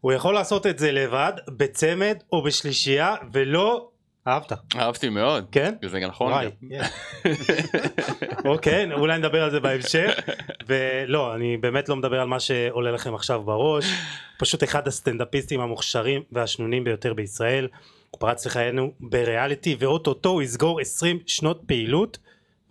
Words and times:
הוא 0.00 0.12
יכול 0.12 0.34
לעשות 0.34 0.66
את 0.66 0.78
זה 0.78 0.92
לבד, 0.92 1.32
בצמד 1.48 2.18
או 2.32 2.42
בשלישייה, 2.42 3.14
ולא... 3.32 3.88
אהבת, 4.28 4.52
אהבתי 4.76 5.08
מאוד. 5.08 5.46
כן? 5.52 5.74
זה 5.86 5.98
נכון. 6.00 6.32
וואי. 6.32 6.50
אוקיי, 8.52 8.92
אולי 8.92 9.18
נדבר 9.18 9.42
על 9.42 9.50
זה 9.50 9.60
בהמשך. 9.60 10.10
ולא, 10.66 11.34
אני 11.34 11.56
באמת 11.56 11.88
לא 11.88 11.96
מדבר 11.96 12.20
על 12.20 12.26
מה 12.26 12.40
שעולה 12.40 12.90
לכם 12.90 13.14
עכשיו 13.14 13.42
בראש. 13.42 13.84
פשוט 14.38 14.64
אחד 14.64 14.88
הסטנדאפיסטים 14.88 15.60
המוכשרים 15.60 16.22
והשנונים 16.32 16.84
ביותר 16.84 17.14
בישראל. 17.14 17.68
הוא 18.10 18.20
פרץ 18.20 18.46
לחיינו 18.46 18.92
בריאליטי, 19.00 19.76
ואו-טו-טו 19.78 20.28
הוא 20.28 20.42
יסגור 20.42 20.80
20 20.80 21.18
שנות 21.26 21.62
פעילות, 21.66 22.18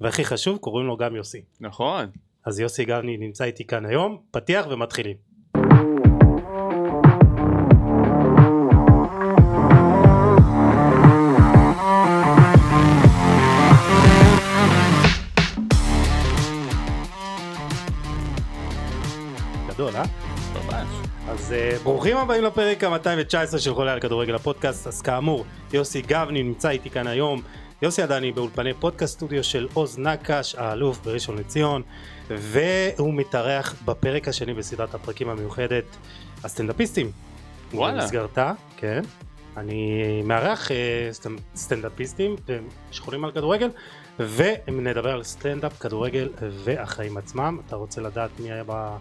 והכי 0.02 0.26
חשוב, 0.26 0.58
קוראים 0.58 0.88
לו 0.88 0.98
גם 0.98 1.16
יוסי. 1.16 1.42
נכון. 1.60 2.06
אז 2.46 2.60
יוסי 2.60 2.86
גבני 2.86 3.18
נמצא 3.18 3.44
איתי 3.44 3.66
כאן 3.66 3.86
היום, 3.86 4.18
פתיח 4.32 4.66
ומתחילים. 4.70 5.27
אז 21.48 21.54
uh, 21.54 21.84
ברוכים 21.84 22.18
הבאים 22.18 22.44
לפרק 22.44 22.84
ה-219 22.84 23.58
של 23.60 23.74
חולה 23.74 23.94
על 23.94 24.00
כדורגל 24.00 24.36
הפודקאסט. 24.36 24.88
אז 24.88 25.02
כאמור 25.02 25.46
יוסי 25.74 26.02
גבני 26.02 26.44
נמצא 26.44 26.70
איתי 26.70 26.90
כאן 26.90 27.08
היום. 27.08 27.42
יוסי 27.82 28.02
עדני 28.02 28.32
באולפני 28.32 28.74
פודקאסט 28.74 29.14
סטודיו 29.14 29.44
של 29.44 29.68
עוז 29.74 30.00
נקש 30.00 30.56
האלוף 30.56 31.00
בראשון 31.06 31.38
לציון 31.38 31.82
והוא 32.30 33.14
מתארח 33.14 33.76
בפרק 33.86 34.28
השני 34.28 34.54
בסדרת 34.54 34.94
הפרקים 34.94 35.30
המיוחדת 35.30 35.84
הסטנדאפיסטים. 36.44 37.12
וואלה. 37.74 38.02
במסגרתה 38.02 38.54
כן. 38.78 39.02
אני 39.58 40.22
מארח 40.26 40.68
uh, 40.68 40.72
סטנ- 41.12 41.56
סטנדאפיסטים 41.56 42.36
אה, 42.50 42.58
שחולים 42.92 43.26
על 43.26 43.32
כדורגל 43.32 43.70
ונדבר 44.20 45.12
על 45.12 45.24
סטנדאפ 45.24 45.80
כדורגל 45.80 46.30
והחיים 46.64 47.18
עצמם. 47.18 47.60
אתה 47.68 47.76
רוצה 47.76 48.02
לדעת 48.02 48.30
מי 48.40 48.52
היה 48.52 48.64
ב... 48.68 48.96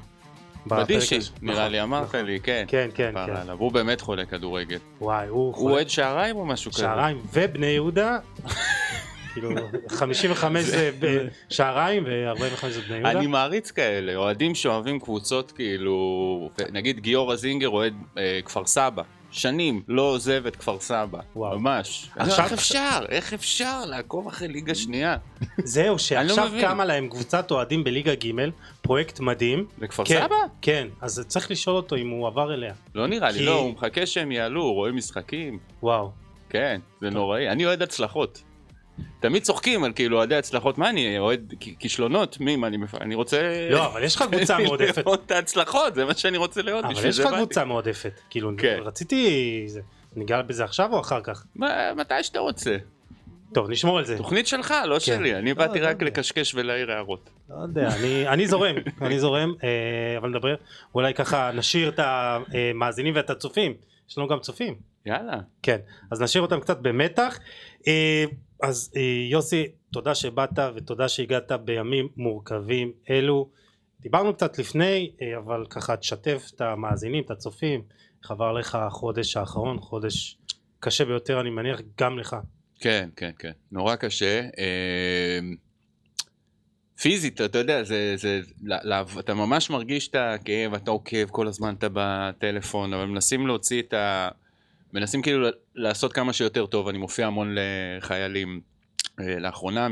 בדישי? 0.67 1.19
נראה 1.43 1.59
נכון, 1.59 1.73
לי, 1.73 1.83
אמרת 1.83 2.09
נכון. 2.09 2.25
לי, 2.27 2.41
כן. 2.41 2.65
כן 2.69 2.89
כן 2.95 3.13
כן 3.27 3.37
עליו. 3.37 3.57
הוא 3.59 3.73
באמת 3.73 4.01
חולה 4.01 4.25
כדורגל. 4.25 4.79
וואי 5.01 5.29
הוא 5.29 5.47
הוא 5.47 5.55
חולה 5.55 5.75
אוהד 5.75 5.89
שעריים 5.89 6.37
או 6.37 6.47
משהו 6.47 6.71
כזה? 6.73 6.83
שעריים 6.83 7.21
ובני 7.33 7.67
יהודה 7.67 8.19
כאילו 9.33 9.51
55 9.89 10.65
זה 10.65 10.91
שעריים 11.49 12.05
ו-45 12.07 12.69
זה 12.69 12.81
בני 12.81 12.97
יהודה 12.97 13.11
אני 13.11 13.27
מעריץ 13.27 13.71
כאלה, 13.71 14.17
אוהדים 14.17 14.55
שאוהבים 14.55 15.01
קבוצות 15.01 15.53
כאילו, 15.53 16.51
נגיד 16.73 17.01
גיורא 17.01 17.37
זינגר 17.37 17.69
אוהד 17.69 17.95
אה, 18.19 18.41
כפר 18.45 18.67
סבא. 18.67 19.03
שנים 19.31 19.83
לא 19.89 20.03
עוזב 20.03 20.47
את 20.47 20.57
כפר 20.57 20.81
סבא, 20.81 21.19
וואו. 21.37 21.59
ממש. 21.59 22.11
עכשיו- 22.17 22.45
איך 22.45 22.53
אפשר? 22.53 22.99
איך 23.09 23.33
אפשר 23.33 23.85
לעקוב 23.85 24.27
אחרי 24.29 24.49
ליגה 24.49 24.75
שנייה? 24.85 25.17
זהו 25.65 25.93
לא 25.93 25.99
שעכשיו 25.99 26.49
מבין. 26.49 26.61
קמה 26.61 26.85
להם 26.85 27.09
קבוצת 27.09 27.51
אוהדים 27.51 27.85
בליגה 27.85 28.15
ג' 28.15 28.33
פרויקט 28.83 29.21
מדהים 29.21 29.67
בכפר 29.79 30.05
כן, 30.05 30.23
סבא? 30.27 30.37
כן 30.63 30.89
אז 31.01 31.25
צריך 31.29 31.51
לשאול 31.51 31.77
אותו 31.77 31.97
אם 31.97 32.11
הוא 32.11 32.27
עבר 32.27 32.55
אליה 32.55 32.75
לא 32.95 33.07
נראה 33.07 33.31
לי, 33.31 33.39
כי- 33.39 33.45
לא, 33.45 33.59
הוא 33.59 33.73
מחכה 33.73 34.07
שהם 34.07 34.33
יעלו, 34.33 34.63
הוא 34.63 34.75
רואה 34.75 34.93
משחקים. 34.93 35.59
וואו 35.83 36.11
כן, 36.51 36.81
זה 37.01 37.11
נוראי. 37.11 37.49
אני 37.51 37.67
אוהד 37.67 37.83
הצלחות. 37.83 38.43
תמיד 39.21 39.43
צוחקים 39.43 39.85
על 39.85 39.93
כאילו 39.93 40.17
אוהדי 40.17 40.37
הצלחות, 40.37 40.79
מה 40.79 40.91
אני 40.91 41.19
אוהד 41.19 41.55
כישלונות? 41.79 42.41
מי, 42.41 42.57
מה 42.57 42.67
אני. 42.67 42.77
אני 43.01 43.15
רוצה... 43.15 43.69
לא 43.71 43.87
אבל 43.87 44.03
יש 44.03 44.17
לך 44.17 44.23
קבוצה 44.33 44.59
מועדפת 44.59 44.99
לראות 44.99 45.23
את 45.27 45.31
ההצלחות, 45.31 45.95
זה 45.95 46.05
מה 46.05 46.15
שאני 46.15 46.37
רוצה 46.37 46.63
לראות, 46.63 46.85
אבל 46.85 47.07
יש 47.07 47.19
לך. 47.21 47.35
קבוצה 47.35 47.65
מועדפת 47.65 48.21
כאילו 48.31 48.51
כן. 48.59 48.79
רציתי 48.83 49.65
זה 49.67 49.81
ניגע 50.17 50.43
בזה 50.43 50.65
עכשיו 50.65 50.93
או 50.93 51.01
אחר 51.01 51.21
כך 51.21 51.45
מה- 51.55 51.95
מתי 51.95 52.23
שאתה 52.23 52.39
רוצה. 52.39 52.77
טוב 53.55 53.71
נשמור 53.71 53.99
על 53.99 54.05
זה 54.05 54.17
תוכנית 54.17 54.47
שלך, 54.47 54.75
לא 54.87 55.01
שלי. 55.01 55.35
אני 55.35 55.51
לא, 55.51 55.57
באתי 55.57 55.81
לא 55.81 55.87
רק 55.87 55.93
יודע. 55.93 56.07
לקשקש 56.07 56.55
ולהעיר 56.55 56.93
הערות. 56.93 57.31
לא 57.51 57.63
יודע, 57.63 57.89
אני, 58.01 58.29
אני 58.29 58.47
זורם, 58.47 58.75
אני 59.03 59.19
זורם, 59.21 59.55
אה, 59.65 59.69
אבל 60.19 60.29
נדבר, 60.29 60.55
אולי 60.95 61.15
ככה 61.15 61.51
נשאיר 61.55 61.89
את 61.89 62.01
המאזינים 62.03 63.15
ואת 63.17 63.31
הצופים, 63.31 63.75
יש 64.11 64.19
לנו 64.19 64.29
גם 64.29 64.39
צופים, 64.39 64.75
יאללה. 65.07 65.37
כן, 65.63 65.77
אז 66.11 66.23
נשאיר 66.23 66.43
אותם 66.43 66.61
קצת 66.61 66.79
במתח. 66.79 67.39
אה, 67.89 68.25
אז 68.63 68.93
אה, 68.97 69.29
יוסי, 69.31 69.67
תודה 69.93 70.15
שבאת 70.15 70.59
ותודה 70.77 71.09
שהגעת 71.09 71.53
בימים 71.53 72.09
מורכבים 72.17 72.93
אלו. 73.11 73.51
דיברנו 74.01 74.35
קצת 74.35 74.59
לפני, 74.59 75.13
אה, 75.23 75.39
אבל 75.39 75.67
ככה 75.71 75.97
תשתף 75.97 76.51
את 76.55 76.61
המאזינים, 76.61 77.25
את 77.25 77.31
הצופים, 77.31 77.83
איך 78.23 78.31
עבר 78.31 78.53
לך 78.53 78.75
החודש 78.75 79.37
האחרון, 79.37 79.81
חודש 79.81 80.39
קשה 80.81 81.05
ביותר 81.05 81.41
אני 81.41 81.51
מניח 81.51 81.81
גם 82.01 82.19
לך. 82.19 82.37
כן, 82.81 83.09
כן, 83.17 83.31
כן. 83.39 83.53
נורא 83.73 83.97
קשה. 83.97 84.41
אמ, 84.41 85.57
פיזית, 87.01 87.41
אתה 87.41 87.59
יודע, 87.59 87.83
זה, 87.83 88.15
זה, 88.17 88.41
אתה 89.19 89.35
ממש 89.35 89.71
מרגיש 89.71 90.09
את 90.09 90.15
הכאב, 90.15 90.75
אתה 90.75 90.91
עוקב, 90.91 91.27
כל 91.31 91.47
הזמן 91.47 91.75
אתה 91.75 91.87
בטלפון, 91.93 92.95
אבל 92.95 93.05
מנסים 93.05 93.47
להוציא 93.47 93.83
את 93.83 93.93
ה... 93.93 94.29
מנסים 94.97 95.23
כאילו 95.23 95.49
לעשות 95.75 96.13
כמה 96.13 96.33
שיותר 96.33 96.67
טוב, 96.67 96.89
אני 96.89 96.99
מופיע 96.99 97.27
המון 97.27 97.55
לחיילים 97.55 98.61
אה, 99.21 99.39
לאחרונה, 99.39 99.89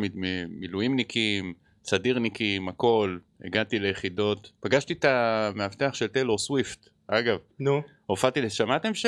מילואימניקים, 0.48 1.54
סדירניקים, 1.84 2.68
הכל, 2.68 3.18
הגעתי 3.44 3.78
ליחידות, 3.78 4.52
פגשתי 4.60 4.92
את 4.92 5.04
המאבטח 5.04 5.94
של 5.94 6.06
טיילור 6.06 6.38
סוויפט, 6.38 6.88
אגב, 7.06 7.38
נו, 7.58 7.82
הופעתי, 8.06 8.50
שמעתם 8.50 8.94
ש... 8.94 9.06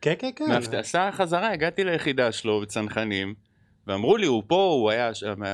כן 0.00 0.14
כן 0.18 0.30
כן, 0.36 0.44
מאבטח, 0.48 0.74
עשה 0.74 1.10
חזרה, 1.12 1.52
הגעתי 1.52 1.84
ליחידה 1.84 2.32
שלו 2.32 2.60
בצנחנים, 2.60 3.34
ואמרו 3.86 4.16
לי, 4.16 4.26
הוא 4.26 4.42
פה, 4.46 4.64
הוא 4.80 4.90
היה 4.90 5.10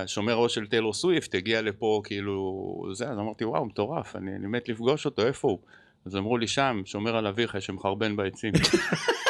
שומר 0.06 0.34
ראש 0.34 0.54
של 0.54 0.66
טיילור 0.66 0.94
סוויפט, 0.94 1.34
הגיע 1.34 1.62
לפה, 1.62 2.02
כאילו, 2.04 2.84
זה, 2.92 3.08
אז 3.08 3.18
אמרתי, 3.18 3.44
וואו, 3.44 3.64
מטורף, 3.64 4.16
אני, 4.16 4.36
אני 4.36 4.46
מת 4.46 4.68
לפגוש 4.68 5.06
אותו, 5.06 5.26
איפה 5.26 5.48
הוא? 5.48 5.58
אז 6.06 6.16
אמרו 6.16 6.38
לי, 6.38 6.46
שם, 6.46 6.82
שומר 6.84 7.16
על 7.16 7.26
אביך 7.26 7.62
שמחרבן 7.62 8.16
בעצים. 8.16 8.52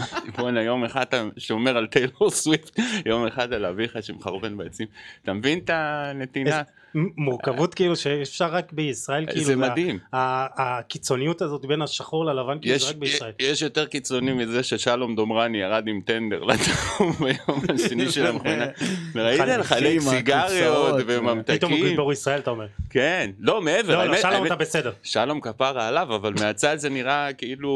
בואנה, 0.37 0.61
יום 0.61 0.83
אחד 0.83 1.01
אתה 1.01 1.23
שומר 1.37 1.77
על 1.77 1.87
טיילור 1.87 2.29
סוויפט, 2.31 2.79
יום 3.05 3.27
אחד 3.27 3.53
על 3.53 3.65
אביך 3.65 3.97
שמחרבן 4.01 4.57
בעצים. 4.57 4.87
אתה 5.23 5.33
מבין 5.33 5.59
את 5.59 5.69
הנתינה? 5.73 6.61
מורכבות 7.17 7.73
כאילו 7.73 7.95
שאפשר 7.95 8.45
רק 8.47 8.71
בישראל 8.73 9.25
כאילו 9.25 9.43
זה 9.43 9.55
מדהים. 9.55 9.99
הקיצוניות 10.13 11.41
הזאת 11.41 11.65
בין 11.65 11.81
השחור 11.81 12.25
ללבן 12.25 12.59
כאילו 12.61 12.77
זה 12.79 12.85
יש, 12.85 12.89
רק 12.89 12.95
בישראל. 12.95 13.31
יש 13.39 13.61
יותר 13.61 13.85
קיצוני 13.85 14.33
מזה 14.33 14.63
ששלום 14.63 15.15
דומרני 15.15 15.57
ירד 15.57 15.87
עם 15.87 16.01
טנדר 16.05 16.43
לתחום 16.43 17.11
ביום 17.11 17.61
השני 17.75 18.11
של 18.11 18.25
המכונה. 18.31 18.65
וראית 19.15 19.41
חלק- 19.41 19.59
לחלק 19.59 19.91
עם 19.93 19.99
סיגריות 19.99 20.99
הקופסאות, 20.99 21.01
פתאום 21.05 21.71
הוא 21.71 21.79
וממתקים. 21.79 21.87
גיבור 21.89 22.13
ישראל 22.13 22.39
אתה 22.39 22.49
אומר. 22.49 22.65
כן, 22.89 23.31
לא 23.39 23.61
מעבר. 23.61 23.97
לא 23.97 24.05
לא 24.05 24.17
שלום 24.17 24.45
אתה 24.45 24.55
בסדר. 24.55 24.91
שלום 25.03 25.41
כפרה 25.41 25.87
עליו, 25.87 26.15
אבל 26.15 26.33
מהצד 26.39 26.75
זה 26.77 26.89
נראה 26.89 27.33
כאילו 27.33 27.71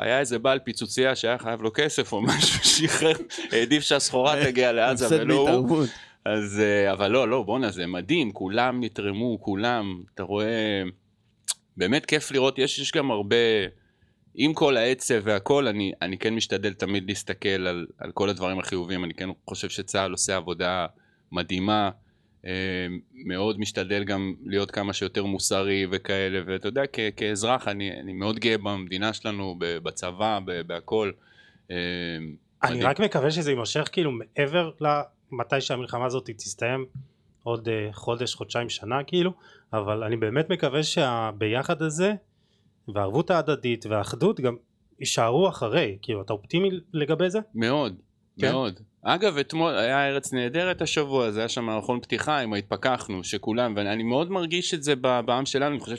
היה 0.00 0.20
איזה 0.20 0.38
בעל 0.38 0.58
פיצוצייה 0.58 1.16
שהיה 1.16 1.38
חייב 1.38 1.55
לו 1.60 1.70
כסף 1.74 2.12
או 2.12 2.22
משהו, 2.22 2.64
שחרר, 2.64 3.12
העדיף 3.52 3.82
שהסחורה 3.82 4.44
תגיע 4.44 4.72
לעזה 4.72 5.20
ולא 5.20 5.50
הוא. 5.50 5.84
אז, 6.24 6.60
אה, 6.60 6.92
אבל 6.92 7.10
לא, 7.10 7.28
לא, 7.28 7.42
בואנה, 7.42 7.70
זה 7.70 7.86
מדהים, 7.86 8.32
כולם 8.32 8.84
נתרמו, 8.84 9.38
כולם, 9.40 10.02
אתה 10.14 10.22
רואה, 10.22 10.82
באמת 11.76 12.06
כיף 12.06 12.30
לראות, 12.30 12.58
יש, 12.58 12.78
יש 12.78 12.92
גם 12.92 13.10
הרבה, 13.10 13.36
עם 14.34 14.54
כל 14.54 14.76
העצב 14.76 15.20
והכל, 15.22 15.66
אני, 15.66 15.92
אני 16.02 16.18
כן 16.18 16.34
משתדל 16.34 16.72
תמיד 16.72 17.04
להסתכל 17.08 17.48
על, 17.48 17.86
על 17.98 18.12
כל 18.12 18.28
הדברים 18.28 18.58
החיוביים, 18.58 19.04
אני 19.04 19.14
כן 19.14 19.28
חושב 19.48 19.68
שצה"ל 19.68 20.12
עושה 20.12 20.36
עבודה 20.36 20.86
מדהימה, 21.32 21.90
אה, 22.46 22.86
מאוד 23.24 23.60
משתדל 23.60 24.04
גם 24.04 24.34
להיות 24.46 24.70
כמה 24.70 24.92
שיותר 24.92 25.24
מוסרי 25.24 25.86
וכאלה, 25.90 26.40
ואתה 26.46 26.68
יודע, 26.68 26.82
כ, 26.92 26.98
כאזרח, 27.16 27.68
אני, 27.68 28.00
אני 28.00 28.12
מאוד 28.12 28.38
גאה 28.38 28.58
במדינה 28.58 29.12
שלנו, 29.12 29.56
בצבא, 29.58 30.38
ב- 30.44 30.60
בהכל. 30.60 31.10
אה, 31.70 31.76
אני. 32.62 32.82
רק 32.82 33.00
מקווה 33.00 33.30
שזה 33.30 33.50
יימשך 33.50 33.88
כאילו 33.92 34.10
מעבר 34.12 34.70
למתי 34.80 35.60
שהמלחמה 35.60 36.06
הזאת 36.06 36.30
תסתיים 36.36 36.86
עוד 37.42 37.68
אה, 37.68 37.88
חודש 37.92 38.34
חודשיים 38.34 38.68
שנה 38.68 39.04
כאילו 39.04 39.32
אבל 39.72 40.04
אני 40.04 40.16
באמת 40.16 40.50
מקווה 40.50 40.82
שהביחד 40.82 41.82
הזה 41.82 42.12
והערבות 42.94 43.30
ההדדית 43.30 43.86
והאחדות 43.86 44.40
גם 44.40 44.56
יישארו 45.00 45.48
אחרי 45.48 45.98
כאילו 46.02 46.22
אתה 46.22 46.32
אופטימי 46.32 46.70
לגבי 46.92 47.30
זה? 47.30 47.38
מאוד, 47.54 47.96
כן? 48.40 48.52
מאוד. 48.52 48.80
אגב, 49.02 49.38
אתמול 49.38 49.74
היה 49.74 50.08
ארץ 50.08 50.32
נהדרת 50.32 50.82
השבוע, 50.82 51.30
זה 51.30 51.40
היה 51.40 51.48
שם 51.48 51.64
מערכון 51.64 52.00
פתיחה, 52.00 52.38
עם 52.38 52.54
התפכחנו, 52.54 53.24
שכולם, 53.24 53.72
ואני 53.76 54.02
מאוד 54.02 54.30
מרגיש 54.30 54.74
את 54.74 54.82
זה 54.82 54.96
בעם 54.96 55.46
שלנו, 55.46 55.74
אני 55.74 55.80
חושב 55.80 55.96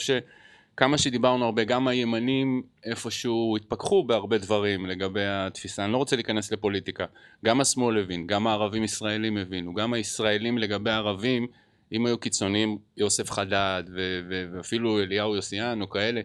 שכמה 0.78 0.98
שדיברנו 0.98 1.46
הרבה, 1.46 1.64
גם 1.64 1.88
הימנים 1.88 2.62
איפשהו 2.86 3.58
התפכחו 3.58 4.04
בהרבה 4.04 4.38
דברים 4.38 4.86
לגבי 4.86 5.26
התפיסה, 5.26 5.86
אני 5.86 5.92
לא 5.92 5.98
רוצה 5.98 6.16
להיכנס 6.16 6.52
לפוליטיקה, 6.52 7.06
גם 7.46 7.62
השמאל 7.62 7.98
הבין, 7.98 8.28
גם 8.28 8.48
הערבים 8.48 8.84
ישראלים 8.84 9.38
הבינו, 9.38 9.74
גם 9.74 9.94
הישראלים 9.94 10.58
לגבי 10.58 10.90
הערבים, 10.90 11.48
אם 11.92 12.06
היו 12.06 12.18
קיצוניים, 12.18 12.78
יוסף 12.98 13.32
חדד, 13.32 13.84
ו- 13.96 14.20
ו- 14.30 14.46
ואפילו 14.54 15.00
אליהו 15.00 15.36
יוסיאן 15.36 15.82
או 15.82 15.90
כאלה, 15.90 16.22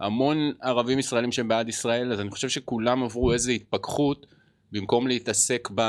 המון 0.00 0.52
ערבים 0.62 0.98
ישראלים 0.98 1.32
שהם 1.32 1.48
בעד 1.48 1.68
ישראל, 1.68 2.12
אז 2.12 2.20
אני 2.20 2.30
חושב 2.30 2.48
שכולם 2.48 3.02
עברו 3.02 3.32
איזו 3.32 3.52
התפכחות, 3.52 4.26
במקום 4.72 5.06
להתעסק 5.06 5.68
ב... 5.74 5.80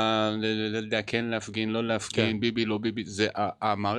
לא 0.72 0.78
יודע, 0.78 1.02
כן 1.02 1.24
להפגין, 1.24 1.70
לא 1.70 1.86
להפגין, 1.86 2.32
כן. 2.32 2.40
ביבי, 2.40 2.64
לא 2.64 2.78
ביבי, 2.78 3.04
זה 3.04 3.28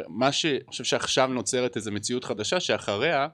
מה 0.07 0.31
שאני 0.31 0.59
חושב 0.67 0.83
שעכשיו 0.83 1.27
נוצרת 1.27 1.75
איזו 1.75 1.91
מציאות 1.91 2.23
חדשה, 2.23 2.59
שאחריה 2.59 3.27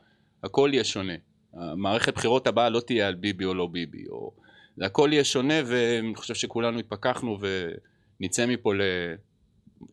הכל 0.43 0.69
יהיה 0.73 0.83
שונה. 0.83 1.13
המערכת 1.53 2.13
בחירות 2.15 2.47
הבאה 2.47 2.69
לא 2.69 2.79
תהיה 2.79 3.07
על 3.07 3.15
ביבי 3.15 3.45
או 3.45 3.53
לא 3.53 3.67
ביבי, 3.67 4.05
או... 4.09 4.31
זה 4.77 4.85
הכל 4.85 5.09
יהיה 5.11 5.23
שונה, 5.23 5.53
ואני 5.65 6.15
חושב 6.15 6.33
שכולנו 6.35 6.79
התפכחנו 6.79 7.37
ונצא 8.19 8.45
מפה 8.45 8.73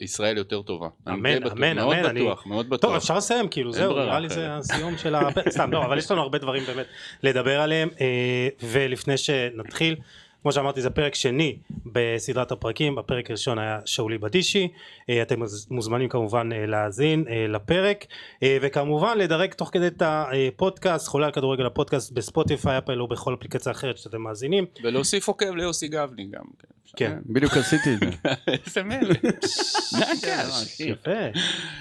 לישראל 0.00 0.36
יותר 0.36 0.62
טובה. 0.62 0.88
אני 1.06 1.14
אמן, 1.14 1.42
אמן, 1.46 1.76
מאוד 1.76 1.96
אמן, 1.96 2.04
אני- 2.04 2.20
בטוח, 2.20 2.46
מאוד 2.46 2.68
בטוח. 2.68 2.80
טוב 2.90 2.96
אפשר 2.96 3.16
לסיים 3.16 3.48
כאילו 3.48 3.72
זהו 3.72 3.92
נראה 3.98 4.20
לי 4.20 4.28
זה. 4.28 4.54
הסיום 4.56 4.98
של 4.98 5.14
ה... 5.14 5.20
סתם 5.48 5.72
לא 5.72 5.84
אבל 5.84 5.98
יש 5.98 6.10
לנו 6.10 6.20
הרבה 6.22 6.38
דברים 6.38 6.62
באמת 6.66 6.86
לדבר 7.22 7.60
עליהם 7.60 7.88
אה, 8.00 8.48
ולפני 8.62 9.16
שנתחיל 9.16 9.96
כמו 10.42 10.52
שאמרתי 10.52 10.80
זה 10.82 10.90
פרק 10.90 11.14
שני 11.14 11.56
בסדרת 11.86 12.52
הפרקים. 12.52 12.94
בפרק 12.94 13.30
הראשון 13.30 13.58
היה 13.58 13.78
שאולי 13.84 14.18
בדישי. 14.18 14.68
אה, 15.10 15.22
אתם 15.22 15.42
מוז- 15.42 15.66
מוזמנים 15.70 16.08
כמובן 16.08 16.50
אה, 16.52 16.66
להאזין 16.66 17.24
אה, 17.28 17.46
לפרק. 17.48 18.04
וכמובן 18.62 19.18
לדרג 19.18 19.52
תוך 19.54 19.70
כדי 19.72 19.86
את 19.86 20.02
הפודקאסט 20.04 21.08
חולה 21.08 21.26
על 21.26 21.32
כדורגל 21.32 21.66
הפודקאסט 21.66 22.12
בספוטיפיי 22.12 22.78
אפל 22.78 23.00
או 23.00 23.08
בכל 23.08 23.34
אפליקציה 23.34 23.72
אחרת 23.72 23.98
שאתם 23.98 24.20
מאזינים. 24.22 24.66
ולהוסיף 24.82 25.28
עוקב 25.28 25.54
ליוסי 25.54 25.88
גבני 25.88 26.26
גם. 26.32 26.44
כן. 26.96 27.18
בדיוק 27.26 27.56
עשיתי 27.56 27.94
את 27.94 28.00
זה. 28.00 28.06
איזה 28.66 28.82
מלך. 28.82 29.16
יפה. 30.80 31.10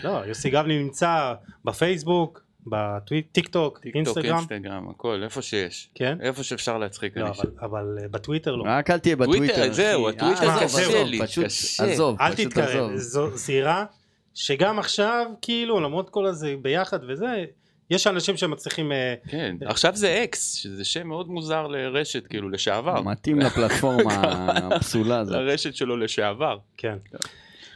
לא 0.04 0.09
יוסי 0.25 0.50
גבני 0.50 0.77
נמצא 0.83 1.33
בפייסבוק 1.65 2.42
בטיק 2.69 3.48
טוק 3.48 3.80
טיק 3.80 3.94
טוק, 3.94 3.96
אינסטגרם 3.96 4.36
אינסטגרם, 4.36 4.90
הכל, 4.90 5.24
איפה 5.24 5.42
שיש. 5.42 5.90
כן 5.96 6.18
איפה 6.22 6.44
שאפשר 6.44 6.78
להצחיק. 6.78 7.18
לא, 7.18 7.25
אני 7.25 7.31
אבל, 7.31 7.52
אבל 7.62 7.98
אה, 8.02 8.08
בטוויטר 8.08 8.56
לא. 8.56 8.64
רק 8.68 8.90
אל 8.90 9.00
תהיה 9.00 9.16
טוויטר, 9.16 9.34
בטוויטר. 9.34 9.74
זהו, 9.74 10.10
אחי. 10.10 10.18
הטוויטר 10.18 10.50
אה, 10.50 10.64
קשה 10.64 10.81
עזוב, 10.81 11.08
לי, 11.08 11.19
פשוט 11.22 11.46
קשה. 11.46 11.84
עזוב, 11.84 12.22
אל 12.22 12.36
פשוט 12.36 12.48
תתקרב, 12.48 12.92
עזוב. 12.92 12.96
זו 13.31 13.38
זירה 13.38 13.86
שגם 14.34 14.80
עכשיו, 14.80 15.25
כאילו, 15.42 15.80
למרות 15.80 16.10
כל 16.10 16.25
הזה 16.25 16.56
ביחד 16.62 17.00
וזה, 17.08 17.46
יש 17.90 18.08
אנשים 18.08 18.38
שמצליחים... 18.38 18.92
אה, 18.92 19.16
כן, 19.30 19.56
עכשיו 19.66 19.96
זה 19.96 20.24
אקס, 20.24 20.54
שזה 20.54 20.86
שם 20.86 21.08
מאוד 21.08 21.30
מוזר 21.30 21.68
לרשת, 21.68 22.28
כאילו, 22.28 22.50
לשעבר. 22.50 23.02
מתאים 23.02 23.40
לפלטפורמה 23.40 24.22
הפסולה 24.75 25.19
הזאת. 25.19 25.36
לרשת 25.36 25.75
שלו 25.75 25.98
לשעבר. 25.98 26.58
כן. 26.78 26.98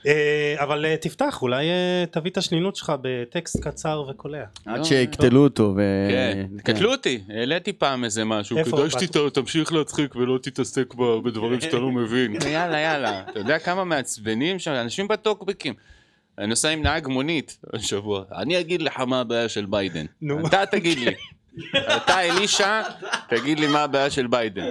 אה, 0.08 0.56
אבל 0.58 0.86
אה, 0.86 0.98
תפתח, 0.98 1.42
אולי 1.42 1.70
אה, 1.70 2.04
תביא 2.12 2.32
את 2.32 2.38
השנינות 2.38 2.76
שלך 2.76 2.94
בטקסט 3.02 3.60
קצר 3.64 4.04
וקולע. 4.10 4.44
עד 4.66 4.84
שיקטלו 4.84 5.44
אותו. 5.44 5.76
כן, 6.10 6.46
כן. 6.64 6.74
קטלו 6.74 6.92
אותי, 6.92 7.22
העליתי 7.30 7.74
פעם 7.74 8.04
איזה 8.04 8.26
משהו? 8.26 8.58
כדאי 8.66 8.90
שתמשיך 8.90 9.74
להצחיק 9.74 10.16
ולא 10.16 10.40
תתעסק 10.42 10.94
בדברים 11.26 11.62
שאתה 11.62 11.78
לא 11.78 11.92
מבין. 12.02 12.36
יאללה, 12.50 12.80
יאללה. 12.80 13.24
אתה 13.32 13.40
יודע 13.40 13.60
כמה 13.60 13.84
מעצבנים 13.84 14.60
שם, 14.60 14.72
אנשים 14.72 15.08
בטוקבקים. 15.08 15.74
אני 16.38 16.48
נוסע 16.48 16.70
עם 16.70 16.82
נהג 16.82 17.08
מונית 17.08 17.58
השבוע, 17.74 18.24
אני 18.36 18.60
אגיד 18.60 18.82
לך 18.82 19.00
מה 19.00 19.20
הבעיה 19.20 19.50
של 19.50 19.66
ביידן. 19.66 20.06
אתה 20.48 20.64
תגיד 20.72 20.98
לי. 20.98 21.14
אתה 21.96 22.22
אלישע, 22.22 22.82
תגיד 23.30 23.60
לי 23.60 23.68
מה 23.68 23.84
הבעיה 23.84 24.10
של 24.10 24.28
ביידן. 24.28 24.66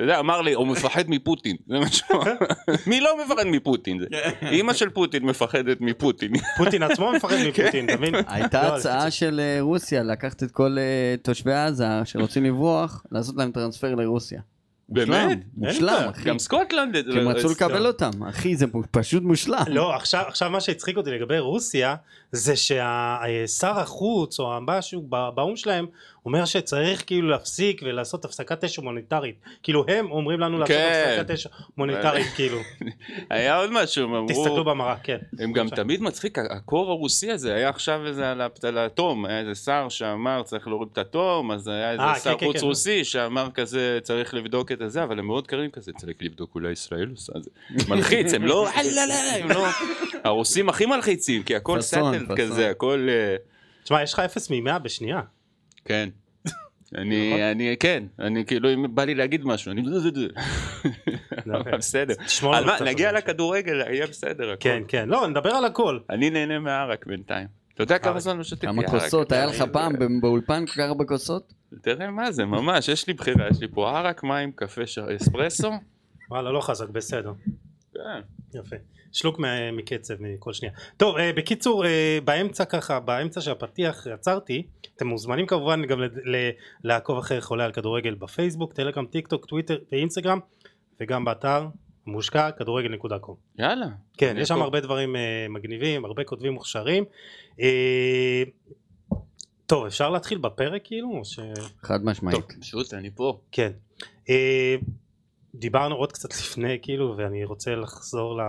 אתה 0.00 0.08
יודע, 0.08 0.18
אמר 0.20 0.40
לי, 0.40 0.52
הוא 0.52 0.66
מפחד 0.66 1.04
מפוטין. 1.08 1.56
זה 1.68 1.78
מה 1.78 1.88
שהוא 1.88 2.22
אמר. 2.22 2.32
מי 2.86 3.00
לא 3.00 3.24
מפחד 3.24 3.44
מפוטין? 3.46 3.98
זה- 4.00 4.06
אימא 4.48 4.72
של 4.72 4.90
פוטין 4.90 5.22
מפחדת 5.22 5.80
מפוטין. 5.80 6.32
פוטין 6.58 6.82
עצמו 6.82 7.12
מפחד 7.12 7.36
מפוטין, 7.48 7.84
אתה 7.84 7.96
מבין? 7.96 8.14
הייתה 8.26 8.62
לא, 8.68 8.76
הצעה 8.76 9.10
של 9.10 9.40
אה, 9.40 9.60
רוסיה 9.60 10.02
לקחת 10.02 10.42
את 10.42 10.50
כל 10.50 10.76
אה, 10.78 11.14
תושבי 11.22 11.52
עזה 11.52 11.84
שרוצים 12.04 12.44
לברוח, 12.44 13.02
לעשות 13.12 13.36
להם 13.36 13.50
טרנספר 13.52 13.94
לרוסיה. 13.94 14.40
באמת? 14.88 15.38
מושלם. 15.56 16.08
אחי. 16.10 16.28
גם 16.28 16.38
סקוטלנד. 16.38 16.96
כי 17.12 17.18
הם 17.20 17.28
רצו 17.28 17.50
לקבל 17.50 17.86
אותם, 17.86 18.10
אחי, 18.28 18.56
זה 18.56 18.66
פשוט 18.90 19.22
מושלם. 19.22 19.64
לא, 19.68 19.94
עכשיו, 19.94 20.24
עכשיו 20.26 20.50
מה 20.50 20.60
שהצחיק 20.60 20.96
אותי 20.96 21.10
לגבי 21.10 21.38
רוסיה, 21.38 21.94
זה 22.32 22.56
שהשר 22.56 23.78
החוץ 23.78 24.40
או 24.40 24.52
משהו 24.60 25.02
בא- 25.02 25.30
באו"ם 25.34 25.56
שלהם 25.56 25.86
אומר 26.26 26.44
שצריך 26.44 27.02
כאילו 27.06 27.28
להפסיק 27.28 27.80
ולעשות 27.84 28.24
הפסקת 28.24 28.64
אש 28.64 28.76
הומניטרית. 28.76 29.34
כאילו 29.62 29.84
הם 29.88 30.10
אומרים 30.10 30.40
לנו 30.40 30.58
לעשות 30.58 30.76
כן. 30.76 31.14
הפסקת 31.18 31.30
אש 31.30 31.46
הומניטרית, 31.76 32.26
כאילו. 32.34 32.58
היה 33.30 33.56
עוד 33.56 33.70
משהו, 33.72 34.04
הם 34.04 34.14
אמרו... 34.14 34.28
תסתכלו 34.28 34.64
במראה, 34.64 34.96
כן. 35.02 35.18
הם 35.38 35.52
גם. 35.52 35.68
תמיד 35.68 36.02
מצחיק, 36.02 36.38
הקור 36.38 36.90
הרוסי 36.90 37.30
הזה 37.30 37.54
היה 37.54 37.68
עכשיו 37.68 38.06
איזה 38.06 38.32
על 38.62 38.78
האטום, 38.78 39.24
היה 39.24 39.40
איזה 39.40 39.54
שר 39.54 39.86
שאמר 39.88 40.42
צריך 40.42 40.68
להוריד 40.68 40.88
את 40.92 40.98
האטום, 40.98 41.50
אז 41.52 41.68
היה 41.68 41.92
איזה 41.92 42.02
אה, 42.02 42.18
שר 42.18 42.32
כן, 42.34 42.38
כן, 42.38 42.46
חוץ. 42.46 42.62
רוסי 42.62 43.04
שאמר 43.04 43.48
כזה 43.54 43.98
צריך 44.02 44.34
לבדוק 44.34 44.72
את 44.72 44.80
הזה, 44.80 45.02
אבל 45.02 45.18
הם 45.18 45.26
מאוד 45.26 45.46
קרים 45.46 45.70
כזה, 45.70 45.92
צריך 45.92 46.16
לבדוק 46.20 46.54
אולי 46.54 46.72
ישראל 46.72 47.08
עושה 47.10 47.32
את 47.36 47.42
זה. 47.44 47.50
מלחיץ, 47.88 48.34
הם 48.34 48.46
לא, 48.46 48.68
לא, 49.48 49.66
הרוסים 50.24 50.68
הכי 50.68 50.86
מלחיצים, 50.86 51.42
כי 51.42 51.56
הכל 51.56 51.80
סאטל 51.80 52.19
פאסון. 52.28 52.36
כזה, 52.36 52.70
הכל, 52.70 53.06
אה, 53.10 53.36
תשמע, 53.84 54.02
יש 54.02 54.12
לך 54.12 54.18
אפס 54.18 54.50
ממאה 54.50 54.78
בשנייה. 54.78 55.20
כן. 55.84 56.08
נכון. 56.92 57.04
אני, 57.06 57.50
אני, 57.50 57.76
כן, 57.80 58.02
אני 58.18 58.44
כאילו, 58.46 58.72
אם 58.74 58.94
בא 58.94 59.04
לי 59.04 59.14
להגיד 59.14 59.44
משהו, 59.44 59.72
אני... 59.72 59.82
אבל 61.54 61.76
בסדר. 61.78 62.14
נגיע. 62.84 63.12
לכדורגל, 63.12 63.80
יהיה 63.90 64.06
בסדר, 64.06 64.50
הכל. 64.50 64.56
כן, 64.60 64.82
כן. 64.88 65.08
לא, 65.08 65.28
נדבר 65.28 65.50
על 65.50 65.64
הכל. 65.64 65.98
אני 66.10 66.30
נהנה 66.30 66.58
מהערק 66.58 67.06
בינתיים. 67.06 67.46
אתה 67.74 67.82
יודע 67.82 67.98
כמה 67.98 68.12
ערק. 68.12 68.20
זמן 68.20 68.36
לא 68.36 68.44
שתיתי 68.44 68.66
כמה? 68.66 68.82
כוסות, 68.86 69.32
היה 69.32 69.46
לך 69.46 69.60
אני- 69.62 69.72
פעם 69.72 69.92
ב- 69.98 70.20
באולפן 70.20 70.66
כל 70.66 70.72
כך 70.72 70.88
הרבה 70.88 71.04
כוסות? 71.04 71.52
תראה 71.82 72.10
מה 72.10 72.32
זה, 72.32 72.44
ממש, 72.44 72.88
יש 72.88 73.06
לי 73.06 73.12
בחירה, 73.14 73.48
יש 73.50 73.60
לי 73.60 73.68
פה 73.68 73.98
ערק, 73.98 74.22
מים, 74.24 74.52
קפה, 74.52 74.86
ש- 74.86 74.98
אספרסו. 74.98 75.70
וואלה, 76.30 76.52
לא 76.52 76.60
חזק, 76.60 76.88
בסדר. 76.88 77.32
כן. 77.94 78.00
יפה. 78.54 78.76
שלוק 79.12 79.40
מקצב 79.72 80.14
מכל 80.20 80.52
שנייה. 80.52 80.74
טוב, 80.96 81.16
אה, 81.16 81.32
בקיצור, 81.32 81.86
אה, 81.86 82.18
באמצע 82.24 82.64
ככה, 82.64 83.00
באמצע 83.00 83.40
של 83.40 83.50
הפתיח 83.50 84.06
עצרתי. 84.06 84.62
אתם 84.96 85.06
מוזמנים 85.06 85.46
כמובן 85.46 85.86
גם 85.86 86.00
לעקוב 86.84 87.18
אחרי 87.18 87.40
חולה 87.40 87.64
על 87.64 87.72
כדורגל 87.72 88.14
בפייסבוק, 88.14 88.72
טלגרם, 88.72 89.06
טיק 89.06 89.28
טוק, 89.28 89.46
טוויטר 89.46 89.78
ואינסטגרם, 89.92 90.38
וגם 91.00 91.24
באתר 91.24 91.66
מושקע 92.06 92.50
כדורגל.com. 92.50 93.32
יאללה. 93.58 93.86
כן, 94.16 94.36
יש 94.38 94.48
שם. 94.48 94.62
הרבה 94.62 94.80
דברים 94.80 95.16
אה, 95.16 95.46
מגניבים, 95.48 96.04
הרבה 96.04 96.24
כותבים 96.24 96.52
מוכשרים. 96.52 97.04
טוב, 99.66 99.86
אפשר 99.86 100.10
להתחיל 100.10 100.38
בפרק 100.38 100.82
כאילו? 100.84 101.08
או 101.18 101.24
ש... 101.24 101.38
חד 101.82 102.04
משמעית. 102.04 102.52
פשוט, 102.60 102.94
אני 102.94 103.10
פה. 103.14 103.40
כן. 103.52 103.70
דיברנו 105.54 105.94
עוד 105.94 106.12
קצת 106.12 106.30
לפני 106.30 106.78
כאילו 106.82 107.14
ואני 107.16 107.44
רוצה 107.44 107.74
לחזור 107.74 108.40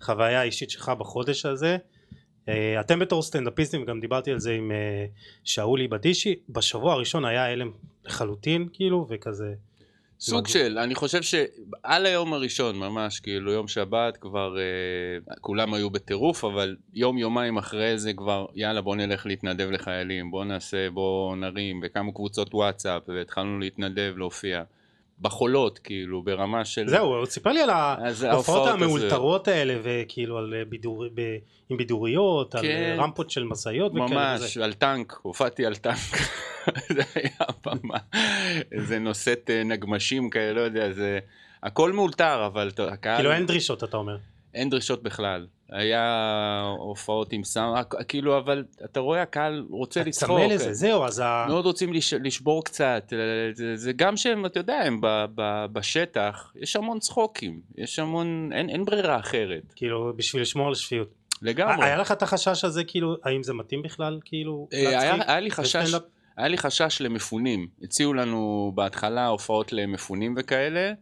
לחוויה 0.00 0.40
האישית 0.40 0.70
שלך 0.70 0.88
בחודש 0.88 1.46
הזה. 1.46 1.76
אה, 2.48 2.80
אתם 2.80 2.98
בתור 2.98 3.22
סטנדאפיסטים 3.22 3.84
גם 3.84 4.00
דיברתי 4.00 4.30
על 4.30 4.38
זה 4.38 4.52
עם 4.52 4.72
אה, 4.72 5.06
שאולי 5.44 5.88
בדישי 5.88 6.34
בשבוע 6.48 6.92
הראשון 6.92 7.24
היה 7.24 7.46
הלם 7.46 7.70
לחלוטין 8.04 8.68
כאילו 8.72 9.06
וכזה 9.10 9.54
סוג 10.20 10.40
מג- 10.40 10.46
של, 10.46 10.78
אני 10.78 10.94
חושב 10.94 11.22
שעל 11.22 12.06
היום 12.06 12.32
הראשון, 12.32 12.78
ממש, 12.78 13.20
כאילו 13.20 13.52
יום 13.52 13.68
שבת 13.68 14.16
כבר, 14.16 14.56
אה, 14.58 15.34
כולם 15.40 15.74
היו 15.74 15.90
בטירוף, 15.90 16.44
אבל 16.44 16.76
יום 16.94 17.18
יומיים 17.18 17.58
אחרי 17.58 17.98
זה 17.98 18.12
כבר, 18.12 18.46
יאללה 18.54 18.80
בוא 18.80 18.96
נלך 18.96 19.26
להתנדב 19.26 19.70
לחיילים, 19.70 20.30
בוא 20.30 20.44
נעשה, 20.44 20.90
בוא 20.90 21.36
נרים, 21.36 21.80
וקמו 21.84 22.14
קבוצות 22.14 22.54
וואטסאפ, 22.54 23.02
והתחלנו 23.08 23.58
להתנדב, 23.58 24.14
להופיע. 24.16 24.62
בחולות, 25.20 25.78
כאילו, 25.78 26.22
ברמה 26.22 26.64
של... 26.64 26.88
זהו 26.88 27.16
הוא 27.16 27.26
סיפר 27.26 27.52
לי 27.52 27.62
על 27.62 27.70
אז 27.70 28.22
ההופעות 28.22 28.68
המאולתרות 28.68 29.48
האלה 29.48 29.78
וכאילו 29.82 30.38
על 30.38 30.54
אה, 30.54 30.64
בידור, 30.64 31.04
ב, 31.14 31.20
עם 31.68 31.76
בידוריות 31.76 32.54
על 32.54 32.62
כן. 32.62 32.96
אה, 32.98 33.04
רמפות 33.04 33.30
של 33.30 33.44
משאיות 33.44 33.92
וכאלה 33.92 34.36
ממש. 34.38 34.56
על 34.56 34.72
טנק, 34.72 35.18
הופעתי 35.22 35.66
על 35.66 35.74
טנק, 35.74 36.16
זה 36.94 37.02
היה 37.14 37.46
במה, 37.66 37.98
איזה 38.72 38.98
נושאת 38.98 39.50
אה, 39.50 39.64
נגמשים 39.64 40.30
כאלה, 40.30 40.52
לא 40.52 40.60
יודע, 40.60 40.92
זה, 40.92 41.18
הכל 41.62 41.92
מאולתר, 41.92 42.46
אבל 42.46 42.70
הקהל, 42.92 43.16
כאילו 43.16 43.32
אין 43.32 43.46
דרישות 43.46 43.84
אתה 43.84 43.96
אומר. 43.96 44.16
אין 44.54 44.70
דרישות 44.70 45.02
בכלל, 45.02 45.46
היה 45.72 46.62
הופעות 46.78 47.32
עם 47.32 47.44
סאונד, 47.44 47.84
הכ- 47.94 48.04
כאילו, 48.04 48.38
אבל 48.38 48.64
אתה 48.84 49.00
רואה, 49.00 49.22
הקהל 49.22 49.66
רוצה 49.70 50.02
לצחוק, 50.04 50.38
צמא 50.38 50.54
לזה 50.54 50.74
זהו 50.74 51.04
אז 51.04 51.22
ה... 51.24 51.44
מאוד 51.48 51.64
רוצים 51.66 51.92
לש, 51.92 52.14
לשבור 52.14 52.64
קצת, 52.64 53.12
אה, 53.12 53.18
זה, 53.54 53.76
זה 53.76 53.92
גם 53.92 54.16
שהם, 54.16 54.46
אתה 54.46 54.60
יודע, 54.60 54.80
הם 54.84 55.00
ב, 55.00 55.06
ב, 55.34 55.66
בשטח, 55.72 56.52
יש 56.56 56.76
המון 56.76 56.98
צחוקים, 56.98 57.60
יש 57.78 57.98
המון, 57.98 58.50
אין, 58.52 58.70
אין 58.70 58.84
ברירה 58.84 59.18
אחרת, 59.18 59.72
כאילו 59.76 60.12
בשביל 60.16 60.42
לשמור 60.42 60.68
על 60.68 60.74
שפיות. 60.74 61.08
לגמרי. 61.42 61.84
היה 61.84 61.96
לך 61.96 62.12
את 62.12 62.22
החשש 62.22 62.64
הזה 62.64 62.84
כאילו 62.84 63.16
האם 63.24 63.42
זה 63.42 63.54
מתאים 63.54 63.82
בכלל 63.82 64.18
כאילו 64.24 64.68
אה, 64.72 64.78
היה, 64.88 65.12
להצחיק 65.16 65.28
היה 65.28 65.40
לי 65.40 65.50
חשש? 65.50 65.94
היה 66.36 66.48
לי 66.48 66.58
חשש 66.58 67.00
למפונים. 67.00 67.66
הציעו 67.82 68.14
לנו 68.14 68.72
בהתחלה 68.74 69.26
הופעות 69.26 69.72
למפונים 69.72 70.34
וכאלה, 70.38 70.92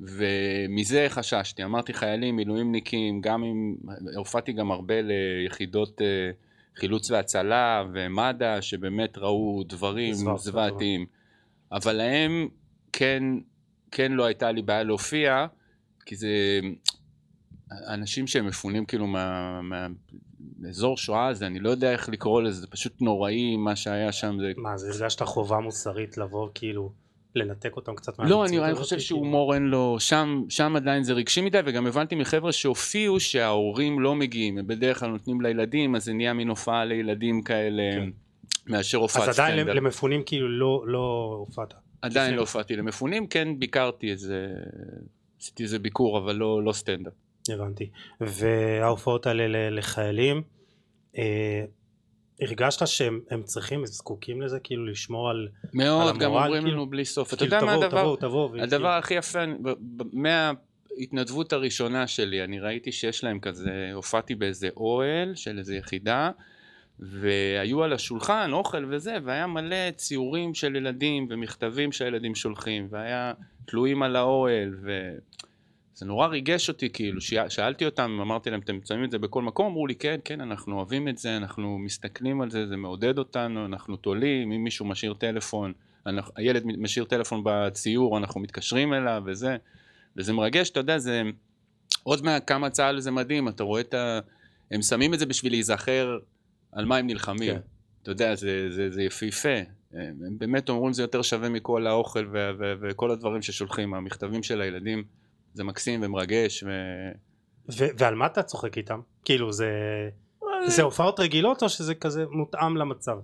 ומזה 0.00 1.06
חששתי. 1.08 1.64
אמרתי 1.64 1.92
חיילים, 1.92 2.36
מילואימניקים, 2.36 3.20
גם 3.20 3.44
אם... 3.44 3.76
הופעתי 4.16 4.52
גם 4.52 4.70
הרבה 4.70 4.94
ליחידות 5.02 6.02
אה, 6.02 6.30
חילוץ 6.76 7.10
והצלה 7.10 7.84
ומד"א, 7.92 8.60
שבאמת 8.60 9.18
ראו 9.18 9.62
דברים 9.66 10.14
זוועתיים. 10.36 11.06
אבל 11.72 11.92
להם 11.92 12.48
כן, 12.92 13.22
כן 13.90 14.12
לא 14.12 14.24
הייתה 14.24 14.52
לי 14.52 14.62
בעיה 14.62 14.82
להופיע, 14.82 15.46
כי 16.06 16.16
זה 16.16 16.28
אנשים 17.70 18.26
שהם 18.26 18.46
מפונים 18.46 18.84
כאילו 18.84 19.06
מה, 19.06 19.60
מה, 19.62 19.86
מאזור 20.58 20.96
שואה 20.96 21.26
הזה, 21.26 21.46
אני 21.46 21.58
לא 21.58 21.70
יודע 21.70 21.92
איך 21.92 22.08
לקרוא 22.08 22.42
לזה, 22.42 22.60
זה 22.60 22.66
פשוט 22.66 23.00
נוראי 23.00 23.56
מה 23.56 23.76
שהיה 23.76 24.12
שם. 24.12 24.36
זה... 24.40 24.52
מה, 24.56 24.76
זה 24.78 24.90
הרגשת 24.90 25.22
חובה 25.22 25.60
מוסרית 25.60 26.18
לבוא 26.18 26.48
כאילו 26.54 26.92
לנתק 27.36 27.76
אותם 27.76 27.94
קצת 27.94 28.18
לא, 28.18 28.44
אני, 28.44 28.58
אני 28.58 28.74
חושב? 28.74 28.98
שהומור 28.98 29.54
אין 29.54 29.62
לו, 29.62 29.96
שם, 30.00 30.42
שם 30.48 30.76
עדיין 30.76 31.02
זה 31.02 31.12
רגשי 31.12 31.40
מדי, 31.40 31.60
וגם 31.64 31.86
הבנתי 31.86 32.14
מחבר'ה 32.14 32.52
שהופיעו 32.52 33.20
שההורים 33.20 34.00
לא 34.00 34.14
מגיעים, 34.14 34.58
הם 34.58 34.66
בדרך 34.66 35.00
כלל 35.00 35.08
נותנים 35.08 35.40
לילדים, 35.40 35.96
אז 35.96 36.04
זה 36.04 36.12
נהיה 36.12 36.32
מין 36.32 36.48
הופעה 36.48 36.84
לילדים 36.84 37.42
כאלה, 37.42 37.82
כן. 37.92 38.10
מאשר 38.66 38.98
הופעת 38.98 39.28
אז 39.28 39.38
עדיין 39.38 39.58
סטנדאפ. 39.58 39.76
למפונים 39.76 40.22
כאילו 40.26 40.48
לא, 40.48 40.84
לא 40.86 41.36
הופעת. 41.38 41.74
עדיין. 42.02 42.34
לא 42.34 42.40
הופעתי 42.40 42.76
למפונים, 42.76 43.26
כן 43.26 43.58
ביקרתי 43.58 44.10
איזה, 44.10 44.46
עשיתי 45.40 45.62
איזה 45.62 45.78
ביקור, 45.78 46.18
אבל 46.18 46.34
לא, 46.36 46.62
לא 46.64 46.72
סטנדאפ. 46.72 47.12
הבנתי. 47.48 47.90
וההופעות 48.20 49.26
האלה 49.26 49.70
לחיילים, 49.70 50.42
אה, 51.18 51.64
הרגשת 52.40 52.86
שהם 52.86 53.20
הם 53.30 53.42
צריכים, 53.42 53.78
הם 53.78 53.86
זקוקים 53.86 54.42
לזה, 54.42 54.58
כאילו 54.60 54.86
לשמור 54.86 55.30
על... 55.30 55.48
מאוד, 55.74 56.08
על 56.08 56.16
גם 56.16 56.22
המורל, 56.30 56.44
אומרים 56.44 56.62
כאילו? 56.62 56.76
לנו 56.76 56.90
בלי 56.90 57.04
סוף. 57.04 57.28
אתה 57.28 57.36
כאילו 57.36 57.54
יודע 57.56 57.66
מה 57.66 57.72
הדבר? 57.72 57.88
תבואו, 57.88 58.16
תבואו. 58.16 58.48
וכאילו- 58.48 58.62
הדבר 58.64 58.88
הכי 58.88 59.14
יפה, 59.14 59.38
מההתנדבות 60.12 61.52
הראשונה 61.52 62.06
שלי, 62.06 62.44
אני 62.44 62.60
ראיתי 62.60 62.92
שיש 62.92 63.24
להם 63.24 63.40
כזה, 63.40 63.90
הופעתי 63.94 64.34
באיזה 64.34 64.68
אוהל 64.76 65.34
של 65.34 65.58
איזה 65.58 65.76
יחידה, 65.76 66.30
והיו 66.98 67.82
על 67.82 67.92
השולחן 67.92 68.50
אוכל 68.52 68.84
וזה, 68.88 69.16
והיה 69.24 69.46
מלא 69.46 69.90
ציורים 69.90 70.54
של 70.54 70.76
ילדים 70.76 71.26
ומכתבים 71.30 71.92
שהילדים 71.92 72.34
שולחים, 72.34 72.88
והיה 72.90 73.32
תלויים 73.66 74.02
על 74.02 74.16
האוהל, 74.16 74.74
וזה 75.96 76.06
נורא 76.06 76.26
ריגש 76.26 76.68
אותי, 76.68 76.90
כאילו, 76.90 77.20
שאל- 77.20 77.48
שאלתי 77.48 77.84
אותם, 77.84 78.18
אמרתי 78.22 78.50
להם, 78.50 78.60
אתם 78.60 78.78
שמים 78.84 79.04
את 79.04 79.10
זה 79.10 79.18
בכל 79.18 79.42
מקום? 79.42 79.66
אמרו 79.66 79.86
לי, 79.86 79.94
כן, 79.94 80.20
כן, 80.24 80.40
אנחנו 80.40 80.76
אוהבים 80.76 81.08
את 81.08 81.18
זה, 81.18 81.36
אנחנו 81.36 81.78
מסתכלים 81.78 82.40
על 82.40 82.50
זה, 82.50 82.66
זה 82.66 82.76
מעודד 82.76 83.18
אותנו, 83.18 83.66
אנחנו 83.66 83.96
תולים, 83.96 84.52
אם 84.52 84.64
מישהו 84.64 84.86
משאיר 84.86 85.14
טלפון, 85.14 85.72
אנחנו, 86.06 86.32
הילד 86.36 86.66
משאיר 86.66 87.04
טלפון 87.04 87.42
בציור, 87.44 88.18
אנחנו 88.18 88.40
מתקשרים 88.40 88.94
אליו 88.94 89.22
וזה, 89.26 89.56
וזה 90.16 90.32
מרגש, 90.32 90.70
אתה 90.70 90.80
יודע, 90.80 90.98
זה 90.98 91.22
עוד 92.02 92.24
מהכמה 92.24 92.70
צה"ל 92.70 93.00
זה 93.00 93.10
מדהים, 93.10 93.48
אתה 93.48 93.62
רואה 93.62 93.80
את 93.80 93.94
ה... 93.94 94.20
הם 94.70 94.82
שמים 94.82 95.14
את 95.14 95.18
זה 95.18 95.26
בשביל 95.26 95.52
להיזכר 95.52 96.18
על 96.72 96.84
מה 96.84 96.96
הם 96.96 97.06
נלחמים. 97.06 97.54
כן. 97.54 97.60
אתה 98.02 98.10
יודע, 98.10 98.34
זה, 98.34 98.70
זה, 98.70 98.90
זה 98.90 99.02
יפהפה. 99.02 99.58
הם 99.92 100.38
באמת 100.38 100.68
אומרים 100.68 100.92
זה 100.92 101.02
יותר 101.02 101.22
שווה 101.22 101.48
מכל 101.48 101.86
האוכל 101.86 102.26
וכל 102.80 103.10
הדברים 103.10 103.42
ששולחים, 103.42 103.94
המכתבים 103.94 104.42
של 104.42 104.60
הילדים, 104.60 105.04
זה 105.56 105.64
מקסים 105.64 106.00
ומרגש. 106.02 106.62
ו... 106.62 106.68
ו- 107.78 107.88
ועל 107.98 108.14
מה 108.14 108.26
אתה 108.26 108.42
צוחק 108.42 108.78
איתם? 108.78 109.00
כאילו 109.24 109.52
זה... 109.52 109.70
זה 110.66 110.82
הופעות 110.82 111.20
רגילות 111.20 111.62
או 111.62 111.68
שזה 111.68 111.94
כזה 111.94 112.24
מותאם 112.30 112.76
למצב? 112.76 113.16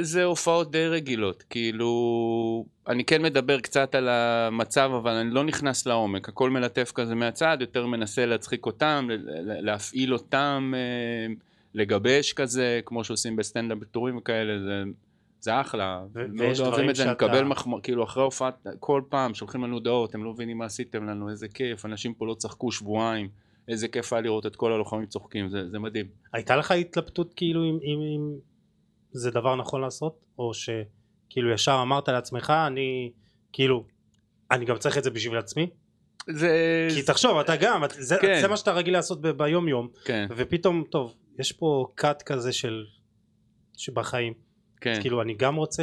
זה 0.00 0.24
הופעות 0.24 0.70
די 0.70 0.86
רגילות, 0.86 1.42
כאילו, 1.50 2.64
אני 2.88 3.04
כן 3.04 3.22
מדבר 3.22 3.60
קצת 3.60 3.94
על 3.94 4.08
המצב, 4.08 4.90
אבל 4.96 5.10
אני 5.10 5.30
לא 5.30 5.44
נכנס 5.44 5.86
לעומק, 5.86 6.28
הכל 6.28 6.50
מלטף 6.50 6.92
כזה 6.94 7.14
מהצד, 7.14 7.56
יותר 7.60 7.86
מנסה 7.86 8.26
להצחיק 8.26 8.66
אותם, 8.66 9.08
להפעיל 9.42 10.12
אותם, 10.12 10.72
אה, 10.76 11.34
לגבש 11.74 12.32
כזה, 12.32 12.80
כמו 12.84 13.04
שעושים 13.04 13.36
בסטנדאפ 13.36 13.78
בטורים 13.78 14.16
וכאלה, 14.16 14.58
זה, 14.58 14.82
זה 15.44 15.60
אחלה, 15.60 16.04
מאוד 16.32 16.60
אוהבים 16.60 16.90
את 16.90 16.96
זה, 16.96 17.02
אני 17.02 17.12
מקבל 17.12 17.44
מחמאות, 17.44 17.82
כאילו 17.82 18.04
אחרי 18.04 18.22
הופעת, 18.22 18.66
כל 18.80 19.02
פעם 19.08 19.34
שולחים 19.34 19.64
לנו 19.64 19.74
הודעות, 19.74 20.10
אתם 20.10 20.24
לא 20.24 20.32
מבינים 20.32 20.58
מה 20.58 20.64
עשיתם 20.64 21.04
לנו, 21.04 21.30
איזה 21.30 21.48
כיף, 21.48 21.84
אנשים 21.84 22.14
פה 22.14 22.26
לא 22.26 22.34
צחקו 22.34 22.72
שבועיים, 22.72 23.28
איזה 23.68 23.88
כיף 23.88 24.12
היה 24.12 24.22
לראות 24.22 24.46
את 24.46 24.56
כל 24.56 24.72
הלוחמים 24.72 25.06
צוחקים, 25.06 25.48
זה, 25.48 25.70
זה 25.70 25.78
מדהים. 25.78 26.06
הייתה 26.32 26.56
לך 26.56 26.70
התלבטות 26.70 27.34
כאילו 27.34 27.64
אם, 27.64 27.78
אם, 27.82 27.98
אם 28.00 28.38
זה 29.10 29.30
דבר 29.30 29.56
נכון 29.56 29.80
לעשות? 29.80 30.24
או 30.38 30.52
שכאילו 30.54 31.52
ישר 31.52 31.78
אמרת 31.82 32.08
לעצמך 32.08 32.52
אני 32.66 33.12
כאילו 33.52 33.84
אני 34.50 34.64
גם 34.64 34.78
צריך 34.78 34.98
את 34.98 35.04
זה 35.04 35.10
בשביל 35.10 35.38
עצמי? 35.38 35.70
זה... 36.30 36.88
כי 36.94 37.02
תחשוב 37.02 37.38
אתה 37.38 37.56
גם 37.56 37.82
זה, 37.90 38.16
כן. 38.20 38.40
זה 38.40 38.48
מה 38.48 38.56
שאתה 38.56 38.72
רגיל 38.72 38.94
לעשות 38.94 39.20
ב- 39.20 39.30
ביום 39.30 39.68
יום 39.68 39.88
כן, 40.04 40.26
ופתאום 40.36 40.84
טוב 40.90 41.14
יש 41.38 41.52
פה 41.52 41.86
קאט 41.94 42.22
כזה 42.22 42.52
של 42.52 42.84
שבחיים 43.76 44.43
כן. 44.84 45.00
כאילו 45.00 45.22
אני 45.22 45.34
גם 45.34 45.56
רוצה 45.56 45.82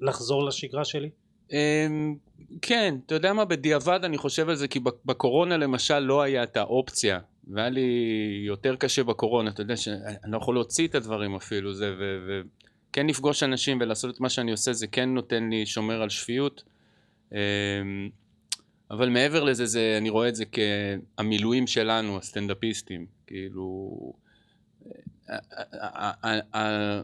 לחזור 0.00 0.44
לשגרה 0.44 0.84
שלי 0.84 1.10
אמ, 1.52 2.16
כן, 2.62 2.94
אתה 3.06 3.14
יודע 3.14 3.32
מה, 3.32 3.44
בדיעבד 3.44 4.00
אני 4.04 4.18
חושב 4.18 4.48
על 4.48 4.54
זה, 4.54 4.68
כי 4.68 4.80
בק- 4.80 5.04
בקורונה 5.04 5.56
למשל 5.56 5.98
לא 5.98 6.22
היה 6.22 6.42
את 6.42 6.56
האופציה, 6.56 7.18
והיה 7.48 7.68
לי 7.68 7.90
יותר 8.46 8.76
קשה 8.76 9.04
בקורונה, 9.04 9.50
אתה 9.50 9.62
יודע 9.62 9.76
שאני 9.76 10.32
לא 10.32 10.36
יכול 10.36 10.54
להוציא 10.54 10.88
את 10.88 10.94
הדברים 10.94 11.34
אפילו, 11.34 11.74
זה, 11.74 11.94
וכן 11.98 13.06
לפגוש 13.06 13.42
אנשים 13.42 13.78
ולעשות 13.80 14.14
את 14.14 14.20
מה 14.20 14.28
שאני 14.28 14.50
עושה, 14.50 14.72
זה 14.72 14.86
כן 14.86 15.08
נותן 15.08 15.50
לי, 15.50 15.66
שומר 15.66 16.02
על 16.02 16.08
שפיות. 16.08 16.62
אמ, 17.32 17.38
אבל 18.90 19.08
מעבר 19.08 19.44
לזה, 19.44 19.66
זה, 19.66 19.94
אני 19.98 20.10
רואה 20.10 20.28
את 20.28 20.34
זה 20.36 20.44
כהמילואים 21.16 21.66
שלנו, 21.66 22.18
הסטנדאפיסטים, 22.18 23.06
כאילו... 23.26 23.90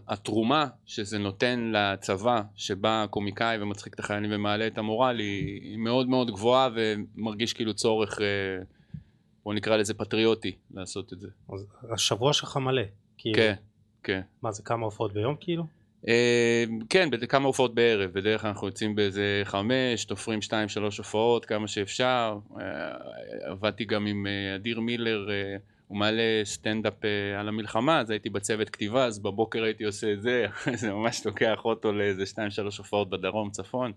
התרומה 0.08 0.66
שזה 0.86 1.18
נותן 1.18 1.72
לצבא 1.74 2.42
שבא 2.54 3.06
קומיקאי 3.10 3.62
ומצחיק 3.62 3.94
את 3.94 4.00
החיילים 4.00 4.30
ומעלה 4.34 4.66
את 4.66 4.78
המורל 4.78 5.18
היא 5.18 5.78
מאוד 5.78 6.08
מאוד 6.08 6.30
גבוהה 6.30 6.68
ומרגיש 6.74 7.52
כאילו 7.52 7.74
צורך 7.74 8.20
אה, 8.20 8.26
בוא 9.44 9.54
נקרא 9.54 9.76
לזה 9.76 9.94
פטריוטי 9.94 10.52
לעשות 10.74 11.12
את 11.12 11.20
זה. 11.20 11.28
אז 11.52 11.66
השבוע 11.92 12.32
שלך 12.32 12.56
מלא 12.56 12.82
כאילו 13.18 13.36
כן, 13.36 13.54
כן. 14.02 14.20
מה 14.42 14.52
זה 14.52 14.62
כמה 14.62 14.84
הופעות 14.84 15.12
ביום 15.12 15.36
כאילו? 15.40 15.66
אה, 16.08 16.64
כן, 16.88 17.10
בכמה 17.10 17.46
הופעות 17.46 17.74
בערב, 17.74 18.10
בדרך 18.10 18.40
כלל 18.40 18.50
אנחנו 18.50 18.66
יוצאים 18.66 18.94
באיזה 18.94 19.40
חמש, 19.44 20.04
תופרים 20.04 20.42
שתיים 20.42 20.68
שלוש 20.68 20.98
הופעות 20.98 21.44
כמה 21.44 21.68
שאפשר. 21.68 22.38
אה, 22.60 22.64
עבדתי 23.50 23.84
גם 23.84 24.06
עם 24.06 24.26
אדיר 24.56 24.80
מילר, 24.80 25.28
הוא 25.88 25.98
מעלה 25.98 26.40
סטנדאפ 26.44 27.04
אה, 27.04 27.40
על 27.40 27.48
המלחמה, 27.48 28.00
אז 28.00 28.10
הייתי 28.10 28.30
בצוות 28.30 28.70
כתיבה, 28.70 29.04
אז 29.04 29.18
בבוקר 29.18 29.62
הייתי 29.62 29.84
עושה 29.84 30.12
את 30.12 30.22
זה, 30.22 30.46
אחרי 30.48 30.76
זה 30.82 30.92
ממש 30.92 31.26
לוקח 31.26 31.64
אותו 31.64 31.92
לאיזה 31.92 32.26
שתיים 32.26 32.50
שלוש 32.50 32.78
הופעות 32.78 33.10
בדרום, 33.10 33.50
צפון. 33.50 33.92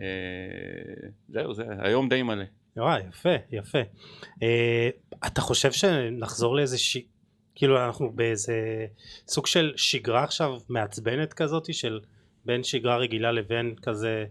אה, 0.00 0.04
זהו, 1.28 1.54
זה 1.54 1.64
היום 1.78 2.08
די 2.08 2.22
מלא. 2.22 2.44
וואי 2.76 3.02
יפה 3.08 3.34
יפה 3.52 3.78
אה, 4.42 4.88
אתה 5.26 5.40
חושב 5.40 5.72
שנחזור 5.72 6.56
לאיזה 6.56 6.78
ש... 6.78 6.96
כאילו 7.54 7.84
אנחנו 7.86 8.12
באיזה 8.12 8.86
סוג 9.28 9.46
של 9.46 9.72
שגרה 9.76 10.24
עכשיו 10.24 10.58
מעצבנת 10.68 11.32
כזאת 11.32 11.74
של 11.74 12.00
בין 12.44 12.62
שגרה 12.62 12.96
רגילה 12.96 13.32
לבין 13.32 13.74
כזה 13.82 14.24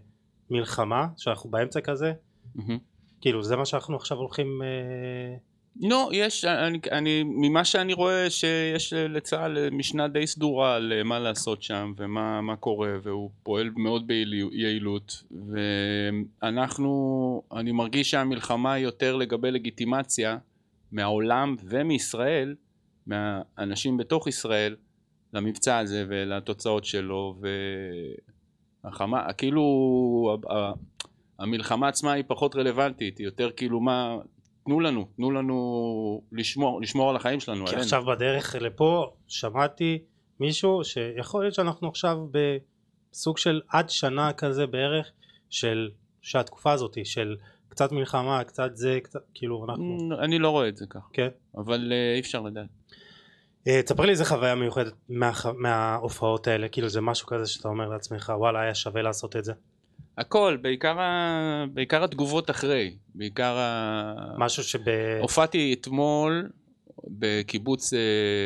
מלחמה 0.50 1.06
שאנחנו 1.16 1.50
באמצע 1.50 1.80
כזה. 1.80 2.12
כאילו 3.20 3.42
זה 3.42 3.56
מה 3.56 3.64
שאנחנו 3.64 3.96
עכשיו 3.96 4.18
הולכים 4.18 4.62
לא, 5.80 6.10
יש, 6.12 6.44
אני, 6.44 6.78
אני, 6.92 7.22
ממה 7.22 7.64
שאני 7.64 7.92
רואה 7.92 8.30
שיש 8.30 8.92
לצה"ל 8.92 9.70
משנה 9.70 10.08
די 10.08 10.26
סדורה 10.26 10.74
על 10.74 11.02
מה 11.04 11.18
לעשות 11.18 11.62
שם 11.62 11.92
ומה 11.96 12.40
מה 12.40 12.56
קורה 12.56 12.88
והוא 13.02 13.30
פועל 13.42 13.70
מאוד 13.76 14.06
ביעילות 14.06 15.22
ואנחנו, 16.42 17.42
אני 17.52 17.72
מרגיש 17.72 18.10
שהמלחמה 18.10 18.78
יותר 18.78 19.16
לגבי 19.16 19.50
לגיטימציה 19.50 20.38
מהעולם 20.92 21.56
ומישראל, 21.64 22.54
מהאנשים 23.06 23.96
בתוך 23.96 24.26
ישראל 24.26 24.76
למבצע 25.32 25.78
הזה 25.78 26.04
ולתוצאות 26.08 26.84
שלו 26.84 27.36
והחמה, 28.84 29.32
כאילו 29.32 30.36
המלחמה 31.38 31.88
עצמה 31.88 32.12
היא 32.12 32.24
פחות 32.26 32.56
רלוונטית, 32.56 33.18
היא 33.18 33.24
יותר 33.24 33.50
כאילו 33.56 33.80
מה, 33.80 34.16
תנו 34.64 34.80
לנו, 34.80 35.08
תנו 35.16 35.30
לנו 35.30 36.22
לשמור, 36.32 36.80
לשמור 36.80 37.10
על 37.10 37.16
החיים 37.16 37.40
שלנו, 37.40 37.64
כי 37.64 37.70
עלינו. 37.70 37.82
עכשיו 37.82 38.04
בדרך 38.04 38.54
לפה 38.60 39.12
שמעתי 39.28 39.98
מישהו 40.40 40.84
שיכול 40.84 41.42
להיות 41.42 41.54
שאנחנו 41.54 41.88
עכשיו 41.88 42.16
בסוג 43.12 43.38
של 43.38 43.60
עד 43.68 43.90
שנה 43.90 44.32
כזה 44.32 44.66
בערך 44.66 45.10
של 45.50 45.90
שהתקופה 46.22 46.72
הזאת 46.72 46.96
של 47.04 47.36
קצת 47.68 47.92
מלחמה 47.92 48.44
קצת 48.44 48.70
זה 48.74 48.98
קצת 49.02 49.20
כאילו 49.34 49.64
אנחנו 49.64 50.08
אני 50.18 50.38
לא 50.38 50.50
רואה 50.50 50.68
את 50.68 50.76
זה 50.76 50.86
ככה, 50.86 51.08
כן 51.12 51.28
אבל 51.56 51.92
אה, 51.92 52.14
אי 52.14 52.20
אפשר 52.20 52.40
לדעת. 52.40 52.66
אה, 53.68 53.82
תספר 53.82 54.02
לי 54.02 54.10
איזה 54.10 54.24
חוויה 54.24 54.54
מיוחדת. 54.54 54.92
מההופעות 55.56 56.46
האלה 56.46 56.68
כאילו 56.68 56.88
זה 56.88 57.00
משהו 57.00 57.26
כזה 57.26 57.46
שאתה 57.46 57.68
אומר 57.68 57.88
לעצמך 57.88 58.32
וואלה 58.36 58.60
היה 58.60 58.74
שווה 58.74 59.02
לעשות 59.02 59.36
את 59.36 59.44
זה 59.44 59.52
הכל, 60.18 60.56
בעיקר, 60.62 61.00
ה... 61.00 61.64
בעיקר 61.72 62.04
התגובות 62.04 62.50
אחרי, 62.50 62.96
בעיקר 63.14 63.56
ה... 63.58 64.34
משהו 64.38 64.62
שב... 64.62 64.78
הופעתי 65.20 65.76
אתמול 65.80 66.48
בקיבוץ 67.08 67.92
אה, 67.92 67.98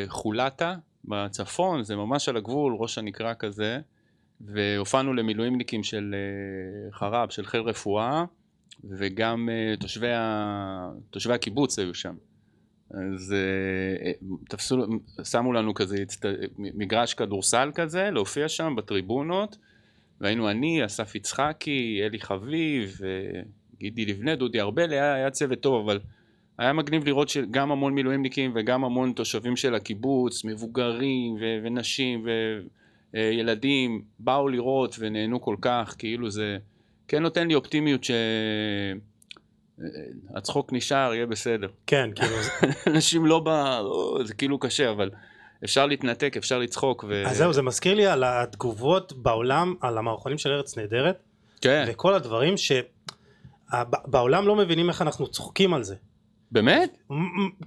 חולתה 0.08 0.74
בצפון, 1.04 1.82
זה 1.82 1.96
ממש 1.96 2.28
על 2.28 2.36
הגבול, 2.36 2.76
ראש 2.78 2.98
הנקרה 2.98 3.34
כזה, 3.34 3.80
והופענו 4.40 5.14
למילואימניקים 5.14 5.82
של 5.82 6.14
אה, 6.14 6.92
חרב, 6.92 7.30
של 7.30 7.46
חיל 7.46 7.60
רפואה, 7.60 8.24
וגם 8.84 9.48
אה, 9.52 9.76
תושבי, 9.76 10.12
ה... 10.12 10.90
תושבי 11.10 11.34
הקיבוץ 11.34 11.78
היו 11.78 11.94
שם. 11.94 12.14
אז 12.90 13.34
תפסו, 14.48 14.86
שמו 15.24 15.52
לנו 15.52 15.74
כזה. 15.74 16.04
מגרש 16.58 17.14
כדורסל 17.14 17.70
כזה, 17.74 18.10
להופיע 18.10 18.48
שם 18.48 18.74
בטריבונות, 18.76 19.56
והיינו 20.20 20.50
אני, 20.50 20.86
אסף 20.86 21.14
יצחקי, 21.14 22.00
אלי 22.04 22.20
חביב, 22.20 23.00
גידי 23.78 24.06
לבנה, 24.06 24.36
דודי 24.36 24.60
ארבל, 24.60 24.90
היה, 24.90 25.14
היה 25.14 25.30
צוות 25.30 25.60
טוב, 25.60 25.88
אבל 25.88 26.00
היה 26.58 26.72
מגניב 26.72 27.04
לראות 27.04 27.28
שגם 27.28 27.72
המון 27.72 27.94
מילואימניקים 27.94 28.52
וגם 28.54 28.84
המון 28.84 29.12
תושבים 29.12 29.56
של 29.56 29.74
הקיבוץ, 29.74 30.44
מבוגרים 30.44 31.34
ו- 31.40 31.58
ונשים 31.62 32.26
וילדים, 33.14 34.02
באו 34.18 34.48
לראות 34.48 34.96
ונהנו 34.98 35.40
כל 35.40 35.56
כך, 35.60 35.94
כאילו 35.98 36.30
זה 36.30 36.58
כן 37.08 37.22
נותן 37.22 37.48
לי 37.48 37.54
אופטימיות 37.54 38.00
שהצחוק 40.34 40.72
נשאר, 40.72 41.14
יהיה 41.14 41.26
בסדר. 41.26 41.68
כן, 41.86 42.10
כאילו... 42.14 42.36
אנשים 42.94 43.26
לא 43.26 43.40
ב... 43.40 43.48
לא, 43.48 44.18
זה 44.24 44.34
כאילו 44.34 44.58
קשה, 44.58 44.90
אבל 44.90 45.10
אפשר 45.64 45.86
להתנתק, 45.86 46.36
אפשר 46.36 46.58
לצחוק. 46.58 47.04
ו... 47.08 47.26
אז 47.26 47.36
זהו, 47.36 47.52
זה 47.52 47.62
מזכיר 47.62 47.94
לי 47.94 48.06
על 48.06 48.24
התגובות 48.24 49.12
בעולם, 49.12 49.74
על 49.80 49.98
המערכונים 49.98 50.38
של 50.38 50.50
ארץ 50.50 50.78
נהדרת, 50.78 51.22
כן, 51.60 51.84
וכל 51.88 52.14
הדברים 52.14 52.54
שבעולם 52.56 54.46
לא 54.46 54.56
מבינים 54.56 54.88
איך 54.88 55.02
אנחנו 55.02 55.26
צוחקים 55.26 55.74
על 55.74 55.82
זה. 55.82 55.94
באמת? 56.52 56.98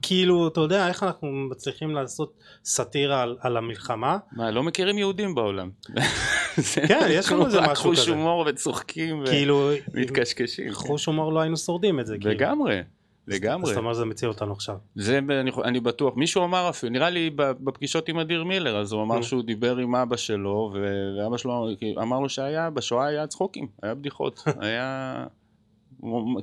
כאילו, 0.02 0.48
אתה 0.48 0.60
יודע, 0.60 0.88
איך 0.88 1.04
אנחנו 1.04 1.32
מצליחים 1.32 1.96
לעשות 1.96 2.34
סאטירה 2.66 3.22
על, 3.22 3.38
על 3.40 3.58
המלחמה? 3.58 4.18
מה, 4.32 4.52
לא 4.52 4.64
מכירים 4.64 4.98
יהודים 4.98 5.36
בעולם. 5.36 5.70
כן, 6.88 7.08
יש 7.10 7.32
לנו 7.32 7.46
איזה 7.46 7.62
משהו 7.72 7.76
חוש 7.76 8.00
כזה. 8.00 8.12
הומור 8.12 8.46
וצוחקים 8.48 9.24
כאילו, 9.26 9.72
ומתקשקשים. 9.94 10.74
חוש 10.74 11.06
הומור 11.06 11.34
לא 11.34 11.40
היינו 11.40 11.58
שורדים 11.58 12.00
את 12.00 12.08
זה. 12.08 12.18
כאילו. 12.18 12.32
לגמרי, 12.32 12.78
אז 12.78 12.84
לגמרי. 13.28 13.72
אתה 13.72 13.80
אומר 13.80 13.94
שזה 13.94 14.06
מציל 14.06 14.30
אותנו 14.30 14.54
עכשיו. 14.54 14.76
זה 14.96 15.18
אני, 15.18 15.52
אני 15.64 15.80
בטוח, 15.80 16.14
מישהו 16.16 16.44
אמר 16.44 16.70
אפילו, 16.70 16.92
נראה 16.92 17.10
לי 17.10 17.30
בפגישות 17.36 18.10
עם 18.10 18.20
אדיר 18.20 18.44
מילר, 18.44 18.78
אז 18.78 18.92
הוא 18.92 19.04
אמר 19.04 19.20
Mm. 19.20 19.24
שהוא 19.24 19.44
דיבר 19.44 19.78
עם 19.78 19.96
אבא 19.96 20.18
שלו, 20.18 20.74
ואבא 21.18 21.38
שלו 21.38 21.68
אמר 22.02 22.20
לו 22.20 22.30
שהיה, 22.30 22.70
בשואה 22.70 23.06
היה 23.06 23.28
צחוקים, 23.28 23.68
היה 23.84 23.96
בדיחות, 23.96 24.44
היה, 24.60 25.26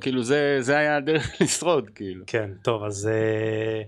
כאילו 0.01 0.23
זה, 0.23 0.57
זה 0.59 0.77
היה 0.77 0.97
הדרך 0.97 1.31
לשרוד, 1.41 1.89
כאילו. 1.95 2.23
כן, 2.27 2.49
טוב, 2.61 2.83
אז 2.83 3.07
אה, 3.11 3.81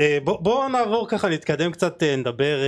אה, 0.00 0.18
בוא, 0.24 0.38
בוא 0.40 0.68
נעבור 0.68 1.08
ככה, 1.08 1.28
נתקדם 1.28 1.72
קצת, 1.72 2.02
אה, 2.02 2.16
נדבר 2.16 2.58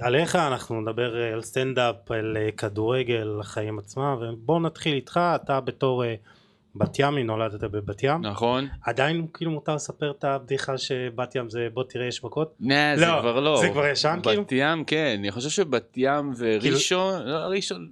עליך, 0.00 0.36
אנחנו 0.36 0.80
נדבר 0.80 1.16
על 1.16 1.42
סטנדאפ, 1.42 2.10
על 2.10 2.36
כדורגל, 2.56 3.14
על 3.16 3.40
החיים 3.40 3.78
עצמם, 3.78 4.16
ובוא 4.20 4.60
נתחיל 4.60 4.94
איתך, 4.94 5.20
אתה 5.34 5.60
בתור 5.60 6.02
בת 6.74 6.98
ימי, 6.98 7.22
נולדת 7.22 7.64
בבת 7.64 8.02
ים, 8.02 8.20
נכון? 8.22 8.68
עדיין 8.84 9.26
כאילו 9.34 9.50
מותר 9.50 9.74
לספר 9.74 10.10
את 10.10 10.24
הבדיחה 10.24 10.78
שבת 10.78 11.34
ים 11.34 11.50
זה 11.50 11.68
בוא 11.74 11.84
תראה 11.88 12.06
יש 12.06 12.24
מכות? 12.24 12.54
נה, 12.60 12.96
זה 12.96 13.06
לא, 13.06 13.18
כבר 13.20 13.40
לא. 13.40 13.60
זה 13.60 13.68
כבר 13.68 13.86
ישן, 13.86 14.18
כאילו? 14.22 14.42
בת 14.42 14.52
ים, 14.52 14.84
כן, 14.84 15.16
אני 15.18 15.30
חושב 15.30 15.48
שבת 15.48 15.94
ים 15.96 16.32
וראשון, 16.38 17.22
לא, 17.22 17.36
ראשון, 17.36 17.88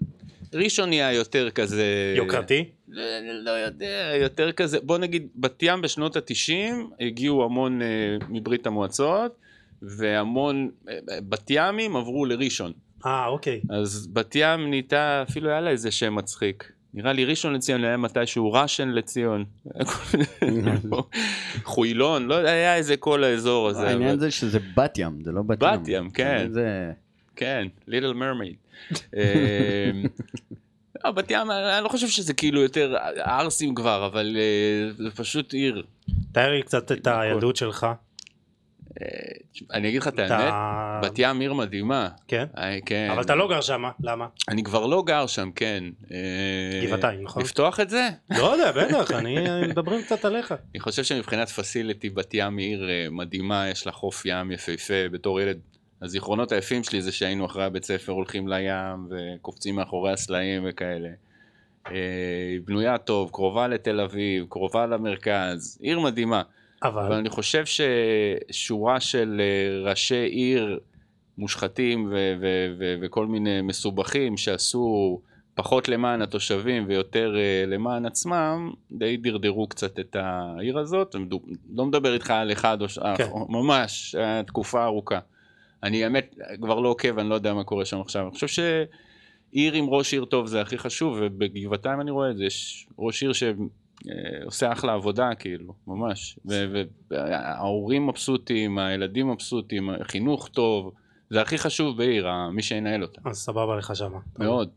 ראשון 0.55 0.89
נהיה 0.89 1.13
יותר 1.13 1.51
כזה... 1.51 2.15
יוקרתי? 2.17 2.65
לא, 2.89 3.03
לא 3.45 3.51
יודע, 3.51 4.13
יותר 4.21 4.53
כזה, 4.53 4.81
בוא 4.81 4.99
נגיד, 4.99 5.29
בת 5.37 5.63
ים 5.63 5.83
בשנות 5.83 6.17
התשעים 6.17 6.91
הגיעו 7.01 7.45
המון 7.45 7.83
אה, 7.83 8.17
מברית 8.29 8.67
המועצות, 8.67 9.37
והמון 9.83 10.71
אה, 10.89 10.99
בת 11.29 11.47
ימים 11.51 11.97
עברו 11.97 12.27
לראשון. 12.27 12.73
אה, 13.07 13.27
אוקיי. 13.27 13.61
אז 13.71 14.09
בת 14.13 14.35
ים 14.35 14.71
נהייתה, 14.71 15.25
אפילו 15.29 15.51
היה 15.51 15.61
לה 15.61 15.71
איזה 15.71 15.91
שם 15.91 16.15
מצחיק. 16.15 16.73
נראה 16.99 17.13
לי 17.13 17.25
ראשון 17.25 17.55
לציון 17.55 17.85
היה 17.85 17.97
מתישהו 17.97 18.53
ראשן 18.53 18.89
לציון. 18.89 19.45
חוילון, 21.65 22.27
לא 22.27 22.35
יודע, 22.35 22.51
היה 22.51 22.77
איזה 22.77 22.97
כל 22.97 23.25
האזור 23.25 23.69
הזה. 23.69 23.89
העניין 23.89 24.11
אבל- 24.11 24.19
זה 24.19 24.31
שזה 24.31 24.59
בת 24.77 24.99
ים, 24.99 25.25
זה 25.25 25.33
לא 25.33 25.43
בת 25.43 25.63
ים. 25.63 25.69
בת 25.83 25.89
ים, 25.89 26.11
כן. 26.11 26.49
זה... 26.51 26.93
כן, 27.37 27.67
ליטל 27.87 28.13
מרמייד. 28.13 28.55
לא, 31.05 31.11
בת 31.11 31.31
ים, 31.31 31.51
אני 31.51 31.85
לא 31.85 31.89
חושב 31.89 32.09
שזה 32.09 32.35
כאילו 32.35 32.63
יותר 32.63 32.95
ערסים 33.17 33.75
כבר, 33.75 34.07
אבל 34.07 34.37
אה, 34.37 34.93
זה 35.05 35.11
פשוט 35.11 35.53
עיר. 35.53 35.83
תאר 36.33 36.51
לי 36.53 36.63
קצת 36.63 36.93
את. 36.93 37.07
הילדות 37.07 37.57
שלך. 37.57 37.87
אני 39.73 39.89
אגיד 39.89 40.01
לך 40.01 40.09
את 40.09 40.19
האמת, 40.19 40.55
בת 41.03 41.19
ים 41.19 41.41
עיר 41.41 41.53
מדהימה. 41.53 42.09
כן? 42.29 42.45
כן. 42.87 43.09
אבל 43.13 43.23
אתה 43.23 43.35
לא 43.35 43.49
גר 43.49 43.61
שם, 43.61 43.83
למה? 44.01 44.27
אני 44.49 44.63
כבר 44.63 44.87
לא 44.87 45.03
גר 45.07 45.27
שם, 45.27 45.51
כן. 45.55 45.85
אה, 46.11 46.87
גבעתיים, 46.87 47.23
נכון? 47.23 47.43
לפתוח 47.43 47.81
את 47.81 47.91
זה? 47.91 48.09
לא 48.31 48.45
יודע, 48.45 48.73
בטח, 48.73 49.11
אני 49.11 49.37
מדברים 49.69 50.03
קצת 50.03 50.25
עליך. 50.25 50.55
אני 50.75 50.81
חושב 50.81 51.05
שמבחינת 51.05 51.49
פסיליטי 51.49 52.11
בת 52.11 52.31
ים 52.35 52.57
עיר 52.57 52.89
אה, 52.91 53.07
מדהימה, 53.11 53.69
יש 53.69 53.87
לה 53.87 53.93
חוף 53.93 54.23
ים 54.27 54.51
יפהפה 54.51 55.09
בתור 55.13 55.41
ילד. 55.41 55.59
הזיכרונות 56.03 56.53
היפים 56.53 56.85
שלי 56.85 57.03
זה 57.03 57.13
שהיינו 57.13 57.47
אחרי 57.47 57.65
הבית 57.65 57.85
ספר 57.85 58.13
הולכים 58.13 58.49
לים 58.49 59.09
וקופצים 59.11 59.75
מאחורי 59.75 60.13
הסלעים 60.13 60.63
וכאלה. 60.69 61.09
אה, 61.87 61.93
היא 62.51 62.61
בנויה 62.65 62.99
טוב, 62.99 63.31
קרובה 63.33 63.69
לתל 63.69 64.01
אביב, 64.01 64.47
קרובה 64.49 64.87
למרכז, 64.87 65.79
עיר 65.83 66.01
מדהימה. 66.01 66.43
אבל 66.83 67.03
אבל, 67.03 67.13
אני 67.13 67.29
חושב 67.29 67.65
ששורה 67.67 69.01
של 69.01 69.41
אה, 69.41 69.91
ראשי 69.91 70.25
עיר 70.25 70.79
מושחתים 71.39 72.07
ו- 72.07 72.35
ו- 72.41 72.75
ו- 72.79 72.95
וכל 73.01 73.27
מיני 73.27 73.61
מסובכים 73.61 74.37
שעשו 74.37 75.21
פחות 75.55 75.89
למען 75.89 76.23
התושבים 76.23 76.85
ויותר 76.89 77.37
אה, 77.37 77.65
למען 77.67 78.07
עצמם, 78.07 78.71
די 78.93 79.17
דרדרו 79.17 79.67
קצת 79.67 79.99
את 79.99 80.17
העיר 80.21 80.79
הזאת. 80.79 81.17
לא 81.75 81.87
מדבר 81.87 82.15
איתך 82.15 82.31
על 82.31 82.53
אחד 82.53 82.83
או 82.83 82.89
ש... 82.89 82.99
כן. 82.99 83.15
כן. 83.17 83.25
ממש, 83.49 84.15
אה, 84.15 84.43
תקופה 84.43 84.85
ארוכה. 84.85 85.19
אני 85.83 86.05
האמת 86.05 86.35
כבר 86.61 86.81
לא 86.81 86.89
עוקב, 86.89 87.19
אני 87.19 87.29
לא 87.29 87.35
יודע 87.35 87.55
מה 87.55 87.65
קורה 87.65 87.85
שם 87.85 88.01
עכשיו. 88.01 88.23
אני 88.23 88.31
חושב 88.31 88.47
שעיר 88.47 89.73
עם 89.73 89.89
ראש 89.89 90.13
עיר 90.13 90.25
טוב 90.25 90.47
זה 90.47 90.61
הכי 90.61 90.79
חשוב, 90.79 91.19
ובגבעתיים 91.21 92.01
אני 92.01 92.11
רואה 92.11 92.31
את 92.31 92.37
זה, 92.37 92.45
יש 92.45 92.87
ראש 92.99 93.23
עיר 93.23 93.33
שעושה 94.05 94.73
אחלה 94.73 94.93
עבודה, 94.95 95.31
כאילו, 95.39 95.75
ממש. 95.87 96.39
וההורים 97.11 98.07
מבסוטים, 98.07 98.79
הילדים 98.79 99.31
מבסוטים, 99.31 99.91
החינוך 99.91 100.49
טוב, 100.49 100.93
זה 101.31 101.41
הכי 101.43 101.59
חשוב 101.59 101.97
בעיר, 101.97 102.29
מי 102.53 102.63
שינהל 102.63 103.03
אותה. 103.03 103.21
אז 103.25 103.37
סבבה 103.37 103.77
לך 103.77 103.97
שם. 103.97 104.13
מאוד. 104.39 104.71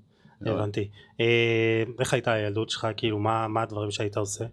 הבנתי. 0.45 0.89
אה, 1.19 1.83
איך 1.99 2.13
הייתה 2.13 2.33
הילדות 2.33 2.69
שלך, 2.69 2.87
כאילו, 2.97 3.19
מה 3.19 3.61
הדברים 3.61 3.91
שהיית 3.91 4.17
עושה? 4.17 4.45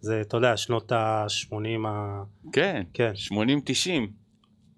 זה, 0.00 0.20
אתה 0.20 0.36
יודע, 0.36 0.56
שנות 0.56 0.92
ה-80 0.92 1.88
ה... 1.88 2.22
כן, 2.52 2.82
כן. 2.94 3.12
80-90. 3.32 3.34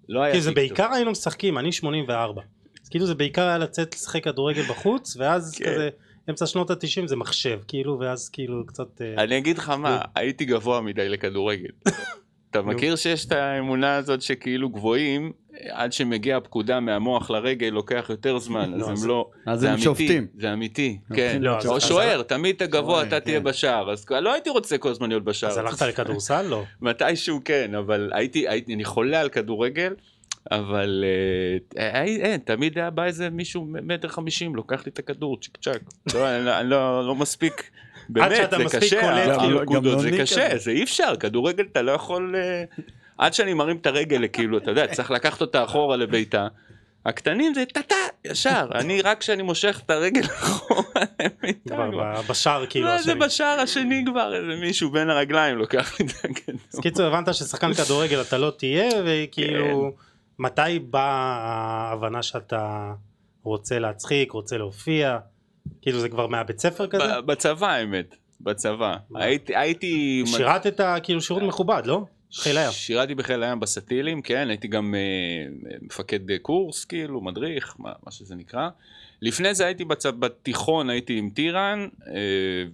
לא 0.09 0.21
היה 0.21 0.31
כאילו 0.31 0.43
זה. 0.43 0.51
בעיקר 0.51 0.93
היינו 0.93 1.11
משחקים, 1.11 1.57
אני 1.57 1.71
84. 1.71 2.41
אז 2.83 2.89
כאילו 2.89 3.05
זה 3.05 3.15
בעיקר 3.15 3.47
היה 3.47 3.57
לצאת 3.57 3.95
לשחק 3.95 4.23
כדורגל 4.23 4.61
בחוץ, 4.61 5.17
ואז 5.17 5.55
כן. 5.57 5.65
כזה, 5.65 5.89
אמצע 6.29 6.45
שנות 6.45 6.71
ה-90 6.71 7.07
זה 7.07 7.15
מחשב, 7.15 7.59
כאילו, 7.67 7.99
ואז 7.99 8.29
כאילו 8.29 8.65
קצת... 8.65 9.01
אה, 9.01 9.23
אני 9.23 9.37
אגיד 9.37 9.57
לך 9.57 9.69
מה, 9.69 10.01
הייתי 10.15 10.45
גבוה 10.45 10.81
מדי 10.81 11.09
לכדורגל. 11.09 11.69
אתה. 12.59 12.61
מכיר 12.61 12.95
שיש 12.95 13.25
את 13.25 13.31
האמונה 13.31 13.95
הזאת 13.95 14.21
שכאילו 14.21 14.69
גבוהים, 14.69 15.31
עד 15.69 15.93
שמגיעה 15.93 16.39
פקודה 16.39 16.79
מהמוח 16.79 17.29
לרגל 17.29 17.67
לוקח 17.67 18.05
יותר 18.09 18.39
זמן, 18.39 18.73
אז 18.73 18.81
לא, 18.81 18.87
הם 18.87 19.07
לא... 19.07 19.29
אז 19.45 19.63
הם 19.63 19.69
אמיתי, 19.69 19.83
שופטים. 19.83 20.27
זה 20.39 20.53
אמיתי, 20.53 20.99
כן. 21.15 21.37
לא, 21.41 21.57
או 21.67 21.81
שוער, 21.81 22.21
תמיד 22.21 22.55
אתה 22.55 22.65
גבוה, 22.65 23.03
אתה 23.03 23.19
תהיה 23.19 23.39
כן. 23.39 23.43
בשער, 23.43 23.91
אז 23.91 24.05
לא 24.09 24.33
הייתי 24.33 24.49
רוצה 24.49 24.77
כל 24.77 24.89
הזמן 24.89 25.09
להיות 25.09 25.23
בשער. 25.23 25.49
אז 25.49 25.57
הלכת 25.57 25.81
לכדורסל? 25.81 26.41
לא. 26.41 26.63
מתישהו 26.81 27.41
כן, 27.45 27.75
אבל 27.75 28.11
הייתי, 28.13 28.47
אני 28.47 28.85
חולה 28.85 29.21
על 29.21 29.29
כדורגל, 29.29 29.93
אבל 30.51 31.03
אה, 31.77 31.83
אה, 31.95 32.05
אה, 32.23 32.37
תמיד 32.45 32.77
היה 32.77 32.89
בא 32.89 33.03
איזה 33.03 33.29
מישהו 33.29 33.67
מטר 33.69 34.07
חמישים, 34.07 34.55
לוקח 34.55 34.85
לי 34.85 34.91
את 34.91 34.99
הכדור, 34.99 35.37
צ'יק 35.41 35.57
צ'אק. 35.61 35.81
לא, 36.13 36.29
אני, 36.29 36.59
אני 36.59 36.69
לא, 36.69 37.07
לא 37.07 37.15
מספיק, 37.15 37.69
באמת, 38.09 38.53
זה 38.57 38.79
קשה, 38.79 39.01
כאילו, 39.39 39.63
לא- 39.65 39.81
לא 39.83 39.99
זה 39.99 40.11
קשה. 40.19 40.57
זה 40.57 40.71
אי 40.71 40.83
אפשר, 40.83 41.15
כדורגל 41.19 41.65
אתה 41.71 41.81
לא 41.81 41.91
יכול, 41.91 42.35
עד 43.17 43.33
שאני 43.33 43.53
מרים 43.53 43.77
את 43.77 43.85
הרגל, 43.85 44.27
כאילו, 44.33 44.57
אתה 44.57 44.71
יודע, 44.71 44.87
צריך 44.95 45.11
לקחת 45.11 45.41
אותה 45.41 45.63
אחורה 45.63 45.97
לביתה. 45.97 46.47
הקטנים 47.05 47.53
זה 47.53 47.65
טה-טה, 47.65 47.95
ישר, 48.25 48.67
אני 48.75 49.01
רק 49.01 49.19
כשאני 49.19 49.43
מושך 49.43 49.81
את 49.85 49.89
הרגל 49.89 50.21
אחורה 50.25 50.83
בשער, 52.29 52.65
כאילו, 52.65 52.87
לא, 52.87 53.01
זה. 53.01 53.15
בשער 53.15 53.59
השני 53.59 54.03
כבר, 54.07 54.35
איזה 54.35 54.61
מישהו 54.61 54.91
בין 54.91 55.09
הרגליים 55.09 55.57
לוקח 55.57 55.99
לי 55.99 56.05
את 56.05 56.11
הכדור. 56.25 56.59
אז 56.73 56.79
קיצור, 56.79 57.05
הבנת 57.05 57.33
ששחקן 57.33 57.73
כדורגל 57.73 58.21
אתה 58.21 58.37
לא 58.37 58.51
תהיה, 58.57 58.89
וכאילו, 59.05 59.91
כן. 59.97 60.04
מתי 60.39 60.79
באה 60.79 61.11
ההבנה 61.89 62.23
שאתה 62.23 62.93
רוצה 63.43 63.79
להצחיק, 63.79 64.31
רוצה 64.31 64.57
להופיע? 64.57 65.17
כאילו, 65.81 65.99
זה 65.99 66.09
כבר 66.09 66.27
מהבית 66.27 66.59
ספר 66.59 66.87
כזה? 66.87 67.21
בצבא 67.21 67.67
האמת, 67.67 68.15
בצבא. 68.41 68.97
הייתי, 69.15 69.55
הייתי... 69.55 70.23
שירתת 70.25 70.81
כאילו 71.03 71.21
שירות 71.21 71.43
מכובד, 71.43 71.81
לא? 71.85 72.05
חיל 72.33 72.57
הים. 72.57 72.71
שירתי 72.71 73.15
בחיל 73.15 73.43
הים 73.43 73.59
בסטילים, 73.59 74.21
כן, 74.21 74.49
הייתי 74.49 74.67
גם 74.67 74.95
אה, 74.95 75.71
מפקד 75.81 76.19
קורס, 76.41 76.85
כאילו, 76.85 77.21
מדריך, 77.21 77.75
מה, 77.79 77.91
מה 78.05 78.11
שזה 78.11 78.35
נקרא. 78.35 78.69
לפני 79.21 79.53
זה 79.53 79.65
הייתי 79.65 79.85
בצ... 79.85 80.05
בתיכון, 80.05 80.89
הייתי 80.89 81.17
עם 81.17 81.29
טירן, 81.29 81.87
אה, 82.07 82.13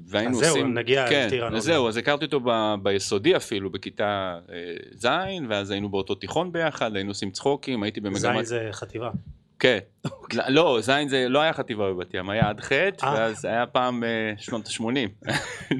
והיינו 0.07 0.31
אז 0.31 0.37
זהו, 0.37 0.49
עושים... 0.49 0.73
נגיע 0.77 1.09
כן, 1.09 1.27
לטירן 1.27 1.55
אז 1.55 1.63
זהו, 1.63 1.87
אז 1.87 1.97
הכרתי 1.97 2.25
אותו 2.25 2.39
ב... 2.43 2.75
ביסודי 2.83 3.35
אפילו, 3.35 3.69
בכיתה 3.69 4.39
אה, 4.51 4.55
ז', 4.93 5.07
ואז 5.49 5.71
היינו 5.71 5.89
באותו 5.89 6.15
תיכון 6.15 6.51
ביחד, 6.51 6.95
היינו 6.95 7.11
עושים 7.11 7.31
צחוקים, 7.31 7.83
הייתי 7.83 8.01
במגמת... 8.01 8.21
זין 8.21 8.43
זה 8.43 8.67
חטיבה. 8.71 9.09
כן. 9.59 9.77
לא, 10.47 10.79
ז' 10.81 10.91
זה 11.07 11.29
לא 11.29 11.39
היה 11.39 11.53
חטיבה 11.53 11.93
בבת 11.93 12.13
ים, 12.13 12.29
היה 12.29 12.49
עד 12.49 12.61
ח', 12.61 12.71
אה. 12.71 12.89
ואז 13.03 13.45
היה 13.45 13.65
פעם 13.65 14.03
שנות 14.37 14.67
ה-80, 14.67 15.27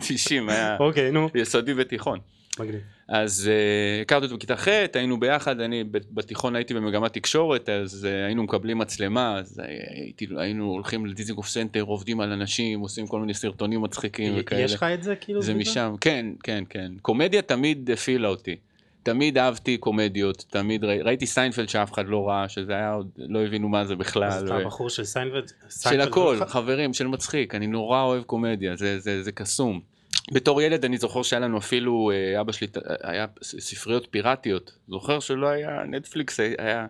90, 0.01 0.49
היה 0.49 0.77
אוקיי, 0.79 1.11
יסודי 1.35 1.73
ותיכון. 1.77 2.19
מגניב. 2.59 2.81
אז 3.07 3.49
uh, 3.49 4.01
הכרתי 4.01 4.25
אותו 4.25 4.37
בכיתה 4.37 4.55
ח', 4.55 4.67
היינו 4.93 5.19
ביחד, 5.19 5.59
אני 5.59 5.83
בתיכון 5.91 6.55
הייתי 6.55 6.73
במגמת 6.73 7.13
תקשורת, 7.13 7.69
אז 7.69 8.07
uh, 8.09 8.25
היינו 8.25 8.43
מקבלים 8.43 8.77
מצלמה, 8.77 9.37
אז 9.39 9.61
הייתי, 9.87 10.27
היינו 10.37 10.65
הולכים 10.65 11.05
לדיזינגוף 11.05 11.47
סנטר, 11.47 11.81
עובדים 11.81 12.19
על 12.19 12.31
אנשים, 12.31 12.79
עושים 12.79 13.07
כל 13.07 13.19
מיני 13.19 13.33
סרטונים 13.33 13.81
מצחיקים 13.81 14.33
וכאלה. 14.37 14.61
יש 14.61 14.73
לך 14.73 14.83
את 14.83 15.03
זה 15.03 15.15
כאילו? 15.15 15.41
זה? 15.41 15.53
משם, 15.53 15.95
כן, 16.01 16.25
כן, 16.43 16.63
כן. 16.69 16.91
קומדיה 17.01 17.41
תמיד 17.41 17.91
הפעילה 17.91 18.27
אותי. 18.27 18.55
תמיד 19.03 19.37
אהבתי 19.37 19.77
קומדיות, 19.77 20.45
תמיד 20.49 20.83
ראי, 20.83 21.01
ראיתי 21.01 21.25
סיינפלד 21.25 21.69
שאף 21.69 21.93
אחד 21.93 22.07
לא 22.07 22.27
ראה, 22.27 22.49
שזה 22.49 22.73
היה 22.73 22.93
עוד, 22.93 23.09
לא 23.17 23.45
הבינו 23.45 23.69
מה 23.69 23.85
זה 23.85 23.95
בכלל. 23.95 24.23
אז 24.23 24.43
אתה 24.43 24.55
הבחור 24.55 24.89
של 24.89 25.03
סיינפלד? 25.03 25.51
של 25.69 26.01
הכל? 26.01 26.37
חברים, 26.47 26.93
של 26.93 27.07
מצחיק, 27.07 27.55
אני 27.55 27.67
נורא 27.67 28.01
אוהב 28.01 28.23
קומדיה, 28.23 28.75
זה 29.21 29.31
קסום. 29.31 29.90
בתור 30.33 30.61
ילד 30.61 30.85
אני 30.85 30.97
זוכר 30.97 31.21
שהיה 31.23 31.39
לנו 31.39 31.57
אפילו, 31.57 32.11
אה, 32.13 32.41
אבא 32.41 32.51
שלי, 32.51 32.67
אה, 32.77 32.81
היה 33.11 33.25
ספריות 33.43 34.07
פיראטיות, 34.11 34.71
זוכר 34.89 35.19
שלא 35.19 35.47
היה 35.47 35.83
נטפליקס, 35.87 36.39
היה 36.39 36.85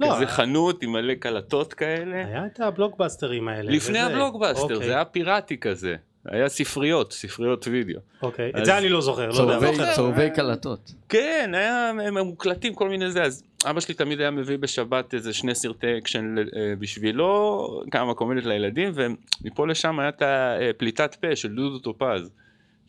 לא, 0.00 0.06
כזה 0.06 0.16
היה- 0.18 0.26
חנות 0.26 0.82
עם 0.82 0.92
מלא 0.92 1.14
קלטות 1.14 1.74
כאלה. 1.74 2.16
היה 2.26 2.46
את 2.46 2.60
הבלוקבאסטרים 2.60 3.48
האלה. 3.48 3.70
לפני 3.72 3.98
וזה. 3.98 4.06
הבלוקבאסטר, 4.06 4.62
אוקיי, 4.62 4.76
זה 4.86 4.92
היה 4.94 5.04
פיראטי 5.04 5.56
כזה, 5.58 5.96
היה 6.26 6.48
ספריות, 6.48 7.12
ספריות 7.12 7.66
וידאו. 7.68 8.00
אוקיי, 8.22 8.50
אז- 8.54 8.60
את 8.60 8.64
זה 8.64 8.78
אני 8.78 8.88
לא 8.88 9.00
זוכר, 9.00 9.28
לא 9.30 9.52
יודע. 9.52 9.94
צורבי- 9.94 10.30
קלטות. 10.30 10.92
כן, 11.08 11.50
היה 11.54 11.88
הם 12.06 12.18
מוקלטים 12.18 12.74
כל 12.74 12.88
מיני 12.88 13.10
זה, 13.10 13.22
אז 13.22 13.42
אבא 13.64 13.80
שלי 13.80 13.94
תמיד 13.94 14.20
היה 14.20 14.30
מביא 14.30 14.58
בשבת 14.58 15.14
איזה 15.14 15.32
שני 15.32 15.54
סרטי 15.54 15.98
אקשן 15.98 16.34
אה, 16.38 16.44
בשבילו, 16.78 17.66
כמה 17.90 18.14
קומדיות 18.14 18.46
לילדים, 18.46 18.92
ומפה 18.94 19.66
לשם 19.66 20.00
היה 20.00 20.08
את 20.08 20.22
הפליטת 20.70 21.14
פה 21.14 21.36
של 21.36 21.48
דודו 21.54 21.78
טופז, 21.78 22.30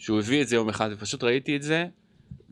שהוא 0.02 0.20
הביא 0.20 0.42
את 0.42 0.48
זה 0.48 0.56
יום 0.56 0.70
אחד, 0.70 0.90
ופשוט 0.94 1.24
ראיתי 1.24 1.56
את 1.56 1.62
זה, 1.62 1.86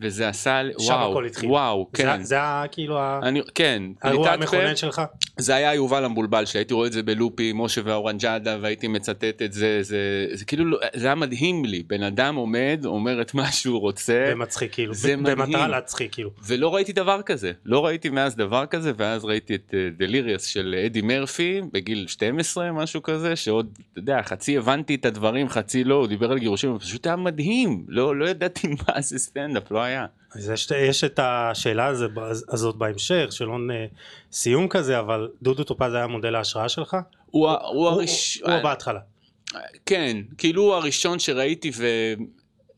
וזה 0.01 0.27
עשה 0.29 0.62
שם 0.79 0.85
וואו, 0.93 1.12
הכל 1.12 1.25
התחיל. 1.25 1.49
וואו, 1.49 1.89
זה- 1.97 2.03
כן. 2.03 2.23
זה 2.23 2.35
היה 2.35 2.63
כאילו 2.71 2.99
אני, 3.23 3.41
כן, 3.55 3.83
האירוע 4.01 4.29
המכונן 4.29 4.75
שלך? 4.75 5.01
זה 5.38 5.55
היה 5.55 5.73
יובל 5.73 6.05
המבולבל 6.05 6.45
שהייתי 6.45 6.73
רואה 6.73 6.88
את 6.88 6.93
זה 6.93 7.03
בלופי, 7.03 7.51
משה 7.55 7.81
והאורנג'אדה 7.85 8.57
והייתי 8.62 8.88
מצטט 8.88 9.41
את 9.41 9.53
זה, 9.53 9.77
זה, 9.81 9.99
זה 10.33 10.45
כאילו, 10.45 10.65
לא- 10.65 10.79
זה 10.95 11.05
היה 11.07 11.15
מדהים 11.15 11.65
לי, 11.65 11.83
בן 11.88 12.03
אדם 12.03 12.35
עומד, 12.35 12.81
אומר 12.85 13.21
את 13.21 13.33
מה 13.33 13.51
שהוא 13.51 13.79
רוצה, 13.79 14.29
ומצחיק 14.33 14.73
כאילו. 14.73 14.93
זה 14.93 15.15
מדהים. 15.17 15.38
במטרה 15.38 15.67
להצחיק 15.67 16.13
כאילו. 16.13 16.29
ולא 16.47 16.75
ראיתי 16.75 16.93
דבר 16.93 17.21
כזה, 17.21 17.51
לא 17.65 17.85
ראיתי 17.85 18.09
מאז 18.09 18.35
דבר 18.35 18.65
כזה, 18.65 18.91
ואז 18.97 19.25
ראיתי 19.25 19.55
את 19.55 19.73
דליריוס 19.97 20.45
של 20.45 20.75
אדי 20.85 21.01
מרפי 21.01 21.62
בגיל 21.73 22.05
12, 22.07 22.71
משהו 22.71 23.03
כזה, 23.03 23.35
שעוד, 23.35 23.69
אתה 23.91 23.99
יודע, 23.99 24.21
חצי 24.25 24.57
הבנתי 24.57 24.95
את 24.95 25.05
הדברים, 25.05 25.49
חצי 25.49 25.83
לא, 25.83 25.95
הוא 25.95 26.07
דיבר 26.07 26.31
על 26.31 26.38
גירושים, 26.39 26.79
פשוט 26.79 27.07
היה 27.07 27.15
מדהים, 27.15 27.83
לא, 27.88 28.15
לא 28.15 28.25
ידעתי 28.29 28.67
מה 28.88 29.01
זה 29.01 29.19
סטנדאפ, 29.19 29.71
לא 29.71 29.79
היה. 29.79 29.88
אז 30.36 30.49
יש, 30.49 30.71
יש 30.71 31.04
את 31.04 31.19
השאלה 31.23 31.86
הזה, 31.86 32.08
הזאת 32.49 32.75
בהמשך, 32.75 33.28
של 33.32 33.45
הון 33.45 33.71
אה, 33.71 33.86
סיום 34.32 34.67
כזה, 34.67 34.99
אבל 34.99 35.30
דודו 35.41 35.63
טופז 35.63 35.93
היה 35.93 36.08
מודל 36.08 36.36
ההשראה 36.36 36.69
שלך? 36.69 36.97
הוא, 37.25 37.49
ה- 37.49 37.67
הוא 37.67 37.88
הראש... 37.88 38.41
הוא 38.41 38.60
בהתחלה. 38.63 38.99
כן, 39.86 40.17
כאילו 40.38 40.62
הוא 40.63 40.73
הראשון 40.73 41.19
שראיתי 41.19 41.71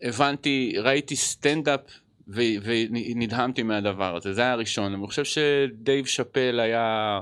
והבנתי, 0.03 0.73
ראיתי 0.83 1.15
סטנדאפ 1.15 1.79
ו- 2.27 2.41
ונדהמתי 2.63 3.63
מהדבר 3.63 4.15
הזה, 4.15 4.33
זה 4.33 4.41
היה 4.41 4.51
הראשון. 4.51 4.93
אני 4.93 5.07
חושב 5.07 5.23
שדייב 5.25 6.05
שאפל 6.05 6.59
היה 6.59 7.19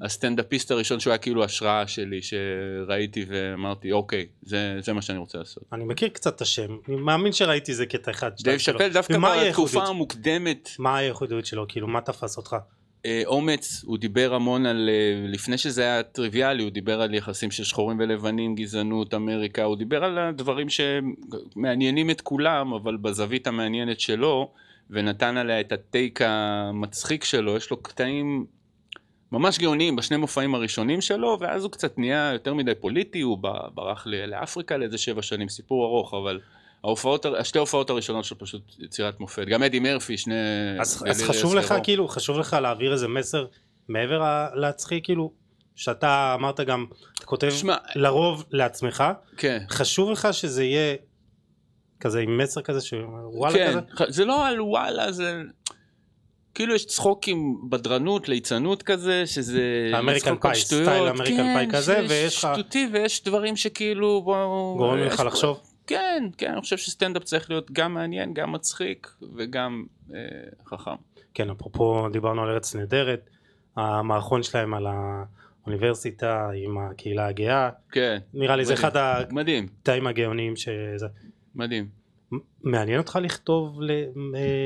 הסטנדאפיסט 0.00 0.70
הראשון 0.70 1.00
שהוא 1.00 1.10
היה 1.10 1.18
כאילו 1.18 1.44
השראה 1.44 1.86
שלי, 1.86 2.20
שראיתי 2.22 3.24
ואמרתי, 3.28 3.92
אוקיי, 3.92 4.26
זה, 4.42 4.76
זה 4.80 4.92
מה 4.92 5.02
שאני 5.02 5.18
רוצה 5.18 5.38
לעשות. 5.38 5.64
אני 5.72 5.84
מכיר 5.84 6.08
קצת 6.08 6.36
את 6.36 6.40
השם, 6.40 6.76
אני 6.88 6.96
מאמין 6.96 7.32
שראיתי 7.32 7.74
זה 7.74 7.86
קטע 7.86 8.10
אחד, 8.10 8.30
דייב. 8.42 8.58
שאפל 8.58 8.92
דווקא 8.92 9.18
בתקופה? 9.18 9.84
המוקדמת, 9.84 10.68
מה 10.78 10.96
הייחודיות 10.96 11.46
שלו? 11.46 11.64
כאילו, 11.68 11.88
מה 11.88 12.00
תפס 12.00 12.36
אותך? 12.36 12.56
אה, 13.06 13.22
אומץ, 13.26 13.84
הוא 13.84 13.98
דיבר 13.98 14.34
המון 14.34 14.66
על, 14.66 14.90
אה, 14.92 15.28
לפני 15.28 15.58
שזה 15.58 15.82
היה 15.82 16.02
טריוויאלי, 16.02 16.62
הוא 16.62 16.70
דיבר 16.70 17.02
על 17.02 17.14
יחסים 17.14 17.50
של 17.50 17.64
שחורים 17.64 17.98
ולבנים, 18.00 18.54
גזענות, 18.54 19.14
אמריקה, 19.14 19.64
הוא 19.64 19.76
דיבר 19.76 20.04
על 20.04 20.18
הדברים 20.18 20.66
שמעניינים 20.68 22.10
את 22.10 22.20
כולם, 22.20 22.72
אבל 22.72 22.96
בזווית 22.96 23.46
המעניינת 23.46 24.00
שלו, 24.00 24.52
ונתן 24.90 25.36
עליה 25.36 25.60
את 25.60 25.72
הטייק 25.72 26.20
המצחיק 26.22 27.24
שלו, 27.24 27.56
יש 27.56 27.70
לו 27.70 27.76
קטעים 27.82 28.46
ממש 29.32 29.58
גאוניים 29.58 29.96
בשני 29.96 30.16
מופעים 30.16 30.54
הראשונים 30.54 31.00
שלו, 31.00 31.36
ואז 31.40 31.64
הוא 31.64 31.72
קצת 31.72 31.98
נהיה 31.98 32.30
יותר 32.32 32.54
מדי 32.54 32.74
פוליטי, 32.74 33.20
הוא 33.20 33.38
ברח 33.74 34.06
לאפריקה 34.06 34.76
לאיזה 34.76 34.98
שבע 34.98 35.22
שנים, 35.22 35.48
סיפור 35.48 35.84
ארוך, 35.84 36.14
אבל... 36.14 36.40
ההופעות, 36.84 37.26
השתי 37.26 37.58
ההופעות 37.58 37.90
הראשונות 37.90 38.24
שלו 38.24 38.38
פשוט 38.38 38.62
יצירת 38.78 39.20
מופת. 39.20 39.46
גם 39.46 39.62
אדי 39.62 39.80
מרפי, 39.80 40.18
שני... 40.18 40.34
אז, 40.80 41.04
אז 41.10 41.22
חשוב 41.22 41.54
לך 41.54 41.68
טרור. 41.68 41.84
כאילו, 41.84 42.08
חשוב 42.08 42.38
לך 42.38 42.56
להעביר 42.62 42.92
איזה 42.92 43.08
מסר 43.08 43.46
מעבר 43.88 44.22
להצחיק 44.54 45.04
כאילו, 45.04 45.32
שאתה 45.76 46.34
אמרת 46.38 46.60
גם, 46.60 46.86
אתה 47.14 47.26
כותב 47.26 47.50
שמע, 47.50 47.76
לרוב 47.94 48.44
לעצמך, 48.50 49.04
כן. 49.36 49.62
חשוב 49.68 50.10
לך 50.10 50.28
שזה 50.32 50.64
יהיה 50.64 50.96
כזה 52.00 52.20
עם 52.20 52.38
מסר 52.38 52.62
כזה 52.62 52.80
שאומר 52.80 53.38
וואלה 53.38 53.54
כן, 53.54 53.80
כזה? 53.96 54.12
זה 54.12 54.24
לא 54.24 54.46
על 54.46 54.60
וואלה, 54.60 55.12
זה... 55.12 55.42
כאילו 56.54 56.74
יש 56.74 56.86
צחוקים, 56.86 57.56
בדרנות, 57.68 58.28
ליצנות 58.28 58.82
כזה, 58.82 59.26
שזה... 59.26 59.90
על 59.94 60.36
פאי. 60.40 60.54
סטייל 60.54 61.08
אמריקן 61.08 61.36
כן, 61.36 61.54
פאי 61.54 61.66
כזה, 61.78 61.94
שיש 62.00 62.10
ויש 62.10 62.44
לך- 62.44 62.50
שטותי 62.54 62.88
ויש 62.92 63.24
דברים 63.24 63.56
שכאילו... 63.56 64.22
גורם 64.78 64.98
לך 64.98 65.20
לחשוב? 65.26 65.60
כן, 65.86 66.24
כן, 66.38 66.52
אני 66.52 66.60
חושב 66.60 66.76
שסטנדאפ 66.76 67.24
צריך 67.24 67.50
להיות 67.50 67.70
גם 67.70 67.94
מעניין, 67.94 68.34
גם 68.34 68.52
מצחיק 68.52 69.10
וגם 69.36 69.84
אה, 70.14 70.18
חכם. 70.66 70.90
כן, 71.34 71.50
אפרופו 71.50 72.08
דיברנו 72.12 72.42
על 72.42 72.48
ארץ 72.50 72.74
נהדרת, 72.74 73.30
המערכון 73.76 74.42
שלהם 74.42 74.74
על 74.74 74.86
האוניברסיטה 75.66 76.48
עם 76.64 76.78
הקהילה 76.78 77.26
הגאה, 77.26 77.70
כן, 77.92 78.18
נראה 78.34 78.56
לי 78.56 78.64
זה. 78.64 78.74
אחד 78.74 78.96
הקטעים 78.96 80.06
הגאוניים 80.06 80.56
שזה... 80.56 81.06
מדהים. 81.54 82.01
מעניין 82.62 82.98
אותך 82.98 83.18
לכתוב 83.22 83.82
ל... 83.82 83.90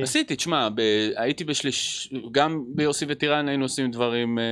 עשיתי, 0.03 0.37
תשמע, 0.37 0.69
ב... 0.75 0.81
הייתי 1.17 1.45
בשליש... 1.45 2.11
גם 2.33 2.65
ביוסי 2.69 3.05
וטירן 3.09 3.49
היינו 3.49 3.65
עושים 3.65 3.91
דברים 3.91 4.39
אה, 4.39 4.45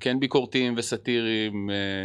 כן 0.00 0.20
ביקורתיים 0.20 0.74
וסאטיריים. 0.76 1.70
אה, 1.70 2.04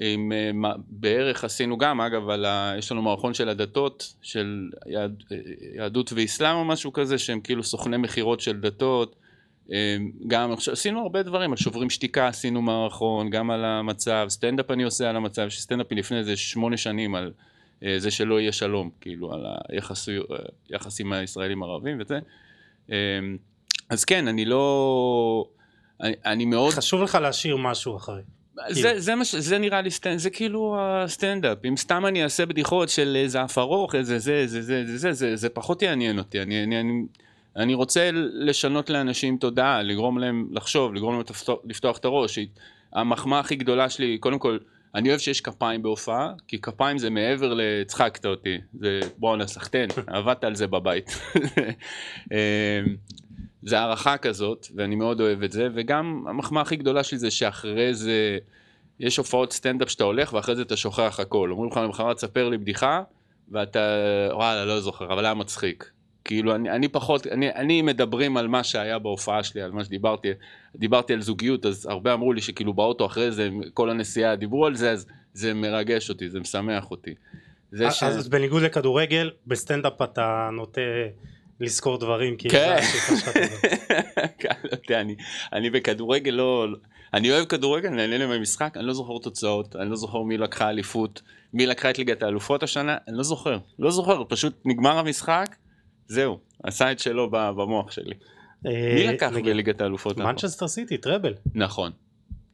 עם, 0.00 0.32
אה, 0.32 0.72
בערך 0.88 1.44
עשינו 1.44 1.78
גם, 1.78 2.00
אגב, 2.00 2.28
על 2.28 2.44
ה... 2.44 2.74
יש 2.78 2.92
לנו 2.92 3.02
מערכון 3.02 3.34
של 3.34 3.48
הדתות, 3.48 4.14
של 4.22 4.68
יהד... 4.86 5.22
יהדות 5.74 6.12
ואסלאם 6.16 6.56
או 6.56 6.64
משהו 6.64 6.92
כזה, 6.92 7.18
שהם 7.18 7.40
כאילו 7.40 7.64
סוכני 7.64 7.96
מכירות 7.96 8.40
של 8.40 8.60
דתות. 8.60 9.16
גם, 10.26 10.52
עשינו 10.72 11.00
הרבה 11.00 11.22
דברים, 11.22 11.50
על 11.50 11.56
שוברים 11.56 11.90
שתיקה 11.90 12.28
עשינו 12.28 12.62
מערכון, 12.62 13.30
גם 13.30 13.50
על 13.50 13.64
המצב, 13.64 14.26
סטנדאפ 14.28 14.70
אני 14.70 14.82
עושה 14.82 15.10
על 15.10 15.16
המצב, 15.16 15.46
יש 15.46 15.60
סטנדאפ 15.60 15.92
מלפני 15.92 16.18
איזה 16.18 16.36
שמונה 16.36 16.76
שנים 16.76 17.14
על 17.14 17.32
זה 17.98 18.10
שלא 18.10 18.40
יהיה 18.40 18.52
שלום, 18.52 18.90
כאילו, 19.00 19.32
על 19.32 19.46
היחס 20.68 21.00
עם 21.00 21.12
הישראלים 21.12 21.62
ערבים 21.62 22.00
וזה. 22.00 22.18
אה, 22.90 22.96
אז 23.90 24.04
כן, 24.04 24.28
אני 24.28 24.44
לא... 24.44 25.44
אני, 26.00 26.12
אני 26.24 26.44
מאוד... 26.44 26.72
חשוב 26.72 27.02
לך 27.02 27.14
להשאיר 27.14 27.56
משהו 27.56 27.96
אחרי. 27.96 28.22
זה, 28.68 29.00
זה, 29.00 29.14
מה 29.14 29.24
ש... 29.24 29.34
זה 29.34 29.58
נראה 29.58 29.80
לי 29.80 29.90
סטנד... 29.90 30.18
זה 30.18 30.30
כאילו 30.30 30.76
הסטנדאפ. 30.80 31.58
אם 31.68 31.76
סתם 31.76 32.06
אני 32.06 32.24
אעשה 32.24 32.46
בדיחות 32.46 32.88
של 32.88 33.16
איזה 33.16 33.44
אף 33.44 33.58
ארוך, 33.58 33.94
איזה 33.94 34.18
זה, 34.18 34.46
זה, 34.46 34.62
זה, 34.62 34.84
זה, 34.86 34.96
זה, 34.98 35.12
זה, 35.12 35.36
זה 35.36 35.48
פחות 35.48 35.82
יעניין 35.82 36.18
אותי. 36.18 36.42
אני, 36.42 36.64
אני, 36.64 36.80
אני, 36.80 36.92
אני 37.56 37.74
רוצה 37.74 38.10
לשנות 38.32 38.90
לאנשים 38.90 39.36
תודעה, 39.36 39.82
לגרום 39.82 40.18
להם 40.18 40.48
לחשוב, 40.50 40.94
לגרום 40.94 41.12
להם 41.12 41.22
לפתוח, 41.30 41.58
לפתוח 41.64 41.98
את 41.98 42.04
הראש. 42.04 42.38
המחמאה 42.92 43.38
הכי 43.38 43.56
גדולה 43.56 43.90
שלי, 43.90 44.18
קודם 44.18 44.38
כל, 44.38 44.58
אני 44.94 45.08
אוהב 45.08 45.20
שיש 45.20 45.40
כפיים 45.40 45.82
בהופעה, 45.82 46.32
כי 46.48 46.58
כפיים 46.60 46.98
זה 46.98 47.10
מעבר 47.10 47.54
לצחקת 47.54 48.26
אותי. 48.26 48.58
זה 48.80 49.00
בואנה 49.18 49.46
סחטיין, 49.46 49.90
עבדת 50.06 50.44
על 50.44 50.54
זה 50.54 50.66
בבית. 50.66 51.10
אמ, 52.32 52.36
זה 53.62 53.78
הערכה 53.78 54.16
כזאת, 54.16 54.66
ואני 54.74 54.96
מאוד 54.96 55.20
אוהב 55.20 55.42
את 55.42 55.52
זה, 55.52 55.68
וגם 55.74 56.24
המחמאה 56.28 56.62
הכי 56.62 56.76
גדולה 56.76 57.04
שלי 57.04 57.18
זה 57.18 57.30
שאחרי 57.30 57.94
זה, 57.94 58.38
יש 59.00 59.16
הופעות 59.16 59.52
סטנדאפ 59.52 59.90
שאתה 59.90 60.04
הולך 60.04 60.32
ואחרי 60.32 60.56
זה 60.56 60.62
אתה 60.62 60.76
שוכח 60.76 61.20
הכל. 61.20 61.50
אומרים 61.50 61.70
לך 61.70 61.76
למחרת, 61.76 62.18
ספר 62.18 62.48
לי 62.48 62.58
בדיחה, 62.58 63.02
ואתה, 63.48 63.96
וואלה, 64.32 64.64
לא 64.64 64.80
זוכר, 64.80 65.12
אבל 65.12 65.24
היה 65.24 65.34
מצחיק. 65.34 65.90
כאילו, 66.24 66.54
אני, 66.54 66.70
אני 66.70 66.88
פחות, 66.88 67.26
אני, 67.26 67.50
אני 67.50 67.82
מדברים 67.82 68.36
על 68.36 68.48
מה 68.48 68.64
שהיה 68.64 68.98
בהופעה 68.98 69.42
שלי, 69.42 69.62
על 69.62 69.70
מה 69.70 69.84
שדיברתי, 69.84 70.28
דיברתי 70.76 71.12
על 71.12 71.20
זוגיות, 71.20 71.66
אז 71.66 71.86
הרבה 71.86 72.12
אמרו 72.12 72.32
לי 72.32 72.40
שכאילו 72.40 72.74
באוטו 72.74 73.06
אחרי 73.06 73.32
זה, 73.32 73.48
כל 73.74 73.90
הנסיעה 73.90 74.36
דיברו 74.36 74.66
על 74.66 74.74
זה, 74.74 74.90
אז 74.90 75.06
זה 75.32 75.54
מרגש 75.54 76.10
אותי, 76.10 76.30
זה 76.30 76.40
משמח 76.40 76.90
אותי. 76.90 77.14
זה 77.72 77.86
אז, 77.88 78.02
אז 78.02 78.28
בניגוד 78.28 78.62
לכדורגל, 78.62 79.30
בסטנדאפ 79.46 80.02
אתה 80.02 80.48
נוטה 80.52 80.80
לזכור 81.60 81.98
דברים, 81.98 82.36
כי 82.36 82.48
כן. 82.48 82.76
כזה. 83.08 83.30
כן, 84.40 84.48
לא 84.64 84.78
יודע, 84.84 85.00
אני, 85.00 85.16
אני 85.52 85.70
בכדורגל 85.70 86.30
לא... 86.30 86.66
אני 87.14 87.32
אוהב 87.32 87.44
כדורגל, 87.44 87.88
אני 87.88 88.06
נהנה 88.06 88.26
מהמשחק, 88.26 88.76
אני 88.76 88.86
לא 88.86 88.92
זוכר 88.92 89.18
תוצאות, 89.22 89.76
אני 89.76 89.90
לא 89.90 89.96
זוכר 89.96 90.22
מי 90.22 90.38
לקחה 90.38 90.70
אליפות, 90.70 91.22
מי 91.54 91.66
לקחה 91.66 91.90
את 91.90 91.98
ליגת 91.98 92.22
האלופות 92.22 92.62
השנה, 92.62 92.96
אני 93.08 93.16
לא 93.16 93.22
זוכר, 93.22 93.58
לא 93.78 93.90
זוכר, 93.90 94.22
פשוט 94.28 94.54
נגמר 94.64 94.98
המשחק, 94.98 95.56
זהו, 96.10 96.38
עשה 96.62 96.92
את 96.92 96.98
שלו 96.98 97.30
במוח 97.30 97.90
שלי. 97.90 98.14
מי 98.64 98.70
אה, 99.06 99.12
לקח 99.12 99.30
נגיד, 99.32 99.52
בליגת 99.52 99.80
האלופות? 99.80 100.16
מנצ'סטר 100.18 100.68
סיטי, 100.68 100.98
טראבל. 100.98 101.34
נכון, 101.54 101.92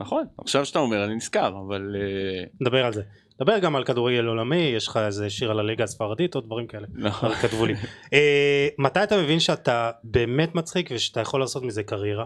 נכון, 0.00 0.24
עכשיו 0.38 0.66
שאתה 0.66 0.78
אומר 0.78 1.04
אני 1.04 1.14
נזכר, 1.14 1.48
אבל 1.66 1.96
אה, 1.96 2.44
נדבר 2.60 2.84
על 2.84 2.92
זה. 2.92 3.02
נדבר 3.40 3.58
גם 3.58 3.76
על 3.76 3.84
כדורגל 3.84 4.26
עולמי, 4.26 4.56
יש 4.56 4.88
לך 4.88 4.96
איזה 4.96 5.30
שיר 5.30 5.50
על 5.50 5.60
הליגה 5.60 5.84
הספרדית 5.84 6.34
או 6.34 6.40
דברים 6.40 6.66
כאלה. 6.66 6.86
נכון. 6.94 7.34
כתבו 7.34 7.66
לי. 7.66 7.74
אה, 8.12 8.68
מתי 8.78 9.02
אתה 9.02 9.22
מבין 9.22 9.40
שאתה 9.40 9.90
באמת 10.04 10.54
מצחיק 10.54 10.90
ושאתה 10.94 11.20
יכול 11.20 11.40
לעשות 11.40 11.62
מזה 11.62 11.82
קריירה? 11.82 12.24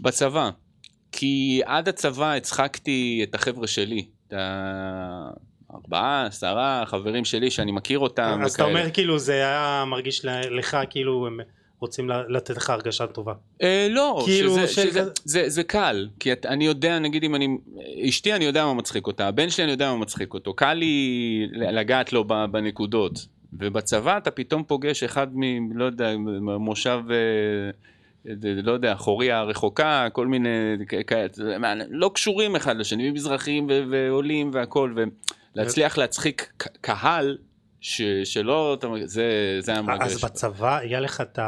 בצבא, 0.00 0.50
כי 1.12 1.60
עד 1.64 1.88
הצבא 1.88 2.32
הצחקתי 2.32 3.20
את 3.22 3.34
החבר'ה 3.34 3.66
שלי, 3.66 4.08
את 4.28 4.32
הארבעה, 5.76 6.26
עשרה 6.26 6.84
חברים 6.86 7.24
שלי 7.24 7.50
שאני 7.50 7.72
מכיר 7.72 7.98
אותם. 7.98 8.40
אז 8.44 8.54
אתה 8.54 8.62
וכאלה. 8.62 8.78
אומר 8.78 8.90
כאילו 8.90 9.18
זה 9.18 9.32
היה 9.32 9.84
מרגיש 9.86 10.24
לך 10.24 10.76
כאילו 10.90 11.26
הם 11.26 11.40
רוצים 11.80 12.10
לתת 12.28 12.56
לך 12.56 12.70
הרגשה 12.70 13.06
טובה. 13.06 13.32
אה, 13.62 13.86
לא, 13.90 14.22
כאילו 14.24 14.54
שזה, 14.54 14.66
של 14.68 14.90
שזה, 14.90 15.04
זה, 15.24 15.48
זה 15.48 15.62
קל, 15.62 16.08
כי 16.20 16.32
את, 16.32 16.46
אני 16.46 16.66
יודע, 16.66 16.98
נגיד 16.98 17.24
אם 17.24 17.34
אני, 17.34 17.48
אשתי 18.08 18.32
אני 18.34 18.44
יודע 18.44 18.64
מה 18.64 18.74
מצחיק 18.74 19.06
אותה, 19.06 19.28
הבן 19.28 19.50
שלי 19.50 19.64
אני 19.64 19.72
יודע 19.72 19.90
מה 19.90 19.96
מצחיק 19.96 20.34
אותו, 20.34 20.54
קל 20.54 20.74
לי 20.74 21.46
לגעת 21.52 22.12
לו 22.12 22.24
בנקודות, 22.24 23.26
ובצבא 23.52 24.16
אתה 24.16 24.30
פתאום 24.30 24.64
פוגש 24.64 25.02
אחד 25.02 25.26
מ... 25.32 25.78
לא 25.78 25.84
יודע, 25.84 26.16
מושב, 26.58 27.00
אה, 27.10 28.34
לא 28.62 28.72
יודע, 28.72 28.94
חוריה 28.94 29.38
הרחוקה, 29.38 30.08
כל 30.12 30.26
מיני 30.26 30.48
לא 31.90 32.10
קשורים 32.14 32.56
אחד 32.56 32.76
לשני, 32.76 33.10
מזרחים 33.10 33.66
ועולים 33.90 34.50
והכל, 34.52 34.94
ולהצליח 35.56 35.98
להצחיק 35.98 36.52
קהל 36.80 37.38
שלא, 38.24 38.76
זה, 39.04 39.56
זה 39.60 39.72
היה 39.72 39.82
מרגש. 39.82 40.12
אז 40.12 40.24
בצבא 40.24 40.76
היה 40.76 41.00
לך 41.00 41.20
את 41.20 41.38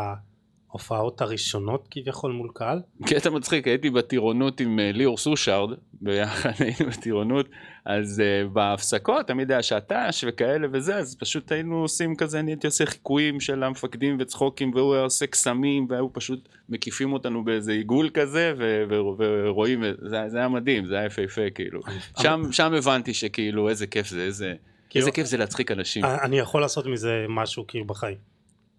ההופעות 0.70 1.20
הראשונות 1.20 1.88
כביכול 1.90 2.32
מול 2.32 2.50
קהל? 2.54 2.80
קטע 3.06 3.30
מצחיק, 3.30 3.66
הייתי 3.66 3.90
בטירונות 3.90 4.60
עם 4.60 4.80
אה, 4.80 4.92
ליאור 4.92 5.18
סושארד, 5.18 5.70
ביחד 5.92 6.50
היינו 6.64 6.90
בטירונות, 6.90 7.48
אז 7.84 8.22
uh, 8.22 8.48
בהפסקות 8.48 9.26
תמיד 9.26 9.50
היה 9.50 9.62
שעטש 9.62 10.24
וכאלה 10.28 10.66
וזה, 10.72 10.96
אז 10.96 11.16
פשוט 11.20 11.52
היינו 11.52 11.82
עושים 11.82 12.16
כזה, 12.16 12.40
אני 12.40 12.50
הייתי 12.50 12.66
עושה 12.66 12.86
חיקויים 12.86 13.40
של 13.40 13.62
המפקדים 13.62 14.16
וצחוקים, 14.20 14.70
והוא 14.74 14.94
היה 14.94 15.02
עושה 15.02 15.26
קסמים, 15.26 15.86
והיו 15.90 16.12
פשוט 16.12 16.48
מקיפים 16.68 17.12
אותנו 17.12 17.44
באיזה 17.44 17.72
עיגול 17.72 18.10
כזה, 18.14 18.54
ו- 18.58 18.82
ו- 18.90 19.12
ורואים, 19.18 19.84
זה, 20.02 20.16
זה 20.28 20.38
היה 20.38 20.48
מדהים, 20.48 20.86
זה 20.86 20.96
היה 20.96 21.06
יפהפה 21.06 21.50
כאילו. 21.54 21.80
שם, 22.22 22.42
שם 22.50 22.74
הבנתי 22.74 23.14
שכאילו 23.14 23.68
איזה 23.68 23.86
כיף 23.86 24.08
זה, 24.08 24.22
איזה, 24.22 24.54
כאילו- 24.90 25.00
איזה 25.00 25.10
כיף 25.10 25.26
זה 25.26 25.36
להצחיק 25.36 25.70
אנשים. 25.70 26.04
אה, 26.04 26.24
אני 26.24 26.38
יכול 26.38 26.60
לעשות 26.60 26.86
מזה 26.86 27.26
משהו 27.28 27.66
כאילו 27.66 27.84
בחיים. 27.84 28.16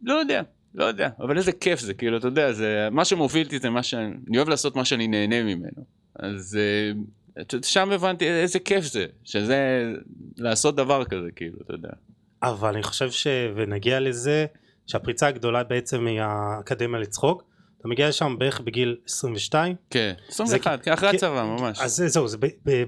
לא 0.01 0.13
יודע, 0.13 0.41
לא 0.75 0.85
יודע, 0.85 1.09
אבל 1.19 1.37
איזה 1.37 1.51
כיף 1.51 1.79
זה, 1.79 1.93
כאילו, 1.93 2.17
אתה 2.17 2.27
יודע, 2.27 2.51
זה, 2.53 2.87
מה 2.91 3.05
שמוביל 3.05 3.45
אותי 3.45 3.59
זה 3.59 3.69
מה 3.69 3.83
שאני, 3.83 4.13
אני 4.29 4.37
אוהב 4.37 4.49
לעשות 4.49 4.75
מה 4.75 4.85
שאני 4.85 5.07
נהנה 5.07 5.43
ממנו. 5.43 5.85
אז 6.15 6.57
אה, 7.41 7.61
שם 7.63 7.91
הבנתי 7.91 8.29
איזה 8.29 8.59
כיף 8.59 8.85
זה, 8.85 9.05
שזה 9.23 9.83
לעשות 10.37 10.75
דבר 10.75 11.05
כזה, 11.05 11.27
כאילו, 11.35 11.57
אתה 11.65 11.73
יודע. 11.73 11.89
אבל 12.43 12.69
אני 12.73 12.83
חושב 12.83 13.11
ש... 13.11 13.27
ונגיע 13.55 13.99
לזה 13.99 14.45
שהפריצה 14.87 15.27
הגדולה 15.27 15.63
בעצם 15.63 16.07
היא 16.07 16.21
האקדמיה 16.21 16.99
לצחוק. 16.99 17.43
אתה 17.79 17.87
מגיע 17.87 18.09
לשם 18.09 18.35
בערך 18.39 18.61
בגיל 18.61 18.95
22 19.05 19.75
כן, 19.89 20.13
21, 20.29 20.83
כי- 20.83 20.93
אחרי 20.93 21.09
כי- 21.09 21.15
הצבא 21.17 21.43
ממש. 21.43 21.79
אז 21.81 21.95
זה- 21.95 22.07
זהו 22.07 22.27
זה 22.27 22.37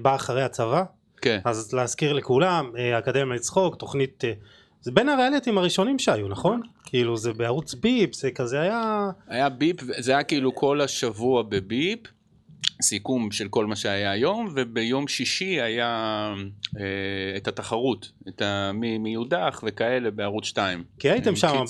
בא 0.02 0.14
אחרי 0.14 0.42
הצבא 0.42 0.84
כן, 1.22 1.38
אז 1.44 1.72
להזכיר 1.72 2.12
לכולם 2.12 2.70
אה, 2.78 2.96
האקדמיה 2.96 3.34
לצחוק 3.34 3.76
תוכנית 3.76 4.24
אה, 4.24 4.32
זה 4.82 4.90
בין 4.92 5.08
הריאליטים 5.08 5.58
הראשונים 5.58 5.98
שהיו 5.98 6.28
נכון? 6.28 6.60
כאילו 6.84 7.16
זה 7.16 7.32
בערוץ 7.32 7.74
ביפ 7.74 8.14
זה 8.14 8.30
כזה 8.30 8.60
היה 8.60 9.10
היה 9.28 9.48
ביפ, 9.48 9.76
זה 9.98 10.12
היה 10.12 10.22
כאילו 10.22 10.54
כל 10.54 10.80
השבוע 10.80 11.42
בביפ, 11.42 12.00
סיכום 12.82 13.30
של 13.30 13.48
כל 13.48 13.66
מה 13.66 13.76
שהיה 13.76 14.10
היום, 14.10 14.48
וביום 14.54 15.08
שישי 15.08 15.60
היה 15.60 16.34
אה, 16.78 17.36
את 17.36 17.48
התחרות, 17.48 18.12
את 18.28 18.42
ה... 18.42 18.70
מ- 18.74 19.02
מיודח 19.02 19.64
וכאלה 19.66 20.10
בערוץ 20.10 20.44
2. 20.44 20.84
כי 20.98 21.10
הייתם 21.10 21.36
שם 21.36 21.64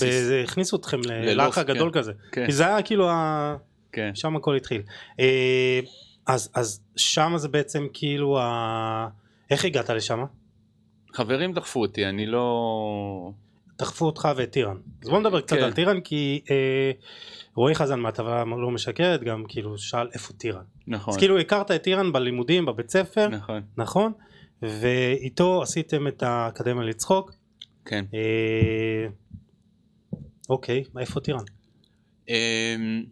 הכניסו 0.45 0.77
אתכם 0.77 1.01
ללוף, 1.01 1.27
ללחץ 1.27 1.65
גדול 1.67 1.91
כן. 1.93 1.99
כזה 1.99 2.13
כן, 2.33 2.47
כי 2.47 2.53
זה 2.53 2.67
היה 2.67 2.83
כאילו 2.83 3.11
ה... 3.11 3.57
כן. 3.93 4.11
שם 4.15 4.37
הכל 4.37 4.57
התחיל 4.57 4.83
אה, 5.21 5.81
אז 6.27 6.51
אז 6.55 6.81
שם 6.97 7.33
זה 7.37 7.49
בעצם 7.49 7.87
כאילו 7.93 8.39
ה... 8.39 9.09
איך 9.51 9.65
הגעת 9.65 9.91
לשם? 9.91 10.25
חברים 11.13 11.53
דחפו 11.53 11.81
אותי, 11.81 12.07
אני 12.07 12.27
לא... 12.27 13.33
דחפו 13.79 14.07
אותך 14.07 14.29
ואת 14.37 14.51
טירן. 14.51 14.77
אז 15.03 15.09
בוא 15.09 15.21
נדבר 15.21 15.41
קצת 15.41 15.57
כן. 15.57 15.63
על 15.63 15.73
טירן 15.73 16.01
כי 16.01 16.45
אה, 16.51 16.91
רועי 17.55 17.75
חזן 17.75 18.01
מהטבה 18.01 18.45
לא 18.45 18.71
משקרת 18.71 19.23
גם 19.23 19.45
כאילו 19.49 19.79
שאל 19.79 20.09
איפה 20.15 20.33
טירן. 20.33 20.65
נכון, 20.87 21.15
אז 21.15 21.19
כאילו 21.19 21.39
הכרת 21.39 21.71
את 21.71 21.83
טירן 21.83 22.13
בלימודים 22.13 22.67
בבית 22.67 22.91
ספר 22.91 23.29
נכון, 23.29 23.63
נכון? 23.77 24.13
ואיתו 24.63 25.63
עשיתם 25.63 26.07
את 26.07 26.23
האקדמיה 26.23 26.85
לצחוק. 26.85 27.33
כן. 27.85 28.05
אה, 28.15 29.07
אוקיי, 30.51 30.85
איפה 30.99 31.21
טירן? 31.21 31.45
אמ, 32.29 33.05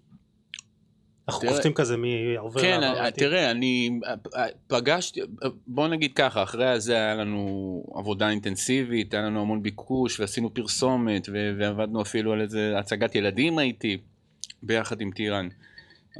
אנחנו 1.31 1.43
תראה- 1.43 1.53
קופצים 1.53 1.73
כזה 1.73 1.97
מי 1.97 2.37
עובר 2.38 2.61
כן, 2.61 2.81
לעבר 2.81 2.99
אה, 3.01 3.07
עתיד. 3.07 3.25
תראה, 3.29 3.51
אני 3.51 4.01
אה, 4.37 4.47
פגשתי, 4.66 5.21
בוא 5.66 5.88
נגיד 5.88 6.12
ככה, 6.14 6.43
אחרי 6.43 6.69
הזה 6.69 6.95
היה 6.95 7.14
לנו 7.14 7.83
עבודה 7.95 8.31
אינטנסיבית, 8.31 9.14
היה 9.14 9.23
לנו 9.23 9.40
המון 9.40 9.62
ביקוש, 9.62 10.21
ועשינו 10.21 10.55
פרסומת, 10.55 11.29
ו- 11.33 11.53
ועבדנו 11.59 12.03
אפילו 12.03 12.33
על 12.33 12.40
איזה 12.40 12.75
הצגת 12.79 13.14
ילדים 13.14 13.59
הייתי, 13.59 13.97
ביחד 14.62 15.01
עם 15.01 15.11
טירן. 15.11 15.49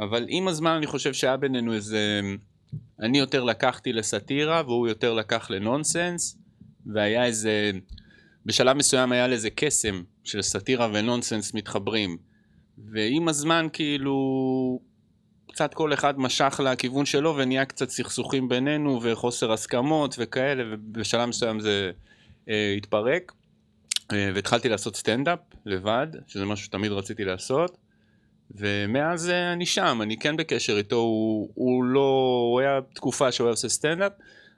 אבל 0.01 0.27
עם 0.29 0.49
הזמן 0.49 0.70
אני 0.70 0.87
חושב 0.87 1.12
שהיה 1.12 1.37
בינינו 1.37 1.75
איזה... 1.75 2.20
אני 3.01 3.18
יותר 3.18 3.44
לקחתי 3.44 3.92
לסאטירה, 3.92 4.62
והוא 4.66 4.88
יותר 4.88 5.14
לקח 5.14 5.51
לנונסנס, 5.51 6.38
והיה 6.87 7.25
איזה... 7.25 7.70
בשלב 8.46 8.77
מסוים 8.77 9.12
היה 9.12 9.29
לזה 9.29 9.51
קסם 9.51 10.03
של 10.25 10.42
סאטירה 10.42 10.88
ונונסנס 10.92 11.55
מתחברים. 11.55 12.16
ועם 12.92 13.29
הזמן 13.29 13.66
כאילו 13.73 14.16
קצת 15.52 15.74
כל 15.74 15.92
אחד 15.92 16.20
משך 16.20 16.60
לכיוון 16.64 17.06
שלו 17.06 17.36
ונהיה 17.36 17.64
קצת 17.64 17.90
סכסוכים 17.90 18.48
בינינו 18.48 19.00
וחוסר 19.02 19.52
הסכמות 19.52 20.14
וכאלה 20.18 20.62
ובשלב 20.66 21.28
מסוים 21.28 21.60
זה 21.60 21.90
אה, 22.48 22.74
התפרק. 22.76 23.32
אה, 24.12 24.30
והתחלתי 24.34 24.68
לעשות 24.68 24.96
סטנדאפ 24.96 25.38
לבד 25.66 26.06
שזה 26.26 26.44
משהו 26.44 26.64
שתמיד 26.64 26.92
רציתי 26.92 27.24
לעשות. 27.24 27.76
ומאז 28.50 29.30
אה, 29.30 29.52
אני 29.52 29.66
שם 29.66 29.98
אני 30.02 30.16
כן 30.16 30.36
בקשר 30.36 30.78
איתו 30.78 30.96
הוא, 30.96 31.50
הוא 31.54 31.84
לא 31.84 32.40
הוא 32.50 32.60
היה 32.60 32.80
תקופה 32.94 33.32
שהוא 33.32 33.46
היה 33.46 33.50
עושה 33.50 33.68
סטנדאפ. 33.68 34.12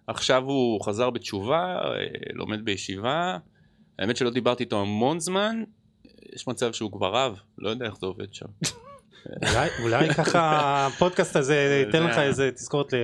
עכשיו 0.06 0.42
הוא 0.44 0.84
חזר 0.84 1.10
בתשובה 1.10 1.78
אה, 1.84 2.06
לומד 2.32 2.64
בישיבה. 2.64 3.38
האמת 3.98 4.16
שלא 4.16 4.30
דיברתי 4.30 4.64
איתו 4.64 4.80
המון 4.80 5.20
זמן. 5.20 5.64
יש 6.32 6.48
מצב 6.48 6.72
שהוא 6.72 6.92
כבר 6.92 7.14
רב 7.14 7.38
לא 7.58 7.70
יודע 7.70 7.86
איך 7.86 7.94
זה 8.00 8.06
עובד 8.06 8.34
שם 8.34 8.46
אולי- 9.26 9.68
אולי 9.82 10.08
ככה 10.18 10.40
הפודקאסט 10.86 11.36
הזה 11.36 11.82
ייתן 11.86 12.02
לך 12.02 12.18
איזה 12.18 12.50
תזכורת 12.50 12.94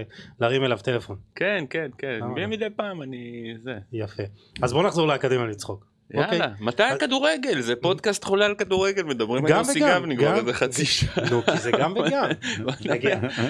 להרים 0.41 0.65
אליו 0.65 0.79
טלפון. 0.85 1.17
כן, 1.35 1.65
כן, 1.71 1.91
כן, 1.99 2.19
אה. 2.23 2.47
מדי 2.47 2.71
פעם 2.77 3.03
אני... 3.03 3.55
זה. 3.65 3.79
יפה. 3.93 4.23
אז 4.63 4.73
בוא 4.73 4.83
נחזור 4.83 5.07
לאקדמיה 5.09 5.47
לצחוק. 5.47 5.87
אוקיי? 6.15 6.39
יאללה, 6.39 6.53
מתי 6.61 6.83
הכדורגל? 6.83 7.61
זה 7.61 7.77
פודקאסט 7.77 8.25
חולה 8.25 8.47
על 8.47 8.55
כדורגל, 8.55 9.03
מדברים 9.03 9.45
על 9.47 9.51
יוסי 9.51 9.81
גבני 9.81 10.17
כבר. 10.17 10.35
איזה 10.37 10.53
חצי 10.53 10.85
שעה. 10.87 11.31
נו, 11.31 11.43
כי 11.43 11.57
זה 11.59 11.71
גם 11.71 11.93
וגם. 11.97 12.25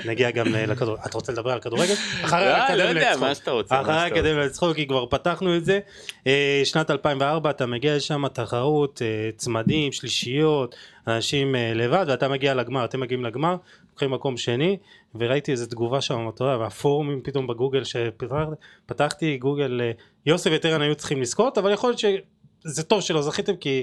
נגיע- 0.05 0.31
גם 0.31 0.47
לכדורגל. 0.47 1.03
אתה 1.07 1.18
רוצה 1.18 1.33
לדבר 1.33 1.51
על 1.51 1.61
כדורגל? 1.61 1.94
אחרי 2.25 2.40
לא, 2.40 2.47
לא 2.47 2.51
האקדמיה 2.57 2.88
יודע, 2.88 3.12
לצחוק. 3.31 3.66
אחרי. 3.68 3.94
האקדמיה 3.94 4.44
לצחוק 4.44 4.77
כי 4.77 4.87
כבר 4.87 5.07
פתחנו 5.07 5.57
את 5.57 5.64
זה 5.64 5.81
אה, 6.27 6.61
שנת 6.64 6.90
2004 6.90 7.51
אתה 7.51 7.66
מגיע 7.66 7.97
לשם 7.97 8.29
תחרות 8.29 9.03
אה, 9.03 9.31
צמדים 9.37 9.92
שלישיות 9.92 10.77
אנשים 11.07 11.55
אה, 11.57 11.73
לבד 11.75 12.05
ואתה 12.09 12.29
מגיע 12.29 12.55
לגמר 12.55 12.85
אתם 12.85 13.01
מגיעים 13.01 13.25
לגמר 13.25 13.57
לוקחים 13.90 14.11
מקום 14.11 14.37
שני 14.37 14.77
וראיתי 15.14 15.53
איזה 15.53 15.66
תגובה 15.66 16.01
שם 16.01 16.29
אתה 16.35 16.44
יודע 16.44 16.57
והפורומים 16.59 17.21
פתאום 17.25 17.47
בגוגל 17.47 17.83
שפתחתי 17.85 19.37
גוגל 19.37 19.81
אה, 19.85 19.90
יוסף 20.27 20.51
וטרן 20.55 20.83
היו 20.83 20.94
צריכים 20.94 21.23
לזכות 21.23 21.59
אבל 21.59 21.73
יכול 21.73 21.90
להיות 21.90 22.23
זה 22.64 22.83
טוב 22.83 23.01
שלא 23.01 23.23
זכיתם 23.23 23.57
כי 23.57 23.83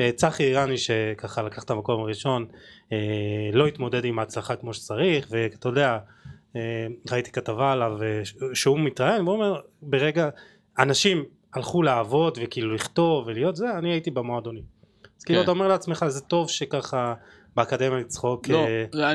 אה, 0.00 0.10
צחי 0.14 0.44
איראני 0.44 0.78
שככה 0.78 1.42
לקח 1.42 1.62
את 1.62 1.70
המקום 1.70 2.00
הראשון 2.00 2.46
אה, 2.92 2.98
לא 3.52 3.66
התמודד 3.66 4.04
עם 4.04 4.18
ההצלחה 4.18 4.56
כמו 4.56 4.74
שצריך 4.74 5.26
ואתה 5.30 5.68
יודע 5.68 5.98
אה, 6.56 6.86
ראיתי 7.12 7.32
כתבה 7.32 7.72
עליו 7.72 7.98
שהוא 8.54 8.78
מתראיין 8.78 9.22
והוא 9.22 9.34
אומר 9.34 9.60
ברגע 9.82 10.28
אנשים 10.78 11.24
הלכו 11.54 11.82
לעבוד 11.82 12.38
וכאילו 12.42 12.74
לכתוב 12.74 13.26
ולהיות 13.26 13.56
זה 13.56 13.78
אני 13.78 13.92
הייתי 13.92 14.10
במועדונים 14.10 14.62
אז 15.18 15.24
כאילו 15.24 15.38
כן. 15.38 15.44
אתה 15.44 15.50
אומר 15.50 15.68
לעצמך 15.68 16.04
זה 16.08 16.20
טוב 16.20 16.50
שככה 16.50 17.14
באקדמיה 17.56 17.98
לצחוק 17.98 18.48
לא, 18.48 18.66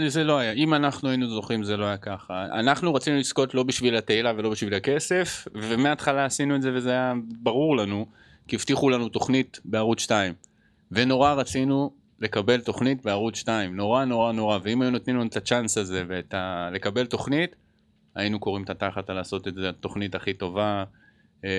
זה 0.08 0.24
לא 0.24 0.38
היה. 0.38 0.52
אם 0.52 0.74
אנחנו 0.74 1.10
היינו 1.10 1.30
זוכים 1.30 1.64
זה 1.64 1.78
לא 1.78 1.86
היה 1.86 1.98
ככה. 1.98 2.46
אנחנו 2.46 2.94
רצינו 2.94 3.18
לזכות 3.18 3.54
לא 3.54 3.64
בשביל 3.64 3.96
התהילה 3.96 4.34
ולא 4.38 4.50
בשביל 4.50 4.74
הכסף, 4.74 5.48
ומההתחלה 5.56 6.26
עשינו 6.26 6.56
את 6.56 6.62
זה 6.62 6.72
וזה 6.74 6.92
היה 6.92 7.14
ברור 7.42 7.78
לנו, 7.78 8.06
כי 8.50 8.56
הבטיחו 8.56 8.90
לנו 8.90 9.10
תוכנית 9.10 9.60
בערוץ 9.66 10.00
2. 10.00 10.34
ונורא 10.92 11.34
רצינו 11.34 11.92
לקבל 12.20 12.62
תוכנית 12.62 13.04
בערוץ 13.04 13.36
2, 13.36 13.76
נורא 13.76 14.06
נורא 14.06 14.32
נורא, 14.32 14.60
ואם 14.64 14.82
היו 14.82 14.92
נותנים 14.92 15.16
לנו 15.16 15.26
את 15.28 15.38
הצ'אנס 15.38 15.78
הזה 15.78 16.04
ואת 16.08 16.34
ה... 16.34 16.70
לקבל 16.74 17.06
תוכנית, 17.06 17.56
היינו 18.16 18.40
קוראים 18.40 18.64
את 18.64 18.70
התחת 18.70 19.10
על 19.10 19.16
לעשות 19.16 19.48
את 19.48 19.56
זה 19.56 19.70
התוכנית 19.70 20.16
הכי 20.16 20.34
טובה. 20.34 20.84
אה, 21.46 21.50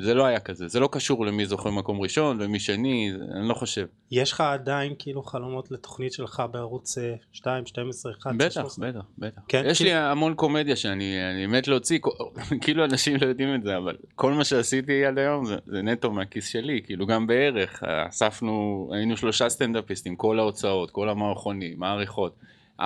זה 0.00 0.14
לא 0.14 0.26
היה 0.26 0.40
כזה, 0.40 0.68
זה 0.68 0.80
לא 0.80 0.88
קשור 0.92 1.26
למי 1.26 1.46
זוכה 1.46 1.70
מקום 1.70 2.00
ראשון 2.00 2.38
ומי 2.40 2.60
שני, 2.60 3.12
אני 3.34 3.48
לא 3.48 3.54
חושב. 3.54 3.86
יש 4.10 4.32
לך 4.32 4.40
עדיין 4.40 4.94
כאילו 4.98 5.22
חלומות 5.22 5.70
לתוכנית 5.70 6.12
שלך 6.12 6.42
בערוץ 6.50 6.98
אה, 6.98 7.14
2, 7.32 7.66
12, 7.66 8.12
11, 8.12 8.46
בטח, 8.46 8.54
13? 8.54 8.88
בטח, 8.88 9.00
בטח. 9.18 9.40
כן, 9.48 9.62
יש 9.66 9.78
כן. 9.78 9.84
לי 9.84 9.92
המון 9.94 10.34
קומדיה 10.34 10.76
שאני 10.76 11.30
אני 11.30 11.46
מת 11.46 11.68
להוציא, 11.68 11.98
כאילו 12.62 12.84
אנשים 12.84 13.16
לא 13.20 13.26
יודעים 13.26 13.54
את 13.54 13.62
זה, 13.62 13.76
אבל 13.76 13.96
כל 14.14 14.32
מה 14.32 14.44
שעשיתי 14.44 15.04
עד 15.04 15.18
היום 15.18 15.46
זה, 15.46 15.56
זה 15.66 15.82
נטו 15.82 16.12
מהכיס 16.12 16.48
שלי, 16.48 16.80
כאילו 16.84 17.06
גם 17.06 17.26
בערך, 17.26 17.82
אספנו, 18.08 18.90
היינו 18.94 19.16
שלושה 19.16 19.48
סטנדאפיסטים, 19.48 20.16
כל 20.16 20.38
ההוצאות, 20.38 20.90
כל 20.90 21.08
המערכונים, 21.08 21.82
העריכות. 21.82 22.36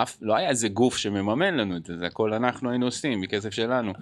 אף, 0.02 0.16
לא 0.20 0.36
היה 0.36 0.48
איזה 0.48 0.68
גוף 0.68 0.96
שמממן 0.96 1.54
לנו 1.54 1.76
את 1.76 1.86
זה, 1.86 1.96
זה 1.96 2.06
הכל 2.06 2.32
אנחנו 2.32 2.70
היינו 2.70 2.86
עושים, 2.86 3.20
מכסף 3.20 3.50
שלנו. 3.50 3.92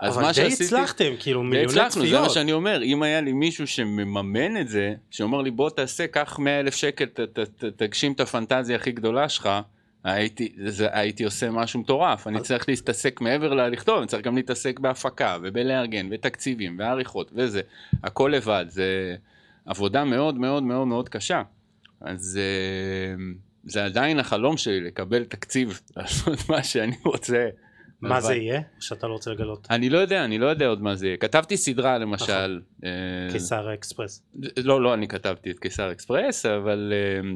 אז 0.00 0.14
אבל 0.14 0.22
מה 0.22 0.28
די 0.28 0.34
שעשיתי... 0.34 0.64
הצלחתם, 0.64 1.10
כאילו 1.18 1.40
די 1.40 1.46
מיליוני 1.46 1.80
הצלחנו, 1.80 2.06
זה 2.06 2.12
מה 2.12 2.18
צפיות. 2.18 2.30
שאני 2.30 2.52
אומר, 2.52 2.82
אם 2.82 3.02
היה 3.02 3.20
לי 3.20 3.32
מישהו 3.32 3.66
שמממן 3.66 4.56
את 4.60 4.68
זה, 4.68 4.94
שאומר 5.10 5.42
לי 5.42 5.50
בוא 5.50 5.70
תעשה, 5.70 6.06
קח 6.06 6.38
100 6.38 6.60
אלף 6.60 6.74
שקל, 6.74 7.04
ת, 7.04 7.20
ת, 7.20 7.38
ת, 7.38 7.64
תגשים 7.64 8.12
את 8.12 8.20
הפנטזיה 8.20 8.76
הכי 8.76 8.92
גדולה 8.92 9.28
שלך, 9.28 9.48
הייתי, 10.04 10.52
זה, 10.66 10.88
הייתי 10.92 11.24
עושה 11.24 11.50
משהו 11.50 11.80
מטורף, 11.80 12.26
אני 12.26 12.40
צריך 12.40 12.68
להתעסק 12.68 13.20
מעבר 13.20 13.54
ללכתוב, 13.54 13.98
אני 13.98 14.06
צריך 14.06 14.24
גם 14.24 14.36
להתעסק 14.36 14.80
בהפקה, 14.80 15.36
ובלארגן, 15.42 16.08
ותקציבים, 16.10 16.78
ועריכות, 16.78 17.30
וזה, 17.34 17.60
הכל 18.04 18.32
לבד, 18.34 18.64
זה 18.68 19.16
עבודה 19.66 20.04
מאוד 20.04 20.38
מאוד 20.38 20.62
מאוד 20.62 20.86
מאוד 20.86 21.08
קשה. 21.08 21.42
אז 22.00 22.40
אה, 22.42 23.24
זה 23.66 23.84
עדיין 23.84 24.18
החלום 24.18 24.56
שלי, 24.56 24.80
לקבל 24.80 25.24
תקציב, 25.24 25.80
לעשות 25.96 26.48
מה 26.48 26.62
שאני 26.62 26.96
רוצה. 27.04 27.48
מה 28.00 28.20
זה 28.20 28.34
יהיה? 28.34 28.60
שאתה 28.80 29.06
לא 29.06 29.12
רוצה 29.12 29.30
לגלות. 29.30 29.66
אני 29.70 29.90
לא 29.90 29.98
יודע, 29.98 30.24
אני 30.24 30.38
לא 30.38 30.46
יודע 30.46 30.66
עוד 30.66 30.82
מה 30.82 30.94
זה 30.94 31.06
יהיה. 31.06 31.16
כתבתי 31.16 31.56
סדרה 31.56 31.98
למשל. 31.98 32.60
אה, 32.84 32.90
קיסר 33.32 33.74
אקספרס. 33.74 34.22
לא, 34.56 34.82
לא 34.82 34.94
אני 34.94 35.08
כתבתי 35.08 35.50
את 35.50 35.58
קיסר 35.58 35.92
אקספרס, 35.92 36.46
אבל 36.46 36.92
אה, 36.92 37.30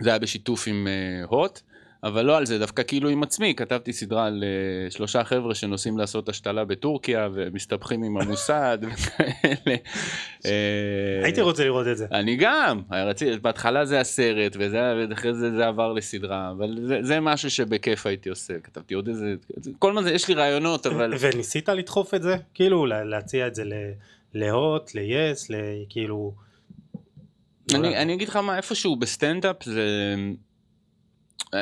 זה 0.00 0.10
היה 0.10 0.18
בשיתוף 0.18 0.68
עם 0.68 0.86
אה, 0.86 1.24
הוט, 1.28 1.60
אבל 2.04 2.24
לא 2.24 2.36
על 2.36 2.46
זה, 2.46 2.58
דווקא 2.58 2.82
כאילו 2.82 3.08
עם 3.08 3.22
עצמי, 3.22 3.54
כתבתי 3.54 3.92
סדרה 3.92 4.26
על 4.26 4.44
אה, 4.44 4.90
שלושה 4.90 5.24
חבר'ה 5.24 5.54
שנוסעים 5.54 5.98
לעשות 5.98 6.28
השתלה 6.28 6.64
בטורקיה 6.64 7.28
ומסתבכים 7.34 8.02
עם 8.02 8.16
המוסד 8.16 8.78
וכאלה. 8.92 9.76
אה, 10.46 11.20
הייתי 11.24 11.40
רוצה 11.40 11.64
לראות 11.64 11.86
את 11.86 11.96
זה. 11.96 12.06
אני 12.12 12.36
גם, 12.36 12.82
רציתי, 12.90 13.38
בהתחלה 13.38 13.84
זה 13.84 14.00
הסרט, 14.00 14.56
וזה, 14.58 15.06
ואחרי 15.10 15.34
זה 15.34 15.50
זה 15.56 15.66
עבר 15.66 15.92
לסדרה, 15.92 16.50
אבל 16.50 16.78
זה, 16.86 16.98
זה 17.02 17.20
משהו 17.20 17.50
שבכיף 17.50 18.06
הייתי 18.06 18.28
עושה, 18.28 18.54
כתבתי 18.58 18.94
עוד 18.94 19.08
איזה, 19.08 19.34
כל 19.78 19.92
מה 19.92 20.02
זה, 20.02 20.12
יש 20.12 20.28
לי 20.28 20.34
רעיונות, 20.34 20.86
אבל... 20.86 21.14
וניסית 21.20 21.68
לדחוף 21.68 22.14
את 22.14 22.22
זה? 22.22 22.36
כאילו 22.54 22.86
לה- 22.86 23.04
להציע 23.04 23.46
את 23.46 23.54
זה 23.54 23.64
להוט, 24.34 24.94
ל-yes, 24.94 25.50
כאילו... 25.88 26.34
לא. 27.72 27.78
אני 27.78 28.14
אגיד 28.14 28.28
לך 28.28 28.36
מה, 28.36 28.56
איפשהו 28.56 28.96
בסטנדאפ 28.96 29.64
זה... 29.64 30.14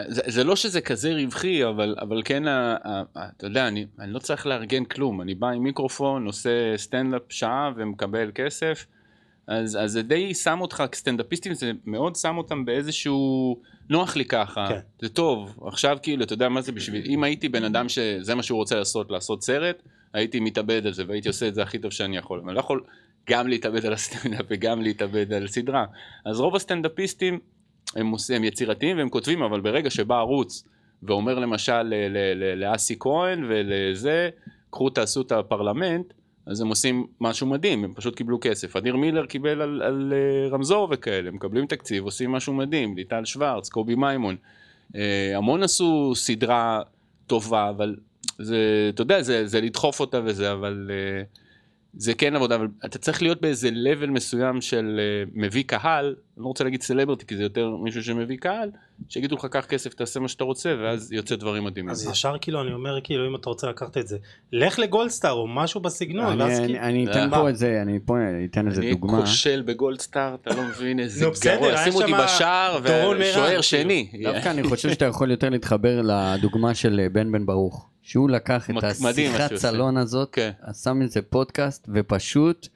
זה, 0.09 0.23
זה 0.27 0.45
לא 0.45 0.57
שזה 0.57 0.81
כזה 0.81 1.15
רווחי, 1.15 1.65
אבל, 1.65 1.97
אבל 2.01 2.23
כן, 2.25 2.49
ה, 2.49 2.77
ה, 2.85 3.03
ה, 3.17 3.29
אתה 3.37 3.47
יודע, 3.47 3.69
אני, 3.69 3.87
אני 3.99 4.13
לא 4.13 4.19
צריך 4.19 4.47
לארגן 4.47 4.85
כלום, 4.85 5.21
אני 5.21 5.35
בא 5.35 5.49
עם 5.49 5.63
מיקרופון, 5.63 6.27
עושה 6.27 6.77
סטנדאפ 6.77 7.23
שעה 7.29 7.71
ומקבל 7.77 8.31
כסף, 8.35 8.87
אז, 9.47 9.79
אז 9.81 9.93
זה 9.93 10.03
די 10.03 10.35
שם 10.35 10.61
אותך, 10.61 10.83
כסטנדאפיסטים 10.93 11.55
זה 11.55 11.73
מאוד 11.87 12.17
שם 12.17 12.39
אותם 12.39 12.65
באיזשהו, 12.65 13.57
נוח 13.91 14.17
לי 14.17 14.25
ככה, 14.25 14.67
כן. 14.69 14.79
זה 15.01 15.09
טוב, 15.09 15.59
עכשיו 15.67 15.99
כאילו, 16.03 16.25
אתה 16.25 16.33
יודע 16.33 16.49
מה 16.49 16.61
זה 16.61 16.73
בשביל, 16.73 17.03
אם 17.07 17.25
הייתי 17.25 17.49
בן 17.49 17.65
אדם 17.65 17.89
שזה 17.89 18.35
מה 18.35 18.43
שהוא 18.43 18.57
רוצה 18.57 18.77
לעשות, 18.77 19.11
לעשות 19.11 19.43
סרט, 19.43 19.83
הייתי 20.13 20.41
מתאבד 20.41 20.87
על 20.87 20.93
זה 20.93 21.05
והייתי 21.09 21.29
עושה 21.29 21.49
את 21.49 21.55
זה 21.55 21.63
הכי 21.63 21.79
טוב 21.79 21.91
שאני 21.91 22.17
יכול, 22.17 22.39
אבל 22.39 22.49
אני 22.49 22.55
לא 22.55 22.61
יכול 22.61 22.85
גם 23.31 23.49
להתאבד 23.49 23.87
על 23.87 23.93
הסטנדאפ 23.93 24.47
וגם 24.49 24.83
להתאבד 24.83 25.33
על 25.33 25.49
סדרה. 25.49 25.85
אז 26.25 26.41
רוב 26.41 26.57
הסטנדאפיסטים 26.57 27.39
הם, 27.97 28.11
עושים- 28.11 28.37
הם 28.37 28.45
יצירתיים 28.45 28.99
והם 28.99 29.09
כותבים, 29.09 29.43
אבל 29.43 29.61
ברגע 29.61 29.91
שבא 29.91 30.17
ערוץ 30.19 30.65
ואומר 31.03 31.39
למשל 31.39 31.95
לאסי 32.57 32.97
כהן 33.01 33.45
ולזה, 33.49 34.31
קחו 34.71 34.91
תעשו 34.91 35.21
את 35.21 35.33
הפרלמנט, 35.33 36.13
אז 36.47 36.61
הם 36.61 36.69
עושים 36.69 37.07
משהו 37.21 37.47
מדהים, 37.47 37.85
הם 37.85 37.95
פשוט 37.95 38.17
קיבלו 38.17 38.39
כסף. 38.41 38.77
אדיר 38.77 38.97
מילר 38.97 39.27
קיבל 39.27 39.63
על, 39.63 39.83
על 39.83 40.13
אה, 40.17 40.49
רמזור 40.51 40.89
וכאלה, 40.91 41.29
הם 41.29 41.35
מקבלים 41.35 41.67
תקציב, 41.67 42.05
עושים 42.05 42.33
משהו 42.33 42.53
מדהים, 42.53 42.97
ליטל 42.97 43.25
שוורץ, 43.25 43.69
קובי 43.69 43.95
מימון. 43.95 44.37
אה, 44.97 45.33
המון 45.37 45.63
עשו 45.63 46.13
סדרה 46.15 46.81
טובה, 47.27 47.69
אבל 47.69 47.97
זה, 48.39 48.91
אתה 48.95 49.03
יודע, 49.03 49.23
זה, 49.23 49.47
זה 49.47 49.61
לדחוף 49.61 50.01
אותה 50.01 50.21
וזה, 50.25 50.53
אבל 50.53 50.91
אה, 50.91 51.23
זה 51.97 52.15
כן 52.15 52.37
עבודה, 52.37 52.55
אבל 52.55 52.67
אתה 52.85 52.99
צריך 52.99 53.23
להיות 53.23 53.41
באיזה 53.41 53.69
level 53.69 54.07
מסוים 54.11 54.61
של 54.61 55.01
אה, 55.01 55.31
מביא 55.35 55.65
קהל, 55.67 56.05
אני 56.07 56.43
לא 56.43 56.47
רוצה 56.47 56.65
להגיד 56.65 56.83
סלבריטי, 56.83 57.27
כי 57.27 57.37
זה 57.37 57.43
יותר 57.43 57.71
מישהו 57.83 58.05
שמביא 58.05 58.37
קהל, 58.37 58.71
שיגידו 59.09 59.37
לך 59.37 59.47
קח 59.47 59.65
כסף, 59.65 59.95
תעשה 59.95 60.21
מה 60.21 60.29
שאתה 60.29 60.45
רוצה, 60.45 60.75
ואז 60.83 61.13
יוצא 61.13 61.37
דברים 61.37 61.65
מדהימים. 61.65 61.91
אז 61.91 62.07
ישר 62.11 62.35
כאילו 62.41 62.63
אני 62.63 62.73
אומר 62.73 62.99
כאילו 63.05 63.29
אם 63.29 63.37
אתה 63.37 63.49
רוצה 63.49 63.67
לקחת 63.69 63.97
את 63.99 64.09
זה 64.09 64.17
לך 64.53 64.79
לגולדסטאר 64.79 65.33
או 65.33 65.47
משהו 65.49 65.81
בסגנון 65.81 66.27
אני- 66.27 66.43
ואז 66.43 66.59
אני- 66.59 66.67
כאילו- 66.67 66.79
אני 66.81 67.07
אתן? 67.11 67.29
פה 67.31 67.51
את 67.51 67.57
זה, 67.57 67.79
אני 67.83 67.99
פה 68.07 68.15
אתן 68.51 68.69
איזה 68.69 68.81
אני 68.81 68.91
דוגמה. 68.91 69.21
כושל 69.21 69.63
בגולדסטאר, 69.67 70.35
אתה 70.35 70.55
לא 70.55 70.63
מבין 70.63 71.01
איזה 71.01 71.27
גרוע, 71.45 71.77
שימו 71.85 72.01
אותי 72.03 72.13
בשער 72.25 72.79
ושוער 73.19 73.49
כאילו. 73.49 73.63
שני. 73.63 74.09
דווקא 74.23 74.49
אני 74.49 74.63
חושב 74.63 74.91
שאתה 74.91 75.05
יכול 75.05 75.31
יותר 75.31 75.49
להתחבר 75.51 76.01
לדוגמה 76.03 76.75
של 76.75 77.01
אה, 77.01 77.09
בן 77.09 77.33
בן 77.33 77.47
ברוך. 77.47 77.89
שהוא 78.13 78.31
לקח 78.31 78.71
את 78.71 78.85
השיחת. 78.85 79.55
סלון 79.55 79.97
הזאת, 79.97 80.29
כן. 80.33 80.51
שם 80.83 80.99
מזה 80.99 81.23
פודקאסט 81.23 81.89
ופשוט, 81.95 82.69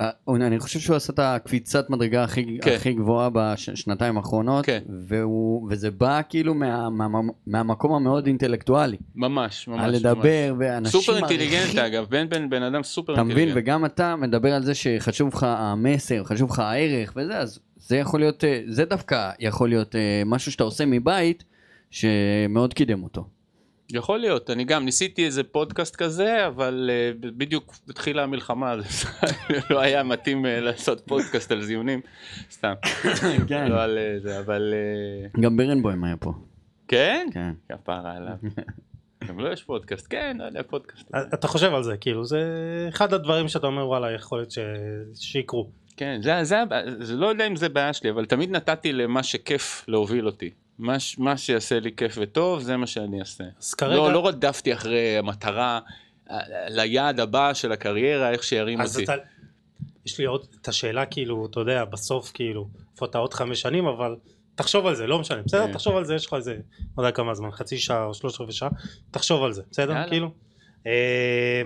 אה, 0.00 0.10
אני 0.28 0.58
חושב 0.58 0.80
שהוא 0.80 0.96
עשה 0.96 1.12
את 1.12 1.18
הקפיצת 1.18 1.90
מדרגה 1.90 2.24
הכי, 2.24 2.58
כן. 2.62 2.74
הכי 2.76 2.92
גבוהה 2.92 3.28
בשנתיים 3.32 4.16
האחרונות, 4.16 4.66
כן. 4.66 4.80
והוא, 5.08 5.68
וזה 5.70 5.90
בא 5.90 6.20
כאילו 6.28 6.54
מה, 6.54 6.90
מה, 6.90 7.08
מהמקום 7.46 7.92
המאוד 7.92 8.26
אינטלקטואלי. 8.26 8.96
ממש, 9.14 9.68
ממש. 9.68 9.80
על 9.80 9.90
ממש. 9.90 10.00
לדבר, 10.00 10.54
ואנשים 10.58 11.00
סופר 11.00 11.16
אינטליגנט 11.16 11.52
מעריכים- 11.54 11.84
אגב, 11.84 12.06
בן 12.10 12.28
בן 12.28 12.50
בן 12.50 12.62
אדם 12.62 12.82
סופר 12.82 13.14
אתה 13.14 13.22
מבין, 13.22 13.36
אינטליגנט. 13.38 13.62
וגם 13.64 13.84
אתה 13.84 14.16
מדבר 14.16 14.54
על 14.54 14.62
זה 14.62 14.74
שחשוב 14.74 15.28
לך 15.34 15.46
המסר, 15.48 16.24
חשוב 16.24 16.50
לך 16.50 16.58
הערך 16.58 17.12
וזה, 17.16 17.38
אז 17.38 17.58
זה 17.76 17.96
יכול 17.96 18.20
להיות, 18.20 18.44
אה, 18.44 18.60
זה 18.68 18.84
דווקא 18.84 19.30
יכול 19.38 19.68
להיות 19.68 19.96
אה, 19.96 20.22
משהו 20.26 20.52
שאתה 20.52 20.64
עושה 20.64 20.84
מבית, 20.86 21.44
שמאוד 21.90 22.74
קידם 22.74 23.02
אותו. 23.02 23.39
יכול 23.94 24.18
להיות, 24.18 24.50
אני 24.50 24.64
גם 24.64 24.84
ניסיתי 24.84 25.24
איזה 25.26 25.42
פודקאסט 25.44 25.96
כזה, 25.96 26.46
אבל 26.46 26.90
uh, 26.90 27.26
בדיוק 27.36 27.74
התחילה 27.88 28.22
המלחמה, 28.22 28.72
אז 28.72 29.04
לא 29.70 29.80
היה 29.80 30.02
מתאים 30.02 30.44
uh, 30.44 30.48
לעשות 30.48 31.02
פודקאסט 31.06 31.52
על 31.52 31.62
זיונים, 31.62 32.00
סתם, 32.50 32.72
כן. 33.48 33.68
לא 33.70 33.82
על 33.82 33.98
uh, 33.98 34.22
זה, 34.22 34.38
אבל 34.40 34.74
uh, 35.34 35.40
גם 35.40 35.56
ברנבוים 35.56 36.04
היה 36.04 36.16
פה. 36.16 36.32
כן? 36.88 37.28
כן. 37.32 37.52
כפרה 37.68 38.16
עליו. 38.16 38.34
גם 39.28 39.40
לא 39.40 39.52
יש 39.52 39.62
פודקאסט, 39.62 40.06
כן, 40.10 40.36
לא 40.40 40.44
יודע, 40.44 40.62
פודקאסט. 40.62 41.10
אתה 41.34 41.48
חושב 41.48 41.74
על 41.74 41.82
זה 41.82 41.96
כאילו 41.96 42.24
זה 42.24 42.44
אחד 42.88 43.12
הדברים 43.14 43.48
שאתה 43.48 43.66
אומר 43.66 43.86
וואלה 43.88 44.12
יכול 44.12 44.38
להיות 44.38 44.50
ש- 44.50 44.58
שיקרו 45.14 45.70
כן, 45.96 46.20
זה, 46.22 46.44
זה, 46.44 46.62
הבע- 46.62 46.82
זה 47.00 47.16
לא 47.16 47.26
יודע 47.26 47.46
אם 47.46 47.56
זה 47.56 47.68
בעיה 47.68 47.92
שלי, 47.92 48.10
אבל 48.10 48.24
תמיד 48.26 48.50
נתתי 48.50 48.92
למה 48.92 49.22
שכיף 49.22 49.84
להוביל 49.88 50.26
אותי. 50.26 50.50
מה, 50.80 50.96
מה 51.18 51.36
שיעשה 51.36 51.80
לי 51.80 51.90
כיף 51.96 52.18
וטוב, 52.20 52.60
זה 52.60 52.76
מה 52.76 52.86
שאני 52.86 53.20
אעשה. 53.20 53.44
אז 53.58 53.74
כרגע 53.74 53.96
לא, 53.96 54.12
לא 54.12 54.28
רדפתי 54.28 54.72
אחרי 54.72 55.18
המטרה, 55.18 55.80
ליעד 56.68 57.20
הבא 57.20 57.54
של 57.54 57.72
הקריירה, 57.72 58.30
איך 58.30 58.42
שירים 58.42 58.80
אז 58.80 58.94
אותי. 58.96 59.04
אתה 59.04 59.14
יש 60.06 60.18
לי 60.18 60.24
עוד 60.24 60.46
את 60.60 60.68
השאלה 60.68 61.06
כאילו 61.06 61.46
אתה 61.46 61.60
יודע 61.60 61.84
בסוף 61.84 62.30
כאילו 62.34 62.68
איפה 62.94 63.06
אתה 63.06 63.18
עוד 63.18 63.34
חמש 63.34 63.60
שנים 63.60 63.86
אבל 63.86 64.16
תחשוב 64.54 64.86
על 64.86 64.94
זה 64.94 65.06
לא 65.06 65.18
משנה 65.18 65.42
בסדר 65.42 65.66
כן. 65.66 65.72
תחשוב 65.72 65.96
על 65.96 66.04
זה 66.04 66.14
יש 66.14 66.26
לך 66.26 66.34
איזה 66.34 66.54
לא 66.98 67.02
יודע 67.02 67.12
כמה 67.12 67.34
זמן 67.34 67.50
חצי 67.50 67.78
שעה 67.78 68.04
או 68.04 68.14
שלושת 68.14 68.40
רבעי 68.40 68.52
שעה 68.52 68.68
תחשוב 69.10 69.42
על 69.42 69.52
זה 69.52 69.62
בסדר 69.70 69.92
יאללה. 69.92 70.08
כאילו 70.08 70.30
אה, 70.86 71.62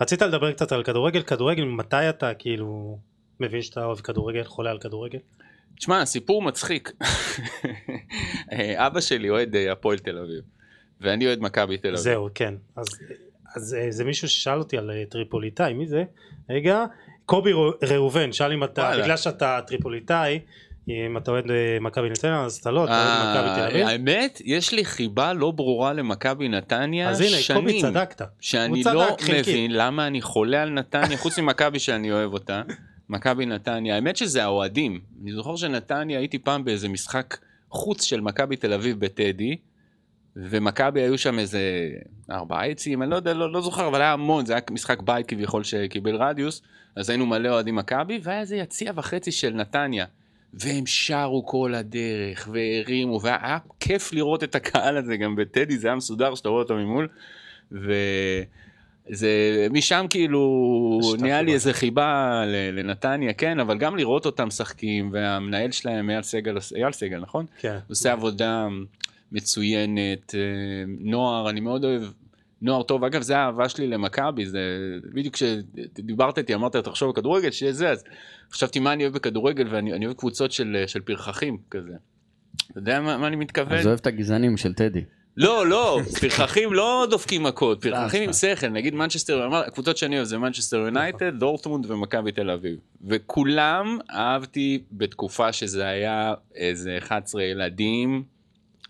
רצית 0.00 0.22
לדבר 0.22 0.52
קצת 0.52 0.72
על 0.72 0.82
כדורגל 0.82 1.22
כדורגל 1.22 1.64
מתי 1.64 2.08
אתה 2.08 2.34
כאילו 2.34 2.98
מבין 3.40 3.62
שאתה 3.62 3.84
אוהב 3.84 3.98
כדורגל, 3.98 4.44
חולה 4.44 4.70
על 4.70 4.78
כדורגל? 4.78 5.18
תשמע, 5.78 6.02
הסיפור 6.02 6.42
מצחיק. 6.42 6.92
אה, 8.52 8.86
אבא 8.86 9.00
שלי 9.00 9.30
אוהד 9.30 9.56
אה, 9.56 9.72
הפועל 9.72 9.98
תל 9.98 10.18
אביב, 10.18 10.40
ואני 11.00 11.26
אוהד 11.26 11.40
מכבי 11.40 11.78
תל 11.78 11.88
אביב. 11.88 12.00
זהו, 12.00 12.28
כן. 12.34 12.54
אז, 12.76 12.86
אז 13.56 13.74
אה, 13.74 13.86
זה 13.90 14.04
מישהו 14.04 14.28
ששאל 14.28 14.58
אותי 14.58 14.78
על 14.78 14.90
טריפוליטאי, 15.10 15.72
מי 15.72 15.86
זה? 15.86 16.04
רגע, 16.50 16.84
קובי 17.26 17.52
ראובן, 17.82 18.32
שאל 18.32 18.52
אם 18.52 18.64
אתה. 18.64 18.92
בגלל 19.02 19.16
שאתה 19.16 19.60
טריפוליטאי, 19.66 20.40
אם 20.88 21.16
אתה 21.16 21.30
אוהד 21.30 21.44
מכבי 21.80 22.10
נתניה, 22.10 22.44
אז 22.44 22.56
אתה 22.56 22.70
לא, 22.70 22.84
אתה 22.84 22.92
אוהד 22.92 23.36
מכבי 23.36 23.60
תל 23.60 23.70
אביב. 23.70 23.86
האמת, 23.86 24.40
יש 24.44 24.72
לי 24.72 24.84
חיבה 24.84 25.32
לא 25.32 25.50
ברורה 25.50 25.92
למכבי 25.92 26.48
נתניה 26.48 27.10
אז 27.10 27.20
הנה, 27.20 27.60
קובי 27.60 27.80
שנים. 27.80 27.92
צדקת. 27.92 28.22
שאני 28.40 28.82
לא. 28.84 29.16
מבין 29.38 29.70
למה 29.70 30.06
אני 30.06 30.20
חולה 30.20 30.62
על 30.62 30.70
נתניה, 30.70 31.18
חוץ 31.18 31.38
ממכבי 31.38 31.78
שאני 31.78 32.12
אוהב 32.12 32.32
אותה, 32.32 32.62
מכבי 33.08 33.46
נתניה. 33.46 33.94
האמת 33.94 34.16
שזה 34.16 34.44
האוהדים. 34.44 35.00
אני 35.22 35.32
זוכר 35.32 35.56
שנתניה, 35.56 36.18
הייתי 36.18 36.38
פעם 36.38 36.64
באיזה 36.64 36.88
משחק 36.88 37.36
חוץ 37.70 38.02
של 38.02 38.20
מכבי 38.20 38.56
תל 38.56 38.72
אביב 38.72 39.00
בטדי, 39.00 39.56
ומכבי 40.36 41.02
היו 41.02 41.18
שם 41.18 41.38
איזה 41.38 41.90
ארבעה 42.30 42.68
יציאים, 42.68 43.02
אני 43.02 43.10
לא 43.10 43.16
יודע, 43.16 43.34
לא, 43.34 43.52
לא 43.52 43.60
זוכר, 43.60 43.88
אבל 43.88 44.00
היה 44.00 44.12
המון, 44.12 44.46
זה 44.46 44.52
היה 44.52 44.62
משחק 44.70 45.02
בית 45.02 45.26
כביכול 45.26 45.64
שקיבל 45.64 46.16
רדיוס, 46.16 46.62
אז 46.96 47.10
היינו 47.10 47.26
מלא 47.26 47.48
אוהדים 47.48 47.76
מכבי, 47.76 48.20
והיה 48.22 48.40
איזה 48.40 48.56
יציע 48.56 48.92
וחצי 48.94 49.32
של 49.32 49.50
נתניה. 49.54 50.06
והם 50.54 50.86
שרו 50.86 51.46
כל 51.46 51.74
הדרך, 51.74 52.48
והרימו, 52.52 53.20
והיה 53.22 53.58
כיף 53.80 54.12
לראות 54.12 54.44
את 54.44 54.54
הקהל 54.54 54.96
הזה 54.96 55.16
גם 55.16 55.36
בטדי, 55.36 55.78
זה 55.78 55.88
היה 55.88 55.96
מסודר 55.96 56.34
שאתה 56.34 56.48
רואה 56.48 56.62
אותו 56.62 56.76
ממול. 56.76 57.08
וזה, 59.10 59.28
משם 59.70 60.06
כאילו 60.10 61.00
נהיה 61.20 61.42
לי. 61.42 61.52
איזה 61.54 61.72
חיבה 61.72 62.42
ל- 62.46 62.78
לנתניה, 62.78 63.32
כן, 63.32 63.60
אבל 63.60 63.78
גם 63.78 63.96
לראות 63.96 64.26
אותם 64.26 64.46
משחקים, 64.46 65.10
והמנהל 65.12 65.70
שלהם, 65.70 66.10
אייל 66.10 66.22
סגל, 66.22 66.56
אייל 66.76 66.92
סגל, 66.92 67.18
נכון? 67.20 67.46
כן. 67.60 67.78
עושה 67.88 68.12
עבודה 68.12 68.68
מצוינת, 69.32 70.34
אה, 70.34 70.40
נוער, 71.00 71.50
אני 71.50 71.60
מאוד 71.60 71.84
אוהב 71.84 72.02
נוער 72.62 72.82
טוב. 72.82 73.04
אגב, 73.04 73.22
זה 73.22 73.36
האהבה 73.38 73.68
שלי 73.68 73.86
למכבי, 73.86 74.46
זה 74.46 74.60
בדיוק 75.14 75.34
כשדיברת 75.34 76.38
איתי, 76.38 76.54
אמרת, 76.54 76.76
תחשוב 76.76 77.08
על 77.08 77.14
כדורגל, 77.14 77.50
שיהיה 77.50 77.72
זה, 77.72 77.90
אז 77.90 78.04
חשבתי 78.52 78.80
מה 78.80 78.92
אני 78.92 79.02
אוהב 79.04 79.14
בכדורגל, 79.14 79.66
ואני 79.70 79.92
אני 79.92 80.06
אוהב 80.06 80.16
קבוצות 80.16 80.52
של, 80.52 80.84
של 80.86 81.00
פרחחים 81.00 81.58
כזה. 81.70 81.92
אתה 82.70 82.78
יודע 82.78 83.00
מה, 83.00 83.16
מה 83.18 83.26
אני 83.26 83.36
מתכוון? 83.36 83.78
אז 83.78 83.86
אוהב 83.86 83.98
את 83.98 84.06
הגזענים 84.06 84.56
של 84.56 84.74
טדי. 84.74 85.04
לא, 85.38 85.66
לא, 85.66 86.00
פרחחים 86.20 86.72
לא 86.72 87.06
דופקים 87.10 87.42
מכות, 87.42 87.82
פרחחים 87.82 88.22
עם 88.22 88.32
שכל, 88.32 88.68
נגיד 88.68 88.94
מנצ'סטר, 88.94 89.48
הקבוצות 89.54 89.96
שאני 89.96 90.16
אוהב 90.16 90.26
זה 90.26 90.38
מנצ'סטר 90.38 90.76
יונייטד, 90.76 91.38
דורטמונד 91.38 91.90
ומכבי 91.90 92.32
תל 92.32 92.50
אביב. 92.50 92.78
וכולם 93.06 93.98
אהבתי 94.10 94.82
בתקופה 94.92 95.52
שזה 95.52 95.86
היה 95.86 96.34
איזה 96.54 96.98
11 96.98 97.42
ילדים, 97.42 98.22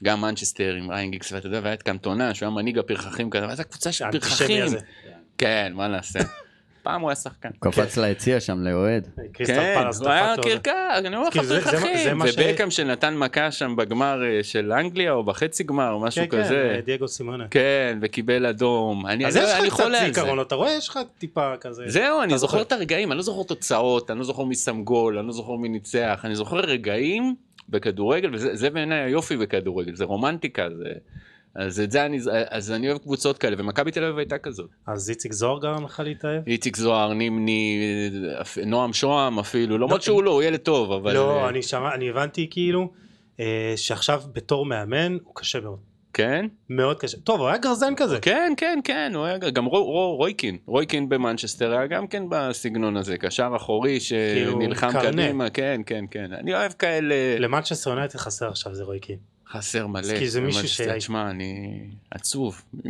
גם 0.04 0.20
מנצ'סטר 0.20 0.74
עם 0.74 0.90
ריין 0.90 1.10
גיקס, 1.10 1.32
ואתה 1.32 1.46
יודע, 1.46 1.60
והיה 1.62 1.74
את 1.74 1.82
קנטונה, 1.82 2.34
שהוא 2.34 2.46
היה 2.46 2.54
מנהיג 2.56 2.78
הפרחחים 2.78 3.30
כזה, 3.30 3.46
ואז 3.46 3.60
הקבוצה 3.60 3.92
של 3.92 4.04
פרחחים. 4.12 4.64
כן, 5.38 5.72
מה 5.74 5.88
נעשה. 5.88 6.18
פעם 6.88 7.00
הוא 7.00 7.10
היה 7.10 7.16
שחקן. 7.16 7.48
הוא 7.64 7.72
קפץ 7.72 7.96
ליציע 7.96 8.40
שם 8.40 8.60
לאוהד. 8.60 9.08
כן, 9.32 9.44
הוא 10.00 10.08
היה. 10.08 10.34
קרקס, 10.42 10.72
אני 10.94 11.16
אומר 11.16 11.28
לך 11.28 11.32
כי 11.32 11.44
זה- 11.46 11.60
זה- 11.60 11.70
פרחחים. 11.70 11.96
ש- 12.26 12.34
ובקאם 12.38 12.70
שנתן 12.70 13.16
מכה 13.16 13.50
שם 13.50 13.76
בגמר 13.76 14.22
אה, 14.24 14.42
של 14.42 14.72
אנגליה, 14.72 15.12
או 15.12 15.24
בחצי 15.24 15.64
גמר, 15.64 15.90
או 15.90 16.00
משהו 16.00 16.24
כן, 16.30 16.42
כזה. 16.42 16.72
כן, 16.76 16.80
דייגו 16.84 17.08
סימונה. 17.08 17.44
כן, 17.50 17.98
וקיבל 18.02 18.46
אדום. 18.46 19.06
אני, 19.06 19.26
אז 19.26 19.36
אני, 19.36 19.44
יש 19.44 19.68
לך 19.68 19.74
קצת. 19.74 19.84
זיכרון, 20.06 20.40
אתה 20.40 20.54
רואה? 20.54 20.70
יש 20.72 20.88
לך 20.88 20.98
טיפה 21.18 21.52
כזה. 21.60 21.82
זהו, 21.86 22.22
אני 22.22 22.38
זוכר. 22.38 22.62
את 22.62 22.72
הרגעים, 22.72 23.12
אני 23.12 23.16
לא 23.16 23.22
זוכר 23.22 23.42
תוצאות, 23.42 24.10
אני 24.10 24.18
לא 24.18 24.24
זוכר 24.24 24.44
מי 24.44 24.54
שם 24.54 24.82
גול, 24.84 25.18
אני 25.18 25.26
לא 25.26 25.32
זוכר 25.32 25.52
מי 25.56 25.68
ניצח, 25.68 26.20
אני 26.24 26.34
זוכר 26.34 26.56
רגעים 26.56 27.34
בכדורגל, 27.68 28.34
וזה 28.34 28.56
זה 28.56 28.70
בעיניי 28.70 28.98
היופי 28.98 29.36
בכדורגל, 29.36 29.94
זה 29.94 30.04
רומנטיקה, 30.04 30.68
זה... 30.78 30.84
אז 31.58 31.80
את 31.80 31.90
זה 31.90 32.06
אני, 32.06 32.18
אז 32.50 32.72
אני 32.72 32.88
אוהב 32.88 32.98
קבוצות 32.98 33.38
כאלה, 33.38 33.56
ומכבי 33.58 33.90
תל 33.90 34.04
אביב 34.04 34.18
הייתה 34.18 34.38
כזאת. 34.38 34.70
אז 34.86 35.10
איציק 35.10 35.32
זוהר 35.32 35.58
גרם 35.60 35.84
לך 35.84 36.00
להתאהב? 36.04 36.42
איציק 36.46 36.76
זוהר, 36.76 37.12
נימני, 37.12 37.80
נועם 38.66 38.92
שוהם 38.92 39.38
אפילו, 39.38 39.78
למרות 39.78 40.02
שהוא 40.02 40.22
לא, 40.22 40.30
הוא 40.30 40.42
ילד 40.42 40.60
טוב, 40.60 40.92
אבל... 40.92 41.14
לא, 41.14 41.42
אה, 41.42 41.48
אני 41.48 41.62
שמע, 41.62 41.94
אני 41.94 42.10
הבנתי 42.10 42.46
כאילו 42.50 42.90
אה, 43.40 43.72
שעכשיו 43.76 44.22
בתור 44.32 44.66
מאמן 44.66 45.16
הוא 45.24 45.34
קשה 45.34 45.60
מאוד. 45.60 45.78
כן? 46.12 46.46
מאוד 46.70 46.98
קשה. 46.98 47.18
טוב, 47.20 47.40
הוא 47.40 47.48
היה 47.48 47.58
גרזן 47.58 47.94
כזה. 47.96 48.20
כן, 48.20 48.52
כן, 48.56 48.78
כן, 48.84 49.12
הוא 49.14 49.24
היה 49.24 49.38
גם 49.38 49.64
רו, 49.64 49.84
רו, 49.84 50.16
רויקין, 50.16 50.56
רויקין 50.66 51.08
במנצ'סטר 51.08 51.72
היה 51.72 51.86
גם 51.86 52.06
כן 52.06 52.22
בסגנון 52.28 52.96
הזה, 52.96 53.18
קשר 53.18 53.52
אחורי 53.56 54.00
שנלחם 54.00 54.92
קרנה. 54.92 55.22
קדימה, 55.22 55.50
כן, 55.50 55.80
כן, 55.86 56.04
כן. 56.10 56.32
אני 56.32 56.54
אוהב 56.54 56.72
כאלה, 56.72 57.38
למנצ'סטר 57.38 57.90
יונייטד 57.90 58.16
חסר 58.18 58.48
עכשיו 58.48 58.74
זה 58.74 58.84
רוי 58.84 59.00
קין. 59.00 59.16
חסר 59.52 59.86
מלא. 59.86 60.18
כי 60.18 60.28
זה 60.28 60.40
מישהו. 60.40 60.68
שהיה- 60.68 60.96
תשמע, 60.96 61.30
אני 61.30 61.80
עצוב. 62.10 62.62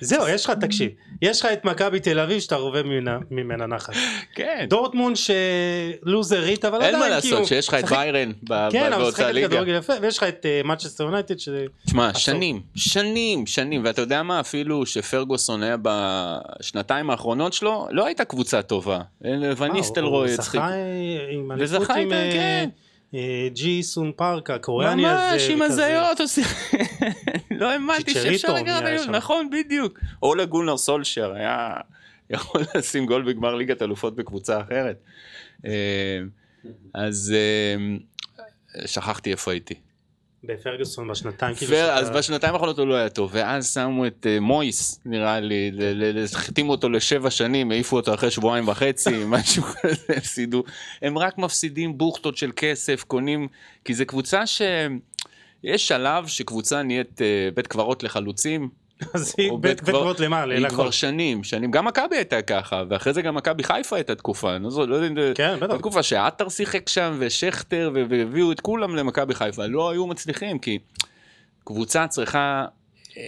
זהו, 0.00 0.28
יש 0.28 0.44
לך, 0.44 0.50
תקשיב, 0.60 0.90
יש 1.22 1.40
לך 1.40 1.48
את 1.52 1.64
מכבי 1.64 2.00
תל 2.00 2.18
אביב 2.20 2.40
שאתה 2.40 2.56
רובה 2.56 2.82
ממנה- 3.30 3.66
נחת. 3.66 3.92
כן, 4.34 4.66
דורטמונד 4.70 5.16
שלוזרית, 5.16 6.64
אבל 6.64 6.82
אין 6.82 6.94
עדיין 6.94 7.12
מה 7.12 7.20
כאילו... 7.20 7.36
לעשות 7.36 7.48
שיש 7.48 7.68
לך 7.68 7.74
את 7.74 7.84
ביירן 7.84 8.32
ב- 8.42 8.68
כן, 8.72 8.80
ב- 8.90 8.92
אבל 8.92 9.02
באותה 9.02 9.08
משחקת 9.08 9.34
ליגה. 9.34 9.48
כדורגל 9.48 9.74
יפה, 9.78 9.92
ויש 10.02 10.18
לך 10.18 10.22
את 10.22 10.46
מנצ'סטר 10.64 11.04
יונייטד 11.04 11.38
ש... 11.38 11.48
תשמע. 11.86 12.14
שנים, 12.14 12.60
שנים, 12.74 13.46
שנים, 13.46 13.84
ואתה 13.84 14.00
יודע 14.02 14.22
מה, 14.22 14.40
אפילו 14.40 14.86
שפרגוסון 14.86 15.62
היה 15.62 15.76
בשנתיים 15.82 17.10
האחרונות 17.10 17.52
שלו, 17.52 17.86
לא 17.90 18.06
הייתה 18.06 18.24
קבוצה 18.24 18.62
טובה. 18.62 19.00
וניסטלרוי 19.56 20.28
הוא 20.28 20.34
הצחיק. 20.34 20.60
זכה 20.60 20.70
אה, 20.72 20.76
עם 21.32 21.52
אליפות 21.52 21.90
עם 21.90 22.08
אה, 23.14 23.48
ג'י 23.52 23.82
סון 23.82 24.12
פארק 24.16 24.50
הקוריאני 24.50 25.06
הזה. 25.06 25.32
ממש 25.32 25.48
עם. 25.50 25.62
הזיות, 25.62 26.20
לא 27.50 27.70
האמנתי 27.70 28.14
שאפשר 28.14 28.62
נהיה 28.62 28.78
היום. 28.78 29.10
נכון, 29.10 29.50
בדיוק. 29.50 29.98
אולה 30.22 30.44
גולנר 30.44 30.76
סולשר 30.76 31.32
היה 31.32 31.76
יכול 32.30 32.60
לשים 32.74 33.06
גול 33.06 33.22
בגמר 33.22 33.54
ליגת 33.54 33.82
אלופות 33.82 34.16
בקבוצה 34.16 34.60
אחרת. 34.60 34.96
אה, 35.66 36.20
אז 36.94 37.34
אה, 37.36 38.86
שכחתי 38.86 39.30
איפה 39.30 39.50
הייתי. 39.50 39.74
בפרגוסון 40.44 41.08
בשנתיים 41.08 41.54
כאילו. 41.54 41.72
שאתה- 41.72 41.96
אז 41.96 42.10
בשנתיים 42.10 42.52
האחרונות 42.54 42.78
הוא 42.78 42.86
לא 42.86 42.94
היה 42.94 43.08
טוב, 43.08 43.30
ואז 43.34 43.74
שמו 43.74 44.06
את 44.06 44.26
אה, 44.30 44.40
מויס, 44.40 45.00
נראה 45.04 45.40
לי, 45.40 45.70
החתימו 46.32 46.70
אותו 46.72 46.88
לשבע 46.88 47.30
שנים, 47.30 47.70
העיפו 47.70 47.96
אותו 47.96 48.14
אחרי 48.14 48.30
שבועיים 48.30 48.68
וחצי, 48.68 49.10
משהו 49.26 49.62
כזה, 49.62 49.94
הפסידו. 50.16 50.62
הם 51.02 51.18
רק 51.18 51.38
מפסידים 51.38 51.98
בוכטות 51.98 52.36
של 52.36 52.50
כסף, 52.56 53.04
קונים, 53.08 53.48
כי 53.84 53.94
זו 53.94 54.04
קבוצה 54.06 54.46
ש... 54.46 54.62
יש 55.64 55.88
שלב 55.88 56.26
שקבוצה 56.26 56.82
נהיית 56.82 57.22
אה, 57.22 57.26
בית 57.54 57.66
קברות 57.66 58.02
לחלוצים, 58.02 58.68
אז 59.14 59.34
היא 59.38 59.50
בית 59.52 59.60
בית 59.60 59.80
קבר- 59.80 59.92
קברות 59.92 60.20
למה? 60.20 60.42
היא. 60.42 60.68
כבר 60.68 60.90
שנים, 60.90 61.44
שנים, 61.44 61.70
גם 61.70 61.84
מכבי 61.84 62.16
הייתה 62.16 62.42
ככה, 62.42 62.82
ואחרי 62.88 63.12
זה 63.12 63.22
גם 63.22 63.34
מכבי 63.34 63.62
חיפה 63.62 63.96
הייתה 63.96 64.14
תקופה, 64.14 64.56
אני 64.56 64.64
לא 64.64 64.88
לא 64.88 64.96
יודע. 64.96 65.34
כן, 65.34 65.56
בטח. 65.60 65.74
בתקופה 65.74 66.02
שעטר 66.02 66.48
שיחק 66.48 66.88
שם 66.88 67.16
ושכטר 67.18 67.90
והביאו 67.94 68.52
את 68.52 68.60
כולם 68.60 68.96
למכבי 68.96 69.34
חיפה, 69.34 69.66
לא 69.66 69.90
היו 69.90 70.06
מצליחים 70.06 70.58
כי 70.58 70.78
קבוצה 71.64 72.06
צריכה, 72.06 72.64
אה, 73.16 73.22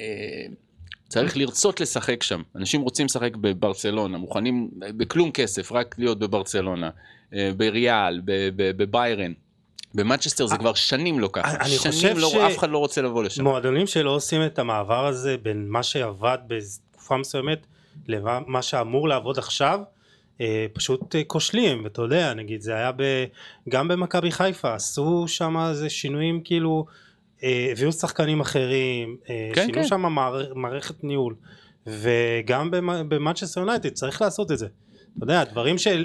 צריך 1.09 1.37
לרצות 1.37 1.81
לשחק 1.81 2.23
שם. 2.23 2.43
אנשים 2.57 2.81
רוצים 2.81 3.07
לשחק 3.07 3.37
בברצלונה, 3.37 4.19
מוכנים 4.19 4.71
בכלום 4.79 5.31
כסף, 5.31 5.73
רק 5.73 5.95
להיות 5.99 6.19
בברצלונה, 6.19 6.91
אה, 7.35 7.51
בריאל, 7.57 8.21
בביירן. 8.57 9.33
במנצ'סטר 9.95 10.47
זה 10.47 10.57
כבר 10.57 10.75
שנים 10.75 11.19
לא 11.21 11.31
ככה, 11.33 11.57
אני 11.61 11.71
שנים 11.71 12.19
לא, 12.19 12.29
ש- 12.29 12.35
אף 12.35 12.59
אחד 12.59 12.71
לא 12.71 12.79
רוצה 12.79 13.03
לבוא 13.03 13.25
לשם. 13.25 13.43
מועדונים 13.43 13.87
שלא 13.87 14.11
עושים 14.11 14.47
את 14.47 14.59
המעבר 14.59 15.07
הזה 15.07 15.37
בין 15.43 15.69
מה 15.69 15.83
שעבד 15.83 16.39
בתקופה 16.47 17.17
מסוימת 17.17 17.67
למה 18.09 18.63
שאמור 18.63 19.09
לעבוד 19.09 19.39
עכשיו, 19.39 19.81
אה, 20.41 20.67
פשוט 20.73 21.17
אה, 21.17 21.25
כושלים, 21.27 21.85
ואתה 21.85 22.03
יודע, 22.03 22.35
נגיד 22.35 22.61
זה 22.61 22.75
היה 22.75 22.93
ב, 22.97 23.03
גם 23.69 23.89
במכבי 23.89 24.31
חיפה, 24.31 24.75
עשו 24.75 25.25
שם 25.29 25.57
איזה 25.71 25.91
שינויים 25.91 26.41
כאילו, 26.45 26.87
אה, 27.43 27.69
הביאו 27.73 27.93
שחקנים 27.93 28.41
אחרים, 28.41 29.17
אה, 29.31 29.51
כן, 29.55 29.67
שינו 29.67 29.75
כן. 29.75 29.87
שם 29.87 30.01
מער, 30.01 30.55
מערכת 30.55 31.05
ניהול, 31.05 31.35
וגם 31.87 32.71
במנצ'סטר 33.09 33.61
יונייטד 33.61 33.89
צריך 33.89 34.23
לעשות 34.23 34.53
את 34.53 34.59
זה. 34.59 34.67
אתה 35.17 35.25
יודע, 35.25 35.45
דברים 35.45 35.79
של, 35.79 36.05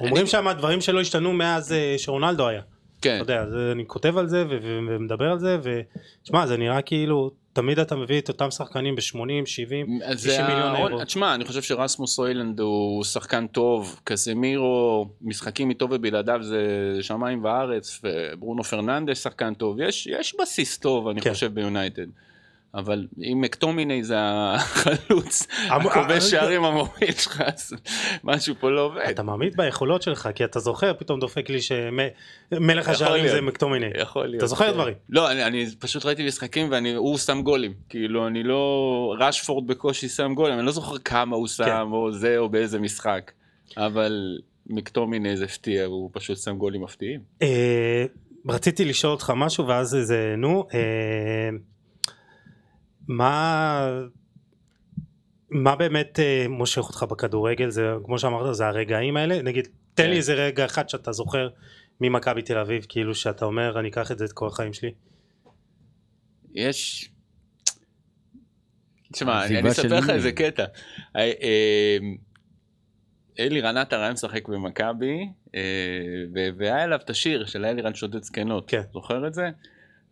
אומרים 0.00 0.26
שם 0.26 0.46
דברים 0.58 0.80
שלא 0.80 1.00
השתנו 1.00 1.32
מאז 1.32 1.72
אה, 1.72 1.94
שרונלדו 1.98 2.48
היה. 2.48 2.60
כן. 3.06 3.20
אתה 3.22 3.32
יודע, 3.32 3.72
אני 3.72 3.86
כותב 3.86 4.18
על 4.18 4.28
זה 4.28 4.44
ומדבר 4.48 5.24
על 5.24 5.38
זה, 5.38 5.58
ותשמע, 5.62 6.46
זה 6.46 6.56
נראה 6.56 6.82
כאילו, 6.82 7.30
תמיד 7.52 7.78
אתה 7.78 7.96
מביא 7.96 8.20
את 8.20 8.28
אותם 8.28 8.50
שחקנים 8.50 8.94
ב-80, 8.94 9.46
70, 9.46 9.98
אז 10.04 10.16
90 10.16 10.36
זה 10.36 10.54
מיליון 10.54 10.76
אירו. 10.76 11.04
תשמע, 11.04 11.34
אני 11.34 11.44
חושב 11.44 11.62
שרסמוס 11.62 12.18
אוילנד 12.18 12.60
הוא 12.60 13.04
שחקן 13.04 13.46
טוב, 13.46 14.00
קסמירו, 14.04 15.08
משחקים 15.22 15.70
איתו 15.70 15.88
ובלעדיו 15.90 16.42
זה 16.42 16.58
שמיים 17.00 17.44
וארץ, 17.44 18.00
וברונו 18.04 18.64
פרננדס 18.64 19.22
שחקן 19.22 19.54
טוב, 19.54 19.80
יש, 19.80 20.06
יש 20.06 20.36
בסיס 20.40 20.78
טוב, 20.78 21.08
אני 21.08 21.20
כן. 21.20 21.32
חושב, 21.32 21.54
ביונייטד. 21.54 22.06
אבל 22.76 23.06
אם 23.32 23.40
מקטומיני 23.40 24.04
זה 24.04 24.16
החלוץ, 24.18 25.46
הכובש 25.70 26.30
שערים 26.30 26.64
המוביל 26.64 27.12
שלך, 27.12 27.42
אז 27.46 27.72
משהו 28.24 28.54
פה 28.60 28.70
לא 28.70 28.80
עובד. 28.80 29.04
אתה 29.10 29.22
מאמין 29.22 29.50
ביכולות 29.56 30.02
שלך, 30.02 30.28
כי 30.34 30.44
אתה 30.44 30.60
זוכר, 30.60 30.94
פתאום 30.94 31.20
דופק 31.20 31.48
לי 31.48 31.58
שמלך 31.60 32.88
השערים. 32.88 33.28
זה 33.28 33.40
מקטומיני. 33.40 33.86
יכול 33.98 34.26
להיות. 34.26 34.38
אתה 34.38 34.46
זוכר 34.46 34.66
כן. 34.66 34.72
דברים? 34.72 34.94
לא, 35.08 35.32
אני, 35.32 35.66
פשוט 35.78 36.06
ראיתי 36.06 36.26
משחקים 36.26 36.70
והוא 36.70 37.18
שם 37.18 37.42
גולים. 37.42 37.74
כאילו, 37.88 38.26
אני 38.26 38.42
לא... 38.42 39.14
רשפורד 39.18 39.66
בקושי 39.66 40.08
שם 40.08 40.34
גולים, 40.34 40.58
אני 40.58 40.66
לא 40.66 40.72
זוכר 40.72 40.98
כמה 40.98 41.36
הוא 41.36 41.46
כן. 41.46 41.52
שם, 41.52 41.88
או 41.92 42.12
זה, 42.12 42.38
או 42.38 42.48
באיזה 42.48 42.78
משחק. 42.78 43.32
אבל 43.76 44.38
מקטומיני 44.66 45.36
זה 45.36 45.44
הפתיע, 45.44 45.84
הוא 45.84 46.10
פשוט 46.12 46.38
שם 46.38 46.56
גולים 46.56 46.82
מפתיעים. 46.82 47.20
אה, 47.42 48.04
רציתי 48.48 48.84
לשאול 48.84 49.12
אותך 49.12 49.32
משהו 49.36 49.66
ואז 49.66 49.96
זה 50.02 50.34
נו 50.38 50.66
אה, 50.74 50.78
מה 53.08 54.00
מה 55.50 55.76
באמת 55.76 56.20
אה, 56.20 56.46
מושך 56.48 56.82
אותך 56.82 57.02
בכדורגל 57.02 57.68
זה 57.68 57.92
כמו 58.04 58.18
שאמרת 58.18 58.54
זה 58.54 58.66
הרגעים 58.66 59.16
האלה 59.16 59.42
נגיד 59.42 59.64
תן 59.94 60.02
כן. 60.02 60.10
לי 60.10 60.16
איזה 60.16 60.34
רגע 60.34 60.64
אחד 60.64 60.88
שאתה 60.88 61.12
זוכר 61.12 61.48
ממכבי 62.00 62.42
תל 62.42 62.58
אביב 62.58 62.86
כאילו 62.88 63.14
שאתה 63.14 63.44
אומר 63.44 63.80
אני 63.80 63.88
אקח 63.88 64.12
את 64.12 64.18
זה 64.18 64.24
את 64.24 64.32
כל 64.32 64.46
החיים 64.46 64.72
שלי 64.72 64.90
יש... 66.56 67.10
תשמע, 69.12 69.46
אני, 69.46 69.68
אספר 69.68 69.98
לך? 69.98 70.10
איזה 70.10 70.32
קטע. 70.32 70.64
אה, 71.16 71.32
אה, 71.42 71.98
אלי 73.38 73.60
רנטה 73.60 73.96
היה 73.96 74.12
משחק 74.12 74.48
במכבי, 74.48 75.28
אה, 75.54 75.60
ו- 76.34 76.48
והיה 76.58 76.84
אליו 76.84 76.98
את 77.04 77.10
השיר 77.10 77.46
של 77.46 77.64
אלירן 77.64 77.94
שודד 77.94 78.22
זקנות. 78.22 78.70
כן. 78.70 78.82
זוכר 78.92 79.26
את 79.26 79.34
זה? 79.34 79.50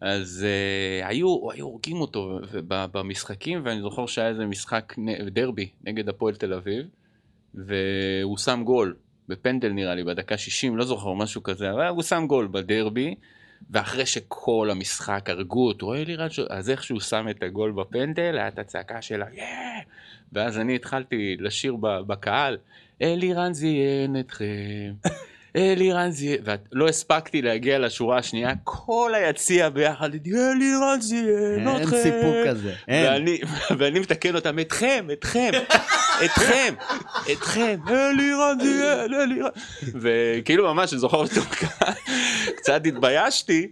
אז 0.01 0.47
אה, 0.47 1.09
היו, 1.09 1.51
היו 1.51 1.67
הורגים 1.67 2.01
אותו 2.01 2.39
במשחקים, 2.69 3.61
ואני 3.65 3.81
זוכר 3.81 4.07
שהיה 4.07 4.29
איזה 4.29 4.47
משחק 4.47 4.95
דרבי 5.27 5.69
נגד 5.85 6.09
הפועל 6.09 6.35
תל 6.35 6.53
אביב, 6.53 6.87
והוא 7.55 8.39
שם 8.39 8.63
גול, 8.65 8.97
בפנדל 9.29 9.69
נראה 9.69 9.95
לי, 9.95 10.05
בדקה 10.05 10.39
60, 10.39 10.77
לא 10.77 10.85
זוכר, 10.85 11.13
משהו 11.13 11.43
כזה, 11.43 11.71
אבל 11.71 11.87
הוא 11.89 12.03
שם 12.03 12.25
גול 12.29 12.49
בדרבי, 12.51 13.15
ואחרי 13.71 14.07
שכל 14.07 14.69
המשחק 14.71 15.31
הרגו 15.31 15.67
אותו, 15.67 15.95
אלירן 15.95 16.31
שודד, 16.31 16.51
אז 16.51 16.71
איך 16.71 16.85
שהוא 16.85 17.01
שם 17.01 17.27
את 17.31 17.43
הגול 17.43 17.73
בפנדל, 17.73 18.35
היה 18.39 18.49
את 18.49 18.59
הצעקה 18.59 19.03
שלה, 19.03 19.27
יאה! 19.33 19.81
ואז 20.33 20.59
אני 20.59 20.77
התחלתי 20.77 21.37
לשיר 21.41 21.77
בקהל, 22.07 22.59
אלירן 23.03 23.53
זיין 23.53 24.21
אתכם, 24.21 24.95
אלירן 25.57 26.11
זיין, 26.11 26.39
ולא 26.73 26.89
הספקתי 26.89 27.43
להגיע 27.43 27.79
לשורה 27.79 28.19
השנייה, 28.19 28.53
כל 28.65 29.13
היציע 29.15 29.69
ביחד, 29.69 30.11
אלירן 30.15 30.99
אין 31.59 31.83
אתכם. 31.83 31.97
סיפור 32.03 32.35
כזה. 32.49 32.75
אין. 32.89 33.07
ואני, 33.79 34.01
מתקן 34.01 34.35
אותם, 34.35 34.59
אתכם, 34.59 35.07
אתכם, 35.13 35.51
אתכם, 36.25 36.75
אתכם, 37.33 37.79
אלירן 37.89 38.59
זיין, 38.61 39.15
אלירן. 39.15 39.51
וכאילו 39.83 40.75
ממש, 40.75 40.93
אני 40.93 41.01
זוכר 41.01 41.17
אותו 41.17 41.41
קצת 42.57 42.87
התביישתי. 42.87 43.69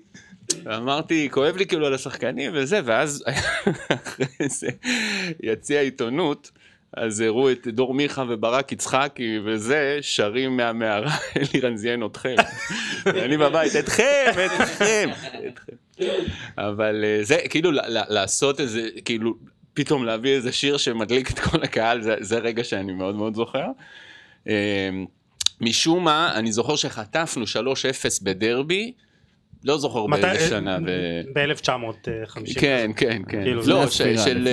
ואמרתי, 0.64 1.28
כואב 1.30 1.56
לי 1.56 1.66
כאילו 1.66 1.86
על 1.86 1.94
השחקנים 1.94 2.50
וזה, 2.54 2.80
ואז 2.84 3.24
אחרי 4.04 4.48
זה 4.48 4.68
יציע 5.42 5.80
עיתונות, 5.80 6.50
אז 6.96 7.20
הראו 7.20 7.50
את 7.50 7.66
דור 7.66 7.94
מיכה 7.94 8.24
וברק 8.28 8.72
יצחקי 8.72 9.38
וזה, 9.44 9.98
שרים 10.00 10.56
מהמערה, 10.56 11.16
אלירן 11.36 11.76
זיין 11.76 12.06
אתכם. 12.06 12.34
ואני 13.04 13.36
בבית, 13.36 13.76
אתכם, 13.76 14.32
אתכם, 14.46 15.10
אתכם. 15.48 16.04
אבל 16.58 17.04
אה, 17.04 17.18
זה, 17.22 17.36
כאילו, 17.50 17.70
לעשות 17.88 18.60
איזה, 18.60 18.88
כאילו, 19.04 19.34
פתאום 19.74 20.04
להביא 20.04 20.34
איזה 20.34 20.52
שיר 20.52 20.76
שמדליק 20.76 21.30
את 21.30 21.38
כל 21.38 21.62
הקהל, 21.62 22.02
זה, 22.02 22.14
זה 22.20 22.38
רגע 22.38 22.64
שאני 22.64 22.92
מאוד 22.92 23.14
מאוד 23.14 23.34
זוכר. 23.34 23.66
אה, 24.48 24.90
משום 25.60 26.04
מה, 26.04 26.32
אני 26.34 26.52
זוכר 26.52 26.76
שחטפנו 26.76 27.44
3-0 27.44 27.46
בדרבי, 28.22 28.92
לא 29.64 29.78
זוכר 29.78 30.06
באיזה 30.06 30.48
שנה. 30.48 30.78
ו... 30.86 31.20
ב-1950 31.34 32.60
כן, 32.60 32.90
כן, 32.96 33.22
כן. 33.28 33.42
כאילו, 33.42 33.62
לא, 33.66 33.90
של, 33.90 34.48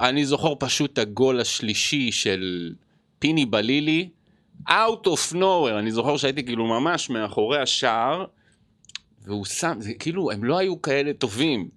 אני, 0.00 0.24
זוכר 0.24 0.54
פשוט 0.58 0.98
הגול 0.98 1.40
השלישי 1.40 2.12
של 2.12 2.72
פיני 3.18 3.46
בלילי, 3.46 4.08
out 4.68 5.06
of 5.06 5.34
nowhere, 5.34 5.78
אני 5.78 5.92
זוכר 5.92 6.16
שהייתי 6.16 6.44
כאילו 6.44 6.66
ממש 6.66 7.10
מאחורי 7.10 7.58
השער, 7.58 8.24
והוא 9.24 9.44
שם, 9.44 9.76
זה 9.78 9.94
כאילו, 9.94 10.30
הם 10.30 10.44
לא 10.44 10.58
היו 10.58 10.82
כאלה 10.82 11.12
טובים, 11.12 11.68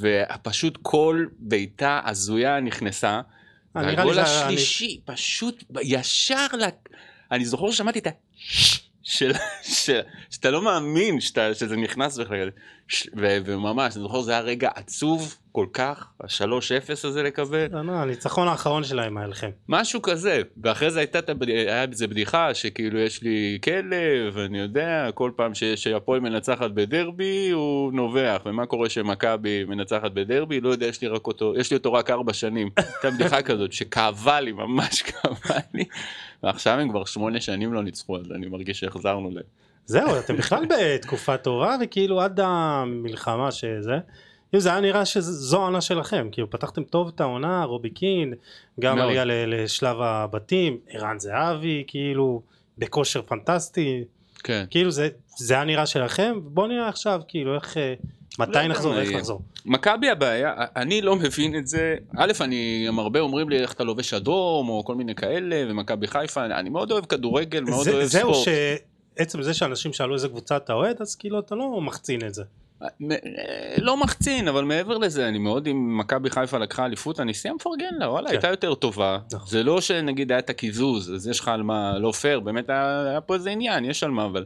ופשוט 0.00 0.78
כל 0.82 1.26
בעיטה 1.38 2.00
הזויה 2.04 2.60
נכנסה, 2.60 3.20
אה, 3.76 3.82
והגול 3.82 4.18
השלישי, 4.18 5.00
פשוט 5.04 5.64
ישר, 5.82 6.46
לק... 6.58 6.88
אני 7.30 7.44
זוכר 7.44 7.70
ששמעתי 7.70 7.98
את 7.98 8.06
ה... 8.06 8.10
של, 9.04 9.32
של, 9.62 10.00
שאתה 10.30 10.50
לא 10.50 10.62
מאמין 10.62 11.20
שאתה, 11.20 11.54
שזה 11.54 11.76
נכנס 11.76 12.18
בכלל, 12.18 12.50
ש- 12.88 13.08
ו- 13.16 13.38
וממש, 13.44 13.94
אני 13.96 14.02
זוכר 14.02 14.20
זה 14.20 14.32
היה 14.32 14.40
רגע 14.40 14.70
עצוב 14.74 15.34
כל 15.52 15.66
כך, 15.72 16.06
ה-3-0 16.20 16.90
הזה 17.04 17.22
לקבל, 17.22 17.66
לא, 17.72 17.82
לא, 17.84 17.92
הניצחון 17.92 18.48
האחרון 18.48 18.84
שלהם 18.84 19.16
היה 19.18 19.26
לכם. 19.26 19.50
משהו 19.68 20.02
כזה, 20.02 20.40
ואחרי 20.62 20.90
זה 20.90 20.98
הייתה, 20.98 21.18
היה 21.46 21.86
בזה 21.86 22.06
בדיחה 22.06 22.54
שכאילו 22.54 22.98
יש 22.98 23.22
לי 23.22 23.58
כלב, 23.64 24.38
אני 24.38 24.58
יודע, 24.60 25.08
כל 25.14 25.30
פעם 25.36 25.54
ש- 25.54 25.64
שהפועל 25.64 26.20
מנצחת 26.20 26.70
בדרבי 26.70 27.50
הוא 27.50 27.92
נובח, 27.92 28.42
ומה 28.46 28.66
קורה 28.66 28.88
שמכבי 28.88 29.64
מנצחת 29.64 30.10
בדרבי, 30.12 30.60
לא 30.60 30.68
יודע, 30.68 30.86
יש 30.86 31.02
לי, 31.02 31.08
רק 31.08 31.26
אותו, 31.26 31.52
יש 31.56 31.70
לי 31.70 31.76
אותו 31.76 31.92
רק 31.92 32.10
ארבע 32.10 32.32
שנים, 32.32 32.70
הייתה 32.76 33.10
בדיחה 33.10 33.42
כזאת 33.42 33.72
שכאבה 33.72 34.40
לי, 34.40 34.52
ממש 34.52 35.02
כאבה 35.06 35.56
לי, 35.74 35.84
ועכשיו 36.44 36.78
הם 36.78 36.88
כבר 36.90 37.04
שמונה 37.04 37.40
שנים 37.40 37.72
לא 37.72 37.82
ניצחו, 37.82 38.16
אז 38.16 38.32
אני 38.32 38.46
מרגיש 38.46 38.80
שהחזרנו 38.80 39.30
להם. 39.30 39.44
זהו 39.86 40.18
אתם 40.18 40.36
בכלל 40.36 40.64
בתקופה 40.78 41.36
טובה 41.36 41.76
וכאילו 41.82 42.20
עד 42.20 42.40
המלחמה 42.42 43.52
שזה 43.52 43.92
כאילו 44.50 44.60
זה 44.60 44.68
היה 44.70 44.80
נראה 44.80 45.04
שזו 45.04 45.60
העונה 45.62 45.80
שלכם 45.80 46.28
כאילו 46.32 46.50
פתחתם 46.50 46.84
טוב 46.84 47.10
את 47.14 47.20
העונה 47.20 47.64
רובי 47.64 47.90
קין 47.90 48.34
גם 48.80 48.96
מאוד. 48.96 49.08
עלייה 49.08 49.24
ל- 49.24 49.54
לשלב 49.62 49.96
הבתים 50.00 50.78
ערן 50.88 51.18
זהבי 51.18 51.84
כאילו 51.86 52.42
בכושר 52.78 53.22
פנטסטי 53.22 54.04
כן. 54.44 54.64
כאילו 54.70 54.90
זה 54.90 55.08
זה 55.36 55.54
היה 55.54 55.64
נראה 55.64 55.86
שלכם 55.86 56.38
בוא 56.44 56.68
נראה 56.68 56.88
עכשיו 56.88 57.20
כאילו 57.28 57.54
איך 57.54 57.76
אה, 57.76 57.94
מתי 58.38 58.52
לא 58.52 58.66
נחזור 58.66 58.98
איך. 58.98 59.10
נחזור 59.12 59.40
מכבי 59.66 60.10
הבעיה, 60.10 60.52
אני 60.76 61.00
לא 61.02 61.16
מבין 61.16 61.56
את 61.58 61.66
זה, 61.66 61.96
א', 62.16 62.32
אני, 62.40 62.84
גם 62.88 62.98
הרבה 62.98 63.20
אומרים 63.20 63.48
לי 63.48 63.58
איך 63.60 63.72
אתה 63.72 63.84
לובש 63.84 64.14
אדום, 64.14 64.68
או 64.68 64.84
כל 64.84 64.94
מיני 64.94 65.14
כאלה, 65.14 65.64
ומכבי 65.70 66.06
חיפה, 66.06 66.44
אני 66.44 66.70
מאוד 66.70 66.90
אוהב 66.92 67.04
כדורגל, 67.04 67.60
מאוד 67.64 67.84
זה- 67.84 67.92
אוהב 67.92 68.04
זהו 68.04 68.34
ספורט. 68.34 68.48
שעצם 69.18 69.42
זה 69.42 69.54
שאנשים 69.54 69.92
שאלו 69.92 70.14
איזה 70.14 70.28
קבוצה 70.28 70.56
אתה 70.56 70.72
אוהד 70.72 70.96
אז 71.00 71.14
כאילו 71.16 71.38
אתה 71.38 71.54
לא 71.54 71.80
מחצין 71.80 72.20
את 72.26 72.34
זה 72.34 72.42
אה, 72.82 72.86
לא 73.78 73.96
מחצין, 73.96 74.48
אבל 74.48 74.64
מעבר 74.64 74.98
לזה, 74.98 75.28
אני 75.28 75.38
מאוד, 75.38 75.66
אם 75.66 75.98
מכבי 75.98 76.30
חיפה 76.30 76.58
לקחה 76.58 76.84
אליפות, 76.86 77.20
אני 77.20 77.34
סיים 77.34 77.54
מפרגן 77.54 77.94
לה, 77.98 78.10
וואלה, 78.10 78.28
כן. 78.28 78.34
הייתה 78.34 78.48
יותר 78.48 78.74
טובה. 78.74 79.18
נכון. 79.32 79.48
זה 79.48 79.62
לא 79.62 79.80
שנגיד 79.80 80.30
היה 80.32 80.38
את 80.38 80.50
הקיזוז, 80.50 81.14
אז 81.14 81.28
יש 81.28 81.40
לך 81.40 81.48
על 81.48 81.62
מה, 81.62 81.98
לא 81.98 82.12
פייר, 82.12 82.40
באמת 82.40 82.70
היה, 82.70 83.04
היה 83.10 83.20
פה 83.20 83.34
איזה 83.34 83.50
עניין, 83.50 83.84
יש 83.84 84.02
על 84.02 84.10
מה, 84.10 84.24
אבל 84.24 84.44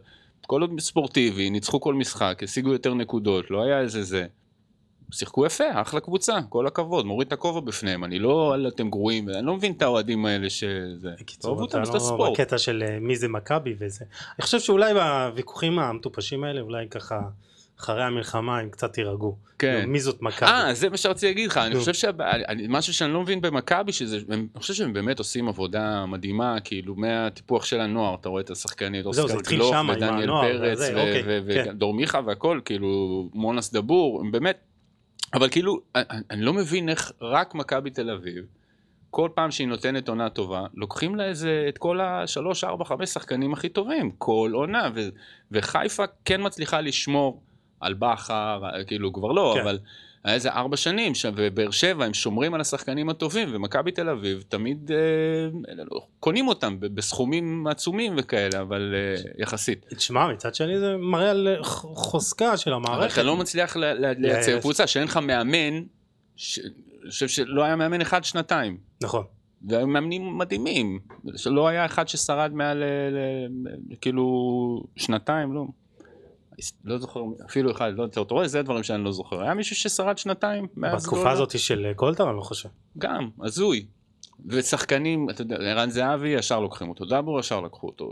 כל 0.49 0.61
עוד 0.61 0.81
ספורטיבי, 0.81 1.51
ניצחו 1.51 1.81
כל 1.81 1.95
משחק, 1.95 2.41
השיגו 2.43 2.73
יותר 2.73 2.95
נקודות, 2.95 3.51
לא 3.51 3.63
היה 3.63 3.81
איזה 3.81 4.03
זה. 4.03 4.27
שיחקו 5.13 5.47
יפה, 5.47 5.65
אחלה 5.75 6.01
קבוצה, 6.01 6.39
כל 6.49 6.67
הכבוד, 6.67 7.07
מוריד 7.07 7.27
את 7.27 7.33
הכובע 7.33 7.61
בפניהם, 7.61 8.05
אני 8.05 8.19
לא, 8.19 8.29
"וואלה, 8.29 8.69
אתם 8.69 8.91
גרועים, 8.91 9.29
אני 9.29 9.47
לא 9.47 9.55
מבין 9.57 9.73
את 9.73 9.83
האוהדים 9.83 10.27
האלה 10.27 10.51
שזה... 10.51 11.09
אתה 11.39 11.49
אותם, 11.49 11.85
זה 11.85 11.93
לא 11.93 11.99
ספורט. 11.99 12.33
בקטע 12.33 12.59
של 12.59 12.85
אה, 12.87 12.99
מי 13.01 13.17
זה 13.17 13.29
מכבי 13.29 13.75
וזה 13.79 14.05
אני 14.39 14.43
חושב 14.45 14.61
שאולי 14.61 14.95
בוויכוחים 14.95 15.79
המטופשים 15.79 16.45
האלה 16.45 16.61
אולי 16.61 16.89
ככה 16.89 17.21
אחרי 17.81 18.05
המלחמה 18.05 18.59
הם 18.59 18.71
קצת 18.71 18.99
יירגעו 18.99 19.37
כן. 19.59 19.85
מי 19.87 20.01
זאת 20.01 20.23
מכבי 20.23 20.51
אה, 20.51 20.75
זה 20.75 20.89
מה 20.89 20.97
שרציתי 20.97 21.27
להגיד 21.27 21.51
לך, 21.51 21.57
אני. 21.57 21.75
חושב 21.75 21.95
שמשהו 21.95 22.95
שאני 22.95 23.13
לא 23.13 23.23
מבין 23.23 23.41
במכבי, 23.41 23.93
שזה, 23.93 24.19
אני 24.31 24.47
חושב 24.57 24.75
שהם 24.75 24.93
באמת 24.93 25.19
עושים 25.19 25.49
עבודה 25.49 26.07
מדהימה, 26.07 26.61
כאילו 26.65 26.95
מהטיפוח 26.95 27.65
של 27.65 27.81
הנוער, 27.81 28.15
אתה 28.15 28.29
רואה 28.29 28.41
את 28.41 28.51
השחקנית, 28.51 29.07
אוסקר 29.07 29.77
עם 29.79 29.89
ודניאל 29.89 30.27
פרץ, 30.27 30.79
וזה, 30.79 30.97
ו- 30.97 31.01
אוקיי, 31.01 31.23
כן. 31.55 31.71
ודור 31.71 31.95
מיכה 31.95 32.21
והכל, 32.27 32.61
כאילו 32.65 33.29
מונס 33.35 33.73
דבור, 33.73 34.21
הם 34.21 34.33
באמת, 34.33 34.59
אבל 35.35 35.49
כאילו, 35.49 35.81
אני 36.31 36.43
לא 36.43 36.53
מבין 36.53 36.89
איך 36.89 37.13
רק 37.21 37.55
מכבי 37.55 37.91
תל 37.91 38.11
אביב, 38.11 38.45
כל 39.11 39.29
פעם 39.35 39.51
שהיא 39.51 39.69
נותנת 39.69 40.09
עונה 40.09 40.31
טובה, 40.31 40.67
לוקחים 40.75 41.17
לה 41.17 41.25
איזה, 41.25 41.67
את 41.69 41.79
כל 41.79 42.01
השלוש, 42.01 42.65
ארבע, 42.65 42.85
חמש 42.85 43.09
שחקנים 43.09 43.53
הכי 43.53 43.69
טובים, 43.69 44.11
כל 44.19 44.51
עונה, 44.55 44.89
ו, 44.95 45.01
וחיפה 45.51 46.05
כן 46.25 46.41
מצליחה 46.47 46.81
לשמור 46.81 47.43
על 47.81 47.95
בכר, 47.95 48.63
כאילו 48.87 49.13
כבר 49.13 49.33
לא, 49.33 49.53
כן. 49.57 49.61
אבל 49.61 49.79
היה 50.25 50.35
איזה 50.35 50.51
ארבע 50.53 50.77
שנים, 50.77 51.13
ובאר 51.37 51.71
שבע 51.71 52.05
הם 52.05 52.15
שומרים 52.15 52.55
על 52.55 52.61
השחקנים 52.61 53.09
הטובים, 53.09 53.49
ומכבי 53.53 53.91
תל 53.93 54.09
אביב 54.09 54.45
תמיד 54.49 54.91
אה, 54.93 55.79
קונים 56.21 56.49
אותם 56.49 56.77
בסכומים 56.81 57.67
עצומים 57.67 58.15
וכאלה, 58.19 58.61
אבל 58.61 58.95
אה, 58.95 59.23
יחסית. 59.39 59.87
תשמע 59.97 60.33
מצד 60.33 60.55
שני 60.55 60.79
זה 60.79 60.97
מראה 60.97 61.31
על 61.31 61.49
אה, 61.49 61.65
חוזקה 61.65 62.57
של 62.57 62.73
אבל 62.75 62.87
המערכת 62.87 63.13
אתה 63.13 63.23
לא 63.23 63.37
מצליח 63.37 63.77
לייצר. 63.77 64.61
קבוצה 64.61 64.87
שאין 64.87 65.05
לך 65.05 65.17
מאמן, 65.17 65.83
ש... 66.37 66.59
אני 67.03 67.11
חושב 67.11 67.29
שלא 67.29 67.65
היה 67.65 67.77
מאמן 67.77 68.01
אחד 68.01 68.25
שנתיים. 68.25 68.79
נכון. 69.03 69.25
והיו 69.69 69.87
מאמנים 69.87 70.39
מדהימים. 70.39 70.99
שלא 71.37 71.69
היה 71.69 71.87
אחד 71.87 72.09
ששרד 72.09 72.51
מעל, 72.55 72.83
ל- 72.85 73.97
כאילו, 74.01 74.25
שנתיים, 74.97 75.55
לא. 75.55 75.65
לא 76.85 76.99
זוכר, 76.99 77.21
אפילו 77.47 77.71
אחד, 77.71 77.93
לא 77.97 78.05
אתה 78.05 78.21
רואה, 78.21 78.49
זה 78.49 78.59
הדברים 78.59 78.83
שאני 78.83 79.05
לא 79.05 79.13
זוכר. 79.13 79.43
היה 79.43 79.55
מישהו 79.55 79.77
ששרד 79.77 80.19
שנתיים 80.19 80.67
בתקופה 80.77 81.17
גולדה? 81.17 81.31
הזאת 81.31 81.59
של 81.59 81.87
אה, 81.87 81.93
גולדהר 81.93 82.29
אני 82.29 82.37
לא 82.37 82.43
חושב. 82.43 82.69
גם, 82.99 83.29
הזוי. 83.43 83.87
ושחקנים, 84.47 85.31
אתה 85.31 85.43
יודע, 85.43 85.57
ערן 85.57 85.91
זהבי 85.91 86.29
ישר 86.29 86.61
לוקחים 86.61 86.89
אותו, 86.89 87.05
דאבור 87.05 87.41
ישר 87.41 87.61
לקחו 87.61 87.87
אותו, 87.87 88.11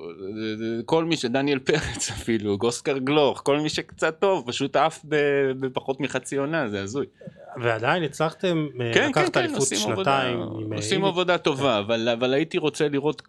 כל 0.85 1.05
מי 1.05 1.17
ש... 1.17 1.25
דניאל 1.25 1.59
פרץ 1.59 2.11
אפילו, 2.17 2.59
גוסקר 2.59 2.99
גלוך, 2.99 3.43
כל 3.45 3.61
מי 3.61 3.69
שקצת 3.69 4.21
טוב, 4.21 4.45
פשוט 4.47 4.77
עף 4.77 5.05
בפחות 5.61 6.01
מחצי 6.01 6.37
עונה, 6.37 6.69
זה 6.69 6.83
הזוי. 6.83 7.07
ועדיין 7.63 8.03
הצלחתם 8.03 8.67
אה, 8.81 8.95
כן, 8.95 9.01
כן, 9.01 9.09
לקחת 9.09 9.35
כן, 9.35 9.41
אליפות 9.41 9.59
עושים 9.59 9.93
עבודה, 9.93 10.21
שנתיים. 10.21 10.39
עם, 10.39 10.73
אה, 10.73 10.77
עושים 10.77 10.99
איביץ'. 10.99 11.13
עבודה 11.13 11.39
טובה, 11.39 11.79
אבל, 11.79 12.09
אבל 12.09 12.35
הייתי 12.35 12.59
רוצה 12.59 12.89
לראות 12.89 13.23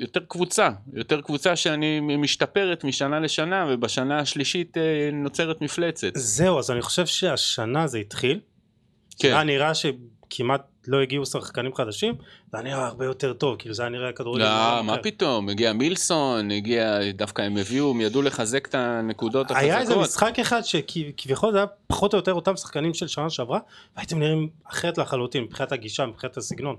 יותר 0.00 0.20
קבוצה, 0.28 0.70
יותר 0.92 1.20
קבוצה 1.20 1.56
שאני 1.56 2.00
משתפרת 2.00 2.84
משנה 2.84 3.20
לשנה, 3.20 3.66
ובשנה 3.68 4.18
השלישית 4.18 4.76
אה, 4.76 4.82
נוצרת 5.12 5.60
מפלצת. 5.60 6.10
זהו, 6.14 6.58
אז 6.58 6.70
אני 6.70 6.82
חושב 6.82 7.06
שהשנה 7.06 7.86
זה 7.86 7.98
התחיל. 7.98 8.40
כן, 9.18 9.28
היה 9.28 9.44
נראה 9.44 9.72
שכמעט 9.74 10.62
לא 10.86 11.00
הגיעו 11.00 11.26
שחקנים 11.26 11.74
חדשים, 11.74 12.14
זה 12.52 12.58
היה 12.58 12.64
נראה 12.64 12.86
הרבה 12.86 13.04
יותר 13.04 13.32
טוב, 13.32 13.56
כאילו 13.58 13.74
זה 13.74 13.82
היה 13.82 13.90
נראה 13.90 14.12
כדורגל. 14.12 14.44
לא, 14.44 14.82
מה 14.82 14.94
אחר. 14.94 15.02
פתאום, 15.02 15.48
הגיע 15.48 15.72
מילסון, 15.72 16.50
הגיע, 16.50 16.98
דווקא 17.14 17.42
הם 17.42 17.56
הביאו, 17.56 17.90
הם 17.90 18.00
ידעו 18.00 18.22
לחזק 18.22 18.66
את 18.66 18.74
הנקודות 18.74 19.50
החזקות. 19.50 19.64
היה 19.64 19.80
איזה 19.80 19.96
משחק 19.96 20.38
אחד 20.38 20.60
שכביכול 20.64 21.52
זה 21.52 21.58
היה 21.58 21.66
פחות 21.86 22.14
או 22.14 22.18
יותר 22.18 22.34
אותם 22.34 22.56
שחקנים 22.56 22.94
של 22.94 23.06
שנה 23.06 23.30
שעברה, 23.30 23.60
והייתם 23.96 24.18
נראים 24.18 24.48
אחרת 24.64 24.98
לחלוטין, 24.98 25.42
מבחינת 25.42 25.72
הגישה, 25.72 26.06
מבחינת 26.06 26.36
הסגנון. 26.36 26.76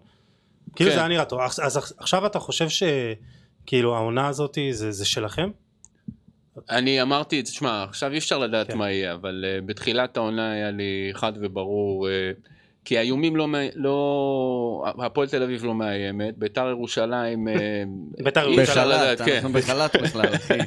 כאילו 0.76 0.90
כן. 0.90 0.96
זה 0.96 1.00
היה 1.00 1.10
נראה 1.10 1.26
טוב. 1.26 1.40
אז 1.40 1.60
אז 1.64 1.78
עכשיו 1.98 2.26
אתה 2.26 2.40
חושב 2.40 2.68
שכאילו 2.70 3.96
העונה 3.96 4.28
הזאת 4.28 4.58
זה 4.72 4.92
זה 4.92 5.06
שלכם? 5.06 5.50
אני 6.70 7.02
אמרתי, 7.02 7.42
תשמע, 7.42 7.84
עכשיו 7.84 8.12
אי 8.12 8.18
אפשר 8.18 8.38
לדעת 8.38 8.68
כן. 8.68 8.78
מה 8.78 8.92
יהיה, 8.92 9.14
אבל 9.14 9.46
uh, 9.48 9.66
בתחילת 9.66 10.18
העונה 10.18 10.52
היה 10.52 10.72
לי 10.72 11.12
חד 11.14 11.34
וברור, 11.42 12.08
uh, 12.08 12.12
כי 12.86 12.98
האיומים 12.98 13.36
לא, 13.36 13.48
לא, 13.76 14.86
הפועל 15.06 15.28
תל 15.28 15.44
אביב 15.44 15.66
לא 15.66 15.76
מאיימת, 15.76 16.38
ביתר 16.38 16.70
ירושלים, 16.70 17.48
uh, 17.48 17.52
ביתר 18.24 18.50
ירושלים. 18.50 18.88
בחל"ת, 18.90 19.22
כן. 19.22 19.36
אנחנו 19.36 19.50
בחל"ת 19.50 19.96
בכלל, 19.96 20.36
אחי. 20.36 20.58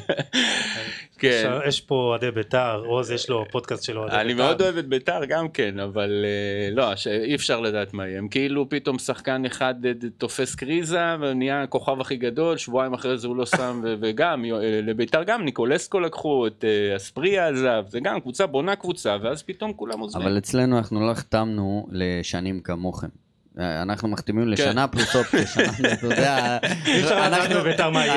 כן. 1.30 1.48
עכשיו, 1.52 1.68
יש 1.68 1.80
פה 1.80 1.94
אוהדי 1.94 2.30
ביתר, 2.30 2.82
עוז 2.86 3.10
יש 3.10 3.28
לו 3.28 3.44
פודקאסט 3.50 3.82
של 3.84 3.98
אוהדי 3.98 4.10
ביתר. 4.10 4.20
אני 4.24 4.34
מאוד 4.34 4.62
אוהב 4.62 4.76
את 4.76 4.86
ביתר 4.88 5.24
גם 5.28 5.48
כן, 5.48 5.80
אבל 5.80 6.24
uh, 6.24 6.74
לא, 6.76 6.96
ש- 6.96 7.06
אי 7.06 7.34
אפשר 7.34 7.60
לדעת 7.60 7.94
מה 7.94 8.06
יהיה. 8.06 8.18
הם 8.18 8.28
כאילו 8.28 8.68
פתאום 8.68 8.98
שחקן 8.98 9.44
אחד 9.44 9.74
uh, 9.84 10.06
תופס 10.18 10.54
קריזה 10.54 11.16
ונהיה 11.20 11.62
הכוכב 11.62 12.00
הכי 12.00 12.16
גדול, 12.16 12.56
שבועיים 12.56 12.94
אחרי 12.94 13.18
זה 13.18 13.28
הוא 13.28 13.36
לא 13.36 13.46
שם, 13.46 13.80
ו- 13.84 13.94
וגם 14.00 14.44
uh, 14.44 14.48
לביתר 14.82 15.22
גם 15.22 15.44
ניקולסקו 15.44 16.00
לקחו, 16.00 16.46
את 16.46 16.64
uh, 16.64 16.96
אספריה 16.96 17.48
עזב, 17.48 17.84
זה 17.88 18.00
גם 18.00 18.20
קבוצה 18.20 18.46
בונה 18.46 18.76
קבוצה, 18.76 19.16
ואז 19.22 19.42
פתאום 19.42 19.72
כולם 19.72 20.00
עוזבים. 20.00 20.22
אבל 20.26 20.38
אצלנו 20.38 20.78
אנחנו 20.78 21.06
לא 21.06 21.10
החתמנו 21.10 21.86
לשנים 21.90 22.60
כמוכם. 22.60 23.23
אנחנו 23.58 24.08
מחתימים 24.08 24.44
כן. 24.44 24.50
לשנה 24.50 24.88
פלוס 24.88 25.16
אופציה, 25.16 25.64
אתה 25.92 26.06
יודע, 26.06 26.58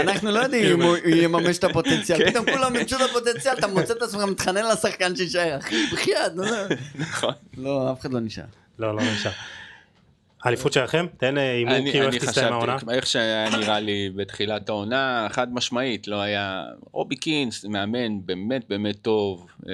אנחנו- 0.01 0.31
לא 0.31 0.39
יודעים 0.39 0.81
אם 0.81 0.81
הוא 0.81 0.97
יממש 1.05 1.57
את 1.57 1.63
הפוטנציאל, 1.63 2.17
כן. 2.19 2.29
פתאום 2.31 2.45
כולם 2.51 2.73
מימשו 2.73 2.95
את 2.95 3.01
הפוטנציאל, 3.09 3.53
אתה 3.53 3.67
מוצא 3.67 3.93
את 3.93 4.01
עצמך 4.01 4.21
מתחנן 4.21 4.61
לשחקן 4.71 5.15
שיישאר, 5.15 5.57
אחי, 5.57 5.85
בחייאת, 5.93 6.35
נו, 6.35 6.43
לא. 6.43 6.51
נכון. 6.95 7.33
לא, 7.57 7.91
אף 7.91 8.01
אחד 8.01 8.13
לא 8.13 8.19
נשאר. 8.19 8.43
לא, 8.79 8.95
לא 8.95 9.01
נשאר. 9.13 9.31
האליפות 10.43 10.73
שלכם? 10.73 11.05
תן 11.17 11.37
אה, 11.37 11.51
הימור 11.53 11.75
אני, 11.75 11.91
כאילו 11.91 12.07
אני 12.07 12.15
איך 12.15 12.25
תסתיים 12.25 12.53
העונה. 12.53 12.77
חשבתי, 12.77 12.93
איך 12.95 13.07
שהיה 13.07 13.49
נראה 13.49 13.79
לי 13.79 14.09
בתחילת 14.15 14.69
העונה, 14.69 15.27
חד 15.31 15.53
משמעית, 15.53 16.07
לא 16.07 16.21
היה... 16.21 16.63
רובי 16.91 17.15
קינס, 17.15 17.65
מאמן 17.65 18.25
באמת 18.25 18.65
באמת 18.69 18.95
טוב, 19.01 19.47
אה, 19.69 19.73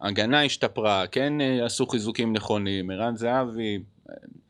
הגנה 0.00 0.42
השתפרה, 0.44 1.06
כן 1.06 1.40
אה, 1.40 1.64
עשו 1.66 1.86
חיזוקים 1.86 2.32
נכונים, 2.32 2.90
ערן 2.90 3.16
זהבי, 3.16 3.78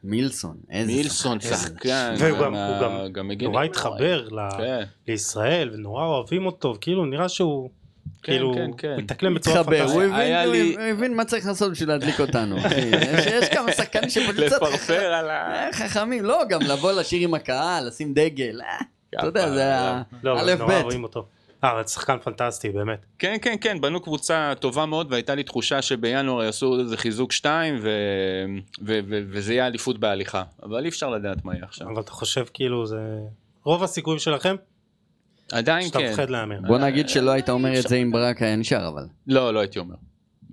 מילסון, 0.08 0.56
איזה 0.70 0.92
מילסון 0.92 1.40
שחקן. 1.40 2.14
והוא 2.18 2.38
גם- 2.38 2.54
הוא 2.54 2.82
גם 2.82 3.12
גם 3.12 3.28
מגן 3.28 3.46
נורא 3.46 3.64
התחבר 3.64 4.28
ל- 4.30 4.50
כן, 4.58 4.84
לישראל 5.08 5.70
ונורא 5.74 6.04
אוהבים 6.04 6.46
אותו, 6.46 6.74
כאילו 6.80 7.04
נראה 7.04 7.28
שהוא 7.28 7.70
כן, 8.22 8.32
כאילו 8.32 8.52
כן, 8.54 8.70
כן. 8.78 8.96
מתאקלם 8.96 9.34
בצורה 9.34 9.64
פנטסטית. 9.64 9.90
הוא 9.90 10.02
לי- 10.52 10.74
הוא 10.76 10.82
הבין 10.84 11.16
מה 11.16 11.24
צריך 11.24 11.46
לעשות 11.46 11.70
בשביל 11.72 11.88
להדליק 11.88 12.20
אותנו. 12.20 12.56
יש- 13.26 13.48
כמה 13.48 13.72
שחקנים 13.72 14.10
שפשוט 14.10 14.34
קצת 14.46 14.62
לפרפר 14.62 14.94
על 15.12 15.30
ה... 15.30 15.54
אה, 15.66 15.72
חכמים, 15.72 16.24
לא, 16.24 16.42
גם 16.48 16.60
לבוא 16.62 16.92
לשיר 16.92 17.20
עם 17.28 17.34
הקהל, 17.34 17.86
לשים 17.86 18.14
דגל, 18.14 18.60
אה, 18.60 18.78
אתה 19.18 19.26
יודע, 19.26 19.50
זה 19.50 19.76
ה... 19.78 20.02
לא, 20.22 20.54
נורא. 20.58 20.80
רואים 20.80 21.02
אותו. 21.04 21.26
אה, 21.64 21.72
אבל 21.72 21.86
שחקן 21.86 22.18
פנטסטי 22.18 22.68
באמת. 22.68 23.06
כן, 23.18 23.36
כן, 23.42 23.56
כן, 23.60 23.80
בנו 23.80 24.00
קבוצה 24.00 24.52
טובה 24.60 24.86
מאוד, 24.86 25.12
והייתה 25.12 25.34
לי 25.34 25.42
תחושה 25.42 25.82
שבינואר 25.82 26.44
יעשו 26.44 26.80
איזה 26.80 26.96
חיזוק 26.96 27.32
שתיים, 27.32 27.78
ו... 27.82 27.90
ו... 28.86 29.00
ו... 29.08 29.20
וזה 29.30 29.54
יהיה 29.54 29.66
אליפות 29.66 29.98
בהליכה. 29.98 30.42
אבל 30.62 30.84
אי 30.84 30.88
אפשר 30.88 31.10
לדעת 31.10 31.44
מה 31.44 31.54
יהיה 31.54 31.64
עכשיו. 31.64 31.86
אבל 31.90 32.00
אתה 32.00 32.12
חושב 32.12 32.44
כאילו 32.54 32.86
זה... 32.86 33.00
רוב 33.64 33.82
הסיכויים 33.82 34.18
שלכם 34.18 34.56
עדיין 35.52 35.86
שאתה 35.86 35.98
כן. 35.98 36.10
מפחד 36.10 36.30
להמר. 36.30 36.60
בוא 36.66 36.78
נגיד 36.78 37.08
שלא 37.08 37.30
היית 37.30 37.50
אומר 37.50 37.78
את 37.78 37.88
זה 37.88 37.96
אם 37.96 38.12
ברק 38.12 38.42
היה 38.42 38.56
נשאר, 38.56 38.88
אבל. 38.88 39.06
לא, 39.26 39.54
לא 39.54 39.60
הייתי 39.60 39.78
אומר. 39.78 39.94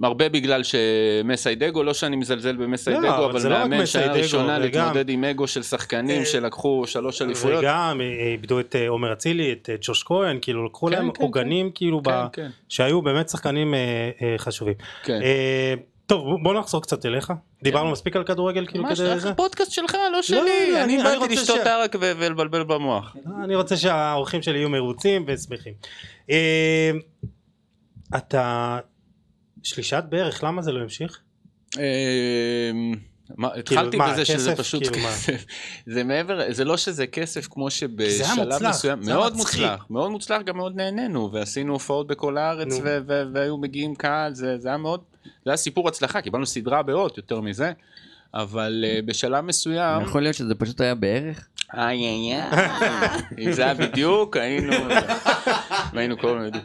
הרבה 0.03 0.29
בגלל 0.29 0.61
שמסיידגו, 0.63 1.83
לא 1.83 1.93
שאני 1.93 2.15
מזלזל 2.15 2.51
לא, 2.51 2.65
במסיידגו, 2.65 3.07
אבל 3.07 3.23
אבל 3.23 3.49
לא 3.51 3.57
מאמן 3.57 3.85
שהיה 3.85 4.05
מסיידגו, 4.07 4.23
ראשונה 4.23 4.59
להתמודד 4.59 5.09
עם 5.09 5.23
אגו 5.23 5.47
של 5.47 5.63
שחקנים 5.63 6.19
אה, 6.19 6.25
שלקחו 6.25 6.83
שלוש 6.87 7.21
אליפויות. 7.21 7.59
וגם 7.59 8.01
אה, 8.01 8.31
איבדו 8.31 8.59
את 8.59 8.75
אה, 8.75 8.89
עומר 8.89 9.13
אצילי, 9.13 9.51
את 9.51 9.69
אה, 9.69 9.75
ג'וש 9.81 10.03
כהן, 10.03 10.37
כאילו 10.41 10.65
לקחו 10.65 10.87
כן, 10.87 10.93
להם 10.93 11.11
כן, 11.11 11.23
עוגנים 11.23 11.71
כאילו 11.75 12.01
ב- 12.01 12.09
כן, 12.09 12.27
כן, 12.33 12.49
שהיו 12.69 13.01
באמת 13.01 13.29
שחקנים 13.29 13.73
אה, 13.73 13.79
אה, 14.21 14.35
חשובים. 14.37 14.73
כן. 15.03 15.19
אה, 15.23 15.73
טוב 16.05 16.23
בוא- 16.43 16.53
נחזור 16.53 16.81
קצת 16.81 17.05
אליך. 17.05 17.33
דיברנו 17.63 17.91
מספיק 17.91 18.15
על 18.15 18.23
כדורגל 18.23 18.65
כאילו 18.67 18.85
כדי? 18.85 18.95
זה? 18.95 19.29
הפודקאסט 19.29 19.71
שלך, 19.71 19.93
לא 19.93 20.11
לא, 20.11 20.21
שלי. 20.21 20.37
לא, 20.71 20.83
אני 20.83 20.97
באתי 20.97 21.17
רוצה 21.17 21.33
לשתות 21.33 21.59
ערק 21.59 21.95
ולבלבל 21.99 22.63
במוח. 22.63 23.15
אני 23.43 23.55
רוצה 23.55 23.77
שהאורחים 23.77 24.41
שלי 24.41 24.57
יהיו 24.57 24.69
מרוצים 24.69 25.23
ושמחים. 25.27 25.73
אה, 26.29 26.91
אתה 28.17 28.79
שלישת 29.65 30.03
בערך 30.09 30.43
למה 30.43 30.61
זה 30.61 30.71
לא 30.71 30.79
המשיך? 30.81 31.19
אמ, 31.77 31.81
מה, 33.37 33.49
התחלתי 33.55 33.97
מה, 33.97 34.11
בזה 34.13 34.25
שזה 34.25 34.51
כסף? 34.51 34.59
פשוט 34.59 34.87
כאילו? 34.87 35.07
כסף. 35.07 35.45
זה 35.93 36.03
מעבר, 36.03 36.41
זה 36.49 36.65
לא 36.65 36.77
שזה 36.77 37.07
כסף 37.07 37.47
כמו 37.47 37.71
שבשלב 37.71 38.67
מסוים, 38.69 38.99
מאוד. 39.05 39.35
מוצלח, 39.35 39.85
מאוד 39.89 40.11
מוצלח, 40.11 40.41
גם 40.41 40.57
מאוד 40.57 40.75
נהנינו, 40.75 41.29
ועשינו 41.33 41.73
הופעות 41.73 42.07
בכל 42.07 42.37
הארץ, 42.37 42.67
נו. 42.67 42.79
ו- 42.83 42.97
ו- 43.07 43.23
והיו 43.33 43.57
מגיעים 43.57 43.95
קהל, 43.95 44.33
זה 44.33 44.57
זה 44.57 44.67
היה 44.67 44.77
מאוד, 44.77 45.01
זה 45.23 45.51
היה 45.51 45.57
סיפור 45.57 45.87
הצלחה, 45.87 46.21
קיבלנו 46.21 46.45
סדרה 46.45 46.83
באות 46.83 47.17
יותר 47.17 47.41
מזה, 47.41 47.71
אבל 48.33 48.85
אה, 48.87 48.99
בשלב 49.05 49.45
מסוים, 49.45 50.01
יכול 50.01 50.21
להיות 50.21 50.35
שזה 50.35 50.55
פשוט 50.55 50.81
היה 50.81 50.95
בערך? 50.95 51.47
איי 51.73 51.97
איי 51.97 52.33
איי, 52.33 52.41
אם 53.45 53.51
זה 53.51 53.63
היה 53.63 53.73
בדיוק, 53.73 54.37
היינו, 54.37 54.73
היינו 55.97 56.15
הזמן 56.23 56.45
יודעים. 56.45 56.63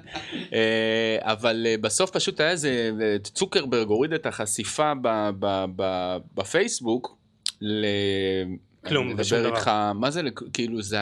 אה, 0.52 1.18
אבל 1.20 1.66
אה, 1.66 1.74
בסוף 1.80 2.10
פשוט 2.10 2.40
היה 2.40 2.50
איזה, 2.50 2.90
אה, 3.02 3.16
צוקרברג 3.18 3.88
הוריד 3.88 4.12
את 4.12 4.26
החשיפה 4.26 4.92
ב- 5.02 5.30
ב- 5.38 5.64
ב- 5.76 6.16
בפייסבוק, 6.34 7.16
ל... 7.60 7.86
כלום, 8.86 9.14
ושום 9.16 9.38
דבר. 9.38 9.56
איתך, 9.56 9.70
מה 9.94 10.10
זה, 10.10 10.22
כאילו 10.52 10.82
זה, 10.82 10.98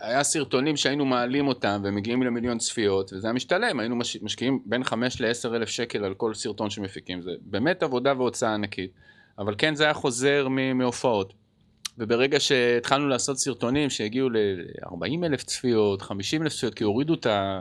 היה 0.00 0.22
סרטונים 0.22 0.76
שהיינו 0.76 1.04
מעלים 1.04 1.48
אותם 1.48 1.80
ומגיעים 1.84 2.22
למיליון 2.22 2.58
צפיות, 2.58 3.12
וזה 3.12 3.26
היה 3.26 3.34
משתלם, 3.34 3.80
היינו 3.80 3.96
מש, 3.96 4.16
משקיעים 4.22 4.62
בין 4.66 4.84
5 4.84 5.20
ל-10 5.20 5.54
אלף 5.54 5.68
שקל 5.68 6.04
על 6.04 6.14
כל 6.14 6.34
סרטון 6.34 6.70
שמפיקים, 6.70 7.22
זה 7.22 7.30
באמת 7.40 7.82
עבודה 7.82 8.12
והוצאה 8.16 8.54
ענקית, 8.54 8.90
אבל 9.38 9.54
כן 9.58 9.74
זה 9.74 9.84
היה 9.84 9.94
חוזר 9.94 10.48
מהופעות. 10.74 11.34
וברגע 11.98 12.40
שהתחלנו 12.40 13.08
לעשות 13.08 13.38
סרטונים 13.38 13.90
שהגיעו 13.90 14.28
ל-40 14.28 15.24
אלף 15.26 15.42
צפיות, 15.42 16.02
50 16.02 16.42
אלף 16.42 16.52
צפיות, 16.52 16.74
כי 16.74 16.84
הורידו 16.84 17.14
את 17.14 17.26
ה... 17.26 17.60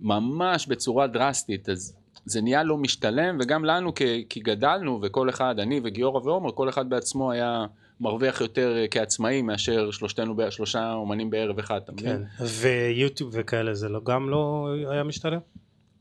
ממש 0.00 0.66
בצורה 0.66 1.06
דרסטית, 1.06 1.68
אז 1.68 1.96
זה 2.24 2.42
נהיה 2.42 2.62
לא 2.62 2.76
משתלם, 2.76 3.38
וגם 3.40 3.64
לנו 3.64 3.94
כי, 3.94 4.24
כי 4.28 4.40
גדלנו, 4.40 5.00
וכל 5.02 5.28
אחד, 5.28 5.58
אני 5.58 5.80
וגיורא 5.84 6.20
ועומר, 6.24 6.50
כל 6.52 6.68
אחד 6.68 6.90
בעצמו 6.90 7.32
היה 7.32 7.66
מרוויח 8.00 8.40
יותר 8.40 8.76
כעצמאי 8.90 9.42
מאשר 9.42 9.90
שלושתנו, 9.90 10.36
שלושה 10.50 10.92
אומנים 10.92 11.30
בערב 11.30 11.58
אחד, 11.58 11.80
אתה 11.84 11.92
מבין? 11.92 12.24
כן. 12.38 12.44
ויוטיוב 12.44 13.30
וכאלה 13.32 13.74
זה 13.74 13.88
לא 13.88 14.00
גם 14.04 14.30
לא 14.30 14.68
היה 14.90 15.02
משתלם? 15.02 15.38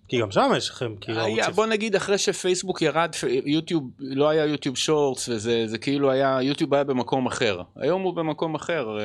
כי 0.08 0.22
גם 0.22 0.32
שם 0.32 0.52
יש 0.58 0.70
לכם 0.70 0.96
כאילו 1.02 1.20
היה, 1.20 1.44
ערוץ 1.44 1.56
בוא 1.56 1.66
נגיד 1.66 1.96
אחרי 1.96 2.18
שפייסבוק 2.18 2.82
ירד, 2.82 3.16
יוטיוב, 3.46 3.90
לא 4.00 4.30
היה 4.30 4.46
יוטיוב 4.46 4.78
שורטס 4.78 5.30
וזה 5.30 5.68
זה 5.68 5.78
כאילו 5.78 6.12
היה, 6.12 6.38
יוטיוב 6.42 6.74
היה 6.74 6.84
במקום 6.84 7.26
אחר. 7.26 7.62
היום 7.76 8.02
הוא 8.02 8.14
במקום 8.14 8.56
אחר, 8.56 9.00
אה, 9.00 9.04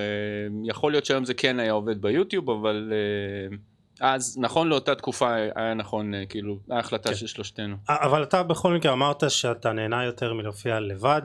יכול 0.64 0.92
להיות 0.92 1.05
שהיום 1.05 1.24
זה 1.24 1.34
כן 1.34 1.61
היה 1.61 1.72
עובד 1.72 2.03
ביוטיוב, 2.03 2.51
אבל 2.51 2.92
אה, 2.92 3.57
אז 4.01 4.38
נכון 4.40 4.68
לאותה 4.68 4.94
תקופה 4.94 5.34
היה 5.55 5.74
נכון, 5.74 6.14
אה, 6.14 6.26
כאילו, 6.26 6.59
ההחלטה 6.70 7.09
כן. 7.09 7.14
של 7.14 7.26
שלושתנו. 7.26 7.76
אבל 7.88 8.22
אתה 8.22 8.42
בכל 8.42 8.74
מקרה 8.74 8.92
אמרת 8.92 9.30
שאתה 9.30 9.72
נהנה 9.72 10.05
יותר 10.05 10.34
מלהופיע 10.34 10.80
לבד 10.80 11.22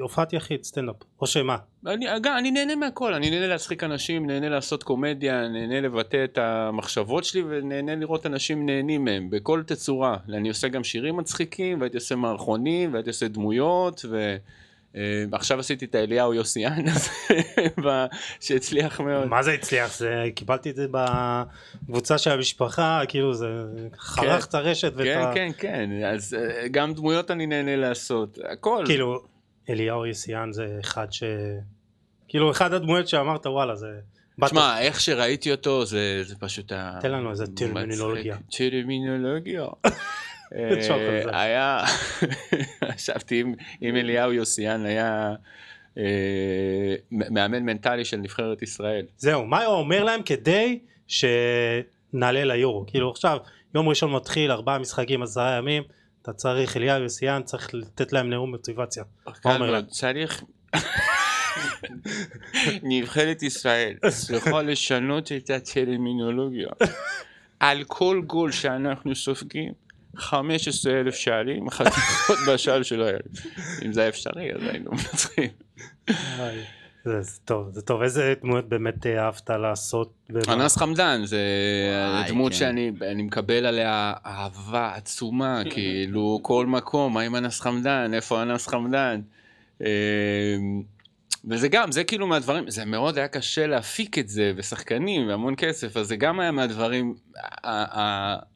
הופעת 0.00 0.32
יחיד, 0.32 0.64
סטנדאפ. 0.64 0.96
או 1.20 1.26
שמה? 1.26 1.56
אני, 1.86 2.06
גם, 2.22 2.36
אני 2.38 2.50
נהנה 2.50 2.76
מהכל, 2.76 3.14
אני 3.14 3.30
נהנה 3.30 3.46
להצחיק 3.46 3.84
אנשים, 3.84 4.26
נהנה 4.26 4.48
לעשות 4.48 4.82
קומדיה, 4.82 5.48
נהנה 5.48 5.80
לבטא 5.80 6.24
את 6.24 6.38
המחשבות 6.38 7.24
שלי 7.24 7.42
ונהנה 7.48 7.94
לראות 7.94 8.26
אנשים 8.26 8.66
נהנים 8.66 9.04
מהם 9.04 9.30
בכל 9.30 9.62
תצורה. 9.66 10.16
אני 10.28 10.48
עושה 10.48 10.68
גם 10.68 10.84
שירים 10.84 11.16
מצחיקים, 11.16 11.80
והייתי 11.80 11.96
עושה 11.96 12.16
מערכונים, 12.16 12.92
והייתי 12.92 13.10
עושה 13.10 13.28
דמויות, 13.28 14.04
ועכשיו 15.30 15.60
עשיתי 15.60 15.84
את 15.84 15.94
האליהו 15.94 16.34
יוסיאן 16.34 16.84
שהצליח 18.40 19.00
מאוד. 19.00 19.28
מה 19.28 19.42
זה 19.42 19.52
הצליח? 19.52 19.98
זה, 19.98 20.24
קיבלתי 20.34 20.70
את 20.70 20.76
זה 20.76 20.86
בקבוצה 20.90 22.18
של 22.18 22.30
המשפחה, 22.30 23.00
כאילו 23.08 23.34
זה 23.34 23.46
חרך 23.98 24.46
את 24.46 24.54
הרשת 24.54 24.92
ואת 24.96 25.06
כן, 25.06 25.20
ה... 25.20 25.34
כן, 25.34 25.50
כן, 25.58 25.90
אז 26.06 26.34
אה, 26.34 26.68
גם 26.68 26.94
דמויות 26.94 27.30
אני 27.30 27.46
נהנה 27.46 27.76
לעשות, 27.76 28.38
הכל. 28.44 28.82
כאילו, 28.86 29.35
אליהו 29.70 30.06
יסיאן 30.06 30.52
זה 30.52 30.76
אחד 30.80 31.06
ש... 31.12 31.22
כאילו, 32.28 32.50
אחד 32.50 32.72
הדמויות 32.72 33.08
שאמרת, 33.08 33.46
וואלה, 33.46 33.74
זה... 33.76 33.88
תשמע, 34.44 34.80
איך 34.80 35.00
שראיתי 35.00 35.50
אותו 35.52 35.84
זה, 35.86 36.22
זה 36.24 36.34
פשוט 36.38 36.72
ה... 36.72 36.98
תן 37.00 37.10
לנו 37.12 37.30
איזה. 37.30 37.46
טרמינולוגיה. 37.56 38.36
טרמינולוגיה. 38.56 39.64
אה, 40.54 41.40
היה, 41.40 41.84
ישבתי 42.96 43.40
עם- 43.40 43.54
עם 43.80 43.96
אליהו 43.96 44.32
יוסיאן, 44.32 44.86
היה 44.86 45.34
אה, 45.98 46.94
מאמן 47.10 47.62
מנטלי 47.62 48.04
של 48.04 48.16
נבחרת 48.16 48.62
ישראל. 48.62 49.06
זהו, 49.16 49.46
מה 49.46 49.64
הוא 49.64 49.74
אומר 49.76 50.04
להם 50.04 50.22
כדי 50.22 50.78
שנעלה 51.06 52.44
ליורו? 52.44 52.84
כאילו 52.86 53.10
עכשיו, 53.10 53.38
יום 53.74 53.88
ראשון 53.88 54.12
מתחיל, 54.12 54.52
ארבעה 54.52 54.78
משחקים, 54.78 55.22
עשרה 55.22 55.56
ימים, 55.56 55.82
אתה 56.26 56.34
צריך, 56.34 56.76
אליהו 56.76 57.02
יוסיאן, 57.02 57.42
צריך 57.44 57.74
לתת 57.74 58.12
להם 58.12 58.30
נאום 58.30 58.50
מוטיבציה. 58.50 59.04
מה 59.44 59.54
אומר 59.54 59.70
להם? 59.70 59.86
צריך... 59.86 60.42
נבחרת 62.82 63.42
ישראל 63.42 63.94
צריכה 64.08 64.62
לשנות 64.62 65.32
את 65.32 65.50
הטרמינולוגיה. 65.50 66.68
על 67.60 67.84
כל 67.84 68.22
גול 68.26 68.52
שאנחנו 68.52 69.14
סופגים, 69.14 69.72
15 70.16 71.00
אלף 71.00 71.14
שערים, 71.14 71.70
חתיכות 71.70 72.38
בשער 72.48 72.82
של 72.82 73.02
הילד. 73.02 73.38
אם 73.84 73.92
זה 73.92 74.08
אפשרי, 74.08 74.54
אז 74.54 74.62
היינו 74.62 74.90
מנצחים. 74.90 75.50
זה, 77.06 77.22
זה 77.22 77.38
טוב, 77.44 77.70
זה 77.72 77.82
טוב. 77.82 78.02
איזה 78.02 78.34
דמויות 78.42 78.68
באמת 78.68 79.06
אה, 79.06 79.24
אהבת 79.24 79.50
לעשות? 79.50 80.12
אנס 80.48 80.76
חמדן 80.76 81.20
זה 81.24 81.40
וואי, 82.12 82.28
דמות 82.28 82.52
כן. 82.52 82.58
שאני 82.58 82.92
אני 83.10 83.22
מקבל 83.22 83.66
עליה 83.66 84.12
אהבה 84.26 84.92
עצומה, 84.94 85.62
כאילו 85.72 86.38
כל 86.42 86.66
מקום, 86.66 87.14
מה 87.14 87.20
עם 87.20 87.36
אנס 87.36 87.60
חמדן, 87.60 88.14
איפה 88.14 88.42
אנס 88.42 88.66
חמדן? 88.66 89.20
אה, 89.82 89.88
וזה 91.48 91.68
גם, 91.68 91.92
זה 91.92 92.04
כאילו 92.04 92.26
מהדברים, 92.26 92.70
זה 92.70 92.84
מאוד 92.84 93.18
היה 93.18 93.28
קשה 93.28 93.66
להפיק 93.66 94.18
את 94.18 94.28
זה, 94.28 94.52
ושחקנים, 94.56 95.28
והמון 95.28 95.54
כסף, 95.56 95.96
אז 95.96 96.06
זה 96.06 96.16
גם 96.16 96.40
היה 96.40 96.50
מהדברים, 96.50 97.14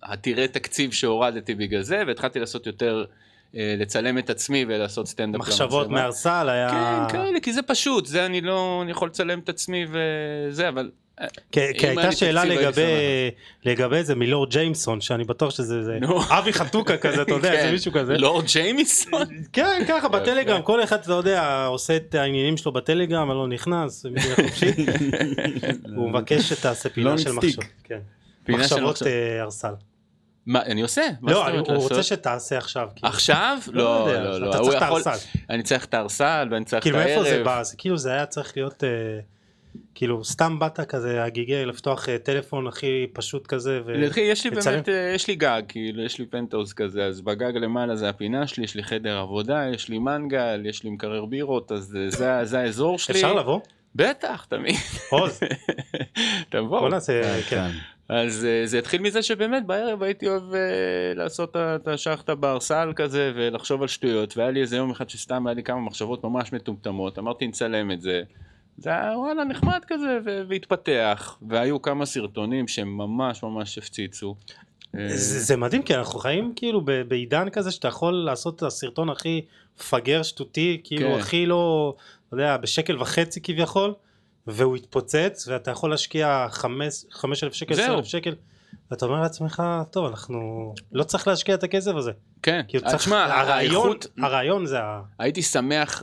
עתירי 0.02 0.48
תקציב 0.48 0.92
שהורדתי 0.92 1.54
בגלל 1.54 1.82
זה, 1.82 2.02
והתחלתי 2.06 2.40
לעשות 2.40 2.66
יותר, 2.66 3.04
אה, 3.08 3.14
לצלם 3.54 4.18
את 4.18 4.30
עצמי 4.30 4.64
ולעשות 4.68 5.06
סטנדאפ 5.08 5.40
מחשבות. 5.40 5.88
מהרסל 5.88 6.48
היה... 6.48 7.06
כן, 7.10 7.16
כאלה, 7.18 7.40
כי 7.40 7.52
זה 7.52 7.62
פשוט, 7.62 8.06
זה 8.06 8.26
אני 8.26 8.40
לא, 8.40 8.80
אני 8.82 8.90
יכול 8.90 9.08
לצלם 9.08 9.38
את 9.38 9.48
עצמי 9.48 9.86
וזה, 9.90 10.68
אבל... 10.68 10.90
אה, 11.20 11.26
כי, 11.52 11.60
הייתה 11.86 12.12
שאלה 12.12 12.44
לגבי, 12.44 12.82
לגבי 13.64 14.04
זה 14.04 14.14
מלורד 14.14 14.50
ג'יימסון, 14.50 15.00
שאני 15.00 15.24
בטוח 15.24 15.50
שזה 15.50 15.82
זה. 15.84 15.98
אבי 16.38 16.52
חתוקה 16.52 16.96
כזה, 16.96 17.22
אתה 17.22 17.32
יודע, 17.34 17.50
כן. 17.50 17.56
איזה 17.56 17.72
מישהו 17.72 17.92
כזה. 17.92 18.16
לורד 18.18 18.44
ג'יימיסון? 18.52 19.22
כן, 19.52 19.82
ככה 19.88 20.08
בטלגרם. 20.08 20.62
כל 20.62 20.84
אחד, 20.84 20.98
אתה 21.00 21.12
יודע, 21.12 21.64
עושה 21.66 21.96
את 21.96 22.14
העניינים 22.14 22.56
שלו 22.56 22.72
בטלגרם, 22.72 23.30
אני 23.30 23.38
לא 23.38 23.48
נכנס. 23.48 24.06
הוא 25.96 26.10
מבקש 26.10 26.48
שתעשה 26.48 26.88
פינה 26.88 27.14
Long 27.14 27.18
של 27.18 27.30
stick. 27.30 27.34
מחשבות. 27.36 27.64
כן. 27.84 27.98
פינה 28.44 28.58
של 28.68 28.74
מחשבות 28.74 28.90
מחשב- 28.92 29.06
אה, 29.06 29.42
הרסל. 29.42 29.72
מה, 30.50 30.62
אני 30.62 30.82
עושה? 30.82 31.02
לא, 31.22 31.48
אני- 31.48 31.58
הוא? 31.58 31.66
רוצה 31.76 32.02
שתעשה 32.02 32.58
עכשיו. 32.58 32.88
כאילו. 32.96 33.08
עכשיו? 33.08 33.58
לא 33.72 34.06
לא, 34.12 34.22
לא, 34.22 34.40
לא. 34.40 34.50
אתה 34.50 34.58
הוא 34.58 34.64
צריך 34.70 34.82
את 34.82 34.88
יכול- 34.88 35.02
הארסל. 35.06 35.28
אני 35.50 35.62
צריך 35.62 35.84
את 35.84 35.94
הארסל 35.94 36.48
ואני 36.50 36.64
צריך 36.64 36.78
את 36.78 36.82
כאילו 36.82 36.98
מאיפה 36.98 37.22
זה 37.22 37.30
הערב. 37.30 37.44
בא? 37.44 37.62
זה 37.62 37.76
כאילו 37.76 37.98
זה 37.98 38.12
היה 38.12 38.26
צריך 38.26 38.52
להיות, 38.56 38.84
אה, 38.84 38.88
כאילו 39.94 40.24
סתם 40.24 40.58
באת 40.58 40.80
כזה 40.80 41.24
הגיגי 41.24 41.64
לפתוח 41.64 42.08
אה, 42.08 42.18
טלפון 42.18 42.66
הכי 42.66 43.06
פשוט 43.12 43.46
כזה. 43.46 43.80
ו- 43.86 43.92
יש 44.20 44.44
לי? 44.44 44.50
באמת, 44.50 44.88
אה, 44.88 45.12
יש 45.14 45.28
לי 45.28 45.34
גג, 45.34 45.62
כאילו, 45.68 46.02
יש 46.02 46.18
לי 46.18 46.26
פנטהאוז 46.26 46.72
כזה, 46.72 47.04
אז 47.04 47.20
בגג 47.20 47.56
למעלה 47.56 47.96
זה 47.96 48.08
הפינה 48.08 48.46
שלי, 48.46 48.64
יש 48.64 48.74
לי 48.74 48.82
חדר 48.84 49.18
עבודה, 49.18 49.64
יש 49.74 49.88
לי 49.88 49.98
מנגל, 49.98 50.62
יש 50.66 50.84
לי 50.84 50.90
מקרר 50.90 51.24
בירות, 51.24 51.72
אז 51.72 51.96
אה, 51.96 52.10
זה- 52.10 52.40
זה 52.44 52.60
האזור 52.60 52.98
שלי. 52.98 53.14
אפשר 53.14 53.34
לבוא? 53.34 53.60
בטח, 53.94 54.44
תמיד. 54.48 54.74
עוז, 55.10 55.40
תבואו. 56.50 56.80
בוא 56.80 56.88
נעשה, 56.88 57.42
כן. 57.48 57.70
אז 58.10 58.44
אה, 58.44 58.66
זה 58.66 58.78
התחיל 58.78 59.02
מזה 59.02 59.22
שבאמת 59.22 59.66
בערב 59.66 60.02
הייתי 60.02 60.28
אוהב 60.28 60.54
אה, 60.54 60.60
לעשות 61.14 61.56
את 61.56 61.88
השחטה 61.88 62.34
בארסל 62.34 62.92
כזה 62.96 63.32
ולחשוב 63.34 63.82
על 63.82 63.88
שטויות 63.88 64.36
והיה 64.36 64.50
לי 64.50 64.60
איזה 64.60 64.76
יום 64.76 64.90
אחד 64.90 65.10
שסתם 65.10 65.46
היה 65.46 65.54
לי 65.54 65.62
כמה 65.62 65.80
מחשבות 65.80 66.24
ממש 66.24 66.52
מטומטמות 66.52 67.18
אמרתי 67.18 67.46
נצלם 67.46 67.90
את 67.90 68.00
זה. 68.00 68.22
זה 68.78 68.90
היה 68.90 69.18
וואלה 69.18 69.44
נחמד 69.44 69.80
כזה 69.86 70.18
והתפתח 70.48 71.38
והיו 71.48 71.82
כמה 71.82 72.06
סרטונים 72.06 72.68
שהם 72.68 72.96
ממש 73.42 73.78
הפציצו. 73.78 74.34
אה, 74.98 75.08
זה, 75.08 75.38
זה 75.38 75.56
מדהים 75.56 75.82
כי 75.82 75.94
אנחנו 75.94 76.18
חיים 76.18 76.52
כאילו 76.56 76.80
ב- 76.84 77.02
בעידן 77.02 77.50
כזה 77.50 77.70
שאתה 77.70 77.88
יכול 77.88 78.12
לעשות 78.12 78.56
את 78.56 78.62
הסרטון 78.62 79.10
הכי 79.10 79.44
מפגר 79.80 80.22
שטותי 80.22 80.80
כאילו 80.84 81.08
כן. 81.14 81.18
הכי 81.18 81.46
לא 81.46 81.94
אתה 82.28 82.34
יודע 82.34 82.56
בשקל 82.56 83.02
וחצי 83.02 83.40
כביכול 83.40 83.94
והוא 84.46 84.76
יתפוצץ 84.76 85.48
ואתה 85.48 85.70
יכול 85.70 85.90
להשקיע 85.90 86.46
חמש 86.50 87.04
חמש 87.10 87.44
אלף 87.44 87.52
שקל 87.52 87.74
זהו. 87.74 87.84
עשר 87.84 87.94
אלף 87.94 88.04
שקל 88.04 88.34
ואתה 88.90 89.06
אומר 89.06 89.20
לעצמך 89.20 89.62
טוב 89.90 90.06
אנחנו 90.06 90.72
לא 90.92 91.04
צריך 91.04 91.28
להשקיע 91.28 91.54
את 91.54 91.62
הכסף 91.62 91.94
הזה 91.94 92.10
כן, 92.42 92.60
כאילו 92.68 92.84
צריך 92.84 92.96
תשמע, 92.96 93.40
הרעיון 93.40 93.86
האיכות, 93.86 94.06
הרעיון 94.18 94.66
זה 94.66 94.80
ה... 94.80 95.02
הייתי 95.18 95.42
שמח, 95.42 96.02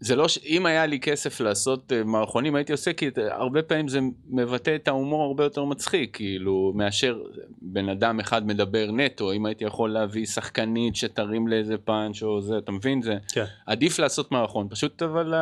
זה 0.00 0.16
לא 0.16 0.28
ש... 0.28 0.38
אם 0.46 0.66
היה 0.66 0.86
לי 0.86 1.00
כסף 1.00 1.40
לעשות 1.40 1.92
אה, 1.92 2.04
מערכונים 2.04 2.54
הייתי 2.54 2.72
עושה 2.72 2.92
כי 2.92 3.10
הרבה 3.30 3.62
פעמים 3.62 3.88
זה 3.88 4.00
מבטא 4.26 4.74
את 4.74 4.88
ההומור 4.88 5.22
הרבה 5.22 5.44
יותר 5.44 5.64
מצחיק 5.64 6.16
כאילו 6.16 6.72
מאשר 6.74 7.22
בן 7.62 7.88
אדם 7.88 8.20
אחד 8.20 8.46
מדבר 8.46 8.90
נטו 8.92 9.32
אם 9.32 9.46
הייתי 9.46 9.64
יכול 9.64 9.92
להביא 9.92 10.26
שחקנית 10.26 10.96
שתרים 10.96 11.48
לאיזה 11.48 11.78
פאנץ' 11.78 12.22
או 12.22 12.40
זה 12.40 12.58
אתה 12.58 12.72
מבין 12.72 13.02
זה 13.02 13.16
כן. 13.32 13.44
עדיף 13.66 13.98
לעשות 13.98 14.32
מערכון 14.32 14.68
פשוט 14.70 15.02
אבל 15.02 15.34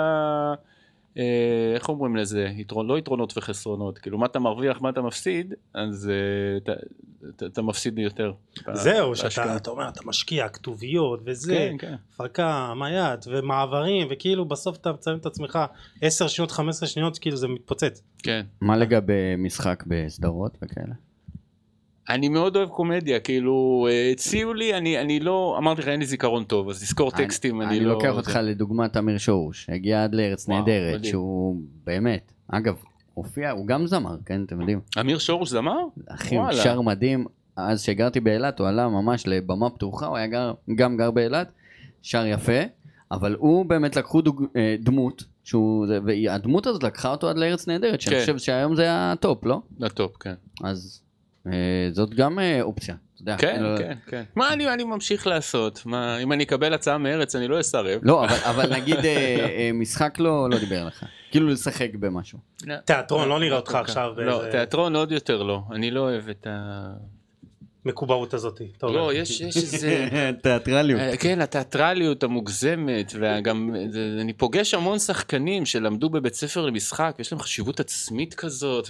איך 1.74 1.88
אומרים 1.88 2.16
לזה 2.16 2.48
יתרון 2.56 2.86
לא 2.86 2.98
יתרונות 2.98 3.32
וחסרונות 3.36 3.98
כאילו 3.98 4.18
מה 4.18 4.26
אתה 4.26 4.38
מרוויח 4.38 4.80
מה 4.80 4.88
אתה 4.88 5.02
מפסיד 5.02 5.54
אז 5.74 6.10
אה, 6.10 6.56
אתה, 6.56 6.72
אתה, 7.28 7.46
אתה 7.46 7.62
מפסיד 7.62 7.98
יותר. 7.98 8.32
זהו. 8.72 9.16
שאתה 9.16 9.56
אתה 9.56 9.70
אומר 9.70 9.88
אתה 9.88 10.00
משקיע 10.04 10.48
כתוביות 10.48 11.20
וזה 11.24 11.54
כן, 11.54 11.76
כן. 11.78 11.94
הפקה 12.14 12.74
מייד 12.76 13.24
ומעברים 13.26 14.08
וכאילו 14.10 14.44
בסוף 14.44 14.76
אתה 14.76 14.92
מצלם 14.92 15.18
את 15.18 15.26
עצמך 15.26 15.58
10 16.02 16.28
שניות 16.28 16.50
15 16.50 16.88
שניות 16.88 17.18
כאילו 17.18 17.36
זה 17.36 17.48
מתפוצץ 17.48 18.02
כן. 18.22 18.46
מה 18.60 18.76
לגבי 18.76 19.36
משחק 19.38 19.84
בסדרות 19.86 20.58
וכאלה? 20.62 20.94
אני 22.08 22.28
מאוד 22.28 22.56
אוהב 22.56 22.68
קומדיה, 22.68 23.20
כאילו, 23.20 23.86
אה, 23.90 24.10
הציעו 24.10 24.54
לי, 24.54 24.74
אני, 24.74 25.00
אני 25.00 25.20
לא, 25.20 25.54
אמרתי 25.58 25.80
לך, 25.80 25.88
אין 25.88 26.00
לי 26.00 26.06
זיכרון 26.06 26.44
טוב, 26.44 26.68
אז 26.68 26.82
תזכור 26.82 27.10
טקסטים, 27.10 27.62
אני, 27.62 27.70
אני 27.70 27.80
לא... 27.80 27.92
לוקח 27.92 28.16
אותך 28.16 28.30
זה. 28.32 28.42
לדוגמת 28.42 28.96
אמיר 28.96 29.18
שורוש, 29.18 29.70
הגיע 29.70 30.04
עד 30.04 30.14
לארץ 30.14 30.48
נהדרת. 30.48 31.04
שהוא 31.04 31.56
באמת, 31.84 32.32
אגב, 32.48 32.74
הופיע, 33.14 33.50
הוא 33.50 33.66
גם 33.66 33.86
זמר, 33.86 34.16
כן, 34.26 34.44
אתם 34.46 34.60
יודעים, 34.60 34.80
אמיר 35.00 35.18
שורוש 35.18 35.48
זמר? 35.48 35.78
אחי, 36.08 36.36
הוא. 36.36 36.52
שר 36.52 36.80
מדהים, 36.80 37.26
אז 37.56 37.82
שגרתי 37.82 38.20
באילת, 38.20 38.58
הוא 38.60 38.68
עלה 38.68 38.88
ממש 38.88 39.26
לבמה 39.26 39.70
פתוחה, 39.70 40.06
הוא 40.06 40.16
היה 40.16 40.26
גר, 40.26 40.52
גם 40.74 40.96
גר 40.96 41.10
באילת, 41.10 41.52
שר 42.02 42.26
יפה, 42.26 42.60
אבל 43.12 43.36
הוא 43.38 43.66
באמת 43.66 43.96
לקחו 43.96 44.20
דוג, 44.20 44.44
אה, 44.56 44.76
דמות, 44.80 45.24
שהוא, 45.44 45.86
והדמות 46.06 46.66
הזאת 46.66 46.82
לקחה 46.82 47.10
אותו 47.10 47.28
עד 47.28 47.38
לארץ 47.38 47.68
נהדרת, 47.68 48.00
שאני 48.00 48.16
כן. 48.16 48.20
חושב 48.20 48.38
שהיום 48.38 48.76
זה 48.76 48.86
הטופ, 48.88 49.44
לא? 49.44 49.60
לטופ, 49.78 50.16
כן. 50.16 50.34
אז 50.64 51.02
זאת 51.92 52.14
גם 52.14 52.38
אה, 52.38 52.62
אופציה, 52.62 52.94
אתה 53.14 53.22
יודע. 53.22 53.36
כן, 53.36 53.62
לא- 53.62 53.78
כן, 53.78 53.94
כן. 54.06 54.22
מה 54.36 54.52
אני, 54.52 54.74
אני 54.74 54.84
ממשיך 54.84 55.26
לעשות? 55.26 55.82
מה, 55.86 56.18
אם 56.18 56.32
אני 56.32 56.44
אקבל 56.44 56.74
הצעה 56.74 56.98
מארץ, 56.98 57.36
אני 57.36 57.48
לא 57.48 57.60
אסרב. 57.60 58.00
לא, 58.02 58.24
אבל, 58.24 58.36
אבל 58.36 58.72
נגיד 58.72 58.96
אה, 58.96 59.46
אה, 59.58 59.70
משחק 59.74 60.18
לא, 60.18 60.50
לא 60.50 60.58
דיבר 60.58 60.84
לך. 60.84 61.04
כאילו 61.30 61.48
לשחק 61.48 61.90
במשהו. 61.94 62.38
תיאטרון 62.84 63.28
לא 63.28 63.40
נראה 63.40 63.56
אותך 63.56 63.70
כל 63.70 63.78
עכשיו. 63.78 64.12
לא, 64.16 64.42
תיאטרון 64.50 64.96
עוד 64.96 65.12
יותר 65.12 65.42
לא. 65.42 65.62
אני 65.72 65.90
לא 65.90 66.00
אוהב 66.00 66.28
את 66.28 66.46
ה... 66.46 66.92
מקובעות 67.84 68.34
הזאת. 68.34 68.60
אתה 68.76 68.86
אומר. 68.86 68.98
לא, 68.98 69.14
יש 69.14 69.42
איזה... 69.42 70.08
תיאטרליות. 70.42 71.00
אה, 71.00 71.16
כן, 71.16 71.40
התיאטרליות 71.40 72.22
המוגזמת, 72.22 73.12
וגם 73.20 73.74
אני 74.20 74.32
פוגש 74.32 74.74
המון 74.74 74.98
שחקנים 74.98 75.66
שלמדו 75.66 76.10
בבית 76.10 76.34
ספר 76.34 76.66
למשחק, 76.66 77.16
יש 77.18 77.32
להם 77.32 77.40
חשיבות 77.40 77.80
עצמית 77.80 78.34
כזאת. 78.34 78.88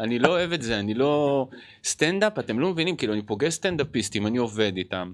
אני 0.00 0.18
לא 0.18 0.28
אוהב 0.28 0.52
את 0.52 0.62
זה, 0.62 0.78
אני 0.78 0.94
לא... 0.94 1.48
סטנדאפ, 1.84 2.38
אתם 2.38 2.58
לא 2.58 2.70
מבינים, 2.70 2.96
כאילו, 2.96 3.12
אני 3.12 3.22
פוגש 3.22 3.52
סטנדאפיסטים, 3.52 4.26
אני 4.26 4.38
עובד 4.38 4.72
איתם. 4.76 5.12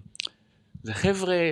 זה 0.82 0.94
חבר'ה 0.94 1.50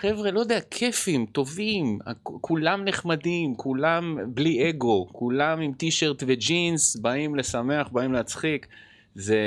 חבר'ה, 0.00 0.30
לא 0.30 0.40
יודע, 0.40 0.60
כיפים, 0.60 1.26
טובים, 1.26 1.98
כולם 2.22 2.84
נחמדים, 2.84 3.54
כולם 3.54 4.18
בלי 4.34 4.70
אגו, 4.70 5.08
כולם 5.12 5.60
עם 5.60 5.72
טישרט 5.72 6.22
וג'ינס, 6.26 6.96
באים 6.96 7.36
לשמח, 7.36 7.88
באים 7.88 8.12
להצחיק. 8.12 8.66
זה, 9.14 9.38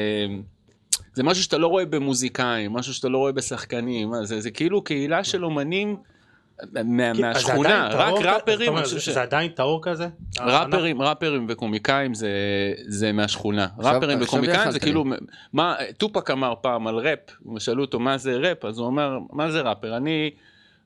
זה 1.13 1.23
משהו 1.23 1.43
שאתה 1.43 1.57
לא 1.57 1.67
רואה 1.67 1.85
במוזיקאים, 1.85 2.73
משהו 2.73 2.93
שאתה 2.93 3.09
לא 3.09 3.17
רואה 3.17 3.31
בשחקנים, 3.31 4.11
זה, 4.23 4.41
זה 4.41 4.51
כאילו 4.51 4.83
קהילה 4.83 5.23
של 5.23 5.45
אומנים 5.45 5.95
מהשכונה, 7.15 7.89
רק 7.93 8.13
ראפרים, 8.25 8.73
זה 8.85 9.21
עדיין 9.21 9.51
טהור 9.51 9.79
כזה? 9.83 10.07
ראפרים, 10.39 11.01
ראפרים 11.01 11.45
וקומיקאים 11.49 12.13
זה, 12.87 13.11
מהשכונה. 13.13 13.67
ראפרים 13.79 14.19
וקומיקאים 14.21 14.71
זה 14.71 14.79
כאילו, 14.79 15.03
מה, 15.53 15.75
טופק 15.97 16.31
אמר 16.31 16.53
פעם 16.61 16.87
על 16.87 16.95
ראפ, 16.95 17.19
שאלו 17.59 17.83
אותו 17.83 17.99
מה 17.99 18.17
זה 18.17 18.37
ראפ, 18.37 18.65
אז 18.65 18.77
הוא 18.77 18.85
אומר, 18.87 19.17
מה 19.31 19.51
זה 19.51 19.61
ראפר? 19.61 19.97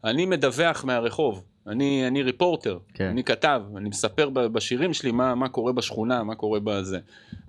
אני 0.04 0.26
מדווח 0.26 0.86
מהרחוב, 0.86 1.44
אני, 1.68 2.08
אני 2.08 2.24
reporter, 2.24 2.78
כן. 2.94 3.06
אני 3.06 3.24
כתב, 3.24 3.62
אני 3.78 3.90
מספר 3.90 4.30
בשירים 4.30 4.94
שלי 4.94 5.12
מה, 5.12 5.36
מה 5.36 5.50
קורה 5.50 5.74
בשכונה, 5.74 6.24
מה 6.24 6.36
קורה 6.36 6.60
בזה. 6.64 7.00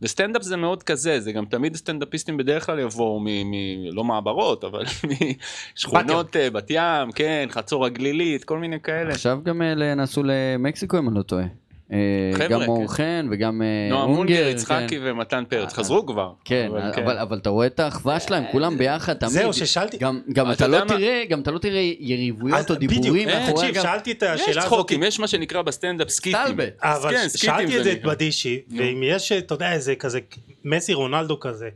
וסטנדאפ 0.03 0.43
זה 0.43 0.57
מאוד 0.57 0.83
כזה, 0.83 1.21
זה 1.21 1.33
גם 1.33 1.45
תמיד 1.45 1.77
סטנדאפיסטים 1.77 2.37
בדרך 2.37 2.67
כלל 2.67 2.79
יבואו 2.79 3.21
מ... 3.21 3.25
מ 3.25 3.55
לא 3.93 4.05
מעברות, 4.05 4.65
אבל 4.65 4.85
משכונות 5.77 6.37
אה, 6.37 6.51
בת 6.51 6.67
ים, 6.71 7.13
כן, 7.15 7.49
חצור 7.51 7.87
הגלילית, 7.87 8.45
כל 8.45 8.59
מיני 8.59 8.81
כאלה. 8.81 9.11
עכשיו 9.11 9.41
גם 9.45 9.63
אלה 9.63 9.95
נסעו 9.95 10.23
למקסיקו 10.27 10.99
אם 10.99 11.09
אני 11.09 11.17
לא 11.17 11.23
טועה. 11.23 11.45
אה, 11.93 11.99
חבר'ה, 12.35 12.49
גם 12.49 12.61
כן. 12.61 12.67
מאור 12.67 12.93
חן 12.93 13.29
וגם 13.31 13.63
אה, 13.63 13.89
נועם 13.91 14.11
מונגר, 14.11 14.45
כן. 14.45 14.51
יצחקי 14.51 14.99
ומתן 15.03 15.45
פרץ, 15.49 15.73
אה, 15.73 15.75
חזרו 15.75 16.07
כבר. 16.07 16.33
כן, 16.45 16.71
אבל, 17.03 17.19
אבל 17.19 17.39
אתה 17.39 17.51
רואה 17.51 17.67
את 17.67 17.81
האחווה 17.81 18.21
שלהם, 18.21 18.45
כולם 18.53 18.79
ביחד, 18.79 19.13
תמיד. 19.13 19.33
זהו, 19.33 19.53
ששאלתי. 19.53 19.97
גם, 20.33 20.53
אתה 20.53 20.67
לא 20.67 20.79
מה? 20.79 20.85
תראה, 20.87 21.25
גם 21.29 21.41
אתה 21.41 21.51
לא 21.51 21.59
תראה 21.59 21.93
יריבויות 21.99 22.71
או 22.71 22.75
דיבורים 22.75 23.29
תקשיב. 23.51 23.75
שאלתי 23.83 24.13
את 24.13 24.23
יש 24.23 24.41
השאלה 24.41 24.63
הזאת. 24.63 24.73
צחוקים, 24.73 25.03
יש 25.03 25.21
מה 25.21 25.29
שנקרא 25.29 25.63
בסטנדאפ 25.63 26.09
סקיטים. 26.09 26.41
סטלבט. 26.45 26.77
אבל 26.83 27.11
כן, 27.11 27.27
שאלתי 27.37 27.73
זה 27.73 27.79
את 27.79 27.85
זה 27.85 27.93
את. 27.93 28.03
בדישי. 28.03 28.61
ואם 28.79 29.03
יש, 29.05 29.33
אתה 29.33 29.55
יודע, 29.55 29.73
איזה 29.73 29.95
כזה 29.95 30.21
מסי 30.65 30.95
רונלדו 30.95 31.41
כזה, 31.41 31.69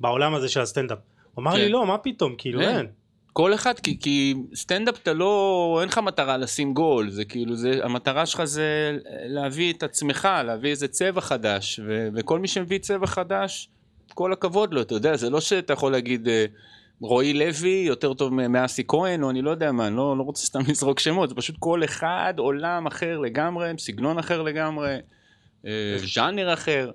בעולם 0.00 0.34
הזה 0.34 0.48
של 0.48 0.60
הסטנדאפ. 0.60 0.98
הוא 1.34 1.42
אמר 1.42 1.52
כן. 1.52 1.58
לי 1.58 1.68
לא, 1.68 1.86
מה 1.86 1.98
פתאום, 1.98 2.34
כאילו 2.38 2.60
אין. 2.60 2.86
כל 3.36 3.54
אחד, 3.54 3.78
כי, 3.78 3.98
כי 4.00 4.34
סטנדאפ 4.54 5.02
אתה 5.02 5.12
לא, 5.12 5.78
אין 5.80 5.88
לך 5.88 5.98
מטרה 5.98 6.36
לשים 6.36 6.74
גול, 6.74 7.10
זה 7.10 7.24
כאילו, 7.24 7.56
זה, 7.56 7.80
המטרה 7.82 8.26
שלך 8.26 8.44
זה 8.44 8.98
להביא 9.26 9.72
את 9.72 9.82
עצמך, 9.82 10.28
להביא 10.44 10.70
איזה 10.70 10.88
צבע 10.88 11.20
חדש, 11.20 11.80
ו, 11.86 12.08
וכל 12.14 12.38
מי 12.38 12.48
שמביא 12.48 12.78
צבע 12.78 13.06
חדש, 13.06 13.68
כל 14.14 14.32
הכבוד 14.32 14.74
לו, 14.74 14.82
אתה 14.82 14.94
יודע, 14.94 15.16
זה 15.16 15.30
לא 15.30 15.40
שאתה 15.40 15.72
יכול 15.72 15.92
להגיד, 15.92 16.28
אה, 16.28 16.44
רועי 17.00 17.32
לוי 17.32 17.84
יותר 17.86 18.14
טוב 18.14 18.34
מאסי 18.34 18.82
כהן, 18.88 19.22
או 19.22 19.30
אני 19.30 19.42
לא 19.42 19.50
יודע 19.50 19.72
מה, 19.72 19.86
אני 19.86 19.96
לא, 19.96 20.18
לא 20.18 20.22
רוצה 20.22 20.46
סתם 20.46 20.60
לזרוק 20.70 21.00
שמות, 21.00 21.28
זה 21.28 21.34
פשוט 21.34 21.56
כל 21.58 21.84
אחד 21.84 22.34
עולם 22.38 22.86
אחר 22.86 23.18
לגמרי, 23.18 23.72
סגנון 23.78 24.18
אחר 24.18 24.42
לגמרי, 24.42 24.96
אה, 25.66 25.96
ז'אנר 26.14 26.52
אחר. 26.52 26.90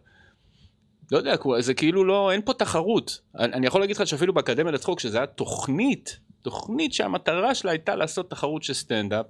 לא 1.12 1.18
יודע, 1.18 1.36
זה 1.60 1.74
כאילו 1.74 2.04
לא, 2.04 2.32
אין 2.32 2.42
פה 2.46 2.54
תחרות. 2.54 3.22
אני 3.36 3.68
יכול 3.68 3.82
להגיד 3.82 3.96
לך 3.96 4.08
שאפילו 4.08 4.34
באקדמיה 4.34 4.72
לצחוק, 4.72 5.00
שזה 5.00 5.18
היה 5.18 5.28
תוכנית, 5.28 6.20
תוכנית 6.42 6.94
שהמטרה 6.94 7.56
שלה 7.56 7.72
הייתה 7.72 7.96
לעשות 7.96 8.30
תחרות 8.30 8.64
של 8.64 8.74
סטנדאפ, 8.74 9.26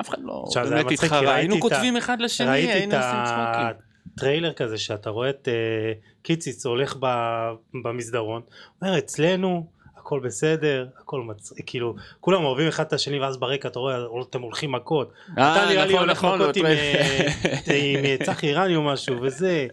אף 0.00 0.08
אחד 0.08 0.18
לא 0.20 0.44
באמת 0.70 0.90
התחרה, 0.90 1.34
היינו 1.34 1.60
כותבים 1.60 1.96
אחד 1.96 2.20
לשני, 2.20 2.50
היינו 2.50 2.96
עושים 2.96 3.24
צחוקים. 3.24 3.88
הטריילר 4.14 4.52
כזה 4.52 4.78
שאתה 4.78 5.10
רואה 5.10 5.30
את 5.30 5.48
אה, 5.48 5.92
קיציץ 6.22 6.66
הולך 6.66 6.96
ב- 7.00 7.52
במסדרון, 7.84 8.42
אומר 8.82 8.98
אצלנו 8.98 9.66
הכל 9.96 10.20
בסדר, 10.20 10.86
הכל 11.00 11.22
מצחיק, 11.22 11.62
כאילו 11.66 11.94
כולם 12.20 12.44
אוהבים 12.44 12.68
אחד 12.68 12.84
את 12.84 12.92
השני 12.92 13.18
ואז 13.18 13.36
ברקע 13.36 13.68
אתה 13.68 13.78
רואה 13.78 13.96
אתם 14.30 14.42
הולכים 14.42 14.72
מכות, 14.72 15.12
אה, 15.38 15.56
אתה 15.56 15.70
נראה 15.70 15.86
לי 15.86 15.98
הולך 15.98 16.18
נכון, 16.18 16.40
מכות 16.42 16.56
עם. 16.56 16.66
אה, 16.66 17.28
אה, 17.68 18.16
צחי 18.24 18.52
רני 18.54 18.76
או 18.76 18.82
משהו 18.82 19.16
וזה, 19.22 19.66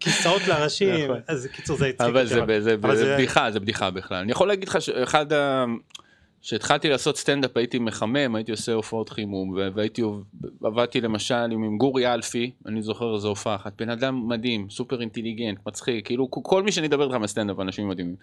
כיסאות 0.00 0.42
לראשים, 0.48 1.04
נכון. 1.04 1.20
אז 1.28 1.46
קיצור 1.46 1.76
זה 1.76 1.86
הצחיק 1.86 2.08
אבל 2.08 2.26
זה, 2.26 2.60
זה, 2.60 2.74
אבל 2.74 2.96
זה 2.96 3.14
בדיחה, 3.14 3.50
זה 3.50 3.60
בדיחה 3.60 3.90
בכלל. 3.90 4.16
אני 4.18 4.32
יכול 4.32 4.48
להגיד 4.48 4.68
לך 4.68 4.82
שאחד 4.82 5.32
ה... 5.32 5.64
כשהתחלתי 6.42 6.88
לעשות 6.88 7.16
סטנדאפ 7.16 7.56
הייתי 7.56 7.78
מחמם, 7.78 8.34
הייתי 8.34 8.50
עושה 8.50 8.72
הופעות 8.72 9.08
חימום, 9.08 9.56
והייתי, 9.74 10.02
עבדתי 10.64 11.00
למשל 11.00 11.34
עם, 11.34 11.78
גורי 11.78 12.14
אלפי, 12.14 12.50
אני 12.66 12.82
זוכר 12.82 13.14
איזו 13.14 13.28
הופעה 13.28 13.54
אחת, 13.56 13.72
בן 13.78 13.90
אדם 13.90 14.28
מדהים, 14.28 14.70
סופר 14.70 15.00
אינטליגנט, 15.00 15.58
מצחיק, 15.66 16.06
כאילו 16.06 16.28
כל- 16.30 16.62
מי 16.62 16.72
שאני 16.72 16.86
אדבר 16.86 17.04
איתך 17.04 17.14
מהסטנדאפ, 17.14 17.60
אנשים 17.60 17.88
מדהימים. 17.88 18.14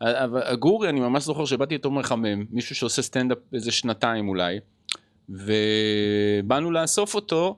אבל 0.00 0.42
הגורי, 0.44 0.88
אני 0.88 1.00
ממש 1.00 1.24
זוכר 1.24 1.44
שבאתי 1.44 1.74
איתו 1.74 1.90
מחמם, 1.90 2.44
מישהו 2.50 2.76
שעושה 2.76 3.02
סטנדאפ 3.02 3.38
איזה 3.52 3.72
שנתיים 3.72 4.28
אולי, 4.28 4.58
ובאנו 5.28 6.70
לאסוף 6.70 7.14
אותו, 7.14 7.56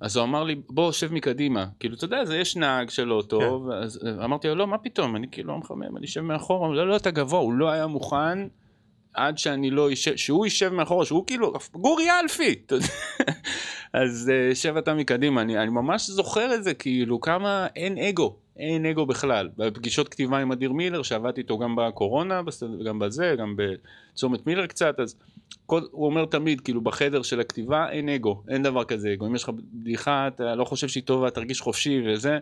אז 0.00 0.16
הוא 0.16 0.24
אמר 0.24 0.44
לי, 0.44 0.54
בוא, 0.68 0.92
שב 0.92 1.12
מקדימה. 1.12 1.66
כאילו, 1.80 1.94
אתה 1.94 2.04
יודע, 2.04 2.24
זה 2.24 2.38
יש 2.38 2.56
נהג 2.56 2.90
של 2.90 3.12
אוטו, 3.12 3.68
אז 3.82 4.00
אמרתי 4.24 4.48
לו, 4.48 4.54
לא, 4.54 4.66
מה 4.66 4.78
פתאום, 4.78 5.16
אני 5.16 5.26
כאילו 5.30 5.48
לא 5.52 5.58
מחמם, 5.58 5.96
אני 5.96 6.06
אשב 6.06 6.20
מאחורה, 6.20 6.74
לא, 6.74 6.88
לא, 6.88 6.96
אתה 6.96 7.10
גבוה, 7.10 7.40
הוא 7.40 7.52
לא 7.52 7.70
היה 7.70 7.86
מוכן 7.86 8.38
עד 9.14 9.38
שאני 9.38 9.70
לא 9.70 9.92
אשב, 9.92 10.16
שהוא 10.16 10.46
יישב 10.46 10.68
מאחורה, 10.72 11.04
שהוא 11.04 11.26
כאילו, 11.26 11.52
גורי 11.72 12.10
אלפי. 12.22 12.54
אז 13.92 14.32
אה, 14.34 14.54
שב 14.54 14.76
אתה 14.76 14.94
מקדימה, 14.94 15.40
אני, 15.42 15.58
אני 15.58 15.70
ממש 15.70 16.10
זוכר 16.10 16.54
את 16.54 16.64
זה, 16.64 16.74
כאילו, 16.74 17.20
כמה 17.20 17.66
אין 17.76 17.98
אגו, 17.98 18.36
אין 18.56 18.86
אגו 18.86 19.06
בכלל. 19.06 19.48
בפגישות 19.56 20.08
כתיבה 20.08 20.38
עם 20.38 20.52
אדיר 20.52 20.72
מילר, 20.72 21.02
שעבדתי 21.02 21.40
איתו 21.40 21.58
גם 21.58 21.76
בקורונה, 21.76 22.40
גם 22.86 22.98
בזה, 22.98 23.34
גם 23.38 23.56
בצומת 23.56 24.46
מילר 24.46 24.66
קצת, 24.66 25.00
אז 25.00 25.16
כל, 25.66 25.80
הוא 25.90 26.06
אומר 26.06 26.24
תמיד, 26.24 26.60
כאילו, 26.60 26.80
בחדר 26.80 27.22
של 27.22 27.40
הכתיבה 27.40 27.90
אין 27.90 28.08
אגו, 28.08 28.42
אין 28.48 28.62
דבר 28.62 28.84
כזה 28.84 29.12
אגו. 29.12 29.26
אם 29.26 29.34
יש 29.34 29.42
לך 29.42 29.50
בדיחה, 29.72 30.28
אתה 30.28 30.54
לא 30.54 30.64
חושב 30.64 30.88
שהיא 30.88 31.02
טובה, 31.02 31.30
תרגיש 31.30 31.60
חופשי 31.60 32.02
וזה, 32.08 32.38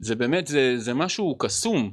זה 0.00 0.14
באמת, 0.14 0.46
זה, 0.46 0.74
זה 0.78 0.94
משהו 0.94 1.34
קסום. 1.38 1.90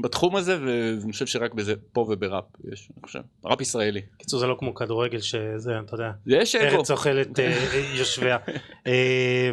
בתחום 0.00 0.36
הזה, 0.36 0.58
ואני 0.62 1.12
חושב 1.12 1.26
שרק 1.26 1.54
בזה, 1.54 1.74
פה 1.92 2.06
ובראפ 2.10 2.44
יש, 2.72 2.88
אני 2.96 3.02
חושב, 3.06 3.20
ראפ 3.44 3.60
ישראלי. 3.60 4.00
קיצור 4.18 4.40
זה 4.40 4.46
לא 4.46 4.56
כמו 4.58 4.74
כדורגל 4.74 5.20
שזה, 5.20 5.72
אתה 5.86 5.94
יודע, 5.94 6.10
יש 6.26 6.54
אגו. 6.56 6.76
ארץ 6.76 6.90
אוכלת 6.90 7.40
אה, 7.40 7.92
יושביה. 7.98 8.36
אה, 8.86 9.50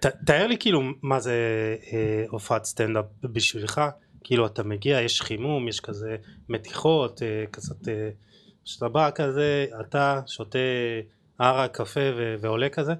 ת- 0.00 0.06
תאר 0.26 0.46
לי 0.46 0.56
כאילו 0.58 0.80
מה 1.02 1.20
זה 1.20 1.34
אה, 1.92 2.24
הופעת 2.28 2.64
סטנדאפ 2.64 3.04
בשבילך, 3.24 3.80
כאילו 4.24 4.46
אתה 4.46 4.62
מגיע, 4.62 5.00
יש 5.00 5.22
חימום, 5.22 5.68
יש 5.68 5.80
כזה 5.80 6.16
מתיחות, 6.48 7.22
אה, 7.22 7.44
קצת, 7.50 7.88
אה, 7.88 8.10
שאתה 8.66 8.88
בא 8.88 9.10
כזה, 9.14 9.66
אתה 9.80 10.20
שותה 10.26 10.58
ערק, 11.38 11.76
קפה 11.76 12.00
ו- 12.16 12.34
ועולה 12.40 12.68
כזה? 12.68 12.92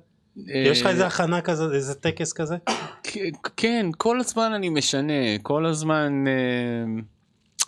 יש 0.47 0.81
לך 0.81 0.87
איזה 0.87 1.07
הכנה 1.07 1.41
כזה, 1.41 1.65
איזה 1.75 1.95
טקס 1.95 2.33
כזה? 2.33 2.57
כן, 3.57 3.87
כל 3.97 4.21
הזמן 4.21 4.53
אני 4.53 4.69
משנה, 4.69 5.39
כל 5.43 5.67
הזמן... 5.67 6.25
אה, 6.29 7.03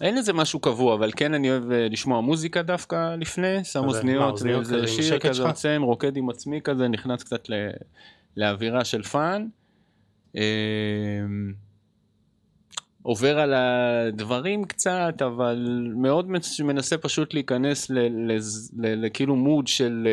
אין 0.00 0.16
איזה 0.16 0.32
משהו 0.32 0.60
קבוע, 0.60 0.94
אבל 0.94 1.10
כן 1.16 1.34
אני 1.34 1.50
אוהב 1.50 1.70
אה, 1.72 1.88
לשמוע 1.88 2.20
מוזיקה 2.20 2.62
דווקא 2.62 3.14
לפני, 3.14 3.64
שם 3.64 3.84
אוזניות, 3.84 4.42
עם 4.42 4.86
שיר 4.86 5.18
כזה? 5.18 5.42
יוצא, 5.42 5.76
רוקד 5.80 6.16
עם 6.16 6.30
עצמי 6.30 6.60
כזה, 6.64 6.88
נכנס 6.88 7.22
קצת 7.22 7.48
לאווירה 8.36 8.84
של 8.84 9.02
fun. 9.02 9.46
עובר 13.02 13.38
על 13.38 13.54
הדברים 13.54 14.64
קצת, 14.64 15.14
אבל 15.26 15.66
מאוד 15.96 16.28
מנס- 16.30 16.60
מנסה 16.60 16.98
פשוט 16.98 17.34
להיכנס 17.34 17.90
לכאילו 18.76 19.36
mode 19.36 19.66
של 19.66 20.08